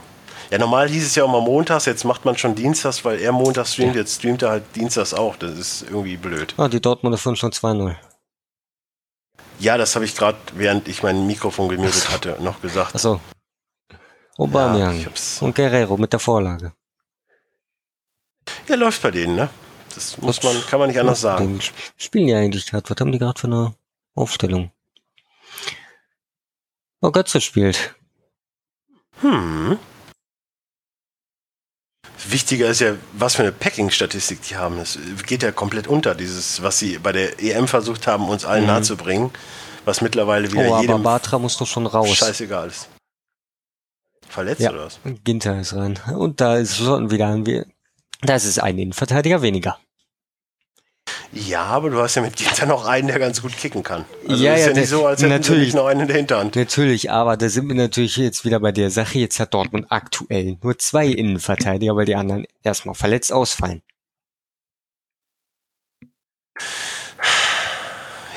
Ja, 0.51 0.59
normal 0.59 0.87
hieß 0.87 1.03
es 1.03 1.15
ja 1.15 1.23
auch 1.23 1.31
mal 1.31 1.41
montags, 1.41 1.85
jetzt 1.85 2.03
macht 2.03 2.25
man 2.25 2.37
schon 2.37 2.53
dienstags, 2.53 3.03
weil 3.03 3.19
er 3.19 3.31
montags 3.31 3.73
streamt, 3.73 3.95
ja. 3.95 4.01
jetzt 4.01 4.17
streamt 4.17 4.43
er 4.43 4.51
halt 4.51 4.63
dienstags 4.75 5.15
auch. 5.15 5.35
Das 5.35 5.57
ist 5.57 5.81
irgendwie 5.81 6.15
blöd. 6.15 6.53
Ah, 6.57 6.67
die 6.67 6.79
Dortmunder 6.79 7.17
führen 7.17 7.35
schon 7.35 7.51
2-0. 7.51 7.95
Ja, 9.57 9.79
das 9.79 9.95
habe 9.95 10.05
ich 10.05 10.15
gerade, 10.15 10.37
während 10.53 10.87
ich 10.87 11.01
mein 11.01 11.25
Mikrofon 11.25 11.69
gemutet 11.69 12.11
hatte, 12.11 12.37
noch 12.39 12.61
gesagt. 12.61 12.93
Achso. 12.93 13.19
Aubameyang 14.37 14.99
ja, 14.99 15.09
und 15.41 15.55
Guerrero 15.55 15.97
mit 15.97 16.11
der 16.11 16.19
Vorlage. 16.19 16.73
Ja, 18.67 18.75
läuft 18.75 19.01
bei 19.01 19.11
denen, 19.11 19.35
ne? 19.35 19.49
Das 19.93 20.17
muss 20.17 20.41
man, 20.41 20.59
kann 20.65 20.79
man 20.79 20.89
nicht 20.89 20.99
anders 20.99 21.21
sagen. 21.21 21.59
Spielen 21.97 22.27
die 22.27 22.33
eigentlich 22.33 22.65
gerade? 22.65 22.89
Was 22.89 22.99
haben 22.99 23.11
die 23.11 23.19
gerade 23.19 23.39
für 23.39 23.47
eine 23.47 23.75
Aufstellung? 24.15 24.71
Oh, 27.01 27.11
Götze 27.11 27.41
spielt. 27.41 27.93
Hm. 29.21 29.77
Wichtiger 32.25 32.69
ist 32.69 32.79
ja, 32.79 32.95
was 33.11 33.35
für 33.35 33.43
eine 33.43 33.51
Packing-Statistik 33.51 34.41
die 34.43 34.55
haben. 34.55 34.77
Das 34.77 34.97
geht 35.25 35.43
ja 35.43 35.51
komplett 35.51 35.87
unter, 35.87 36.15
dieses, 36.15 36.63
was 36.63 36.79
sie 36.79 36.97
bei 36.97 37.11
der 37.11 37.41
EM 37.41 37.67
versucht 37.67 38.07
haben, 38.07 38.29
uns 38.29 38.45
allen 38.45 38.61
mhm. 38.61 38.67
nahezubringen, 38.67 39.31
was 39.85 40.01
mittlerweile 40.01 40.51
wieder 40.51 40.71
oh, 40.71 40.79
jedem 40.79 40.95
aber 40.95 41.03
Batra 41.03 41.37
muss 41.37 41.57
doch 41.57 41.67
schon 41.67 41.85
raus. 41.85 42.15
Scheißegal 42.15 42.69
ist. 42.69 42.87
Verletzt 44.33 44.61
ja, 44.61 44.71
oder 44.71 44.85
was? 44.85 44.99
Ginter 45.23 45.59
ist 45.59 45.75
rein. 45.75 45.99
Und 46.17 46.41
da 46.41 46.57
ist 46.57 46.77
schon 46.77 47.11
wieder 47.11 47.27
ein, 47.27 47.45
das 48.23 48.45
ist 48.45 48.57
ein 48.57 48.79
Innenverteidiger 48.79 49.43
weniger. 49.43 49.77
Ja, 51.31 51.65
aber 51.65 51.91
du 51.91 51.99
hast 52.01 52.15
ja 52.15 52.23
mit 52.23 52.35
Ginter 52.35 52.65
noch 52.65 52.87
einen, 52.87 53.09
der 53.09 53.19
ganz 53.19 53.43
gut 53.43 53.55
kicken 53.55 53.83
kann. 53.83 54.05
Also 54.27 54.43
ja, 54.43 54.55
ist 54.55 54.61
ja, 54.61 54.67
ja 54.69 54.73
nicht 54.73 54.89
so, 54.89 55.05
als 55.05 55.21
hätten 55.21 55.29
natürlich 55.29 55.75
noch 55.75 55.85
einen 55.85 56.01
in 56.01 56.07
der 56.07 56.17
Hinterhand. 56.17 56.55
Natürlich, 56.55 57.11
aber 57.11 57.37
da 57.37 57.47
sind 57.47 57.67
wir 57.67 57.75
natürlich 57.75 58.17
jetzt 58.17 58.43
wieder 58.43 58.59
bei 58.59 58.71
der 58.71 58.89
Sache. 58.89 59.19
Jetzt 59.19 59.39
hat 59.39 59.53
Dortmund 59.53 59.85
aktuell 59.89 60.57
nur 60.63 60.79
zwei 60.79 61.05
Innenverteidiger, 61.05 61.95
weil 61.95 62.05
die 62.05 62.15
anderen 62.15 62.47
erstmal 62.63 62.95
verletzt 62.95 63.31
ausfallen. 63.31 63.83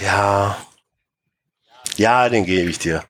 Ja. 0.02 0.58
Ja, 1.96 2.28
den 2.28 2.44
gebe 2.44 2.68
ich 2.68 2.78
dir. 2.78 3.02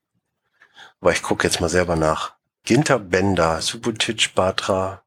Aber 1.01 1.11
ich 1.11 1.23
gucke 1.23 1.49
jetzt 1.49 1.61
mal 1.61 1.69
selber 1.69 1.97
nach. 1.97 2.36
Ginter, 2.67 2.99
Bender, 2.99 3.63
Subotic, 3.63 4.35
Batra. 4.35 5.05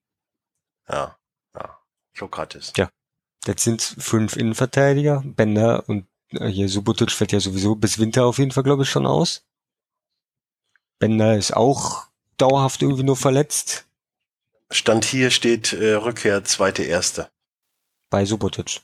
Ja, 0.88 1.18
ja. 1.54 1.80
Sokrates. 2.16 2.72
Ja. 2.78 2.90
Jetzt 3.46 3.66
sind 3.66 3.82
fünf 3.82 4.38
Innenverteidiger. 4.38 5.22
Bender 5.26 5.88
und 5.88 6.08
äh, 6.32 6.48
hier 6.48 6.70
Subotic 6.70 7.12
fällt 7.12 7.34
ja 7.34 7.40
sowieso 7.40 7.76
bis 7.76 8.00
Winter 8.00 8.26
auf 8.26 8.38
jeden 8.38 8.52
Fall, 8.52 8.64
glaube 8.64 8.84
ich, 8.84 8.90
schon 8.90 9.06
aus. 9.06 9.46
Bender 11.00 11.38
ist 11.38 11.54
auch 11.54 12.08
dauerhaft 12.38 12.82
irgendwie 12.82 13.04
nur 13.04 13.18
verletzt. 13.18 13.88
Stand 14.72 15.04
hier 15.04 15.30
steht 15.30 15.74
äh, 15.74 15.96
Rückkehr 15.96 16.46
zweite 16.46 16.84
erste. 16.84 17.30
Bei 18.10 18.24
Subotic. 18.24 18.82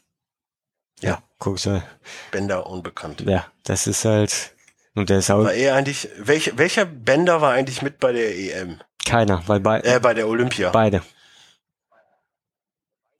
Ja. 0.99 1.09
ja 1.09 1.23
guck's 1.39 1.65
mal. 1.65 1.87
Bender 2.31 2.67
unbekannt. 2.67 3.21
Ja, 3.21 3.49
das 3.63 3.87
ist 3.87 4.03
halt. 4.03 4.54
Und 4.95 5.09
der 5.09 5.19
ist 5.19 5.29
auch. 5.29 5.43
War 5.43 5.53
er 5.53 5.75
eigentlich. 5.75 6.09
Welch, 6.17 6.57
welcher 6.57 6.85
Bender 6.85 7.41
war 7.41 7.53
eigentlich 7.53 7.81
mit 7.81 7.99
bei 7.99 8.13
der 8.13 8.35
EM? 8.35 8.79
Keiner, 9.05 9.43
weil 9.47 9.59
bei. 9.59 9.81
Äh, 9.81 9.99
bei 9.99 10.13
der 10.13 10.27
Olympia. 10.27 10.71
Beide. 10.71 11.01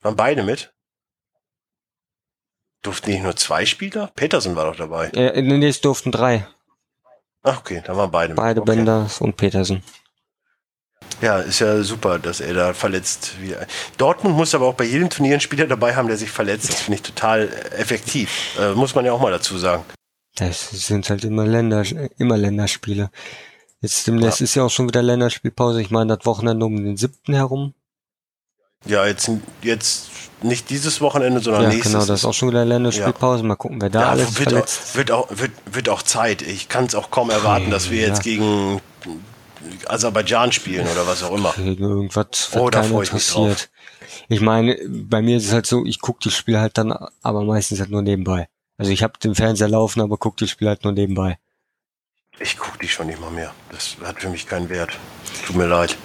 Waren 0.00 0.16
beide 0.16 0.42
mit? 0.42 0.72
Durften 2.82 3.10
nicht 3.10 3.22
nur 3.22 3.36
zwei 3.36 3.66
Spieler? 3.66 4.10
Petersen 4.14 4.56
war 4.56 4.66
doch 4.66 4.76
dabei. 4.76 5.08
Äh, 5.08 5.42
nee, 5.42 5.66
es 5.66 5.80
durften 5.80 6.12
drei. 6.12 6.46
Ach, 7.42 7.58
okay, 7.58 7.82
da 7.84 7.96
waren 7.96 8.10
beide. 8.10 8.34
Beide 8.34 8.62
okay. 8.62 8.76
Benders 8.76 9.20
und 9.20 9.36
Petersen. 9.36 9.82
Ja, 11.20 11.38
ist 11.38 11.60
ja 11.60 11.82
super, 11.82 12.18
dass 12.18 12.40
er 12.40 12.54
da 12.54 12.74
verletzt 12.74 13.40
wieder. 13.40 13.66
Dortmund 13.96 14.36
muss 14.36 14.54
aber 14.54 14.66
auch 14.66 14.74
bei 14.74 14.84
jedem 14.84 15.10
Turnier 15.10 15.32
einen 15.32 15.40
Spieler 15.40 15.66
dabei 15.66 15.94
haben, 15.94 16.08
der 16.08 16.16
sich 16.16 16.30
verletzt. 16.30 16.68
Das 16.68 16.80
finde 16.82 16.96
ich 16.96 17.02
total 17.02 17.48
effektiv. 17.76 18.58
Äh, 18.58 18.72
muss 18.72 18.94
man 18.94 19.04
ja 19.04 19.12
auch 19.12 19.20
mal 19.20 19.32
dazu 19.32 19.58
sagen. 19.58 19.84
Das 20.36 20.70
sind 20.70 21.08
halt 21.10 21.24
immer 21.24 21.46
Länder, 21.46 21.82
immer 22.18 22.36
Länderspiele. 22.36 23.10
Jetzt 23.80 24.06
demnächst 24.06 24.40
ja. 24.40 24.44
ist 24.44 24.54
ja 24.54 24.62
auch 24.64 24.70
schon 24.70 24.88
wieder 24.88 25.02
Länderspielpause. 25.02 25.80
Ich 25.80 25.90
meine, 25.90 26.16
das 26.16 26.26
Wochenende 26.26 26.64
um 26.64 26.76
den 26.76 26.96
siebten 26.96 27.34
herum. 27.34 27.74
Ja, 28.84 29.06
jetzt, 29.06 29.30
jetzt 29.62 30.08
nicht 30.42 30.70
dieses 30.70 31.00
Wochenende, 31.00 31.40
sondern 31.40 31.64
ja, 31.64 31.68
nächstes. 31.70 31.92
Genau, 31.92 32.04
das 32.04 32.20
ist 32.20 32.24
auch 32.24 32.34
schon 32.34 32.50
wieder 32.50 32.64
Länderspielpause. 32.64 33.42
Ja. 33.42 33.48
Mal 33.48 33.56
gucken, 33.56 33.80
wer 33.80 33.90
da 33.90 34.00
ja, 34.00 34.08
alles 34.10 34.38
wird 34.38 34.50
verletzt. 34.50 34.80
Auch, 34.90 34.96
wird, 34.96 35.10
auch, 35.10 35.28
wird, 35.30 35.52
wird 35.72 35.88
auch 35.88 36.02
Zeit. 36.02 36.42
Ich 36.42 36.68
kann 36.68 36.84
es 36.84 36.94
auch 36.94 37.10
kaum 37.10 37.30
erwarten, 37.30 37.70
dass 37.70 37.90
wir 37.90 38.00
jetzt 38.00 38.22
gegen 38.22 38.80
Aserbaidschan 39.86 40.52
spielen 40.52 40.86
oder 40.86 41.06
was 41.06 41.22
auch 41.22 41.34
immer. 41.34 41.52
Gegen 41.56 41.82
irgendwas, 41.82 42.26
was 42.52 42.60
oh, 42.60 42.70
da 42.70 42.82
freue 42.82 43.04
ich 43.04 43.12
mich 43.12 43.26
drauf. 43.28 43.68
Ich 44.28 44.40
meine, 44.40 44.78
bei 44.88 45.22
mir 45.22 45.38
ist 45.38 45.46
es 45.46 45.52
halt 45.52 45.66
so, 45.66 45.84
ich 45.84 46.00
gucke 46.00 46.20
die 46.22 46.30
Spiele 46.30 46.60
halt 46.60 46.78
dann, 46.78 46.92
aber 47.22 47.42
meistens 47.42 47.80
halt 47.80 47.90
nur 47.90 48.02
nebenbei. 48.02 48.48
Also 48.78 48.92
ich 48.92 49.02
habe 49.02 49.18
den 49.18 49.34
Fernseher 49.34 49.68
laufen, 49.68 50.00
aber 50.00 50.16
gucke 50.18 50.36
die 50.44 50.48
Spiele 50.48 50.70
halt 50.70 50.84
nur 50.84 50.92
nebenbei. 50.92 51.38
Ich 52.38 52.58
gucke 52.58 52.78
die 52.78 52.88
schon 52.88 53.06
nicht 53.06 53.20
mal 53.20 53.30
mehr. 53.30 53.54
Das 53.70 53.96
hat 54.04 54.20
für 54.20 54.28
mich 54.28 54.46
keinen 54.46 54.68
Wert. 54.68 54.90
Tut 55.46 55.56
mir 55.56 55.66
leid. 55.66 55.96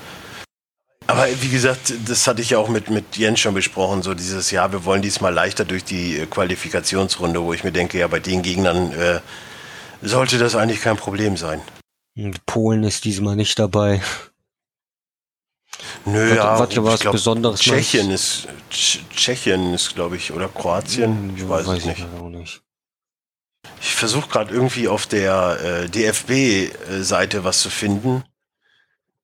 Aber 1.08 1.28
wie 1.42 1.50
gesagt, 1.50 1.94
das 2.06 2.26
hatte 2.28 2.42
ich 2.42 2.52
ja 2.52 2.58
auch 2.58 2.70
mit, 2.70 2.90
mit 2.90 3.18
Jens 3.18 3.42
schon 3.42 3.54
besprochen, 3.54 4.02
so 4.02 4.14
dieses 4.14 4.50
Jahr, 4.52 4.72
wir 4.72 4.86
wollen 4.86 5.02
diesmal 5.02 5.34
leichter 5.34 5.66
durch 5.66 5.84
die 5.84 6.20
äh, 6.20 6.26
Qualifikationsrunde, 6.26 7.44
wo 7.44 7.52
ich 7.52 7.66
mir 7.66 7.74
denke, 7.74 8.00
ja, 8.00 8.08
bei 8.08 8.20
den 8.20 8.42
Gegnern 8.42 8.94
äh, 8.94 9.20
sollte 10.02 10.38
das 10.38 10.56
eigentlich 10.56 10.80
kein 10.80 10.96
Problem 10.96 11.36
sein. 11.36 11.62
Polen 12.46 12.84
ist 12.84 13.04
diesmal 13.04 13.36
nicht 13.36 13.60
dabei. 13.60 14.02
Nö, 16.06 16.30
Was- 16.32 16.36
ja, 16.36 16.60
was 16.60 16.84
was 16.84 17.00
glaub, 17.00 17.12
Besonderes 17.14 17.60
Tschechien 17.60 18.10
ist, 18.10 18.48
Tsch- 18.72 19.00
Tschechien 19.16 19.74
ist, 19.74 19.94
glaube 19.94 20.16
ich, 20.16 20.32
oder 20.32 20.48
Kroatien, 20.48 21.36
ich 21.36 21.48
weiß, 21.48 21.68
es 21.68 21.86
nicht. 21.86 22.06
nicht. 22.22 22.62
Ich 23.80 23.94
versuche 23.96 24.28
gerade 24.30 24.54
irgendwie 24.54 24.88
auf 24.88 25.06
der 25.06 25.60
äh, 25.86 25.90
DFB-Seite 25.90 27.44
was 27.44 27.62
zu 27.62 27.70
finden. 27.70 28.24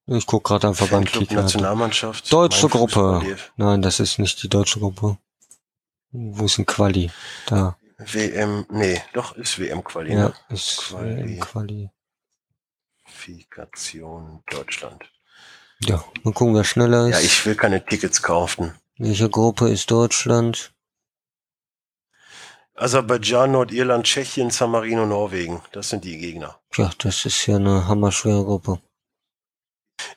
Ich 0.06 0.26
guck 0.26 0.44
gerade 0.44 0.68
einfach 0.68 0.88
beim 0.88 1.04
Kicker. 1.06 1.36
Nationalmannschaft. 1.36 2.32
Deutsche 2.32 2.70
Gruppe. 2.70 3.38
Nein, 3.58 3.82
das 3.82 3.99
ist 3.99 4.20
nicht 4.20 4.41
die 4.44 4.48
deutsche 4.49 4.80
Gruppe. 4.80 5.18
Wo 6.12 6.45
ist 6.45 6.58
ein 6.60 6.66
Quali? 6.66 7.12
Da. 7.48 7.78
WM, 7.98 8.66
nee, 8.70 9.02
doch, 9.14 9.36
ist 9.36 9.58
WM-Quali. 9.60 10.14
Ja, 10.14 10.30
ne? 10.30 10.34
ist 10.49 10.90
Quali. 10.90 11.22
im 11.22 11.40
Quali. 11.40 11.90
Qualifikation 13.04 14.44
Deutschland. 14.49 15.04
Ja, 15.82 16.04
mal 16.24 16.34
gucken, 16.34 16.56
wer 16.56 16.64
schneller 16.64 17.08
ist. 17.08 17.16
Ja, 17.16 17.20
ich 17.22 17.45
will 17.45 17.56
keine 17.56 17.86
Tickets 17.86 18.22
kaufen. 18.22 18.74
Welche 18.98 19.30
Gruppe 19.30 19.70
ist 19.70 19.91
Deutschland? 19.91 20.74
Aserbaidschan, 22.76 23.52
Nordirland, 23.52 24.06
Tschechien, 24.06 24.52
San 24.52 24.72
Marino, 24.72 25.06
Norwegen. 25.06 25.62
Das 25.72 25.90
sind 25.90 26.04
die 26.04 26.18
Gegner. 26.18 26.60
Ja, 26.76 26.91
das 26.99 27.26
ist 27.26 27.45
ja 27.48 27.56
eine 27.56 27.88
hammerschwere 27.88 28.44
Gruppe. 28.44 28.80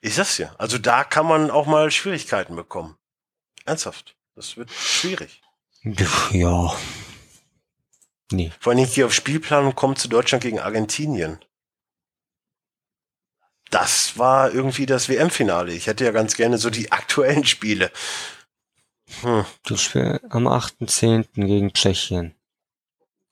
Ich 0.02 0.14
sag's 0.14 0.36
dir. 0.36 0.54
Also 0.58 0.78
da 0.78 1.04
kann 1.04 1.26
man 1.26 1.50
auch 1.50 1.66
mal 1.66 1.90
Schwierigkeiten 1.90 2.56
bekommen. 2.56 2.96
Ernsthaft. 3.64 4.14
Das 4.34 4.56
wird 4.56 4.70
schwierig. 4.70 5.42
Ja. 6.32 6.74
Nee. 8.30 8.52
Vor 8.60 8.72
allem 8.72 8.84
ich 8.84 8.94
gehe 8.94 9.06
auf 9.06 9.14
Spielplan 9.14 9.64
und 9.64 9.74
komme 9.74 9.94
zu 9.94 10.08
Deutschland 10.08 10.42
gegen 10.42 10.60
Argentinien. 10.60 11.38
Das 13.70 14.18
war 14.18 14.52
irgendwie 14.52 14.86
das 14.86 15.08
WM-Finale. 15.08 15.72
Ich 15.72 15.86
hätte 15.86 16.04
ja 16.04 16.10
ganz 16.10 16.36
gerne 16.36 16.58
so 16.58 16.70
die 16.70 16.90
aktuellen 16.92 17.44
Spiele. 17.44 17.90
Hm. 19.22 19.44
Das 19.64 19.80
Spiel 19.82 20.20
am 20.30 20.46
8.10. 20.46 21.26
gegen 21.34 21.72
Tschechien. 21.72 22.34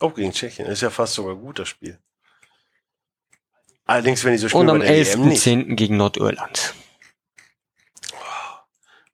Oh, 0.01 0.11
gegen 0.11 0.33
Tschechien. 0.33 0.67
Ist 0.67 0.83
ja 0.83 0.91
fast 0.91 1.15
sogar 1.15 1.35
gut, 1.35 1.59
das 1.59 1.69
Spiel. 1.69 1.99
Allerdings, 3.85 4.23
wenn 4.25 4.33
die 4.33 4.39
so 4.39 4.49
spielen 4.49 4.63
Und 4.69 4.71
am 4.71 4.79
bei 4.81 4.87
der 4.87 5.07
WM 5.07 5.29
nicht. 5.29 5.43
11.10. 5.47 5.75
gegen 5.75 5.97
Nordirland. 5.97 6.75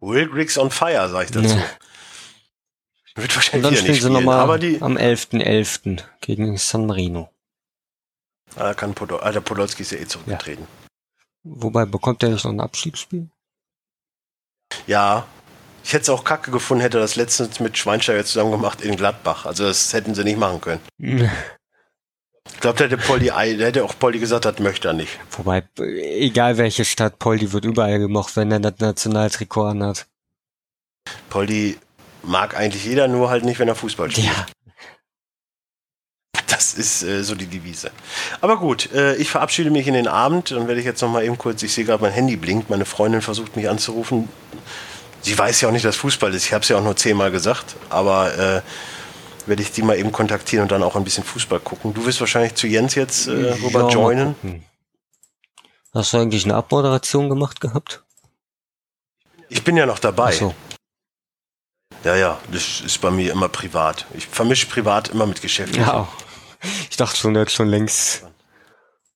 Will 0.01 0.29
Griggs 0.29 0.59
on 0.59 0.71
fire, 0.71 1.09
sag 1.09 1.25
ich 1.27 1.31
dazu. 1.31 1.57
Ja. 1.57 1.65
Wird 3.17 3.31
Und 3.31 3.37
wahrscheinlich 3.37 3.63
dann 3.63 3.71
wieder 3.73 3.77
spielen 3.77 3.93
nicht 3.93 4.03
sie 4.03 4.09
spielen. 4.09 4.13
nochmal 4.13 4.41
Aber 4.41 4.59
die, 4.59 4.83
am 4.83 4.97
11.11. 4.99 6.03
gegen 6.21 6.57
San 6.59 6.87
Marino. 6.87 7.31
ah, 8.57 8.75
kann 8.75 8.95
Podol, 8.95 9.21
Alter, 9.21 9.41
Podolski 9.41 9.83
ist 9.83 9.93
ja 9.93 9.99
eh 9.99 10.07
zurückgetreten. 10.07 10.67
Wobei, 11.45 11.85
bekommt 11.85 12.23
er 12.23 12.31
nicht 12.31 12.45
noch 12.45 12.53
ein 12.53 12.61
Abschiedsspiel? 12.61 13.29
Ja. 14.87 15.27
Ich 15.85 15.93
hätte 15.93 16.03
es 16.03 16.09
auch 16.09 16.25
kacke 16.25 16.51
gefunden, 16.51 16.81
hätte 16.81 16.97
er 16.97 17.03
das 17.03 17.17
letztens 17.17 17.61
mit 17.61 17.77
Schweinsteiger 17.77 18.25
zusammen 18.25 18.51
gemacht 18.51 18.81
in 18.81 18.97
Gladbach. 18.97 19.45
Also 19.45 19.65
das 19.65 19.93
hätten 19.93 20.15
sie 20.15 20.25
nicht 20.25 20.39
machen 20.39 20.61
können. 20.61 20.81
Ich 22.53 22.61
glaube, 22.61 22.79
da 22.79 22.85
hätte 22.85 23.27
da 23.57 23.65
hätte 23.65 23.85
auch 23.85 23.99
Polly 23.99 24.19
gesagt, 24.19 24.45
das 24.45 24.59
möchte 24.59 24.89
er 24.89 24.95
nicht. 24.95 25.19
Wobei, 25.31 25.67
egal 25.79 26.59
welche 26.59 26.85
Stadt, 26.85 27.19
Poldi 27.19 27.53
wird 27.53 27.65
überall 27.65 27.99
gemocht, 27.99 28.37
wenn 28.37 28.53
er 28.53 28.61
das 28.61 28.79
Nationaltrikot 28.79 29.65
anhat. 29.65 30.07
Polly 31.31 31.79
mag 32.23 32.57
eigentlich 32.57 32.85
jeder, 32.85 33.09
nur 33.09 33.31
halt 33.31 33.45
nicht, 33.45 33.59
wenn 33.59 33.69
er 33.69 33.75
Fußball 33.75 34.11
spielt. 34.11 34.27
Ja. 34.27 34.47
Das 36.55 36.75
ist 36.75 37.03
äh, 37.03 37.25
so 37.25 37.35
die 37.35 37.47
Devise. 37.47 37.91
Aber 38.41 38.59
gut, 38.59 38.93
äh, 38.93 39.17
ich 39.17 39.29
verabschiede 39.29 39.71
mich 39.71 39.89
in 39.89 39.95
den 39.95 40.07
Abend. 40.07 40.53
Dann 40.53 40.69
werde 40.69 40.79
ich 40.79 40.87
jetzt 40.87 41.03
noch 41.03 41.11
mal 41.11 41.25
eben 41.25 41.37
kurz, 41.37 41.63
ich 41.65 41.75
sehe 41.75 41.85
gerade, 41.85 42.01
mein 42.01 42.13
Handy 42.13 42.37
blinkt. 42.37 42.71
Meine 42.71 42.85
Freundin 42.85 43.23
versucht 43.23 43.57
mich 43.57 43.69
anzurufen. 43.69 44.29
Sie 45.21 45.37
weiß 45.37 45.63
ja 45.63 45.69
auch 45.69 45.73
nicht, 45.73 45.85
dass 45.85 45.97
Fußball 45.97 46.33
ist. 46.33 46.47
Ich 46.47 46.53
habe 46.53 46.63
es 46.63 46.69
ja 46.69 46.77
auch 46.77 46.83
nur 46.83 46.95
zehnmal 46.97 47.33
gesagt. 47.33 47.75
Aber 47.91 48.39
äh, 48.39 48.63
werde 49.47 49.63
ich 49.63 49.73
die 49.73 49.83
mal 49.83 49.99
eben 49.99 50.13
kontaktieren 50.13 50.63
und 50.63 50.71
dann 50.71 50.85
auch 50.85 50.95
ein 50.95 51.03
bisschen 51.03 51.25
Fußball 51.25 51.59
gucken. 51.59 51.93
Du 51.93 52.07
wirst 52.07 52.21
wahrscheinlich 52.21 52.55
zu 52.55 52.69
Jens 52.69 52.95
jetzt 52.95 53.27
äh, 53.27 53.53
rüber 53.65 53.81
Ja, 53.81 53.89
joinen. 53.89 54.65
Hast 55.93 56.13
du 56.13 56.19
eigentlich 56.19 56.45
eine 56.45 56.55
Abmoderation 56.55 57.29
gemacht 57.29 57.61
gehabt? 57.61 58.05
Ich 59.49 59.65
bin 59.65 59.77
ja 59.77 59.87
noch 59.87 59.99
dabei. 59.99 60.31
Ach 60.31 60.39
so. 60.39 60.55
Ja, 62.05 62.15
ja, 62.15 62.39
das 62.53 62.81
ist 62.81 63.01
bei 63.01 63.11
mir 63.11 63.33
immer 63.33 63.49
privat. 63.49 64.07
Ich 64.15 64.27
vermische 64.27 64.67
privat 64.67 65.09
immer 65.09 65.27
mit 65.27 65.41
Geschäft. 65.41 65.75
Ja. 65.77 66.07
Ich 66.91 66.97
dachte 66.97 67.17
schon, 67.17 67.35
jetzt 67.35 67.53
schon 67.53 67.69
längst 67.69 68.27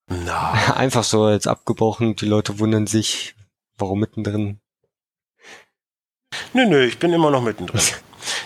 Na, 0.06 0.52
einfach 0.76 1.04
so 1.04 1.28
jetzt 1.30 1.46
abgebrochen. 1.48 2.16
Die 2.16 2.26
Leute 2.26 2.58
wundern 2.58 2.86
sich, 2.86 3.34
warum 3.76 4.00
mittendrin. 4.00 4.60
Nö, 6.52 6.66
nö, 6.66 6.84
ich 6.84 6.98
bin 6.98 7.12
immer 7.12 7.30
noch 7.30 7.42
mittendrin. 7.42 7.80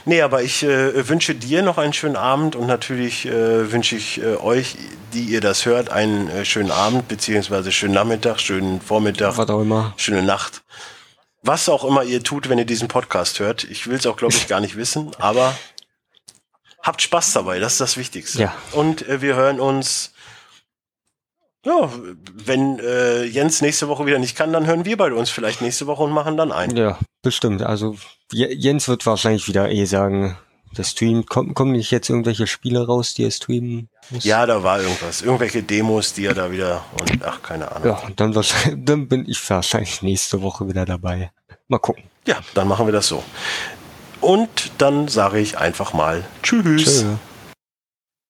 Nee, 0.05 0.21
aber 0.21 0.43
ich 0.43 0.63
äh, 0.65 1.09
wünsche 1.09 1.35
dir 1.35 1.63
noch 1.63 1.79
einen 1.79 1.93
schönen 1.93 2.17
Abend 2.17 2.57
und 2.57 2.67
natürlich 2.67 3.27
äh, 3.27 3.71
wünsche 3.73 3.97
ich 3.97 4.21
äh, 4.21 4.37
euch, 4.37 4.77
die 5.13 5.23
ihr 5.25 5.41
das 5.41 5.65
hört, 5.65 5.91
einen 5.91 6.29
äh, 6.29 6.45
schönen 6.45 6.71
Abend, 6.71 7.09
beziehungsweise 7.09 7.71
schönen 7.73 7.95
Nachmittag, 7.95 8.41
schönen 8.41 8.81
Vormittag, 8.81 9.39
Was 9.39 9.49
auch 9.49 9.61
immer. 9.61 9.95
schöne 9.97 10.23
Nacht. 10.23 10.63
Was 11.43 11.69
auch 11.69 11.85
immer 11.85 12.05
ihr 12.05 12.23
tut, 12.23 12.49
wenn 12.49 12.59
ihr 12.59 12.65
diesen 12.65 12.89
Podcast 12.89 13.41
hört. 13.41 13.65
Ich 13.65 13.87
will 13.87 13.97
es 13.97 14.07
auch, 14.07 14.17
glaube 14.17 14.35
ich, 14.35 14.47
gar 14.49 14.61
nicht 14.61 14.77
wissen, 14.77 15.11
aber 15.19 15.55
habt 16.83 17.03
Spaß 17.03 17.33
dabei, 17.33 17.59
das 17.59 17.73
ist 17.73 17.81
das 17.81 17.97
Wichtigste. 17.97 18.43
Ja. 18.43 18.55
Und 18.73 19.07
äh, 19.09 19.23
wir 19.23 19.37
hören 19.37 19.61
uns. 19.61 20.13
Ja, 21.65 21.89
wenn 22.33 22.81
äh, 22.81 23.23
Jens 23.23 23.63
nächste 23.63 23.87
Woche 23.87 24.05
wieder 24.05 24.19
nicht 24.19 24.37
kann, 24.37 24.53
dann 24.53 24.67
hören 24.67 24.85
wir 24.85 24.97
beide 24.97 25.15
uns 25.15 25.31
vielleicht 25.31 25.63
nächste 25.63 25.87
Woche 25.87 26.03
und 26.03 26.11
machen 26.11 26.37
dann 26.37 26.51
ein. 26.51 26.77
Ja, 26.77 26.99
bestimmt. 27.23 27.63
Also 27.63 27.97
Jens 28.33 28.89
wird 28.89 29.07
wahrscheinlich 29.07 29.47
wieder 29.47 29.71
eh 29.71 29.85
sagen, 29.85 30.37
der 30.77 30.85
Stream, 30.85 31.27
kommen, 31.27 31.55
kommen 31.55 31.73
nicht 31.73 31.91
jetzt 31.91 32.09
irgendwelche 32.09 32.47
Spiele 32.47 32.87
raus, 32.87 33.15
die 33.15 33.25
er 33.25 33.31
streamen 33.31 33.89
muss? 34.11 34.25
Ja, 34.25 34.47
da 34.47 34.63
war 34.63 34.81
irgendwas. 34.81 35.23
Irgendwelche 35.23 35.63
Demos, 35.63 36.15
die 36.15 36.27
er 36.27 36.35
da 36.35 36.51
wieder 36.51 36.85
und 37.01 37.23
ach, 37.25 37.43
keine 37.43 37.71
Ahnung. 37.71 37.89
Ja, 37.89 37.99
und 38.07 38.19
dann 38.19 38.35
wahrscheinlich, 38.35 38.85
dann 38.85 39.09
bin 39.09 39.29
ich 39.29 39.49
wahrscheinlich 39.51 40.03
nächste 40.03 40.43
Woche 40.43 40.67
wieder 40.67 40.85
dabei. 40.85 41.31
Mal 41.69 41.79
gucken. 41.79 42.05
Ja, 42.27 42.41
dann 42.55 42.69
machen 42.69 42.87
wir 42.87 42.93
das 42.93 43.07
so. 43.07 43.23
Und 44.23 44.49
dann 44.79 45.09
sage 45.09 45.41
ich 45.41 45.59
einfach 45.59 45.93
mal 45.93 46.25
Tschüss. 46.43 47.01
Tschö. 47.01 47.07